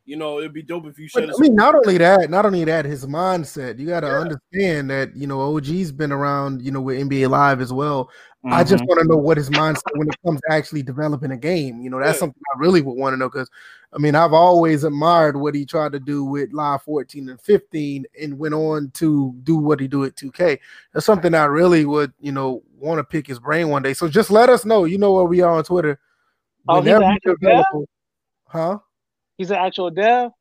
you 0.06 0.18
know 0.18 0.40
it'd 0.40 0.54
be 0.54 0.64
dope 0.64 0.88
if 0.88 0.98
you 0.98 1.08
But, 1.14 1.22
shed 1.22 1.30
I 1.30 1.40
mean, 1.40 1.56
not 1.56 1.76
only 1.76 2.00
that, 2.00 2.30
not 2.32 2.46
only 2.48 2.64
that, 2.66 2.86
his 2.86 3.06
mindset. 3.06 3.78
You 3.78 3.86
got 3.86 4.00
to 4.02 4.08
Yeah. 4.08 4.20
understand 4.20 4.90
that 4.90 5.16
you 5.16 5.28
know 5.28 5.40
OG's 5.56 5.92
been 5.92 6.12
around, 6.12 6.64
you 6.64 6.72
know, 6.72 6.82
with 6.82 6.98
NBA 6.98 7.30
Live 7.30 7.62
as 7.62 7.72
well. 7.72 8.10
I 8.50 8.64
just 8.64 8.84
mm-hmm. 8.84 8.88
want 8.88 9.02
to 9.02 9.08
know 9.08 9.18
what 9.18 9.38
his 9.38 9.50
mindset 9.50 9.96
when 9.96 10.08
it 10.08 10.16
comes 10.26 10.40
to 10.42 10.54
actually 10.54 10.84
developing 10.84 11.32
a 11.32 11.38
game. 11.38 11.82
You 11.82 11.90
know, 11.90 12.00
that's 12.00 12.16
Yeah. 12.16 12.20
something 12.20 12.42
I 12.56 12.60
really 12.60 12.82
would 12.82 12.98
want 12.98 13.14
to 13.14 13.18
know 13.18 13.30
because, 13.30 13.50
I 13.94 13.98
mean, 13.98 14.16
I've 14.16 14.34
always 14.34 14.84
admired 14.84 15.36
what 15.38 15.56
he 15.56 15.66
tried 15.66 15.92
to 15.94 16.00
do 16.00 16.24
with 16.24 16.54
Live 16.54 16.82
14 16.84 17.30
and 17.30 17.42
15, 17.42 18.06
and 18.22 18.38
went 18.40 18.54
on 18.54 18.92
to 18.96 19.34
do 19.44 19.58
what 19.58 19.80
he 19.80 19.88
do 19.88 20.04
at 20.06 20.16
2K. 20.16 20.60
That's 20.94 21.06
something 21.06 21.34
I 21.34 21.46
really 21.46 21.86
would, 21.86 22.14
you 22.20 22.32
know, 22.32 22.64
want 22.78 23.00
to 23.00 23.04
pick 23.04 23.28
his 23.28 23.40
brain 23.40 23.70
one 23.70 23.84
day. 23.84 23.94
So 23.94 24.08
just 24.08 24.32
let 24.32 24.50
us 24.50 24.66
know. 24.66 24.86
You 24.86 24.98
know 24.98 25.14
where 25.14 25.26
we 25.26 25.42
are 25.42 25.54
on 25.54 25.64
Twitter. 25.64 26.00
Oh, 26.68 26.82
he's 26.82 26.94
an 26.94 27.04
actual 27.04 27.36
dev? 27.42 27.66
Huh? 28.46 28.80
He's 29.38 29.52
an 29.52 29.58
actual 29.58 29.90
dev. 29.90 30.32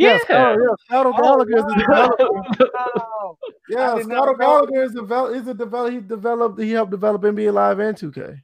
Yeah. 0.00 0.18
Scott, 0.18 0.58
yeah, 0.60 0.74
Scott 0.86 1.06
O'Gallagher 1.06 1.58
is 1.58 1.64
a 1.64 1.78
developer. 1.78 2.68
Oh, 3.22 3.36
Yeah, 3.68 3.94
did 3.96 4.04
Scott 4.04 4.08
not 4.08 4.24
know. 4.26 4.32
O'Gallagher 4.32 4.82
is 4.82 4.92
develop 4.92 5.34
is 5.34 5.46
a 5.46 5.54
develop 5.54 5.92
he 5.92 6.00
developed 6.00 6.60
he 6.60 6.70
helped 6.70 6.90
develop 6.90 7.22
NBA 7.22 7.52
Live 7.52 7.78
and 7.78 7.96
2K. 7.96 8.40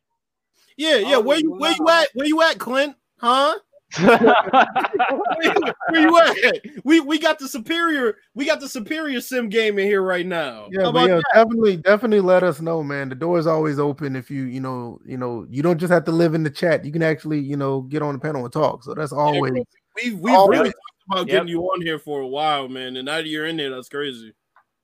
Yeah, 0.77 0.97
yeah. 0.97 1.17
Oh, 1.17 1.21
Where 1.21 1.39
you 1.39 1.53
where 1.53 1.73
you 1.73 1.89
at? 1.89 2.09
Where 2.15 2.27
you 2.27 2.43
at, 2.43 2.59
Clint? 2.59 2.95
Huh? 3.19 3.59
Where, 4.01 6.01
you 6.01 6.19
at? 6.19 6.61
We 6.85 7.01
we 7.01 7.19
got 7.19 7.39
the 7.39 7.49
superior 7.49 8.17
we 8.35 8.45
got 8.45 8.61
the 8.61 8.69
superior 8.69 9.21
sim 9.21 9.49
game 9.49 9.79
in 9.79 9.87
here 9.87 10.03
right 10.03 10.27
now. 10.27 10.69
Yeah, 10.71 10.83
How 10.83 10.89
about 10.91 11.09
yeah, 11.09 11.21
definitely, 11.33 11.77
definitely 11.79 12.21
let 12.21 12.43
us 12.43 12.61
know, 12.61 12.83
man. 12.83 13.09
The 13.09 13.15
door 13.15 13.39
is 13.39 13.47
always 13.47 13.79
open 13.79 14.15
if 14.17 14.31
you, 14.31 14.43
you 14.43 14.61
know, 14.61 15.01
you 15.07 15.17
know, 15.17 15.47
you 15.49 15.63
don't 15.63 15.79
just 15.79 15.93
have 15.93 16.05
to 16.05 16.13
live 16.13 16.35
in 16.35 16.43
the 16.43 16.51
chat. 16.51 16.85
You 16.85 16.93
can 16.93 17.03
actually, 17.03 17.41
you 17.41 17.57
know, 17.57 17.83
get 17.83 18.03
on 18.03 18.15
the 18.15 18.21
panel 18.21 18.45
and 18.45 18.53
talk. 18.53 18.85
So 18.85 18.93
that's 18.93 19.13
always. 19.13 19.53
We 19.97 20.13
we 20.13 20.33
Always. 20.33 20.61
really 20.61 20.73
talked 21.09 21.21
about 21.23 21.29
Yep. 21.29 21.29
getting 21.29 21.49
you 21.49 21.63
on 21.65 21.83
here 21.83 21.99
for 21.99 22.21
a 22.21 22.27
while, 22.27 22.69
man. 22.69 22.97
And 22.97 23.07
now 23.07 23.17
that 23.17 23.27
you're 23.27 23.47
in 23.47 23.57
there, 23.57 23.71
that's 23.71 23.89
crazy. 23.89 24.33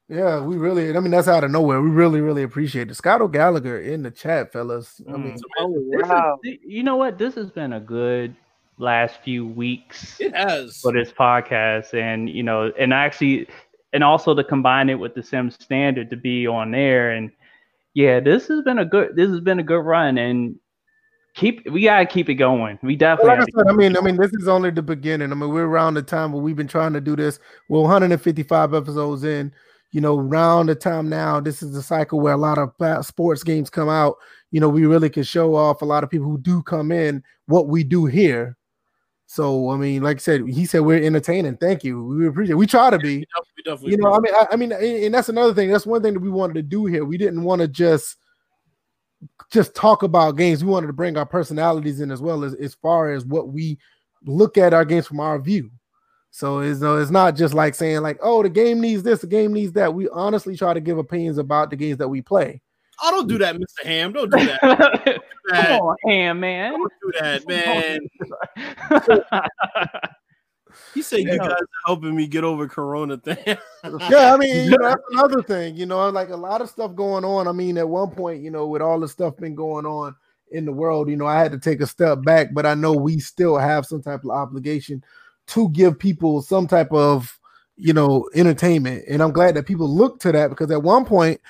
yeah, 0.09 0.41
we 0.45 0.57
really 0.57 0.95
I 0.97 1.01
mean 1.01 1.11
that's 1.11 1.29
out 1.29 1.45
of 1.45 1.51
nowhere. 1.51 1.81
We 1.81 1.91
really, 1.91 2.21
really 2.21 2.43
appreciate 2.43 2.91
it. 2.91 2.95
Scott 2.95 3.21
O'Gallagher 3.23 3.79
in 3.81 4.03
the 4.03 4.11
chat, 4.11 4.53
fellas. 4.53 5.01
I 5.09 5.13
mean, 5.13 5.33
Mm. 5.35 5.41
oh 5.59 5.73
This 5.91 6.03
is- 6.03 6.09
wow. 6.09 6.39
you 6.43 6.83
know 6.83 6.97
what? 6.97 7.19
This 7.19 7.35
has 7.37 7.51
been 7.51 7.73
a 7.73 7.81
good 7.81 8.35
last 8.79 9.17
few 9.23 9.47
weeks 9.47 10.21
It 10.21 10.35
has. 10.35 10.81
for 10.81 10.93
this 10.93 11.13
podcast, 11.13 11.95
and 11.95 12.29
you 12.29 12.43
know, 12.43 12.73
and 12.79 12.93
actually, 12.93 13.47
and 13.93 14.03
also 14.03 14.35
to 14.35 14.43
combine 14.45 14.89
it 14.91 14.99
with 14.99 15.15
the 15.15 15.23
Sim 15.23 15.51
Standard 15.51 16.11
to 16.11 16.17
be 16.17 16.47
on 16.47 16.71
there, 16.73 17.11
and 17.13 17.31
yeah, 17.95 18.21
this 18.21 18.49
has 18.49 18.63
been 18.63 18.79
a 18.79 18.85
good. 18.85 19.15
This 19.17 19.29
has 19.31 19.41
been 19.41 19.61
a 19.61 19.63
good 19.63 19.81
run, 19.85 20.19
and 20.19 20.57
keep 21.35 21.69
we 21.71 21.85
gotta 21.85 22.07
keep 22.07 22.29
it 22.29 22.35
going. 22.35 22.79
We 22.83 22.97
definitely. 22.97 23.31
like 23.31 23.41
I 23.41 23.45
said, 23.57 23.69
I 23.69 23.73
mean, 23.73 23.97
I 23.97 24.01
mean, 24.01 24.17
this 24.17 24.33
is 24.33 24.49
only 24.49 24.71
the 24.71 24.83
beginning. 24.83 25.33
I 25.33 25.35
mean, 25.35 25.51
we're 25.51 25.67
around 25.67 25.95
the 25.95 26.03
time 26.03 26.33
where 26.33 26.43
we've 26.43 26.57
been 26.57 26.69
trying 26.69 26.93
to 26.93 27.01
do 27.01 27.17
this. 27.17 27.39
We're 27.69 27.81
155 27.81 28.75
episodes 28.75 29.25
in. 29.25 29.53
You 29.91 30.01
know, 30.01 30.19
around 30.19 30.67
the 30.67 30.75
time 30.75 31.11
now, 31.11 31.39
this 31.39 31.63
is 31.63 31.75
the 31.75 31.83
cycle 31.83 32.19
where 32.19 32.33
a 32.33 32.39
lot 32.39 32.59
of 32.59 33.05
sports 33.05 33.43
games 33.43 33.69
come 33.69 33.91
out. 33.91 34.17
You 34.51 34.59
know, 34.59 34.71
we 34.71 34.87
really 34.87 35.11
can 35.11 35.23
show 35.23 35.55
off 35.55 35.83
a 35.83 35.85
lot 35.85 36.03
of 36.03 36.09
people 36.09 36.27
who 36.27 36.39
do 36.39 36.63
come 36.63 36.91
in 36.91 37.23
what 37.47 37.69
we 37.69 37.85
do 37.85 38.07
here. 38.07 38.57
So, 39.27 39.71
I 39.71 39.77
mean, 39.77 40.03
like 40.03 40.17
I 40.17 40.21
said, 40.21 40.49
he 40.49 40.65
said 40.65 40.81
we're 40.81 41.03
entertaining. 41.03 41.57
Thank 41.57 41.85
you. 41.85 42.05
We 42.05 42.27
appreciate. 42.27 42.55
It. 42.55 42.57
We 42.57 42.67
try 42.67 42.91
to 42.91 42.99
be. 42.99 43.19
We 43.19 43.25
definitely, 43.25 43.53
we 43.57 43.63
definitely 43.63 43.91
You 43.91 43.97
know, 43.99 44.13
I 44.13 44.19
mean, 44.21 44.35
I, 44.35 44.47
I 44.53 44.57
mean, 44.57 44.73
and 44.73 45.05
and 45.05 45.15
that's 45.15 45.29
another 45.29 45.55
thing. 45.55 45.71
That's 45.71 45.87
one 45.87 46.03
thing 46.03 46.15
that 46.15 46.21
we 46.21 46.31
wanted 46.31 46.55
to 46.55 46.63
do 46.63 46.87
here. 46.87 47.05
We 47.05 47.19
didn't 47.19 47.43
want 47.43 47.61
to 47.61 47.69
just 47.69 48.17
just 49.53 49.75
talk 49.75 50.03
about 50.03 50.37
games. 50.37 50.65
We 50.65 50.71
wanted 50.71 50.87
to 50.89 50.93
bring 50.95 51.17
our 51.17 51.27
personalities 51.27 52.01
in 52.01 52.11
as 52.11 52.23
well 52.23 52.43
as 52.43 52.55
as 52.55 52.75
far 52.75 53.13
as 53.13 53.25
what 53.25 53.49
we 53.49 53.79
look 54.25 54.57
at 54.57 54.73
our 54.75 54.85
games 54.85 55.07
from 55.07 55.21
our 55.21 55.39
view. 55.39 55.71
So 56.31 56.61
it's 56.61 56.81
no, 56.81 56.97
it's 56.97 57.11
not 57.11 57.37
just 57.37 57.53
like 57.53 57.75
saying 57.75 58.01
like, 58.01 58.19
oh, 58.23 58.43
the 58.43 58.49
game 58.49 58.81
needs 58.81 59.03
this, 59.03 59.21
the 59.21 59.27
game 59.27 59.53
needs 59.53 59.73
that. 59.73 59.93
We 59.93 60.09
honestly 60.09 60.57
try 60.57 60.73
to 60.73 60.81
give 60.81 60.97
opinions 60.97 61.37
about 61.37 61.69
the 61.69 61.77
games 61.77 61.99
that 61.99 62.09
we 62.09 62.23
play. 62.23 62.63
Oh, 63.03 63.11
don't 63.11 63.29
do 63.29 63.39
that, 63.39 63.57
Mr. 63.57 63.85
Ham. 63.85 64.13
Don't 64.15 64.31
do 64.31 64.39
that. 64.39 65.21
Come 65.51 65.81
on, 65.81 65.97
Ham 66.07 66.41
man. 66.41 66.73
Don't 66.73 66.93
do 67.03 67.13
that, 67.21 67.49
man. 67.49 68.01
He 70.95 71.03
said 71.03 71.21
you 71.21 71.27
Yeah. 71.27 71.39
guys 71.39 71.51
are 71.51 71.67
helping 71.87 72.15
me 72.15 72.27
get 72.27 72.45
over 72.45 72.69
Corona 72.69 73.17
thing. 73.17 73.37
yeah, 74.11 74.33
I 74.33 74.37
mean, 74.37 74.65
you 74.71 74.79
know, 74.79 74.89
that's 74.89 75.03
another 75.13 75.43
thing. 75.43 75.77
You 75.77 75.87
know, 75.87 76.09
like 76.11 76.31
a 76.31 76.37
lot 76.37 76.61
of 76.61 76.69
stuff 76.69 76.95
going 76.95 77.25
on. 77.25 77.49
I 77.49 77.53
mean, 77.53 77.79
at 77.79 77.89
one 77.89 78.11
point, 78.11 78.43
you 78.43 78.51
know, 78.51 78.67
with 78.67 78.83
all 78.83 79.01
the 79.01 79.09
stuff 79.09 79.37
been 79.37 79.55
going 79.55 79.87
on 79.87 80.15
in 80.51 80.65
the 80.65 80.73
world, 80.73 81.09
you 81.09 81.17
know, 81.17 81.27
I 81.27 81.39
had 81.39 81.53
to 81.53 81.59
take 81.59 81.81
a 81.81 81.87
step 81.87 82.23
back, 82.23 82.49
but 82.53 82.67
I 82.67 82.75
know 82.75 82.93
we 82.93 83.19
still 83.19 83.57
have 83.59 83.87
some 83.87 84.03
type 84.03 84.25
of 84.25 84.31
obligation 84.31 85.03
to 85.49 85.69
give 85.71 85.99
people 85.99 86.43
some 86.43 86.67
type 86.67 86.93
of, 86.93 87.39
you 87.77 87.93
know, 87.93 88.29
entertainment. 88.35 89.05
And 89.09 89.23
I'm 89.23 89.33
glad 89.33 89.55
that 89.57 89.67
people 89.67 89.89
look 89.89 90.21
to 90.21 90.33
that 90.33 90.51
because 90.51 90.71
at 90.71 90.83
one 90.83 91.05
point, 91.05 91.41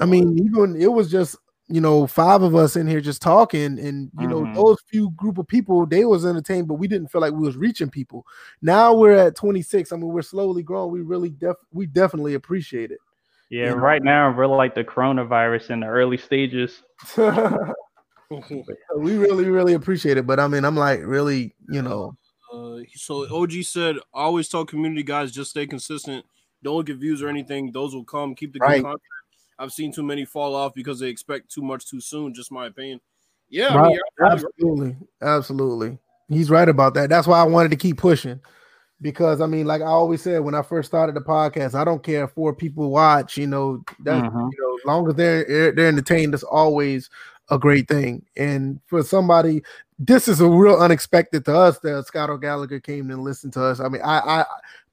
I 0.00 0.06
mean, 0.06 0.38
even 0.38 0.80
it 0.80 0.92
was 0.92 1.10
just 1.10 1.36
you 1.68 1.80
know, 1.80 2.06
five 2.06 2.42
of 2.42 2.54
us 2.54 2.76
in 2.76 2.86
here 2.86 3.00
just 3.00 3.20
talking, 3.22 3.78
and 3.78 4.10
you 4.18 4.26
know, 4.26 4.40
Mhm. 4.40 4.54
those 4.54 4.78
few 4.86 5.10
group 5.10 5.38
of 5.38 5.46
people, 5.46 5.84
they 5.86 6.04
was 6.04 6.24
entertained, 6.24 6.66
but 6.68 6.74
we 6.74 6.88
didn't 6.88 7.08
feel 7.08 7.20
like 7.20 7.32
we 7.34 7.46
was 7.46 7.56
reaching 7.56 7.90
people. 7.90 8.26
Now 8.62 8.94
we're 8.94 9.12
at 9.12 9.34
26. 9.36 9.92
I 9.92 9.96
mean, 9.96 10.08
we're 10.08 10.22
slowly 10.22 10.62
growing. 10.62 10.90
We 10.90 11.02
really 11.02 11.30
def 11.30 11.56
we 11.72 11.86
definitely 11.86 12.34
appreciate 12.34 12.90
it. 12.90 12.98
Yeah, 13.50 13.66
You 13.66 13.70
know? 13.70 13.82
right 13.82 14.02
now 14.02 14.34
we're 14.36 14.46
like 14.46 14.74
the 14.74 14.84
coronavirus 14.84 15.70
in 15.70 15.80
the 15.80 15.86
early 15.86 16.16
stages. 16.18 16.82
we 18.96 19.16
really, 19.16 19.48
really 19.48 19.74
appreciate 19.74 20.16
it. 20.16 20.26
But 20.26 20.38
I 20.40 20.48
mean, 20.48 20.64
I'm 20.64 20.76
like, 20.76 21.00
really, 21.04 21.54
you 21.70 21.82
know, 21.82 22.16
Uh, 22.52 22.78
so 22.94 23.26
OG 23.30 23.62
said, 23.62 23.96
I 24.14 24.22
always 24.22 24.48
tell 24.48 24.64
community 24.64 25.02
guys 25.02 25.32
just 25.32 25.50
stay 25.50 25.66
consistent. 25.66 26.24
Don't 26.62 26.76
look 26.76 26.88
at 26.90 26.96
views 26.96 27.22
or 27.22 27.28
anything. 27.28 27.72
Those 27.72 27.94
will 27.94 28.04
come. 28.04 28.34
Keep 28.34 28.54
the 28.54 28.58
good 28.60 28.82
content. 28.82 29.02
I've 29.58 29.72
seen 29.72 29.92
too 29.92 30.02
many 30.02 30.24
fall 30.24 30.54
off 30.54 30.74
because 30.74 31.00
they 31.00 31.08
expect 31.08 31.50
too 31.50 31.62
much 31.62 31.86
too 31.86 32.00
soon. 32.00 32.32
Just 32.34 32.52
my 32.52 32.66
opinion. 32.66 33.00
Yeah, 33.50 33.74
I 33.74 33.88
mean, 33.88 33.98
absolutely 34.20 34.48
absolutely, 34.60 34.96
absolutely. 35.22 35.98
He's 36.28 36.50
right 36.50 36.68
about 36.68 36.94
that. 36.94 37.08
That's 37.08 37.26
why 37.26 37.40
I 37.40 37.44
wanted 37.44 37.70
to 37.70 37.76
keep 37.76 37.96
pushing. 37.96 38.40
Because 39.00 39.40
I 39.40 39.46
mean, 39.46 39.66
like 39.66 39.80
I 39.80 39.86
always 39.86 40.22
said 40.22 40.40
when 40.40 40.54
I 40.54 40.62
first 40.62 40.88
started 40.88 41.14
the 41.14 41.20
podcast, 41.20 41.74
I 41.74 41.84
don't 41.84 42.02
care 42.02 42.24
if 42.24 42.32
four 42.32 42.52
people 42.52 42.90
watch, 42.90 43.36
you 43.36 43.46
know, 43.46 43.82
that's 44.00 44.26
Mhm. 44.26 44.50
you 44.52 44.58
know, 44.60 44.76
as 44.76 44.84
long 44.84 45.08
as 45.08 45.14
they're 45.14 45.72
they're 45.72 45.88
entertained, 45.88 46.34
that's 46.34 46.42
always 46.42 47.08
a 47.50 47.58
great 47.58 47.88
thing. 47.88 48.22
And 48.36 48.80
for 48.86 49.02
somebody, 49.02 49.62
this 49.98 50.28
is 50.28 50.40
a 50.40 50.48
real 50.48 50.76
unexpected 50.76 51.44
to 51.46 51.56
us 51.56 51.78
that 51.78 52.06
Scott 52.06 52.28
O'Gallagher 52.28 52.80
came 52.80 53.10
and 53.10 53.22
listened 53.22 53.52
to 53.54 53.62
us. 53.62 53.80
I 53.80 53.88
mean, 53.88 54.02
I, 54.02 54.18
I 54.18 54.44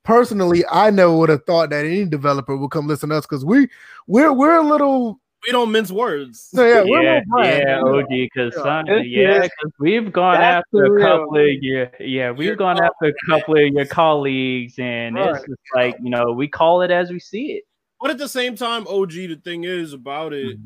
personally, 0.05 0.63
I 0.71 0.89
never 0.89 1.15
would 1.17 1.29
have 1.29 1.43
thought 1.45 1.69
that 1.71 1.85
any 1.85 2.05
developer 2.05 2.55
would 2.55 2.71
come 2.71 2.87
listen 2.87 3.09
to 3.09 3.17
us 3.17 3.25
because 3.25 3.43
we 3.43 3.67
we're 4.07 4.31
we're 4.31 4.55
a 4.55 4.63
little 4.63 5.19
we 5.45 5.51
don't 5.51 5.71
mince 5.71 5.91
words. 5.91 6.47
so 6.53 6.65
yeah, 6.65 6.81
we're 6.83 7.03
yeah, 7.03 7.09
little 7.19 7.23
brand, 7.29 7.63
yeah. 7.67 7.79
OG, 7.81 8.07
because 8.09 8.53
Yeah. 8.55 8.63
son, 8.63 8.87
It's 8.87 9.07
yeah, 9.07 9.41
'cause 9.41 9.71
we've 9.79 10.11
gone 10.11 10.39
that's 10.39 10.65
after 10.73 10.97
a 10.97 11.01
couple 11.01 11.37
of 11.37 11.47
your, 11.61 11.91
yeah, 11.99 12.31
we've 12.31 12.47
Your 12.47 12.55
gone 12.55 12.81
after 12.81 13.05
a 13.07 13.13
couple 13.29 13.55
of 13.57 13.67
your 13.73 13.85
colleagues, 13.85 14.79
and 14.79 15.17
it's 15.17 15.39
just 15.41 15.61
like 15.75 15.97
you 16.01 16.09
know, 16.09 16.31
we 16.31 16.47
call 16.47 16.81
it 16.81 16.89
as 16.91 17.11
we 17.11 17.19
see 17.19 17.51
it. 17.53 17.63
But 18.01 18.09
at 18.11 18.17
the 18.17 18.27
same 18.29 18.55
time, 18.55 18.87
OG, 18.87 19.11
the 19.27 19.35
thing 19.43 19.65
is 19.65 19.93
about 19.93 20.33
it, 20.33 20.57
Mm-hmm. 20.57 20.65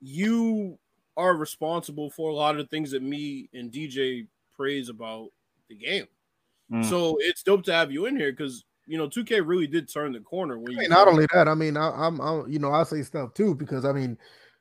you 0.00 0.78
are 1.16 1.34
responsible 1.34 2.10
for 2.10 2.30
a 2.30 2.34
lot 2.34 2.56
of 2.56 2.58
the 2.58 2.66
things 2.68 2.90
that 2.90 3.02
me 3.02 3.48
and 3.54 3.72
DJ 3.72 4.26
praise 4.56 4.88
about 4.88 5.28
the 5.68 5.74
game. 5.74 6.06
Mm. 6.70 6.84
So 6.84 7.16
it's 7.20 7.42
dope 7.42 7.64
to 7.64 7.72
have 7.72 7.90
you 7.92 8.06
in 8.06 8.16
here 8.16 8.32
because 8.32 8.64
you 8.86 8.98
know 8.98 9.08
2K 9.08 9.46
really 9.46 9.66
did 9.66 9.88
turn 9.92 10.12
the 10.12 10.20
corner 10.20 10.58
when 10.58 10.70
I 10.70 10.72
you 10.72 10.78
mean, 10.80 10.90
not 10.90 11.08
only 11.08 11.26
that, 11.34 11.48
I 11.48 11.54
mean, 11.54 11.76
I, 11.76 11.90
I'm, 11.90 12.20
I'm, 12.20 12.48
you 12.50 12.58
know, 12.58 12.72
I 12.72 12.84
say 12.84 13.02
stuff 13.02 13.34
too 13.34 13.54
because 13.54 13.84
I 13.84 13.92
mean, 13.92 14.16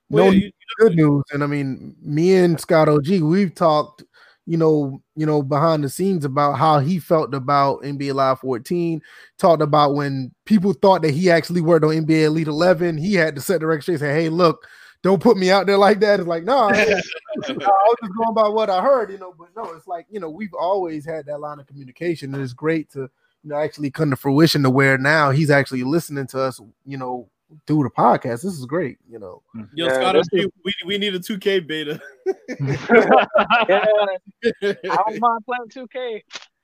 Well, 0.09 0.25
no 0.25 0.31
yeah, 0.31 0.45
you- 0.45 0.51
good 0.79 0.95
news, 0.95 1.23
and 1.31 1.43
I 1.43 1.47
mean, 1.47 1.95
me 2.01 2.35
and 2.35 2.59
Scott 2.59 2.89
OG, 2.89 3.21
we've 3.21 3.53
talked, 3.53 4.03
you 4.47 4.57
know, 4.57 5.01
you 5.15 5.25
know, 5.25 5.41
behind 5.41 5.83
the 5.83 5.89
scenes 5.89 6.25
about 6.25 6.53
how 6.53 6.79
he 6.79 6.99
felt 6.99 7.33
about 7.33 7.81
NBA 7.83 8.13
Live 8.13 8.39
14. 8.39 9.01
Talked 9.37 9.61
about 9.61 9.95
when 9.95 10.31
people 10.45 10.73
thought 10.73 11.01
that 11.03 11.13
he 11.13 11.29
actually 11.31 11.61
worked 11.61 11.85
on 11.85 11.91
NBA 11.91 12.25
Elite 12.25 12.47
11, 12.47 12.97
he 12.97 13.13
had 13.15 13.35
to 13.35 13.41
set 13.41 13.59
the 13.61 13.67
record 13.67 13.81
straight. 13.83 13.99
Say, 13.99 14.13
hey, 14.13 14.29
look, 14.29 14.67
don't 15.01 15.21
put 15.21 15.37
me 15.37 15.49
out 15.51 15.65
there 15.67 15.77
like 15.77 15.99
that. 16.01 16.19
It's 16.19 16.27
like, 16.27 16.43
no, 16.43 16.57
I, 16.57 16.71
I 16.73 17.53
was 17.53 17.97
just 18.01 18.15
going 18.17 18.33
by 18.35 18.47
what 18.47 18.69
I 18.69 18.81
heard, 18.81 19.11
you 19.11 19.17
know. 19.17 19.33
But 19.37 19.49
no, 19.55 19.71
it's 19.73 19.87
like, 19.87 20.07
you 20.09 20.19
know, 20.19 20.29
we've 20.29 20.53
always 20.53 21.05
had 21.05 21.25
that 21.27 21.39
line 21.39 21.59
of 21.59 21.67
communication, 21.67 22.33
and 22.33 22.43
it's 22.43 22.53
great 22.53 22.89
to, 22.91 22.99
you 23.01 23.09
actually 23.53 23.91
come 23.91 24.09
to 24.09 24.15
fruition 24.15 24.63
to 24.63 24.69
where 24.69 24.97
now 24.97 25.31
he's 25.31 25.49
actually 25.49 25.83
listening 25.83 26.27
to 26.27 26.41
us, 26.41 26.59
you 26.85 26.97
know, 26.97 27.29
through 27.67 27.83
the 27.83 27.89
podcast. 27.89 28.41
This 28.41 28.45
is 28.45 28.65
great, 28.65 28.97
you 29.09 29.19
know. 29.19 29.43
Yo, 29.73 29.87
Yeah, 29.87 29.93
Scott, 29.93 30.15
this 30.15 30.27
we, 30.63 30.73
we 30.85 30.97
need 30.97 31.15
a 31.15 31.19
2K 31.19 31.67
beta. 31.67 31.99
Yeah, 33.69 33.85
I 34.63 34.97
don't 35.07 35.19
mind 35.19 35.45
playing 35.45 35.87
2K. 35.87 36.21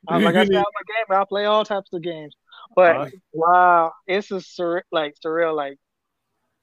Uh, 0.07 0.19
like 0.19 0.35
I 0.35 0.45
said, 0.45 0.55
I'm 0.55 0.63
a 0.63 1.07
gamer. 1.07 1.21
I 1.21 1.25
play 1.25 1.45
all 1.45 1.63
types 1.63 1.93
of 1.93 2.01
games. 2.01 2.35
But 2.75 2.95
Alright. 2.95 3.13
wow, 3.33 3.93
it's 4.07 4.31
a 4.31 4.41
sur- 4.41 4.83
like 4.91 5.15
surreal. 5.23 5.55
Like 5.55 5.77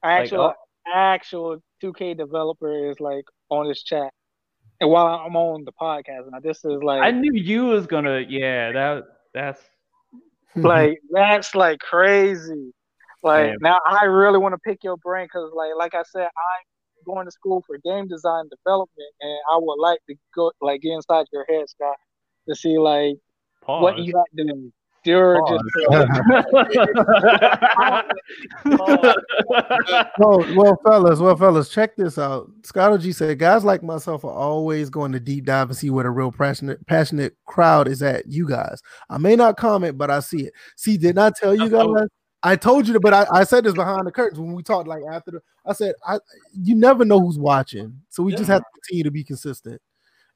actual 0.03 0.53
oh. 0.55 0.93
actual 0.93 1.63
2K 1.83 2.17
developer 2.17 2.89
is 2.89 2.99
like 2.99 3.25
on 3.49 3.67
this 3.67 3.83
chat, 3.83 4.11
and 4.81 4.89
while 4.89 5.07
I'm 5.07 5.35
on 5.35 5.65
the 5.65 5.71
podcast, 5.71 6.31
now 6.31 6.39
this 6.39 6.65
is 6.65 6.83
like 6.83 7.01
I 7.01 7.11
knew 7.11 7.33
you 7.33 7.65
was 7.65 7.87
gonna, 7.87 8.25
yeah, 8.27 8.71
that 8.71 9.03
that's 9.33 9.61
Mm-hmm. 10.57 10.65
like 10.67 10.99
that's 11.11 11.55
like 11.55 11.79
crazy. 11.79 12.73
Like 13.23 13.47
Yeah. 13.47 13.55
now, 13.61 13.79
I 13.85 14.05
really 14.05 14.39
want 14.39 14.53
to 14.53 14.59
pick 14.59 14.83
your 14.83 14.97
brain 14.97 15.25
because, 15.25 15.51
like, 15.53 15.71
like 15.77 15.93
I 15.93 16.03
said, 16.03 16.23
I'm 16.23 17.03
going 17.05 17.25
to 17.25 17.31
school 17.31 17.63
for 17.67 17.77
game 17.77 18.07
design 18.07 18.45
development, 18.49 19.13
and 19.21 19.37
I 19.53 19.57
would 19.57 19.79
like 19.79 19.99
to 20.09 20.15
go, 20.35 20.51
like, 20.61 20.81
get 20.81 20.93
inside 20.93 21.25
your 21.31 21.45
head, 21.49 21.69
Scott, 21.69 21.95
to 22.47 22.55
see 22.55 22.77
like 22.77 23.17
pause. 23.61 23.81
what 23.81 23.99
you 23.99 24.13
got 24.13 24.25
to 24.37 24.43
do. 24.43 24.71
You're 25.05 25.41
just 25.47 25.63
Oh, 30.21 30.55
well, 30.55 30.79
fellas, 30.85 31.19
well, 31.19 31.35
fellas, 31.35 31.69
check 31.69 31.95
this 31.95 32.17
out. 32.17 32.49
Scott 32.63 32.91
OG 32.93 33.13
said, 33.13 33.39
guys 33.39 33.63
like 33.63 33.81
myself 33.83 34.23
are 34.25 34.31
always 34.31 34.89
going 34.89 35.11
to 35.13 35.19
deep 35.19 35.45
dive 35.45 35.69
and 35.69 35.77
see 35.77 35.89
where 35.89 36.03
the 36.03 36.09
real 36.09 36.31
passionate, 36.31 36.85
passionate 36.87 37.35
crowd 37.45 37.87
is 37.87 38.03
at. 38.03 38.27
You 38.27 38.47
guys, 38.47 38.81
I 39.09 39.17
may 39.17 39.35
not 39.35 39.57
comment, 39.57 39.97
but 39.97 40.11
I 40.11 40.19
see 40.19 40.45
it. 40.45 40.53
See, 40.75 40.97
did 40.97 41.15
not 41.15 41.35
tell 41.35 41.55
you 41.55 41.75
Oh. 41.77 41.93
guys. 41.95 42.07
I 42.41 42.55
told 42.55 42.87
you, 42.87 42.93
that, 42.93 43.01
but 43.01 43.13
I, 43.13 43.27
I 43.33 43.43
said 43.43 43.65
this 43.65 43.73
behind 43.73 44.07
the 44.07 44.13
curtains 44.13 44.39
when 44.39 44.53
we 44.53 44.63
talked, 44.63 44.87
like 44.87 45.01
after 45.11 45.31
the. 45.31 45.41
I 45.65 45.73
said, 45.73 45.93
I 46.07 46.19
you 46.53 46.73
never 46.73 47.03
know 47.03 47.19
who's 47.19 47.37
watching, 47.37 47.99
so 48.07 48.23
we 48.23 48.31
just 48.33 48.47
have 48.47 48.61
to 48.61 48.65
continue 48.81 49.03
to 49.03 49.11
be 49.11 49.25
consistent, 49.25 49.81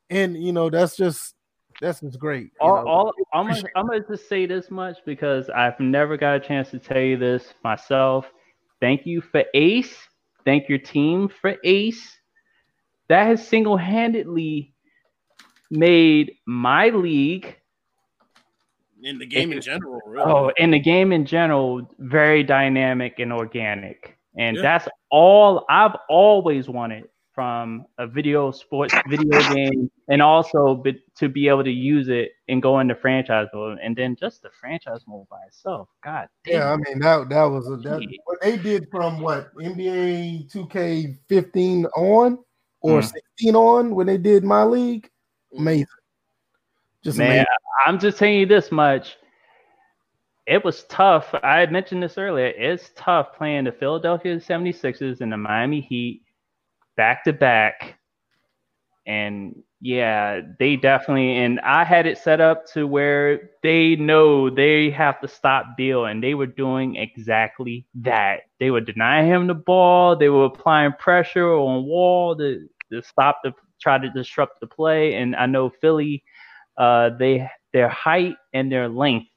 and 0.10 0.36
you 0.36 0.52
know 0.52 0.70
that's 0.70 0.98
just 0.98 1.34
that's 1.82 2.02
just 2.02 2.20
great. 2.20 2.52
all, 2.60 2.88
all 2.88 3.14
I'm 3.34 3.48
gonna, 3.48 3.62
I'm 3.76 3.88
gonna 3.88 4.02
just 4.08 4.28
say 4.30 4.46
this 4.46 4.70
much 4.72 4.98
because 5.06 5.50
I've 5.50 5.80
never 5.80 6.18
got 6.18 6.36
a 6.36 6.40
chance 6.40 6.70
to 6.72 6.80
tell 6.80 7.02
you 7.02 7.18
this 7.18 7.54
myself. 7.64 8.26
Thank 8.80 9.06
you 9.06 9.22
for 9.22 9.44
Ace. 9.54 9.96
Thank 10.46 10.68
your 10.70 10.78
team 10.80 11.30
for 11.30 11.56
Ace. 11.64 12.18
That 13.10 13.28
has 13.28 13.46
single-handedly 13.48 14.74
made 15.72 16.34
my 16.46 16.90
league, 16.90 17.56
in 19.04 19.20
the 19.20 19.26
game 19.26 19.52
in 19.52 19.62
general. 19.62 20.00
Really. 20.06 20.26
oh, 20.26 20.52
in 20.58 20.72
the 20.72 20.80
game 20.80 21.12
in 21.12 21.26
general, 21.26 21.88
very 22.00 22.44
dynamic 22.44 23.20
and 23.20 23.34
organic. 23.34 24.18
And 24.38 24.56
Yeah. 24.56 24.62
that's 24.64 24.88
all 25.12 25.66
I've 25.70 25.96
always 26.10 26.70
wanted 26.70 27.10
from 27.34 27.86
a 27.98 28.06
video 28.06 28.52
sports 28.52 28.94
video 29.08 29.40
game, 29.54 29.90
and 30.08 30.22
also 30.22 30.76
be, 30.76 31.02
to 31.18 31.28
be 31.28 31.48
able 31.48 31.64
to 31.64 31.72
use 31.72 32.08
it 32.08 32.32
and 32.48 32.62
go 32.62 32.80
into 32.80 32.96
franchise 32.96 33.48
mode, 33.54 33.80
and 33.82 33.96
then 33.96 34.16
just 34.16 34.42
the 34.42 34.50
franchise 34.60 35.02
mode 35.08 35.28
by 35.30 35.40
itself. 35.48 35.90
God 36.04 36.28
damn. 36.46 36.54
Yeah, 36.54 36.72
I 36.72 36.78
mean 36.78 37.00
that 37.00 37.30
that 37.30 37.44
was 37.46 37.68
a, 37.68 37.78
that, 37.78 38.06
what 38.26 38.42
they 38.42 38.58
did 38.58 38.88
from 38.92 39.20
what 39.20 39.56
NBA 39.56 40.52
2K15 40.52 41.86
on 41.96 42.38
or 42.82 43.00
Mm. 43.00 43.12
16 43.12 43.56
on 43.56 43.96
when 43.96 44.08
they 44.08 44.18
did 44.18 44.44
my 44.44 44.64
league. 44.64 45.10
Amazing. 45.58 45.88
Just 47.04 47.18
Man, 47.18 47.30
amazing. 47.30 47.46
I'm 47.86 48.00
just 48.00 48.18
telling 48.18 48.36
you 48.36 48.46
this 48.46 48.72
much. 48.72 49.18
It 50.46 50.64
was 50.66 50.84
tough. 50.86 51.34
I 51.42 51.60
had 51.60 51.72
mentioned 51.72 52.04
this 52.04 52.18
earlier. 52.18 52.48
It's 52.48 52.92
tough 52.98 53.34
playing 53.38 53.64
the 53.64 53.72
Philadelphia 53.72 54.36
76ers 54.36 55.22
and 55.22 55.32
the 55.32 55.38
Miami 55.38 55.80
Heat 55.80 56.23
back 56.96 57.24
to 57.26 57.34
back. 57.34 57.98
And 59.06 59.64
yeah, 59.82 60.40
they 60.60 60.78
definitely 60.78 61.36
and 61.38 61.60
I 61.60 61.84
had 61.84 62.06
it 62.06 62.18
set 62.18 62.40
up 62.40 62.66
to 62.74 62.88
where 62.88 63.50
they 63.62 63.98
know 63.98 64.50
they 64.50 64.90
have 64.92 65.20
to 65.20 65.28
stop 65.28 65.66
Bill, 65.76 66.06
and 66.06 66.24
they 66.24 66.36
were 66.36 66.48
doing 66.48 66.96
exactly 66.96 67.86
that. 67.96 68.44
They 68.62 68.72
were 68.72 68.80
denying 68.80 69.28
him 69.28 69.48
the 69.48 69.56
ball, 69.56 70.16
they 70.16 70.30
were 70.30 70.46
applying 70.46 70.94
pressure 70.94 71.52
on 71.52 71.86
wall 71.86 72.36
to, 72.38 72.66
to 72.94 73.04
stop 73.04 73.40
the 73.44 73.52
try 73.82 73.98
to 73.98 74.10
disrupt 74.12 74.62
the 74.62 74.68
play. 74.68 75.16
And 75.16 75.36
I 75.36 75.48
know 75.48 75.70
Philly 75.70 76.24
uh, 76.78 77.10
they 77.20 77.50
their 77.74 77.90
height 77.90 78.36
and 78.54 78.72
their 78.72 78.88
length 78.88 79.28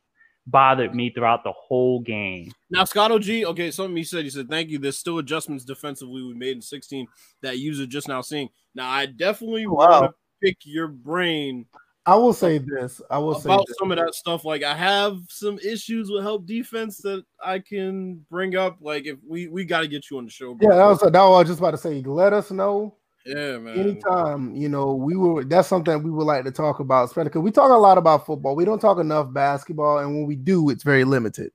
bothered 0.46 0.94
me 0.94 1.10
throughout 1.10 1.44
the 1.44 1.52
whole 1.52 2.00
game. 2.00 2.52
Now, 2.70 2.84
Scott 2.84 3.10
OG, 3.10 3.28
okay, 3.28 3.70
something 3.70 3.96
he 3.96 4.04
said, 4.04 4.24
he 4.24 4.30
said, 4.30 4.48
thank 4.48 4.70
you. 4.70 4.78
There's 4.78 4.98
still 4.98 5.18
adjustments 5.18 5.64
defensively 5.64 6.22
we 6.22 6.34
made 6.34 6.56
in 6.56 6.62
16 6.62 7.06
that 7.42 7.58
user 7.58 7.86
just 7.86 8.08
now 8.08 8.20
seeing. 8.20 8.48
Now, 8.74 8.90
I 8.90 9.06
definitely 9.06 9.66
oh, 9.66 9.72
Wow. 9.72 10.00
want 10.02 10.12
to 10.12 10.14
pick 10.42 10.58
your 10.64 10.88
brain 10.88 11.66
I 12.08 12.14
will 12.14 12.32
say 12.32 12.58
this. 12.58 13.02
I 13.10 13.18
will 13.18 13.34
say 13.34 13.52
about 13.52 13.64
this. 13.66 13.76
some 13.80 13.90
of 13.90 13.98
that 13.98 14.14
stuff. 14.14 14.44
Like, 14.44 14.62
I 14.62 14.76
have 14.76 15.18
some 15.28 15.58
issues 15.58 16.08
with 16.08 16.22
help 16.22 16.46
defense 16.46 16.98
that 16.98 17.24
I 17.44 17.58
can 17.58 18.24
bring 18.30 18.54
up. 18.54 18.78
Like, 18.80 19.06
if 19.06 19.18
we 19.28 19.48
we 19.48 19.64
got 19.64 19.80
to 19.80 19.88
get 19.88 20.08
you 20.08 20.18
on 20.18 20.24
the 20.24 20.30
show, 20.30 20.54
bro. 20.54 20.70
Yeah, 20.70 20.76
that 20.76 20.86
was, 20.86 21.00
that 21.00 21.12
was 21.12 21.12
what 21.12 21.34
I 21.34 21.38
was 21.40 21.48
just 21.48 21.58
about 21.58 21.72
to 21.72 21.78
say. 21.78 22.02
Let 22.02 22.32
us 22.32 22.52
know 22.52 22.94
yeah, 23.26 23.58
man. 23.58 23.78
anytime. 23.78 24.54
You 24.54 24.68
know, 24.68 24.94
we 24.94 25.16
were 25.16 25.44
that's 25.44 25.68
something 25.68 26.02
we 26.02 26.10
would 26.10 26.26
like 26.26 26.44
to 26.44 26.50
talk 26.52 26.80
about, 26.80 27.04
especially 27.06 27.30
because 27.30 27.42
we 27.42 27.50
talk 27.50 27.70
a 27.70 27.74
lot 27.74 27.98
about 27.98 28.24
football. 28.26 28.56
We 28.56 28.64
don't 28.64 28.80
talk 28.80 28.98
enough 28.98 29.32
basketball, 29.32 29.98
and 29.98 30.14
when 30.14 30.26
we 30.26 30.36
do, 30.36 30.70
it's 30.70 30.82
very 30.84 31.04
limited. 31.04 31.50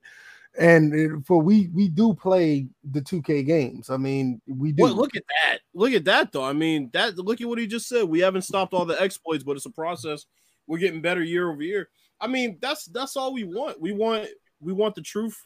and 0.58 0.94
it- 0.94 1.10
for 1.24 1.40
we 1.40 1.68
we 1.72 1.88
do 1.88 2.12
play 2.12 2.68
the 2.84 3.00
2K 3.00 3.42
games. 3.46 3.88
I 3.88 3.96
mean, 3.96 4.40
we 4.46 4.72
do. 4.72 4.82
What, 4.82 4.94
look 4.96 5.16
at 5.16 5.22
that. 5.44 5.60
Look 5.72 5.92
at 5.94 6.04
that 6.04 6.30
though. 6.30 6.44
I 6.44 6.52
mean, 6.52 6.90
that 6.92 7.16
look 7.16 7.40
at 7.40 7.48
what 7.48 7.58
he 7.58 7.66
just 7.66 7.88
said. 7.88 8.04
We 8.04 8.20
haven't 8.20 8.42
stopped 8.42 8.74
all 8.74 8.84
the 8.84 9.00
exploits, 9.00 9.44
but 9.44 9.56
it's 9.56 9.64
a 9.64 9.70
process. 9.70 10.26
We're 10.66 10.78
getting 10.78 11.00
better 11.00 11.22
year 11.22 11.50
over 11.50 11.62
year. 11.62 11.88
I 12.20 12.26
mean, 12.26 12.58
that's 12.60 12.84
that's 12.84 13.16
all 13.16 13.32
we 13.32 13.44
want. 13.44 13.80
We 13.80 13.92
want 13.92 14.28
we 14.60 14.74
want 14.74 14.94
the 14.94 15.00
truth 15.00 15.36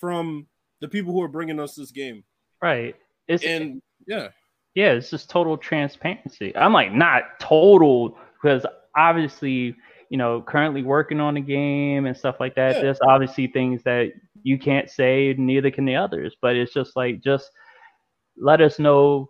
from 0.00 0.46
the 0.80 0.88
people 0.88 1.12
who 1.12 1.22
are 1.22 1.28
bringing 1.28 1.60
us 1.60 1.74
this 1.76 1.92
game. 1.92 2.24
Right. 2.60 2.96
It's 3.28 3.44
And 3.44 3.80
yeah, 4.08 4.28
yeah, 4.74 4.92
it's 4.92 5.10
just 5.10 5.30
total 5.30 5.56
transparency. 5.56 6.56
I'm 6.56 6.72
like 6.72 6.92
not 6.92 7.38
total 7.40 8.18
because 8.40 8.64
obviously, 8.96 9.76
you 10.10 10.16
know, 10.16 10.42
currently 10.42 10.82
working 10.82 11.20
on 11.20 11.34
the 11.34 11.40
game 11.40 12.06
and 12.06 12.16
stuff 12.16 12.36
like 12.40 12.54
that. 12.54 12.76
Yeah. 12.76 12.82
There's 12.82 13.00
obviously 13.02 13.48
things 13.48 13.82
that 13.84 14.12
you 14.42 14.58
can't 14.58 14.88
say, 14.88 15.34
neither 15.36 15.70
can 15.70 15.84
the 15.84 15.96
others. 15.96 16.36
But 16.40 16.56
it's 16.56 16.72
just 16.72 16.96
like 16.96 17.20
just 17.20 17.50
let 18.36 18.60
us 18.60 18.78
know. 18.78 19.28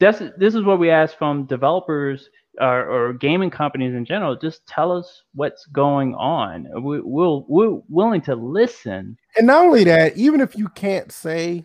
That's 0.00 0.22
this 0.36 0.54
is 0.54 0.62
what 0.62 0.78
we 0.78 0.90
ask 0.90 1.16
from 1.16 1.46
developers 1.46 2.28
or, 2.60 2.88
or 2.88 3.12
gaming 3.12 3.50
companies 3.50 3.94
in 3.94 4.04
general. 4.04 4.36
Just 4.36 4.66
tell 4.66 4.92
us 4.92 5.22
what's 5.34 5.66
going 5.66 6.14
on. 6.14 6.68
We, 6.82 7.00
we'll 7.00 7.44
we're 7.48 7.80
willing 7.88 8.20
to 8.22 8.36
listen. 8.36 9.16
and 9.36 9.46
not 9.48 9.66
only 9.66 9.84
that, 9.84 10.16
even 10.16 10.40
if 10.40 10.56
you 10.56 10.68
can't 10.68 11.10
say, 11.10 11.64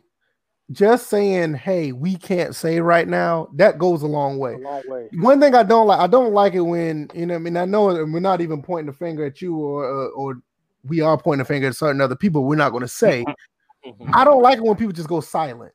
just 0.71 1.07
saying, 1.07 1.55
"Hey, 1.55 1.91
we 1.91 2.15
can't 2.15 2.55
say 2.55 2.79
right 2.79 3.07
now," 3.07 3.49
that 3.55 3.77
goes 3.77 4.03
a 4.03 4.07
long 4.07 4.37
way. 4.37 4.53
A 4.53 4.57
long 4.57 4.83
way. 4.87 5.09
One 5.13 5.39
thing 5.39 5.55
I 5.55 5.63
don't 5.63 5.87
like, 5.87 5.99
I 5.99 6.07
don't 6.07 6.33
like 6.33 6.53
it 6.53 6.61
when 6.61 7.09
you 7.13 7.25
know. 7.25 7.35
I 7.35 7.39
mean, 7.39 7.57
I 7.57 7.65
know 7.65 7.85
we're 7.85 8.19
not 8.19 8.41
even 8.41 8.61
pointing 8.61 8.87
the 8.87 8.97
finger 8.97 9.25
at 9.25 9.41
you, 9.41 9.55
or 9.57 9.85
uh, 9.85 10.07
or 10.09 10.41
we 10.85 11.01
are 11.01 11.17
pointing 11.17 11.39
the 11.39 11.45
finger 11.45 11.67
at 11.67 11.75
certain 11.75 12.01
other 12.01 12.15
people. 12.15 12.45
We're 12.45 12.55
not 12.55 12.69
going 12.69 12.81
to 12.81 12.87
say. 12.87 13.25
Mhm. 13.85 14.09
I 14.13 14.23
don't 14.23 14.41
like 14.41 14.57
it 14.57 14.63
when 14.63 14.75
people 14.75 14.93
just 14.93 15.07
go 15.07 15.21
silent. 15.21 15.73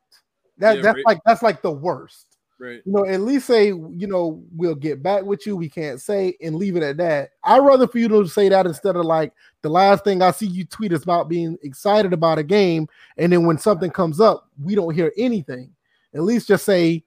That 0.59 0.77
Yeah, 0.77 0.81
that's 0.83 0.95
right. 0.95 1.05
like 1.05 1.19
that's 1.25 1.41
like 1.41 1.61
the 1.61 1.71
worst. 1.71 2.34
Right. 2.59 2.81
You 2.85 2.91
know, 2.91 3.05
at 3.05 3.21
least 3.21 3.47
say, 3.47 3.67
you 3.67 4.07
know, 4.07 4.43
we'll 4.55 4.75
get 4.75 5.03
back 5.03 5.23
with 5.23 5.45
you. 5.45 5.55
We 5.55 5.69
can't 5.69 6.01
say 6.01 6.35
and 6.41 6.55
leave 6.55 6.75
it 6.75 6.83
at 6.83 6.97
that. 6.97 7.31
I'd 7.43 7.59
rather 7.59 7.87
for 7.87 7.99
you 7.99 8.07
to 8.09 8.27
say 8.27 8.49
that 8.49 8.65
instead 8.65 8.95
of 8.95 9.05
like 9.05 9.33
the 9.61 9.69
last 9.69 10.03
thing 10.03 10.21
I 10.21 10.31
see 10.31 10.47
you 10.47 10.65
tweet 10.65 10.91
is 10.91 11.03
about 11.03 11.29
being 11.29 11.57
excited 11.63 12.13
about 12.13 12.37
a 12.37 12.43
game, 12.43 12.87
and 13.17 13.31
then 13.31 13.45
when 13.45 13.57
something 13.57 13.91
comes 13.91 14.19
up, 14.19 14.49
we 14.61 14.75
don't 14.75 14.93
hear 14.93 15.11
anything. 15.17 15.71
At 16.13 16.21
least 16.23 16.47
just 16.47 16.65
say 16.65 17.03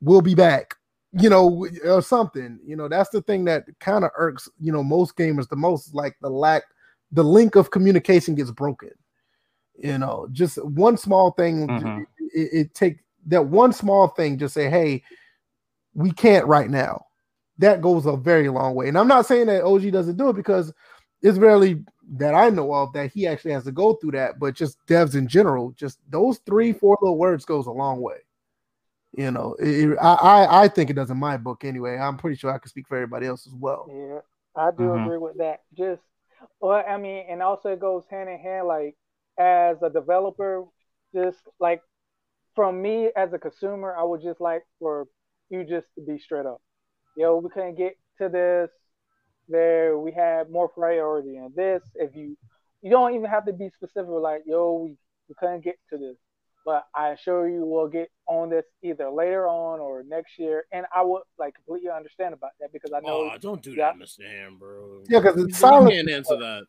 we'll 0.00 0.22
be 0.22 0.34
back, 0.34 0.74
you 1.12 1.28
know, 1.28 1.66
or 1.84 2.02
something. 2.02 2.58
You 2.64 2.76
know, 2.76 2.88
that's 2.88 3.10
the 3.10 3.22
thing 3.22 3.44
that 3.46 3.66
kind 3.80 4.04
of 4.04 4.10
irks, 4.16 4.48
you 4.60 4.72
know, 4.72 4.82
most 4.82 5.16
gamers 5.16 5.48
the 5.48 5.56
most, 5.56 5.94
like 5.94 6.16
the 6.20 6.30
lack, 6.30 6.62
the 7.10 7.24
link 7.24 7.56
of 7.56 7.70
communication 7.70 8.34
gets 8.34 8.50
broken. 8.50 8.90
You 9.78 9.98
know, 9.98 10.28
just 10.32 10.62
one 10.64 10.96
small 10.96 11.32
thing, 11.32 11.66
Mhm. 11.66 12.06
it, 12.34 12.48
it 12.52 12.74
take 12.74 12.98
that 13.26 13.46
one 13.46 13.72
small 13.72 14.08
thing, 14.08 14.38
just 14.38 14.54
say, 14.54 14.68
hey, 14.70 15.02
we 15.94 16.10
can't 16.10 16.46
right 16.46 16.70
now. 16.70 17.06
That 17.58 17.80
goes 17.80 18.06
a 18.06 18.16
very 18.16 18.48
long 18.48 18.74
way. 18.74 18.88
And 18.88 18.98
I'm 18.98 19.08
not 19.08 19.26
saying 19.26 19.46
that 19.46 19.64
OG 19.64 19.90
doesn't 19.92 20.16
do 20.16 20.30
it 20.30 20.36
because 20.36 20.72
it's 21.20 21.38
rarely 21.38 21.84
that 22.14 22.34
I 22.34 22.50
know 22.50 22.72
of 22.72 22.92
that 22.94 23.12
he 23.12 23.26
actually 23.26 23.52
has 23.52 23.64
to 23.64 23.72
go 23.72 23.94
through 23.94 24.12
that, 24.12 24.38
but 24.38 24.54
just 24.54 24.78
devs 24.86 25.14
in 25.14 25.28
general, 25.28 25.70
just 25.72 25.98
those 26.10 26.38
three, 26.38 26.72
four 26.72 26.98
little 27.00 27.18
words 27.18 27.44
goes 27.44 27.66
a 27.66 27.70
long 27.70 28.00
way. 28.00 28.16
You 29.14 29.30
know, 29.30 29.54
it- 29.60 29.90
it- 29.90 29.98
I, 30.00 30.14
I 30.14 30.62
I 30.64 30.68
think 30.68 30.88
it 30.90 30.94
does 30.94 31.10
in 31.10 31.18
my 31.18 31.36
book 31.36 31.64
anyway. 31.64 31.98
I'm 31.98 32.16
pretty 32.16 32.36
sure 32.36 32.50
I 32.50 32.58
can 32.58 32.70
speak 32.70 32.88
for 32.88 32.96
everybody 32.96 33.26
else 33.26 33.46
as 33.46 33.54
well. 33.54 33.86
Yeah, 33.88 34.20
I 34.56 34.70
do 34.70 34.84
Mhm. 34.84 35.04
agree 35.04 35.18
with 35.18 35.36
that. 35.36 35.60
Just, 35.74 36.02
well, 36.60 36.82
I 36.88 36.96
mean, 36.96 37.26
and 37.28 37.42
also 37.42 37.72
it 37.72 37.78
goes 37.80 38.06
hand 38.10 38.30
in 38.30 38.38
hand. 38.38 38.66
Like, 38.66 38.96
as 39.38 39.82
a 39.82 39.90
developer, 39.90 40.64
just 41.14 41.38
like 41.60 41.82
from 42.54 42.80
me 42.82 43.10
as 43.16 43.32
a 43.32 43.38
consumer, 43.38 43.94
I 43.98 44.02
would 44.04 44.22
just 44.22 44.40
like 44.40 44.62
for 44.78 45.06
you 45.50 45.64
just 45.64 45.86
to 45.96 46.04
be 46.04 46.18
straight 46.18 46.46
up. 46.46 46.60
Yo, 47.16 47.36
we 47.38 47.50
couldn't 47.50 47.76
get 47.76 47.94
to 48.18 48.28
this. 48.28 48.70
There, 49.48 49.98
we 49.98 50.12
had 50.12 50.50
more 50.50 50.68
priority 50.68 51.36
in 51.36 51.52
this. 51.54 51.82
If 51.94 52.14
you, 52.14 52.36
you 52.80 52.90
don't 52.90 53.14
even 53.14 53.28
have 53.28 53.44
to 53.46 53.52
be 53.52 53.70
specific. 53.74 54.08
Like, 54.08 54.42
yo, 54.46 54.74
we, 54.84 54.96
we 55.28 55.34
couldn't 55.38 55.62
get 55.64 55.76
to 55.90 55.98
this, 55.98 56.16
but 56.64 56.86
I 56.94 57.10
assure 57.10 57.48
you, 57.48 57.64
we'll 57.66 57.88
get 57.88 58.08
on 58.26 58.48
this 58.50 58.64
either 58.82 59.10
later 59.10 59.46
on 59.48 59.80
or 59.80 60.04
next 60.06 60.38
year. 60.38 60.64
And 60.72 60.86
I 60.94 61.02
would 61.02 61.22
like 61.38 61.54
completely 61.54 61.90
understand 61.90 62.34
about 62.34 62.52
that 62.60 62.72
because 62.72 62.92
I 62.94 63.00
know 63.00 63.30
Oh, 63.32 63.38
don't 63.38 63.62
do 63.62 63.72
Yeah. 63.72 63.92
that, 63.92 64.02
Mr. 64.02 64.26
Ham, 64.26 64.56
bro. 64.58 65.02
Yeah, 65.08 65.20
because 65.20 65.36
You- 65.36 65.44
it's 65.46 65.54
you 65.56 65.60
silence. 65.60 65.90
can't 65.90 66.08
answer 66.10 66.36
that. 66.36 66.64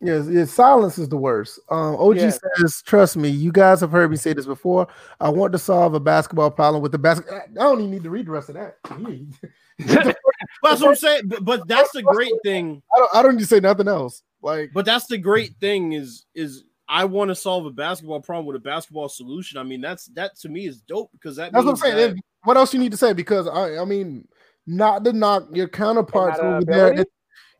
Yes, 0.00 0.26
yes, 0.28 0.50
silence 0.50 0.98
is 0.98 1.08
the 1.08 1.16
worst. 1.16 1.60
Um, 1.70 1.96
OG 1.96 2.16
Yeah. 2.16 2.30
says, 2.56 2.82
"Trust 2.84 3.16
me, 3.16 3.28
you 3.28 3.52
guys 3.52 3.80
have 3.80 3.90
heard 3.90 4.10
me 4.10 4.16
say 4.16 4.32
this 4.32 4.44
before. 4.44 4.86
I 5.20 5.30
want 5.30 5.52
to 5.52 5.58
solve 5.58 5.94
a 5.94 6.00
basketball 6.00 6.50
problem 6.50 6.82
with 6.82 6.92
the 6.92 6.98
basket. 6.98 7.26
I 7.32 7.46
don't 7.54 7.78
even 7.80 7.90
need 7.90 8.02
to 8.02 8.10
read 8.10 8.26
the 8.26 8.32
rest 8.32 8.50
of 8.50 8.56
that. 8.56 8.76
That's 9.78 10.80
what 10.80 10.82
I'm 10.90 10.94
saying. 10.94 11.22
But, 11.26 11.44
but 11.44 11.66
that's 11.68 11.90
the 11.92 12.02
great 12.02 12.32
thing. 12.44 12.82
I 12.94 12.98
don't. 12.98 13.10
I 13.14 13.22
don't 13.22 13.34
need 13.36 13.40
to 13.42 13.46
say 13.46 13.60
nothing 13.60 13.88
else. 13.88 14.22
Like, 14.42 14.70
But 14.72 14.84
that's 14.84 15.06
the 15.06 15.18
great 15.18 15.56
thing 15.58 15.92
is 15.92 16.26
is 16.34 16.64
I 16.88 17.06
want 17.06 17.30
to 17.30 17.34
solve 17.34 17.66
a 17.66 17.70
basketball 17.70 18.20
problem 18.20 18.46
with 18.46 18.56
a 18.56 18.60
basketball 18.60 19.08
solution. 19.08 19.58
I 19.58 19.62
mean, 19.62 19.80
that's 19.80 20.06
that 20.14 20.36
to 20.40 20.48
me 20.48 20.66
is 20.66 20.80
dope 20.82 21.10
because 21.12 21.36
that 21.36 21.52
that's 21.52 21.64
what 21.64 21.72
I'm 21.72 21.76
saying. 21.76 22.14
that- 22.14 22.22
What 22.44 22.56
else 22.56 22.74
you 22.74 22.78
need 22.80 22.92
to 22.92 22.98
say? 22.98 23.14
Because 23.14 23.48
I, 23.48 23.78
I 23.78 23.84
mean, 23.84 24.28
not 24.66 25.04
to 25.04 25.12
knock 25.12 25.48
your 25.52 25.68
counterparts 25.68 26.38
Not 26.38 26.46
a 26.46 26.56
over 26.56 26.64
there. 26.66 27.04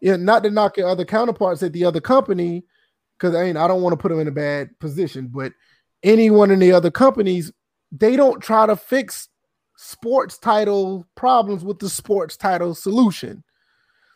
Ability? 0.04 0.20
Yeah, 0.20 0.24
not 0.24 0.42
to 0.44 0.50
knock 0.50 0.76
your 0.76 0.88
other 0.88 1.04
counterparts 1.04 1.62
at 1.62 1.72
the 1.72 1.84
other 1.84 2.00
company, 2.00 2.64
because 3.18 3.34
I 3.34 3.44
mean, 3.44 3.56
I 3.56 3.66
don't 3.66 3.82
want 3.82 3.92
to 3.92 3.96
put 3.96 4.10
them 4.10 4.20
in 4.20 4.28
a 4.28 4.32
bad 4.32 4.78
position. 4.78 5.28
But 5.28 5.52
anyone 6.02 6.50
in 6.50 6.58
the 6.58 6.72
other 6.72 6.90
companies, 6.90 7.52
they 7.92 8.16
don't 8.16 8.40
try 8.42 8.66
to 8.66 8.76
fix 8.76 9.28
sports 9.76 10.38
title 10.38 11.06
problems 11.16 11.64
with 11.64 11.78
the 11.78 11.88
sports 11.88 12.36
title 12.36 12.74
solution. 12.74 13.42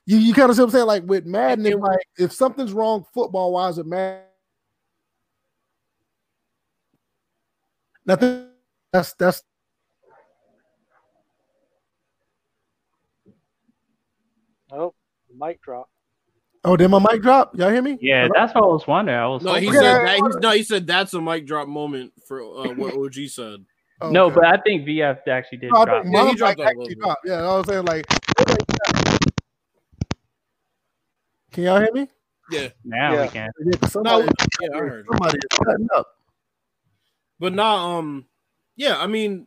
You, 0.06 0.16
you 0.19 0.32
kind 0.32 0.48
of 0.51 0.56
see 0.56 0.62
what 0.62 0.69
I'm 0.69 0.73
saying? 0.73 0.86
Like 0.86 1.02
with 1.05 1.27
Madden, 1.27 1.66
if, 1.66 1.74
And- 1.74 1.82
like 1.82 2.06
if 2.19 2.32
something's 2.32 2.73
wrong 2.73 3.05
football 3.12 3.52
wise 3.52 3.77
with 3.78 3.86
Madden, 3.86 4.23
nothing. 8.06 8.44
That's 8.90 9.12
that's 9.15 9.43
Oh, 14.70 14.94
mic 15.39 15.60
drop. 15.62 15.89
Oh, 16.65 16.77
did 16.77 16.89
my 16.89 16.98
mic 16.98 17.23
drop? 17.23 17.56
Y'all 17.56 17.70
hear 17.70 17.82
me? 17.82 17.97
Yeah, 18.01 18.23
Hello? 18.23 18.32
that's 18.35 18.55
what 18.55 18.65
I 18.65 18.66
was 18.66 18.86
wondering. 18.86 19.19
I 19.19 19.27
was 19.27 19.43
no, 19.44 19.55
he 19.55 19.73
said 19.73 20.05
that. 20.05 20.16
He's, 20.16 20.36
no, 20.36 20.51
he 20.51 20.62
said 20.62 20.86
that's 20.86 21.15
a 21.15 21.20
mic 21.20 21.47
drop 21.47 21.69
moment 21.69 22.12
for 22.27 22.40
uh, 22.43 22.73
what 22.74 22.94
OG 22.94 23.28
said. 23.28 23.65
Oh, 24.01 24.10
no, 24.10 24.31
but 24.31 24.44
I 24.44 24.56
think 24.62 24.86
VF 24.86 25.27
actually 25.28 25.59
did 25.59 25.73
No, 25.73 25.85
drop. 25.85 26.02
think 26.02 26.15
Yeah, 26.15 26.20
he 26.20 26.27
mine 26.27 26.36
dropped 26.36 26.59
that 26.59 26.66
actually 26.69 26.94
dropped. 26.97 27.20
Yeah, 27.24 27.43
I 27.43 27.56
was 27.56 27.66
saying 27.66 27.85
like. 27.85 28.06
Can 31.52 31.65
y'all 31.65 31.81
hear 31.81 31.93
me? 31.93 32.09
Yeah, 32.51 32.69
Now 32.85 33.15
Yeah. 33.15 33.23
we 33.23 33.28
can. 33.28 33.51
Yeah, 33.65 33.77
'cause 33.78 33.93
somebody, 33.93 34.27
no, 34.27 34.32
yeah, 34.60 34.69
I 34.77 34.78
heard. 34.78 35.06
somebody 35.10 35.39
is 35.39 35.59
cutting 35.65 35.89
up. 35.94 36.06
But 37.40 37.55
not 37.55 37.98
um, 37.98 38.27
yeah. 38.77 38.98
I 38.98 39.06
mean, 39.06 39.47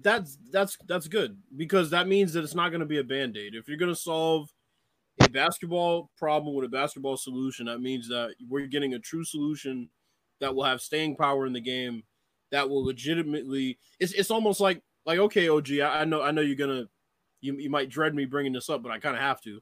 that's 0.00 0.36
that's 0.50 0.76
that's 0.86 1.08
good 1.08 1.40
because 1.56 1.90
that 1.90 2.06
means 2.08 2.32
that 2.32 2.44
it's 2.44 2.54
not 2.54 2.70
going 2.70 2.80
to 2.80 2.86
be 2.86 2.98
a 2.98 3.04
band 3.04 3.36
aid. 3.36 3.54
If 3.54 3.68
you're 3.68 3.76
going 3.78 3.94
to 3.94 4.00
solve 4.00 4.50
a 5.20 5.28
basketball 5.28 6.10
problem 6.16 6.54
with 6.54 6.64
a 6.64 6.68
basketball 6.68 7.16
solution, 7.16 7.66
that 7.66 7.80
means 7.80 8.08
that 8.08 8.34
we're 8.48 8.66
getting 8.66 8.94
a 8.94 8.98
true 8.98 9.24
solution 9.24 9.88
that 10.40 10.54
will 10.54 10.64
have 10.64 10.80
staying 10.80 11.16
power 11.16 11.46
in 11.46 11.52
the 11.52 11.60
game. 11.60 12.04
That 12.52 12.68
will 12.68 12.84
legitimately. 12.84 13.78
It's 13.98 14.12
it's 14.12 14.30
almost 14.30 14.60
like 14.60 14.82
like 15.04 15.18
okay, 15.18 15.48
OG. 15.48 15.72
I, 15.80 16.00
I 16.00 16.04
know 16.04 16.22
I 16.22 16.30
know 16.30 16.42
you're 16.42 16.56
gonna 16.56 16.86
you 17.40 17.54
you 17.54 17.70
might 17.70 17.88
dread 17.88 18.14
me 18.14 18.24
bringing 18.24 18.52
this 18.52 18.70
up, 18.70 18.82
but 18.82 18.92
I 18.92 18.98
kind 18.98 19.16
of 19.16 19.22
have 19.22 19.40
to. 19.42 19.60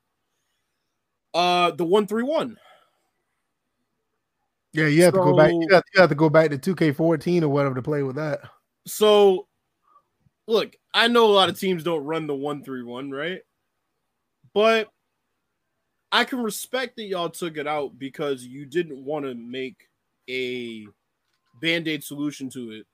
Uh, 1.32 1.70
the 1.70 1.84
one 1.84 2.06
three 2.06 2.22
one. 2.22 2.58
Yeah, 4.72 4.86
you 4.86 5.04
have 5.04 5.14
to 5.14 5.20
go 5.20 5.36
back. 5.36 5.52
You 5.52 5.68
have, 5.70 5.84
you 5.94 6.00
have 6.00 6.10
to 6.10 6.16
go 6.16 6.28
back 6.28 6.50
to 6.50 6.58
2K14 6.58 7.42
or 7.42 7.48
whatever 7.48 7.76
to 7.76 7.82
play 7.82 8.02
with 8.02 8.16
that. 8.16 8.40
So, 8.88 9.46
look, 10.48 10.74
I 10.92 11.06
know 11.06 11.26
a 11.26 11.32
lot 11.32 11.48
of 11.48 11.58
teams 11.58 11.84
don't 11.84 12.04
run 12.04 12.26
the 12.26 12.34
one 12.34 12.64
three 12.64 12.82
one, 12.82 13.12
right? 13.12 13.40
But 14.52 14.88
I 16.14 16.24
can 16.24 16.40
respect 16.44 16.94
that 16.94 17.06
y'all 17.06 17.28
took 17.28 17.56
it 17.56 17.66
out 17.66 17.98
because 17.98 18.44
you 18.44 18.66
didn't 18.66 19.04
want 19.04 19.24
to 19.24 19.34
make 19.34 19.88
a 20.30 20.86
band 21.60 21.88
aid 21.88 22.04
solution 22.04 22.48
to 22.50 22.70
it, 22.70 22.86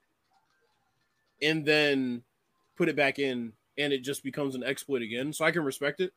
and 1.39 1.63
then 1.63 2.23
put 2.75 2.89
it 2.89 2.95
back 2.95 3.19
in, 3.19 3.53
and 3.77 3.93
it 3.93 3.99
just 3.99 4.23
becomes 4.23 4.55
an 4.55 4.63
exploit 4.63 5.03
again. 5.03 5.33
So 5.33 5.45
I 5.45 5.51
can 5.51 5.63
respect 5.63 6.01
it. 6.01 6.13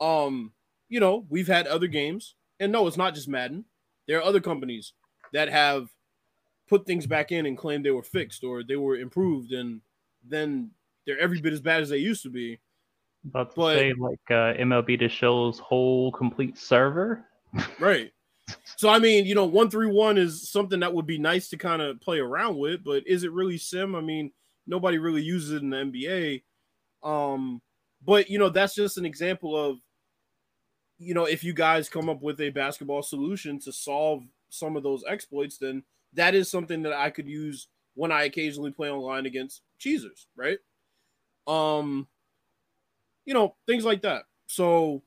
Um, 0.00 0.50
you 0.88 0.98
know, 0.98 1.24
we've 1.28 1.46
had 1.46 1.68
other 1.68 1.86
games, 1.86 2.34
and 2.58 2.72
no, 2.72 2.88
it's 2.88 2.96
not 2.96 3.14
just 3.14 3.28
Madden. 3.28 3.64
There 4.08 4.18
are 4.18 4.24
other 4.24 4.40
companies 4.40 4.92
that 5.32 5.48
have 5.48 5.88
put 6.68 6.84
things 6.84 7.06
back 7.06 7.30
in 7.30 7.46
and 7.46 7.56
claim 7.56 7.84
they 7.84 7.92
were 7.92 8.02
fixed 8.02 8.42
or 8.42 8.64
they 8.64 8.74
were 8.74 8.96
improved, 8.96 9.52
and 9.52 9.80
then 10.28 10.72
they're 11.06 11.20
every 11.20 11.40
bit 11.40 11.52
as 11.52 11.60
bad 11.60 11.80
as 11.80 11.90
they 11.90 11.98
used 11.98 12.24
to 12.24 12.30
be. 12.30 12.58
About 13.24 13.50
to 13.50 13.56
But- 13.56 13.78
say 13.78 13.92
like 13.94 14.20
uh, 14.30 14.54
MLB 14.54 14.98
the 14.98 15.08
Show's 15.08 15.58
whole 15.58 16.12
complete 16.12 16.58
server. 16.58 17.26
Right. 17.78 18.10
So 18.76 18.88
I 18.90 18.98
mean, 18.98 19.24
you 19.24 19.34
know, 19.34 19.46
one 19.46 19.70
three 19.70 19.86
one 19.90 20.18
is 20.18 20.50
something 20.50 20.80
that 20.80 20.92
would 20.92 21.06
be 21.06 21.18
nice 21.18 21.48
to 21.48 21.56
kind 21.56 21.80
of 21.80 22.00
play 22.00 22.18
around 22.18 22.58
with, 22.58 22.84
but 22.84 23.06
is 23.06 23.24
it 23.24 23.32
really 23.32 23.56
sim? 23.56 23.94
I 23.94 24.00
mean, 24.00 24.32
nobody 24.66 24.98
really 24.98 25.22
uses 25.22 25.52
it 25.52 25.62
in 25.62 25.70
the 25.70 25.76
NBA. 25.78 26.42
Um, 27.02 27.62
but 28.04 28.28
you 28.28 28.38
know, 28.38 28.48
that's 28.50 28.74
just 28.74 28.98
an 28.98 29.06
example 29.06 29.56
of, 29.56 29.78
you 30.98 31.14
know, 31.14 31.24
if 31.24 31.42
you 31.42 31.54
guys 31.54 31.88
come 31.88 32.08
up 32.10 32.20
with 32.22 32.40
a 32.40 32.50
basketball 32.50 33.02
solution 33.02 33.58
to 33.60 33.72
solve 33.72 34.24
some 34.50 34.76
of 34.76 34.82
those 34.82 35.04
exploits, 35.08 35.56
then 35.56 35.82
that 36.12 36.34
is 36.34 36.50
something 36.50 36.82
that 36.82 36.92
I 36.92 37.10
could 37.10 37.28
use 37.28 37.68
when 37.94 38.12
I 38.12 38.24
occasionally 38.24 38.72
play 38.72 38.90
online 38.90 39.26
against 39.26 39.62
cheesers, 39.78 40.26
right? 40.36 40.58
Um, 41.46 42.08
you 43.24 43.34
know, 43.34 43.54
things 43.66 43.84
like 43.84 44.02
that. 44.02 44.24
So 44.46 45.02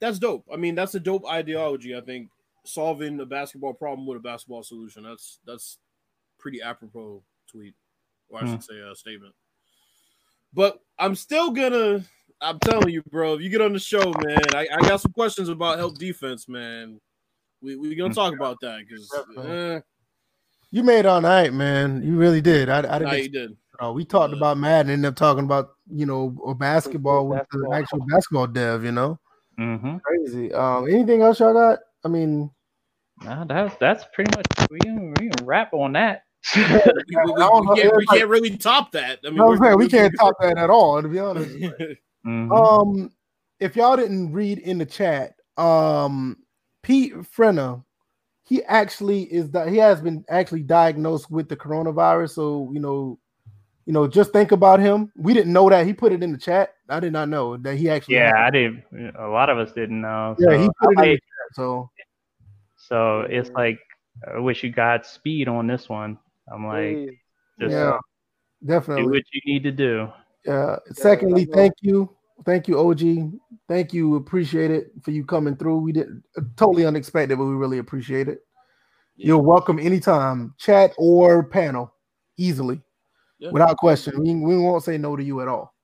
that's 0.00 0.18
dope. 0.18 0.46
I 0.52 0.56
mean, 0.56 0.74
that's 0.74 0.94
a 0.94 1.00
dope 1.00 1.26
ideology. 1.26 1.96
I 1.96 2.00
think 2.00 2.28
solving 2.64 3.20
a 3.20 3.26
basketball 3.26 3.74
problem 3.74 4.06
with 4.06 4.18
a 4.18 4.20
basketball 4.20 4.62
solution. 4.62 5.02
That's 5.04 5.38
that's 5.46 5.78
pretty 6.38 6.62
apropos 6.62 7.22
tweet, 7.50 7.74
or 8.28 8.42
I 8.42 8.46
should 8.46 8.62
say 8.64 8.78
a 8.78 8.94
statement. 8.94 9.34
But 10.52 10.80
I'm 10.98 11.14
still 11.14 11.50
gonna. 11.50 12.04
I'm 12.40 12.58
telling 12.60 12.88
you, 12.88 13.02
bro. 13.02 13.34
If 13.34 13.42
you 13.42 13.50
get 13.50 13.60
on 13.60 13.74
the 13.74 13.78
show, 13.78 14.12
man, 14.24 14.40
I, 14.54 14.66
I 14.72 14.80
got 14.88 15.00
some 15.00 15.12
questions 15.12 15.48
about 15.50 15.78
help 15.78 15.98
defense, 15.98 16.48
man. 16.48 16.98
We 17.62 17.76
we 17.76 17.94
gonna 17.94 18.14
talk 18.14 18.34
about 18.34 18.56
that 18.62 18.80
because 18.88 19.12
eh, 19.46 19.80
You 20.70 20.82
made 20.82 21.04
all 21.04 21.20
night, 21.20 21.52
man. 21.52 22.02
You 22.02 22.16
really 22.16 22.40
did. 22.40 22.70
I, 22.70 22.78
I 22.78 22.82
didn't. 22.82 23.02
nah, 23.02 23.12
you 23.12 23.28
did. 23.28 23.56
Uh, 23.82 23.92
we 23.92 24.04
talked 24.04 24.34
about 24.34 24.58
Madden, 24.58 24.92
ended 24.92 25.08
up 25.08 25.16
talking 25.16 25.44
about 25.44 25.70
you 25.90 26.06
know 26.06 26.36
or 26.40 26.54
basketball 26.54 27.26
with 27.28 27.42
the 27.52 27.70
actual 27.74 28.04
basketball 28.08 28.46
dev. 28.46 28.84
You 28.84 28.92
know, 28.92 29.18
Mm-hmm. 29.58 29.98
crazy. 29.98 30.52
Um, 30.54 30.88
anything 30.88 31.22
else 31.22 31.40
y'all 31.40 31.52
got? 31.52 31.80
I 32.04 32.08
mean, 32.08 32.50
No, 33.22 33.44
that's 33.46 33.74
that's 33.76 34.04
pretty 34.14 34.34
much 34.36 34.46
we 34.70 34.78
can, 34.78 35.14
we 35.20 35.28
can 35.28 35.44
wrap 35.46 35.72
on 35.74 35.92
that. 35.92 36.22
We, 36.56 36.62
we- 36.62 36.68
we- 37.26 37.32
I 37.34 37.36
don't 37.48 37.66
know, 37.66 37.72
we 37.74 37.80
can't, 37.82 37.96
we 37.96 38.06
can't 38.06 38.28
really 38.28 38.56
top 38.56 38.92
that. 38.92 39.18
I 39.24 39.28
mean, 39.28 39.36
no, 39.36 39.48
we're- 39.48 39.60
man, 39.60 39.70
we 39.72 39.84
we're- 39.84 39.88
can't 39.90 40.14
top 40.18 40.34
that 40.40 40.56
at 40.58 40.70
all. 40.70 41.02
To 41.02 41.08
be 41.08 41.18
honest. 41.18 41.50
Mhm. 42.26 42.52
Um, 42.54 43.10
if 43.60 43.76
y'all 43.76 43.96
didn't 43.96 44.32
read 44.34 44.58
in 44.58 44.76
the 44.76 44.84
chat, 44.84 45.36
um, 45.56 46.36
Pete 46.82 47.14
Frenna, 47.14 47.82
he 48.42 48.62
actually 48.64 49.22
is 49.22 49.48
di- 49.48 49.70
he 49.70 49.78
has 49.78 50.02
been 50.02 50.22
actually 50.28 50.62
diagnosed 50.62 51.30
with 51.30 51.48
the 51.48 51.56
coronavirus. 51.56 52.32
So 52.34 52.70
you 52.74 52.80
know, 52.80 53.18
you 53.90 53.94
know, 53.94 54.06
just 54.06 54.32
think 54.32 54.52
about 54.52 54.78
him. 54.78 55.10
We 55.16 55.34
didn't 55.34 55.52
know 55.52 55.68
that. 55.68 55.84
He 55.84 55.92
put 55.92 56.12
it 56.12 56.22
in 56.22 56.30
the 56.30 56.38
chat. 56.38 56.74
I 56.88 57.00
did 57.00 57.12
not 57.12 57.28
know 57.28 57.56
that 57.56 57.74
he 57.74 57.90
actually. 57.90 58.14
yeah, 58.14 58.30
I 58.38 58.48
didn't. 58.48 58.84
A 59.18 59.26
lot 59.26 59.50
of 59.50 59.58
us 59.58 59.72
didn't 59.72 60.00
know. 60.00 60.36
it. 60.38 60.44
yeah, 60.44 60.50
so 60.50 60.58
he 60.60 60.70
put 60.80 60.92
it 60.92 60.98
in 60.98 61.10
the 61.10 61.14
chat. 61.14 61.54
So 61.54 61.90
So 62.76 63.20
it's 63.22 63.50
like 63.50 63.80
I 64.32 64.38
wish 64.38 64.62
you 64.62 64.70
got 64.70 65.04
speed 65.04 65.48
on 65.48 65.66
this 65.66 65.88
one. 65.88 66.18
I'm 66.52 66.68
like, 66.68 67.18
just 67.58 67.72
yeah, 67.72 67.98
definitely 68.64 68.66
do 68.66 68.68
definitely. 68.68 69.10
what 69.10 69.22
you 69.32 69.40
need 69.52 69.64
to 69.64 69.72
do. 69.72 70.08
Yeah. 70.46 70.76
Secondly, 70.92 71.46
thank 71.46 71.72
you, 71.80 72.14
thank 72.46 72.68
you, 72.68 72.78
OG. 72.78 73.32
Thank 73.66 73.92
you. 73.92 74.14
Appreciate 74.14 74.70
it 74.70 74.92
for 75.02 75.10
you 75.10 75.24
coming 75.24 75.56
through. 75.56 75.78
We 75.78 75.90
didn't 75.90 76.22
totally 76.56 76.86
unexpected, 76.86 77.38
but 77.38 77.44
we 77.44 77.54
really 77.54 77.78
appreciate 77.78 78.28
it. 78.28 78.38
You're 79.16 79.42
welcome 79.42 79.80
anytime, 79.80 80.54
chat 80.58 80.94
or 80.96 81.42
panel, 81.42 81.92
easily, 82.38 82.82
Yeah. 83.40 83.50
without 83.50 83.76
question. 83.78 84.22
We, 84.22 84.34
we 84.34 84.56
won't 84.58 84.84
say 84.84 84.98
no 84.98 85.16
to 85.16 85.24
you 85.24 85.40
at 85.40 85.48
all. 85.48 85.74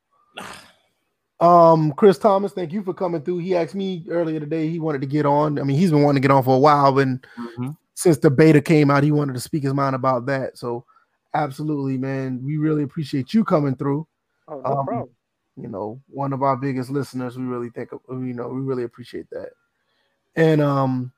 Um, 1.41 1.93
Chris 1.93 2.19
Thomas, 2.19 2.53
thank 2.53 2.73
you 2.73 2.83
for 2.83 2.95
coming 2.95 3.23
through. 3.23 3.39
He 3.39 3.57
asked 3.57 3.74
me 3.74 4.05
earlier 4.09 4.41
today. 4.41 4.69
He 4.69 4.78
wanted 4.78 5.01
to 5.01 5.07
get 5.07 5.27
on. 5.27 5.59
I 5.59 5.65
mean, 5.65 5.77
he's 5.78 5.91
been 5.91 6.03
wanting 6.03 6.23
to 6.23 6.28
get 6.28 6.33
on 6.35 6.43
for 6.43 6.55
a 6.55 6.59
while, 6.59 6.99
and 6.99 7.27
Mhm. 7.37 7.77
since 7.95 8.19
the 8.19 8.31
beta 8.31 8.61
came 8.61 8.91
out, 8.91 9.03
he 9.03 9.11
wanted 9.11 9.35
to 9.35 9.41
speak 9.41 9.62
his 9.62 9.74
mind 9.74 9.95
about 9.95 10.27
that. 10.27 10.57
So, 10.57 10.85
absolutely, 11.35 11.99
man, 11.99 12.43
we 12.45 12.57
really 12.57 12.83
appreciate 12.83 13.35
you 13.35 13.45
coming 13.45 13.74
through 13.74 14.07
Oh, 14.49 14.61
no 14.61 14.78
Um, 14.78 14.87
problem. 14.87 15.09
you 15.57 15.69
know, 15.69 16.01
one 16.09 16.33
of 16.33 16.43
our 16.43 16.57
biggest 16.57 16.89
listeners. 16.91 17.37
We 17.37 17.45
really 17.45 17.70
think, 17.70 17.91
you 17.93 18.33
know, 18.35 18.49
we 18.49 18.61
really 18.61 18.85
appreciate 18.85 19.28
that. 19.31 19.51
And 20.37 20.61
um, 20.61 21.11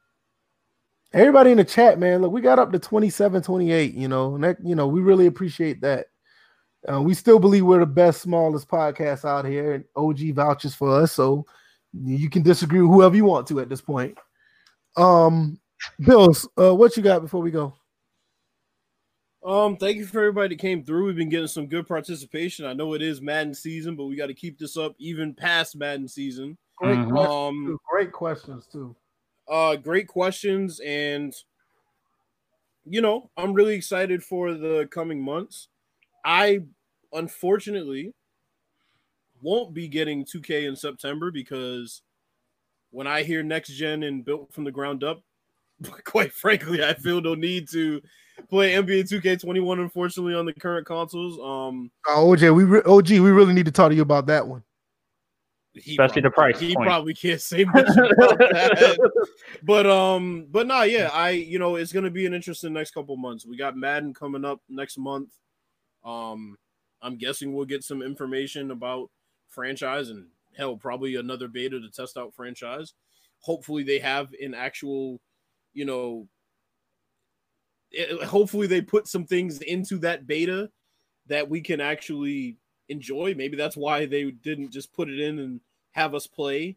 everybody 1.12 1.50
in 1.50 1.58
the 1.58 1.64
chat, 1.64 1.98
man, 1.98 2.22
look, 2.22 2.32
we 2.32 2.40
got 2.40 2.58
up 2.58 2.72
to 2.72 2.78
27, 2.78 3.42
28, 3.42 3.94
you 3.94 4.08
know, 4.08 4.34
and 4.36 4.44
that, 4.44 4.56
you 4.64 4.74
know, 4.74 4.86
we 4.88 5.00
really 5.00 5.26
appreciate 5.26 5.80
that. 5.82 6.06
Uh, 6.90 7.02
we 7.02 7.14
still 7.14 7.38
believe 7.38 7.64
we're 7.64 7.80
the 7.80 7.86
best, 7.86 8.22
smallest 8.22 8.68
podcast 8.68 9.24
out 9.24 9.44
here, 9.44 9.74
and 9.74 9.84
OG 9.96 10.32
vouches 10.34 10.74
for 10.74 11.00
us. 11.02 11.12
So 11.12 11.44
you 11.92 12.30
can 12.30 12.42
disagree 12.42 12.80
with 12.82 12.90
whoever 12.90 13.16
you 13.16 13.24
want 13.24 13.46
to 13.48 13.60
at 13.60 13.68
this 13.68 13.80
point. 13.80 14.16
Um, 14.96 15.58
Bills, 16.04 16.48
uh, 16.60 16.74
what 16.74 16.96
you 16.96 17.02
got 17.02 17.22
before 17.22 17.40
we 17.42 17.50
go? 17.50 17.74
Um, 19.44 19.76
thank 19.76 19.96
you 19.96 20.04
for 20.06 20.18
everybody 20.18 20.54
that 20.54 20.60
came 20.60 20.84
through. 20.84 21.06
We've 21.06 21.16
been 21.16 21.28
getting 21.28 21.46
some 21.46 21.66
good 21.68 21.86
participation. 21.86 22.66
I 22.66 22.72
know 22.72 22.94
it 22.94 23.02
is 23.02 23.20
Madden 23.20 23.54
season, 23.54 23.94
but 23.96 24.06
we 24.06 24.16
got 24.16 24.26
to 24.26 24.34
keep 24.34 24.58
this 24.58 24.76
up 24.76 24.94
even 24.98 25.32
past 25.34 25.76
Madden 25.76 26.08
season. 26.08 26.58
Great 26.76 26.98
Mhm. 26.98 27.10
questions, 27.10 27.34
Um, 27.34 27.66
too. 27.66 27.80
great 27.90 28.12
questions 28.12 28.66
too. 28.66 28.94
uh, 29.48 29.76
great 29.76 30.06
questions, 30.06 30.78
and 30.80 31.34
you 32.84 33.00
know, 33.00 33.30
I'm 33.36 33.52
really 33.52 33.74
excited 33.74 34.22
for 34.24 34.54
the 34.54 34.86
coming 34.90 35.20
months. 35.22 35.68
I 36.24 36.60
unfortunately 37.12 38.12
won't 39.42 39.72
be 39.74 39.88
getting 39.88 40.24
2K 40.24 40.66
in 40.68 40.76
September 40.76 41.30
because 41.30 42.02
when 42.90 43.06
I 43.06 43.22
hear 43.22 43.42
next 43.42 43.68
gen 43.70 44.02
and 44.02 44.24
built 44.24 44.52
from 44.52 44.64
the 44.64 44.72
ground 44.72 45.04
up, 45.04 45.22
quite 46.04 46.32
frankly, 46.32 46.82
I 46.84 46.94
feel 46.94 47.20
no 47.20 47.34
need 47.34 47.68
to 47.70 48.00
play 48.48 48.72
NBA 48.72 49.08
2K21. 49.10 49.80
Unfortunately, 49.80 50.34
on 50.34 50.44
the 50.46 50.52
current 50.52 50.86
consoles, 50.86 51.38
um, 51.38 51.90
Uh, 52.08 52.16
OJ, 52.16 52.54
we 52.54 52.64
re- 52.64 52.82
OG, 52.84 53.10
we 53.10 53.30
really 53.30 53.52
need 53.54 53.66
to 53.66 53.72
talk 53.72 53.90
to 53.90 53.94
you 53.94 54.02
about 54.02 54.26
that 54.26 54.46
one. 54.46 54.62
he 55.74 55.92
Especially 55.92 56.22
the 56.22 56.30
probably- 56.30 56.52
price 56.54 56.60
He 56.60 56.74
point. 56.74 56.86
probably 56.88 57.14
can't 57.14 57.40
say 57.40 57.64
much 57.64 57.86
about 57.96 58.38
that. 58.38 59.22
but 59.62 59.86
um, 59.86 60.46
but 60.50 60.66
nah, 60.66 60.82
yeah, 60.82 61.10
I 61.12 61.30
you 61.30 61.58
know 61.60 61.76
it's 61.76 61.92
gonna 61.92 62.10
be 62.10 62.26
an 62.26 62.34
interesting 62.34 62.72
next 62.72 62.90
couple 62.92 63.16
months. 63.16 63.46
We 63.46 63.56
got 63.56 63.76
Madden 63.76 64.12
coming 64.14 64.44
up 64.44 64.60
next 64.68 64.98
month. 64.98 65.30
Um, 66.08 66.56
I'm 67.02 67.16
guessing 67.18 67.52
we'll 67.52 67.66
get 67.66 67.84
some 67.84 68.02
information 68.02 68.70
about 68.70 69.10
franchise 69.48 70.08
and 70.08 70.26
hell, 70.56 70.76
probably 70.76 71.16
another 71.16 71.48
beta 71.48 71.78
to 71.78 71.90
test 71.90 72.16
out 72.16 72.34
franchise. 72.34 72.94
Hopefully, 73.40 73.82
they 73.82 73.98
have 73.98 74.32
an 74.42 74.54
actual, 74.54 75.20
you 75.74 75.84
know, 75.84 76.26
it- 77.90 78.22
hopefully 78.24 78.66
they 78.66 78.80
put 78.80 79.06
some 79.06 79.24
things 79.24 79.60
into 79.60 79.98
that 79.98 80.26
beta 80.26 80.70
that 81.26 81.48
we 81.48 81.60
can 81.60 81.80
actually 81.80 82.56
enjoy. 82.88 83.34
Maybe 83.34 83.56
that's 83.56 83.76
why 83.76 84.06
they 84.06 84.30
didn't 84.30 84.70
just 84.72 84.92
put 84.92 85.08
it 85.08 85.20
in 85.20 85.38
and 85.38 85.60
have 85.92 86.14
us 86.14 86.26
play 86.26 86.76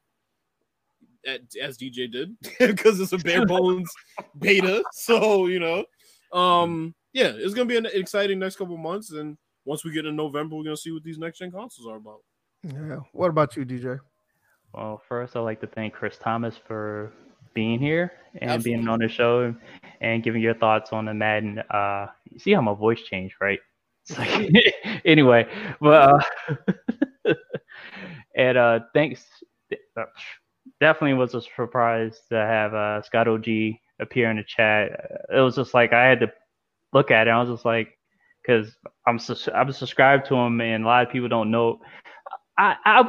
at, 1.26 1.42
as 1.62 1.78
DJ 1.78 2.12
did 2.12 2.36
because 2.60 3.00
it's 3.00 3.14
a 3.14 3.18
bare 3.18 3.46
bones 3.46 3.90
beta. 4.38 4.84
So, 4.92 5.48
you 5.48 5.60
know, 5.60 5.86
um, 6.38 6.94
yeah, 7.14 7.32
it's 7.36 7.54
gonna 7.54 7.66
be 7.66 7.78
an 7.78 7.88
exciting 7.88 8.40
next 8.40 8.56
couple 8.56 8.78
months. 8.78 9.12
And 9.12 9.38
once 9.66 9.84
we 9.84 9.92
get 9.92 10.06
in 10.06 10.16
November, 10.16 10.56
we're 10.56 10.64
gonna 10.64 10.78
see 10.78 10.92
what 10.92 11.04
these 11.04 11.18
next 11.18 11.40
gen 11.40 11.52
consoles 11.52 11.88
are 11.88 11.98
about. 11.98 12.22
Yeah. 12.64 13.00
What 13.14 13.30
about 13.30 13.56
you, 13.56 13.66
DJ? 13.66 14.00
Well, 14.74 15.02
first, 15.08 15.36
I'd 15.36 15.42
like 15.42 15.60
to 15.62 15.68
thank 15.68 15.94
Chris 15.94 16.18
Thomas 16.18 16.56
for 16.68 17.12
being 17.54 17.80
here 17.80 18.14
and 18.42 18.64
being 18.64 18.88
on 18.88 19.00
the 19.00 19.10
show 19.10 19.54
and 20.00 20.24
giving 20.24 20.42
your 20.42 20.54
thoughts 20.54 20.94
on 20.94 21.06
the 21.06 21.14
Madden. 21.14 21.60
Uh, 21.70 22.08
you 22.30 22.40
see 22.40 22.54
how 22.54 22.62
my 22.62 22.74
voice 22.74 23.02
changed, 23.02 23.36
right? 23.42 23.60
It's 24.08 24.18
like, 24.18 24.50
anyway, 25.06 25.48
but 25.82 26.24
uh, 27.26 27.34
and 28.36 28.58
uh, 28.58 28.80
thanks. 28.94 29.26
uh, 29.98 30.04
Definitely 30.80 31.14
was 31.14 31.36
a 31.36 31.42
surprise 31.42 32.22
to 32.30 32.36
have 32.36 32.74
uh, 32.74 33.02
Scott 33.04 33.28
OG 33.28 33.46
appear 34.00 34.32
in 34.32 34.38
the 34.38 34.44
chat. 34.44 34.92
It 35.30 35.40
was 35.40 35.56
just 35.56 35.74
like 35.74 35.94
I 35.94 36.04
had 36.04 36.20
to 36.22 36.32
look 36.94 37.12
at 37.12 37.28
it. 37.28 37.32
I 37.32 37.40
was 37.40 37.50
just 37.50 37.66
like, 37.66 37.98
because 38.42 38.76
I'm 39.08 39.20
I'm 39.54 39.72
subscribed 39.72 40.28
to 40.28 40.36
him, 40.36 40.62
and 40.62 40.84
a 40.84 40.88
lot 40.88 41.06
of 41.06 41.12
people 41.12 41.30
don't 41.30 41.52
know. 41.52 41.80
I, 42.58 42.76
I 42.86 43.00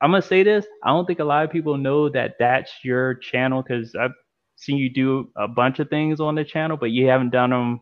I'm 0.00 0.10
gonna 0.10 0.22
say 0.22 0.42
this. 0.42 0.66
I 0.82 0.90
don't 0.90 1.06
think 1.06 1.20
a 1.20 1.24
lot 1.24 1.44
of 1.44 1.50
people 1.50 1.76
know 1.78 2.08
that 2.10 2.34
that's 2.38 2.70
your 2.84 3.14
channel 3.14 3.62
because 3.62 3.94
I've 3.94 4.12
seen 4.56 4.76
you 4.76 4.92
do 4.92 5.30
a 5.36 5.48
bunch 5.48 5.78
of 5.78 5.88
things 5.88 6.20
on 6.20 6.34
the 6.34 6.44
channel, 6.44 6.76
but 6.76 6.90
you 6.90 7.06
haven't 7.06 7.30
done 7.30 7.50
them 7.50 7.80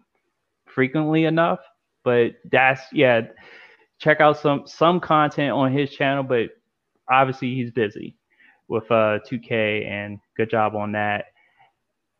frequently 0.67 1.25
enough. 1.25 1.61
But 2.05 2.33
that's 2.51 2.83
yeah. 2.93 3.23
Check 3.99 4.21
out 4.21 4.39
some 4.39 4.67
some 4.67 5.01
content 5.01 5.53
on 5.53 5.73
his 5.73 5.91
channel, 5.91 6.25
but 6.25 6.51
obviously 7.11 7.55
he's 7.55 7.71
busy 7.71 8.17
with 8.69 8.85
uh 8.91 9.19
2K 9.31 9.87
and 9.87 10.19
good 10.37 10.51
job 10.51 10.75
on 10.75 10.93
that. 10.93 11.27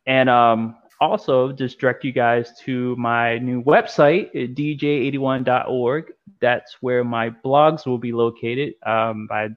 And 0.05 0.29
um 0.29 0.77
also 0.99 1.51
just 1.51 1.79
direct 1.79 2.03
you 2.03 2.11
guys 2.11 2.57
to 2.61 2.95
my 2.97 3.37
new 3.39 3.61
website 3.63 4.33
dj81.org. 4.33 6.13
That's 6.39 6.77
where 6.81 7.03
my 7.03 7.29
blogs 7.29 7.85
will 7.85 7.97
be 7.97 8.11
located. 8.11 8.73
Um, 8.85 9.27
I 9.31 9.49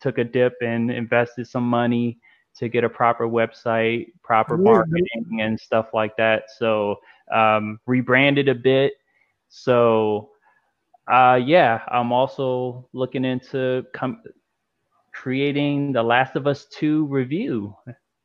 took 0.00 0.18
a 0.18 0.24
dip 0.24 0.54
and 0.62 0.90
invested 0.90 1.46
some 1.48 1.64
money 1.68 2.18
to 2.56 2.68
get 2.68 2.84
a 2.84 2.88
proper 2.88 3.26
website, 3.26 4.08
proper 4.22 4.56
Yeah. 4.56 4.64
marketing, 4.72 5.40
and 5.40 5.58
stuff 5.58 5.94
like 5.94 6.16
that. 6.16 6.44
So 6.58 6.96
um, 7.32 7.80
rebranded 7.86 8.48
a 8.48 8.54
bit. 8.54 8.92
So 9.48 10.30
uh, 11.10 11.40
yeah, 11.42 11.80
I'm 11.88 12.12
also 12.12 12.88
looking 12.92 13.24
into 13.24 13.84
com- 13.94 14.22
creating 15.12 15.92
the 15.92 16.02
Last 16.02 16.36
of 16.36 16.46
Us 16.46 16.66
2 16.66 17.06
review. 17.06 17.74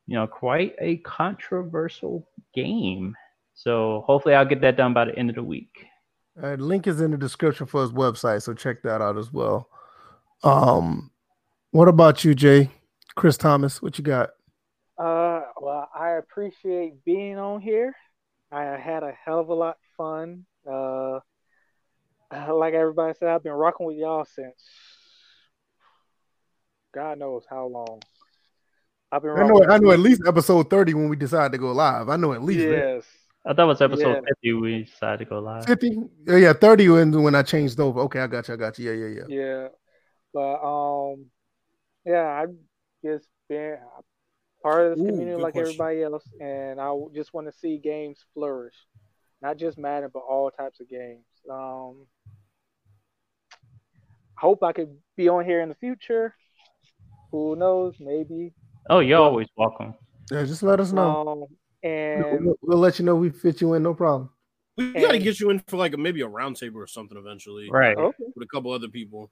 You 0.08 0.14
know, 0.14 0.26
quite 0.26 0.74
a 0.80 0.96
controversial 0.96 2.26
game. 2.54 3.14
So 3.54 4.02
hopefully 4.06 4.34
I'll 4.34 4.46
get 4.46 4.62
that 4.62 4.76
done 4.76 4.94
by 4.94 5.04
the 5.04 5.16
end 5.16 5.28
of 5.28 5.36
the 5.36 5.44
week. 5.44 5.86
Uh, 6.42 6.54
link 6.54 6.86
is 6.86 7.00
in 7.00 7.10
the 7.10 7.18
description 7.18 7.66
for 7.66 7.82
his 7.82 7.92
website, 7.92 8.42
so 8.42 8.54
check 8.54 8.82
that 8.82 9.02
out 9.02 9.18
as 9.18 9.32
well. 9.32 9.68
Um, 10.42 11.10
what 11.72 11.88
about 11.88 12.24
you, 12.24 12.34
Jay? 12.34 12.70
Chris 13.16 13.36
Thomas, 13.36 13.82
what 13.82 13.98
you 13.98 14.04
got? 14.04 14.30
Uh, 14.96 15.42
well, 15.60 15.88
I 15.94 16.12
appreciate 16.12 17.04
being 17.04 17.36
on 17.36 17.60
here. 17.60 17.94
I 18.50 18.62
had 18.62 19.02
a 19.02 19.12
hell 19.12 19.40
of 19.40 19.50
a 19.50 19.54
lot 19.54 19.76
of 19.76 19.96
fun. 19.96 20.46
Uh, 20.66 21.18
like 22.54 22.74
everybody 22.74 23.14
said, 23.18 23.28
I've 23.28 23.42
been 23.42 23.52
rocking 23.52 23.86
with 23.86 23.96
y'all 23.96 24.24
since 24.24 24.62
God 26.94 27.18
knows 27.18 27.44
how 27.48 27.66
long. 27.66 28.00
I've 29.10 29.22
been 29.22 29.30
I 29.30 29.46
know, 29.46 29.64
I 29.64 29.78
know 29.78 29.90
at 29.90 30.00
least 30.00 30.22
episode 30.26 30.68
30 30.68 30.94
when 30.94 31.08
we 31.08 31.16
decided 31.16 31.52
to 31.52 31.58
go 31.58 31.72
live. 31.72 32.08
I 32.08 32.16
know 32.16 32.32
at 32.32 32.42
least 32.42 32.60
that. 32.68 32.94
Yes. 32.96 33.04
I 33.46 33.54
thought 33.54 33.62
it 33.62 33.66
was 33.66 33.80
episode 33.80 34.14
Yeah. 34.16 34.20
50 34.28 34.52
we 34.54 34.82
decided 34.84 35.18
to 35.20 35.24
go 35.24 35.38
live. 35.38 35.64
50. 35.64 35.98
Oh, 36.28 36.36
yeah, 36.36 36.52
30 36.52 36.88
when, 36.90 37.22
when 37.22 37.34
I 37.34 37.42
changed 37.42 37.80
over. 37.80 38.00
Okay, 38.00 38.20
I 38.20 38.26
got 38.26 38.48
you. 38.48 38.54
I 38.54 38.56
got 38.58 38.78
you. 38.78 38.90
Yeah, 38.90 39.06
yeah, 39.06 39.22
yeah. 39.28 39.44
Yeah. 39.44 39.68
But 40.34 40.62
um 40.62 41.26
yeah, 42.04 42.26
I've 42.42 42.54
just 43.02 43.26
been 43.48 43.78
part 44.62 44.86
of 44.92 44.98
this 44.98 45.04
Ooh, 45.04 45.08
community 45.08 45.40
like 45.40 45.54
question. 45.54 45.68
everybody 45.70 46.02
else 46.02 46.24
and 46.40 46.78
I 46.80 46.86
w- 46.86 47.10
just 47.14 47.32
want 47.32 47.46
to 47.50 47.58
see 47.58 47.78
games 47.78 48.18
flourish. 48.34 48.74
Not 49.40 49.56
just 49.56 49.78
Madden, 49.78 50.10
but 50.12 50.20
all 50.20 50.50
types 50.50 50.80
of 50.80 50.88
games. 50.88 51.24
Um 51.50 52.06
hope 54.36 54.62
I 54.62 54.72
could 54.72 54.94
be 55.16 55.28
on 55.28 55.44
here 55.44 55.62
in 55.62 55.68
the 55.70 55.74
future. 55.76 56.34
Who 57.32 57.56
knows? 57.56 57.94
Maybe. 57.98 58.52
Oh, 58.88 59.00
you're 59.00 59.20
always 59.20 59.48
welcome. 59.56 59.94
Yeah, 60.30 60.44
just 60.44 60.62
let 60.62 60.80
us 60.80 60.92
know. 60.92 61.28
Um 61.28 61.44
and 61.82 62.44
we'll, 62.44 62.56
we'll 62.62 62.78
let 62.78 62.98
you 62.98 63.04
know 63.04 63.14
we 63.14 63.30
fit 63.30 63.60
you 63.60 63.74
in, 63.74 63.82
no 63.82 63.94
problem. 63.94 64.30
We 64.76 64.92
got 64.92 65.12
to 65.12 65.18
get 65.18 65.40
you 65.40 65.50
in 65.50 65.58
for 65.66 65.76
like 65.76 65.92
a, 65.94 65.96
maybe 65.96 66.20
a 66.22 66.28
roundtable 66.28 66.76
or 66.76 66.86
something 66.86 67.18
eventually 67.18 67.68
Right. 67.70 67.96
okay. 67.96 68.24
with 68.34 68.46
a 68.46 68.56
couple 68.56 68.72
other 68.72 68.88
people. 68.88 69.30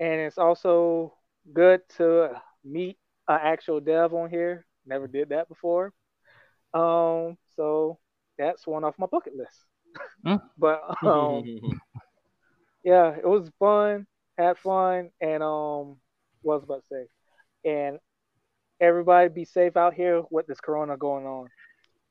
And 0.00 0.20
it's 0.20 0.38
also 0.38 1.14
good 1.52 1.82
to 1.98 2.40
meet 2.64 2.98
an 3.28 3.38
actual 3.42 3.80
dev 3.80 4.14
on 4.14 4.30
here. 4.30 4.66
Never 4.86 5.08
did 5.08 5.30
that 5.30 5.48
before. 5.48 5.92
Um, 6.72 7.36
so 7.54 7.98
that's 8.38 8.66
one 8.66 8.84
off 8.84 8.94
my 8.98 9.06
bucket 9.06 9.34
list. 9.36 9.64
Hmm. 10.24 10.36
but 10.58 10.82
um, 11.02 11.44
yeah, 12.84 13.14
it 13.14 13.26
was 13.26 13.50
fun, 13.58 14.06
had 14.38 14.58
fun, 14.58 15.10
and 15.20 15.42
um, 15.42 15.96
what 16.42 16.60
was 16.60 16.62
I 16.62 16.64
about 16.64 16.84
to 16.88 16.94
say? 16.94 17.70
And 17.70 17.98
everybody 18.80 19.28
be 19.28 19.44
safe 19.44 19.76
out 19.76 19.94
here 19.94 20.22
with 20.30 20.46
this 20.46 20.60
corona 20.60 20.96
going 20.96 21.26
on. 21.26 21.48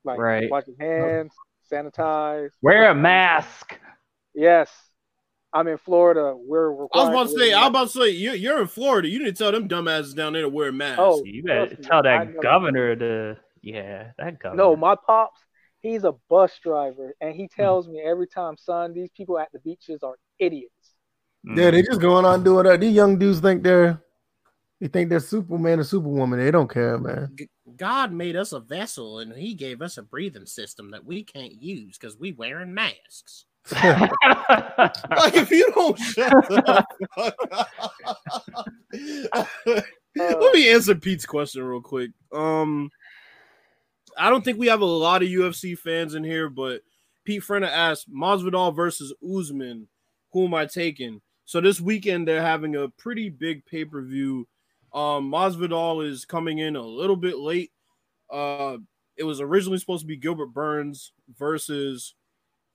Like 0.04 0.18
Right. 0.18 0.50
wash 0.50 0.64
your 0.66 0.76
hands, 0.78 1.32
sanitize. 1.72 2.50
Wear 2.62 2.90
a 2.90 2.94
mask. 2.94 3.78
Yes. 4.34 4.70
I'm 5.52 5.68
in 5.68 5.78
Florida. 5.78 6.34
We're 6.36 6.70
I 6.92 6.98
was 6.98 7.08
about 7.08 7.22
to 7.28 7.38
say, 7.38 7.52
I 7.52 7.60
was 7.60 7.68
about 7.68 7.88
to 7.88 8.00
say, 8.00 8.10
you're, 8.10 8.34
you're 8.34 8.60
in 8.60 8.66
Florida. 8.66 9.08
You 9.08 9.18
didn't 9.20 9.36
tell 9.38 9.52
them 9.52 9.68
dumbasses 9.68 10.14
down 10.14 10.34
there 10.34 10.42
to 10.42 10.48
wear 10.48 10.70
masks. 10.70 10.98
Oh, 11.02 11.24
You 11.24 11.42
better 11.42 11.68
trust 11.74 11.82
tell 11.88 12.02
that 12.02 12.40
governor 12.42 12.94
to, 12.96 13.38
yeah, 13.62 14.10
that 14.18 14.38
governor. 14.38 14.62
No, 14.62 14.76
my 14.76 14.96
pops, 15.06 15.40
he's 15.80 16.04
a 16.04 16.12
bus 16.28 16.52
driver, 16.62 17.14
and 17.20 17.32
Hmm. 17.32 17.36
he 17.38 17.48
tells 17.48 17.88
me 17.88 18.00
every 18.02 18.26
time, 18.26 18.56
son, 18.58 18.92
these 18.92 19.08
people 19.16 19.38
at 19.38 19.48
the 19.52 19.60
beaches 19.60 20.02
are 20.02 20.16
idiots. 20.38 20.72
Yeah, 21.42 21.70
they 21.70 21.80
just 21.82 22.00
going 22.00 22.24
on 22.26 22.42
doing 22.44 22.64
that. 22.66 22.80
These 22.80 22.94
young 22.94 23.18
dudes 23.18 23.40
think 23.40 23.62
they're 23.62 24.02
they 24.80 24.88
think 24.88 25.08
they're 25.08 25.20
Superman 25.20 25.80
or 25.80 25.84
Superwoman. 25.84 26.38
They 26.38 26.50
don't 26.50 26.70
care, 26.70 26.98
man. 26.98 27.34
God 27.76 28.12
made 28.12 28.36
us 28.36 28.52
a 28.52 28.60
vessel 28.60 29.20
and 29.20 29.32
he 29.32 29.54
gave 29.54 29.80
us 29.80 29.96
a 29.96 30.02
breathing 30.02 30.46
system 30.46 30.90
that 30.90 31.04
we 31.04 31.24
can't 31.24 31.60
use 31.62 31.96
because 31.98 32.18
we 32.18 32.32
wearing 32.32 32.74
masks. 32.74 33.46
Like 33.72 35.34
if 35.34 35.50
you 35.50 35.72
don't 35.74 35.98
shut 35.98 36.30
the 36.48 36.86
fuck 37.16 37.34
up. 39.32 39.48
Let 40.14 40.54
me 40.54 40.70
answer 40.70 40.94
Pete's 40.94 41.26
question 41.26 41.62
real 41.64 41.80
quick. 41.80 42.10
Um 42.32 42.90
I 44.16 44.30
don't 44.30 44.44
think 44.44 44.58
we 44.58 44.68
have 44.68 44.80
a 44.82 44.84
lot 44.84 45.22
of 45.22 45.28
UFC 45.28 45.76
fans 45.76 46.14
in 46.14 46.22
here, 46.24 46.48
but 46.48 46.82
Pete 47.24 47.42
Frenna 47.42 47.68
asked 47.68 48.10
Masvidal 48.12 48.74
versus 48.74 49.12
Usman, 49.22 49.88
who 50.32 50.46
am 50.46 50.54
I 50.54 50.66
taking? 50.66 51.20
So 51.44 51.60
this 51.60 51.80
weekend 51.80 52.26
they're 52.26 52.42
having 52.42 52.76
a 52.76 52.88
pretty 52.88 53.28
big 53.28 53.66
pay-per-view. 53.66 54.46
Um 54.96 55.30
Masvidal 55.30 56.04
is 56.04 56.24
coming 56.24 56.58
in 56.58 56.74
a 56.74 56.82
little 56.82 57.16
bit 57.16 57.38
late. 57.38 57.70
Uh 58.32 58.78
it 59.16 59.24
was 59.24 59.40
originally 59.40 59.78
supposed 59.78 60.02
to 60.02 60.06
be 60.08 60.16
Gilbert 60.16 60.52
Burns 60.52 61.12
versus 61.38 62.14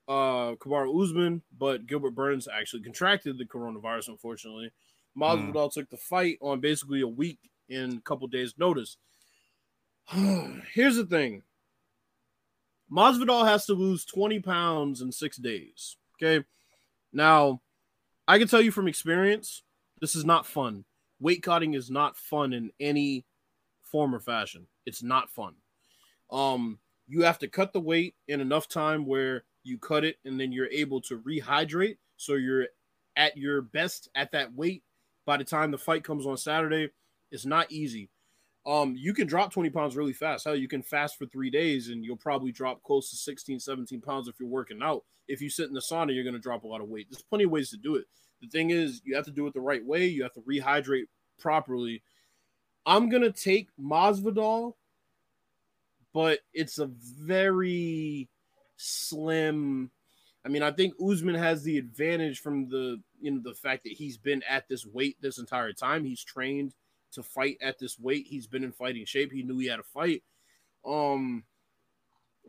uh 0.08 0.56
Kamaru 0.56 1.03
Usman, 1.03 1.41
but 1.58 1.88
Gilbert 1.88 2.16
Burns 2.16 2.48
actually 2.48 2.83
contracted 2.83 3.38
the 3.38 3.45
coronavirus, 3.45 4.09
unfortunately. 4.09 4.72
Masvidal 5.17 5.74
took 5.74 5.90
the 5.90 5.98
fight 5.98 6.38
on 6.41 6.61
basically 6.61 7.01
a 7.01 7.08
week 7.08 7.40
in 7.67 7.98
a 7.98 8.01
couple 8.01 8.27
days' 8.27 8.53
notice. 8.58 8.98
Here's 10.74 10.95
the 10.95 11.06
thing. 11.06 11.43
Masvidal 12.91 13.45
has 13.45 13.66
to 13.66 13.74
lose 13.74 14.06
20 14.06 14.40
pounds 14.41 15.01
in 15.01 15.11
six 15.11 15.38
days. 15.38 15.98
Okay. 16.22 16.45
Now, 17.14 17.61
I 18.27 18.38
can 18.38 18.48
tell 18.48 18.61
you 18.61 18.72
from 18.72 18.88
experience, 18.88 19.64
this 20.00 20.16
is 20.16 20.25
not 20.25 20.45
fun. 20.45 20.85
Weight 21.22 21.43
cutting 21.43 21.75
is 21.75 21.91
not 21.91 22.17
fun 22.17 22.51
in 22.51 22.72
any 22.80 23.25
form 23.83 24.14
or 24.14 24.19
fashion. 24.19 24.66
It's 24.85 25.03
not 25.03 25.30
fun. 25.30 25.53
Um, 26.32 26.80
you 27.08 27.22
have 27.22 27.38
to 27.40 27.48
cut 27.48 27.74
the 27.74 27.80
weight 27.80 28.16
in 28.27 28.41
enough 28.41 28.67
time 28.67 29.06
where 29.06 29.43
you 29.64 29.77
cut 29.77 30.03
it 30.03 30.17
and 30.25 30.40
then 30.40 30.51
you're 30.51 30.69
able 30.69 31.00
to 31.01 31.19
rehydrate. 31.19 31.98
So 32.17 32.33
you're 32.33 32.67
at 33.16 33.38
your 33.38 33.61
best 33.61 34.09
at 34.16 34.32
that 34.32 34.53
weight 34.56 34.83
by 35.25 35.38
the 35.38 35.43
time 35.43 35.69
the 35.69 35.77
fight 35.77 36.03
comes 36.03 36.25
on 36.25 36.38
Saturday. 36.38 36.90
It's 37.32 37.45
not 37.45 37.72
easy. 37.72 38.09
Um, 38.66 38.95
you 38.98 39.14
can 39.14 39.27
drop 39.27 39.51
20 39.51 39.69
pounds 39.69 39.95
really 39.95 40.14
fast. 40.14 40.45
Hell, 40.45 40.56
you 40.56 40.67
can 40.67 40.82
fast 40.82 41.17
for 41.17 41.25
three 41.27 41.50
days 41.50 41.90
and 41.90 42.03
you'll 42.03 42.17
probably 42.17 42.51
drop 42.51 42.82
close 42.83 43.09
to 43.11 43.16
16, 43.16 43.59
17 43.59 44.01
pounds 44.01 44.27
if 44.27 44.40
you're 44.40 44.50
working 44.50 44.82
out. 44.82 45.03
If 45.27 45.41
you 45.41 45.50
sit 45.50 45.67
in 45.67 45.74
the 45.74 45.82
sauna, 45.82 46.14
you're 46.14 46.24
going 46.24 46.33
to 46.33 46.40
drop 46.40 46.64
a 46.64 46.67
lot 46.67 46.82
of 46.82 46.90
weight. 46.90 47.08
There's 47.09 47.24
plenty 47.24 47.45
of 47.45 47.51
ways 47.51 47.69
to 47.72 47.77
do 47.77 47.95
it. 47.95 48.06
The 48.41 48.47
thing 48.47 48.71
is, 48.71 49.01
you 49.03 49.15
have 49.15 49.25
to 49.25 49.31
do 49.31 49.47
it 49.47 49.53
the 49.53 49.61
right 49.61 49.85
way. 49.85 50.07
You 50.07 50.23
have 50.23 50.33
to 50.33 50.41
rehydrate 50.41 51.05
properly. 51.39 52.01
I'm 52.85 53.09
to 53.21 53.31
take 53.31 53.69
Masvidal, 53.79 54.73
but 56.13 56.39
it's 56.53 56.79
a 56.79 56.87
very 56.87 58.27
slim. 58.77 59.91
I 60.43 60.49
mean, 60.49 60.63
I 60.63 60.71
think 60.71 60.95
Usman 61.03 61.35
has 61.35 61.63
the 61.63 61.77
advantage 61.77 62.39
from 62.39 62.67
the 62.67 62.99
you 63.21 63.31
know 63.31 63.41
the 63.43 63.53
fact 63.53 63.83
that 63.83 63.93
he's 63.93 64.17
been 64.17 64.41
at 64.49 64.67
this 64.67 64.85
weight 64.85 65.17
this 65.21 65.37
entire 65.37 65.73
time. 65.73 66.03
He's 66.03 66.23
trained 66.23 66.73
to 67.13 67.21
fight 67.21 67.57
at 67.61 67.77
this 67.77 67.99
weight. 67.99 68.25
He's 68.27 68.47
been 68.47 68.63
in 68.63 68.71
fighting 68.71 69.05
shape. 69.05 69.31
He 69.31 69.43
knew 69.43 69.59
he 69.59 69.67
had 69.67 69.77
to 69.77 69.83
fight. 69.83 70.23
Um, 70.85 71.43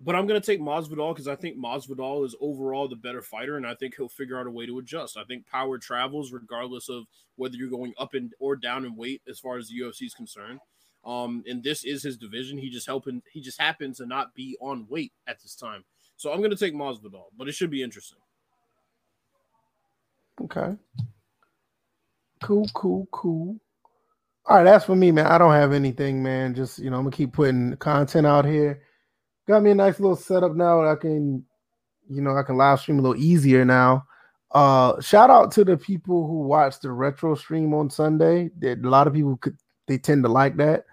but 0.05 0.16
I'm 0.16 0.26
gonna 0.26 0.40
take 0.40 0.60
Masvidal 0.60 1.14
because 1.14 1.28
I 1.28 1.36
think 1.36 1.56
Masvidal 1.56 2.26
is 2.26 2.34
overall 2.40 2.89
the 2.89 2.97
better 2.97 3.22
fighter, 3.22 3.56
and 3.56 3.66
I 3.66 3.74
think 3.74 3.94
he'll 3.97 4.08
figure 4.08 4.39
out 4.39 4.47
a 4.47 4.50
way 4.50 4.66
to 4.66 4.78
adjust. 4.78 5.16
I 5.16 5.24
think 5.24 5.47
power 5.47 5.78
travels 5.78 6.32
regardless 6.32 6.89
of 6.89 7.05
whether 7.36 7.56
you're 7.56 7.70
going 7.70 7.94
up 7.98 8.14
and 8.14 8.32
or 8.40 8.56
down 8.56 8.84
in 8.84 8.97
weight 8.97 9.22
as 9.28 9.39
far 9.39 9.58
as 9.58 9.68
the 9.68 9.78
UFC 9.81 10.02
is 10.02 10.14
concerned. 10.14 10.58
Um, 11.05 11.42
and 11.47 11.62
this 11.62 11.84
is 11.84 12.02
his 12.02 12.16
division. 12.16 12.58
He 12.58 12.70
just 12.70 12.86
helping. 12.86 13.22
He 13.32 13.40
just 13.40 13.60
happens 13.60 13.98
to 13.98 14.06
not 14.06 14.34
be 14.34 14.56
on 14.60 14.86
weight 14.89 15.12
at 15.26 15.40
this 15.40 15.55
time. 15.55 15.84
So 16.16 16.32
I'm 16.32 16.42
gonna 16.42 16.56
take 16.56 16.74
Masvidal, 16.74 17.26
but 17.36 17.48
it 17.48 17.52
should 17.52 17.70
be 17.70 17.82
interesting. 17.82 18.18
Okay. 20.40 20.76
Cool, 22.42 22.66
cool, 22.74 23.06
cool. 23.12 23.56
All 24.47 24.56
right, 24.56 24.64
that's 24.64 24.84
for 24.84 24.97
me, 24.97 25.12
man. 25.12 25.26
I 25.26 25.39
don't 25.39 25.52
have 25.52 25.72
anything, 25.72 26.22
man. 26.22 26.55
Just 26.55 26.81
you 26.81 26.90
know, 26.90 26.97
I'm 26.97 27.05
gonna 27.05 27.16
keep 27.16 27.32
putting 27.32 27.76
content 27.76 28.26
out 28.26 28.44
here. 28.44 28.82
Got 29.48 29.62
me 29.62 29.70
a 29.72 29.74
nice 29.74 29.98
little 29.98 30.16
setup 30.16 30.54
now. 30.54 30.86
I 30.86 30.94
can, 30.94 31.44
you 32.08 32.22
know, 32.22 32.36
I 32.36 32.42
can 32.42 32.56
live 32.56 32.80
stream 32.80 32.98
a 32.98 33.02
little 33.02 33.20
easier 33.22 33.64
now. 33.64 34.04
Uh, 34.52 35.00
shout 35.00 35.30
out 35.30 35.50
to 35.52 35.64
the 35.64 35.76
people 35.76 36.26
who 36.26 36.42
watched 36.42 36.82
the 36.82 36.92
retro 36.92 37.34
stream 37.34 37.72
on 37.74 37.90
Sunday. 37.90 38.50
That 38.58 38.84
a 38.84 38.88
lot 38.88 39.06
of 39.06 39.14
people 39.14 39.36
could 39.38 39.56
they 39.88 39.98
tend 39.98 40.22
to 40.24 40.28
like 40.28 40.56
that. 40.58 40.84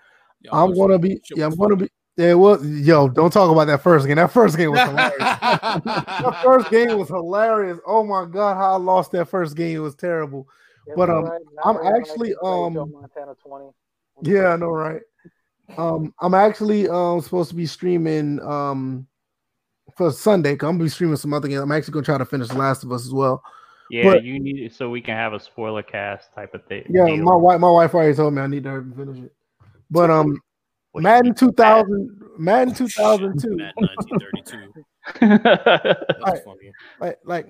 Yeah, 0.42 0.52
I'm 0.54 0.74
gonna 0.74 0.98
be, 0.98 1.22
yeah, 1.36 1.46
I'm 1.46 1.52
was 1.52 1.60
gonna 1.60 1.76
be. 1.76 1.90
Yeah, 2.16 2.34
well, 2.34 2.64
yo, 2.66 3.08
don't 3.08 3.32
talk 3.32 3.50
about 3.52 3.66
that 3.68 3.82
first 3.82 4.06
game. 4.08 4.18
That 4.18 4.32
first 4.32 4.58
game 4.58 4.72
was 4.72 4.82
hilarious. 4.82 5.18
that 5.20 6.42
first 6.44 6.70
game 6.70 6.98
was 6.98 7.08
hilarious. 7.08 7.80
Oh 7.86 8.04
my 8.04 8.26
god, 8.26 8.56
how 8.56 8.74
I 8.74 8.78
lost 8.78 9.12
that 9.12 9.26
first 9.26 9.56
game. 9.56 9.78
It 9.78 9.80
was 9.80 9.96
terrible. 9.96 10.48
But, 10.96 11.10
um, 11.10 11.18
Everybody- 11.18 11.44
I'm 11.64 11.76
everybody 11.78 12.00
actually, 12.00 12.36
can 12.42 12.78
um, 12.78 12.92
Montana 12.92 13.36
20. 13.46 13.70
Yeah, 14.24 14.50
I 14.50 14.56
know, 14.58 14.70
right? 14.70 15.02
Um, 15.78 16.14
I'm 16.22 16.34
actually 16.34 16.88
um 16.90 17.22
supposed 17.22 17.50
to 17.50 17.56
be 17.56 17.66
streaming 17.66 18.40
um 18.42 19.08
for 19.96 20.12
Sunday. 20.12 20.56
'cause 20.56 20.68
I'm 20.70 20.76
gonna 20.76 20.86
be 20.86 20.90
streaming 20.90 21.16
some 21.18 21.34
other 21.34 21.48
games. 21.48 21.62
I'm 21.62 21.72
actually 21.72 21.94
gonna 21.94 22.06
try 22.06 22.18
to 22.18 22.26
finish 22.26 22.48
The 22.48 22.58
Last 22.58 22.84
of 22.84 22.92
Us 22.92 23.06
as 23.06 23.14
well. 23.14 23.42
Yeah, 23.92 24.04
But- 24.04 24.24
you 24.24 24.40
need 24.40 24.60
it 24.60 24.74
so 24.74 24.90
we 24.90 25.02
can 25.02 25.16
have 25.16 25.34
a 25.34 25.40
spoiler 25.40 25.82
cast 25.84 26.34
type 26.34 26.54
of 26.54 26.64
thing. 26.66 26.86
Yeah, 26.90 27.06
deal. 27.06 27.18
my 27.18 27.36
wife, 27.36 27.60
my 27.60 27.72
wife 27.72 27.94
already 27.96 28.14
told 28.16 28.34
me 28.34 28.42
I 28.42 28.48
need 28.48 28.64
to 28.64 28.70
hurry 28.70 28.82
and 28.84 28.96
finish 28.96 29.18
it. 29.20 29.34
But 29.90 30.12
um, 30.12 30.40
What 30.92 31.02
you 31.02 31.04
Madden 31.04 31.26
need 31.32 31.40
so 31.40 31.48
2000, 31.48 32.22
Madden 32.38 32.74
2002, 32.76 33.56
Matt 33.58 33.74
1932. 33.78 34.84
bad. 35.20 35.44
That's 35.44 36.20
Right. 36.24 36.44
funny. 36.46 36.72
like 37.00 37.18
like 37.26 37.48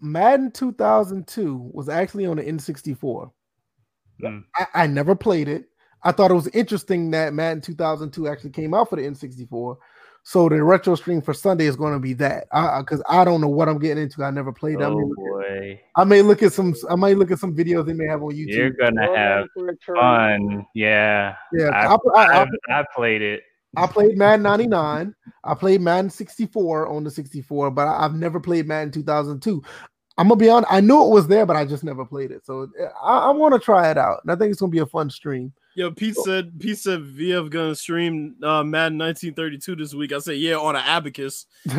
Madden 0.00 0.50
2002 0.50 1.70
was 1.72 1.88
actually 1.88 2.26
on 2.26 2.36
the 2.38 2.42
N64. 2.44 3.30
Mm. 4.22 4.44
I, 4.56 4.66
I 4.74 4.86
never 4.88 5.14
played 5.14 5.48
it. 5.48 5.66
I 6.02 6.12
thought 6.12 6.30
it 6.30 6.34
was 6.34 6.48
interesting 6.48 7.10
that 7.12 7.34
Madden 7.34 7.60
2002 7.60 8.28
actually 8.28 8.50
came 8.50 8.74
out 8.74 8.90
for 8.90 8.96
the 8.96 9.02
N64. 9.02 9.76
So 10.22 10.48
the 10.48 10.62
retro 10.62 10.94
stream 10.94 11.22
for 11.22 11.32
Sunday 11.32 11.66
is 11.66 11.76
going 11.76 11.94
to 11.94 11.98
be 11.98 12.12
that. 12.14 12.48
Because 12.80 13.02
I, 13.08 13.24
don't 13.24 13.40
know 13.40 13.48
what 13.48 13.68
I'm 13.68 13.78
getting 13.78 14.02
into. 14.02 14.22
I 14.22 14.30
never 14.30 14.52
played. 14.52 14.80
it. 14.80 14.82
I, 14.82 14.86
oh, 14.86 14.94
may 14.94 15.02
oh 15.02 15.06
look 15.06 15.18
at, 15.18 15.48
boy, 15.48 15.80
I 15.96 16.04
may 16.04 16.22
look 16.22 16.42
at 16.42 16.52
some. 16.52 16.74
I 16.90 16.96
might 16.96 17.16
look 17.16 17.30
at 17.30 17.38
some 17.38 17.56
videos 17.56 17.86
they 17.86 17.94
may 17.94 18.06
have 18.06 18.22
on 18.22 18.32
YouTube. 18.32 18.48
you're 18.48 18.70
gonna 18.70 19.16
have 19.16 19.46
fun. 19.86 20.66
Yeah, 20.74 21.34
yeah, 21.54 21.68
I, 21.68 21.86
I, 21.86 21.96
I, 22.14 22.24
I, 22.24 22.42
I, 22.42 22.80
I 22.80 22.84
played 22.94 23.22
it. 23.22 23.42
I 23.76 23.86
played 23.86 24.16
Madden 24.16 24.42
99. 24.42 25.14
I 25.44 25.54
played 25.54 25.80
Madden 25.80 26.10
64 26.10 26.88
on 26.88 27.04
the 27.04 27.10
64, 27.10 27.70
but 27.70 27.86
I, 27.86 28.04
I've 28.04 28.14
never 28.14 28.40
played 28.40 28.66
Madden 28.66 28.92
2002. 28.92 29.62
I'm 30.16 30.28
gonna 30.28 30.36
be 30.36 30.50
honest. 30.50 30.72
I 30.72 30.80
knew 30.80 31.04
it 31.04 31.10
was 31.10 31.28
there, 31.28 31.46
but 31.46 31.56
I 31.56 31.64
just 31.64 31.84
never 31.84 32.04
played 32.04 32.32
it. 32.32 32.44
So 32.44 32.68
eh, 32.78 32.88
I, 33.02 33.18
I 33.18 33.30
want 33.30 33.54
to 33.54 33.60
try 33.60 33.90
it 33.90 33.96
out, 33.96 34.20
and 34.24 34.32
I 34.32 34.36
think 34.36 34.50
it's 34.50 34.60
gonna 34.60 34.70
be 34.70 34.80
a 34.80 34.86
fun 34.86 35.10
stream. 35.10 35.52
Yo, 35.78 35.92
Pete 35.92 36.16
said 36.16 36.58
Pete 36.58 36.76
said 36.76 36.98
VF 36.98 37.50
gonna 37.50 37.72
stream 37.72 38.34
uh, 38.42 38.64
Madden 38.64 38.98
1932 38.98 39.76
this 39.76 39.94
week. 39.94 40.12
I 40.12 40.18
said 40.18 40.38
yeah 40.38 40.56
on 40.56 40.74
an 40.74 40.82
abacus. 40.84 41.46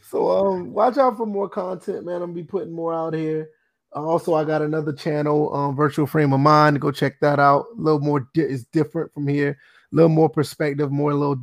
so 0.00 0.30
um, 0.30 0.72
watch 0.72 0.96
out 0.96 1.18
for 1.18 1.26
more 1.26 1.50
content, 1.50 2.06
man. 2.06 2.14
I'm 2.14 2.20
gonna 2.20 2.32
be 2.32 2.44
putting 2.44 2.72
more 2.72 2.94
out 2.94 3.12
here. 3.12 3.50
Uh, 3.94 4.04
also, 4.04 4.32
I 4.32 4.44
got 4.44 4.62
another 4.62 4.94
channel, 4.94 5.54
um, 5.54 5.76
Virtual 5.76 6.06
Frame 6.06 6.32
of 6.32 6.40
Mind. 6.40 6.80
Go 6.80 6.90
check 6.90 7.20
that 7.20 7.38
out. 7.38 7.66
A 7.76 7.82
little 7.82 8.00
more 8.00 8.26
di- 8.32 8.40
is 8.40 8.64
different 8.72 9.12
from 9.12 9.28
here. 9.28 9.58
A 9.92 9.94
little 9.94 10.08
more 10.08 10.30
perspective, 10.30 10.90
more 10.90 11.10
a 11.10 11.14
little 11.14 11.42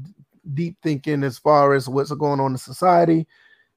deep 0.56 0.78
thinking 0.82 1.24
as 1.24 1.38
far 1.38 1.76
as 1.76 1.88
what's 1.88 2.12
going 2.14 2.40
on 2.40 2.54
in 2.54 2.58
society. 2.58 3.28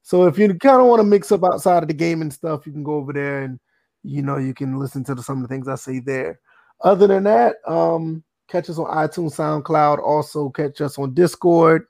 So 0.01 0.25
if 0.25 0.39
you 0.39 0.51
kind 0.55 0.81
of 0.81 0.87
want 0.87 1.01
to 1.01 1.07
mix 1.07 1.31
up 1.31 1.43
outside 1.43 1.83
of 1.83 1.87
the 1.87 1.93
game 1.93 2.23
and 2.23 2.33
stuff, 2.33 2.65
you 2.65 2.71
can 2.71 2.83
go 2.83 2.95
over 2.95 3.13
there 3.13 3.43
and 3.43 3.59
you 4.03 4.21
know 4.21 4.37
you 4.37 4.53
can 4.53 4.77
listen 4.77 5.03
to 5.05 5.15
the, 5.15 5.23
some 5.23 5.37
of 5.37 5.47
the 5.47 5.53
things 5.53 5.67
I 5.67 5.75
say 5.75 5.99
there. 5.99 6.39
Other 6.81 7.07
than 7.07 7.23
that, 7.23 7.55
um, 7.67 8.23
catch 8.47 8.69
us 8.69 8.77
on 8.77 8.85
iTunes, 8.85 9.35
SoundCloud. 9.35 9.99
Also 9.99 10.49
catch 10.49 10.81
us 10.81 10.97
on 10.97 11.13
Discord. 11.13 11.87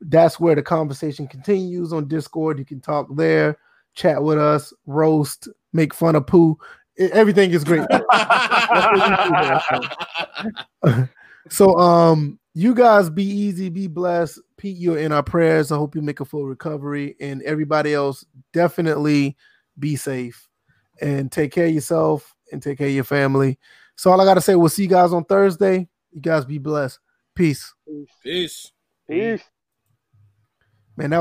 That's 0.00 0.38
where 0.38 0.54
the 0.54 0.62
conversation 0.62 1.26
continues 1.26 1.92
on 1.92 2.08
Discord. 2.08 2.58
You 2.58 2.64
can 2.64 2.80
talk 2.80 3.08
there, 3.16 3.58
chat 3.94 4.22
with 4.22 4.38
us, 4.38 4.72
roast, 4.86 5.48
make 5.72 5.92
fun 5.92 6.14
of 6.14 6.26
poo. 6.26 6.56
Everything 6.98 7.50
is 7.50 7.64
great. 7.64 7.86
so 11.48 11.76
um 11.78 12.38
you 12.54 12.74
guys 12.74 13.10
be 13.10 13.24
easy 13.24 13.68
be 13.68 13.86
blessed 13.86 14.40
pete 14.56 14.76
you're 14.76 14.98
in 14.98 15.12
our 15.12 15.22
prayers 15.22 15.72
i 15.72 15.76
hope 15.76 15.94
you 15.94 16.02
make 16.02 16.20
a 16.20 16.24
full 16.24 16.44
recovery 16.44 17.16
and 17.20 17.42
everybody 17.42 17.94
else 17.94 18.24
definitely 18.52 19.36
be 19.78 19.96
safe 19.96 20.47
and 21.00 21.30
take 21.30 21.52
care 21.52 21.66
of 21.66 21.74
yourself 21.74 22.34
and 22.52 22.62
take 22.62 22.78
care 22.78 22.88
of 22.88 22.92
your 22.94 23.04
family 23.04 23.58
so 23.96 24.10
all 24.10 24.20
i 24.20 24.24
gotta 24.24 24.40
say 24.40 24.54
we'll 24.54 24.68
see 24.68 24.82
you 24.82 24.88
guys 24.88 25.12
on 25.12 25.24
thursday 25.24 25.88
you 26.12 26.20
guys 26.20 26.44
be 26.44 26.58
blessed 26.58 26.98
peace 27.34 27.74
Peace. 28.22 28.72
Peace. 29.08 29.42
man 30.96 31.10
that 31.10 31.16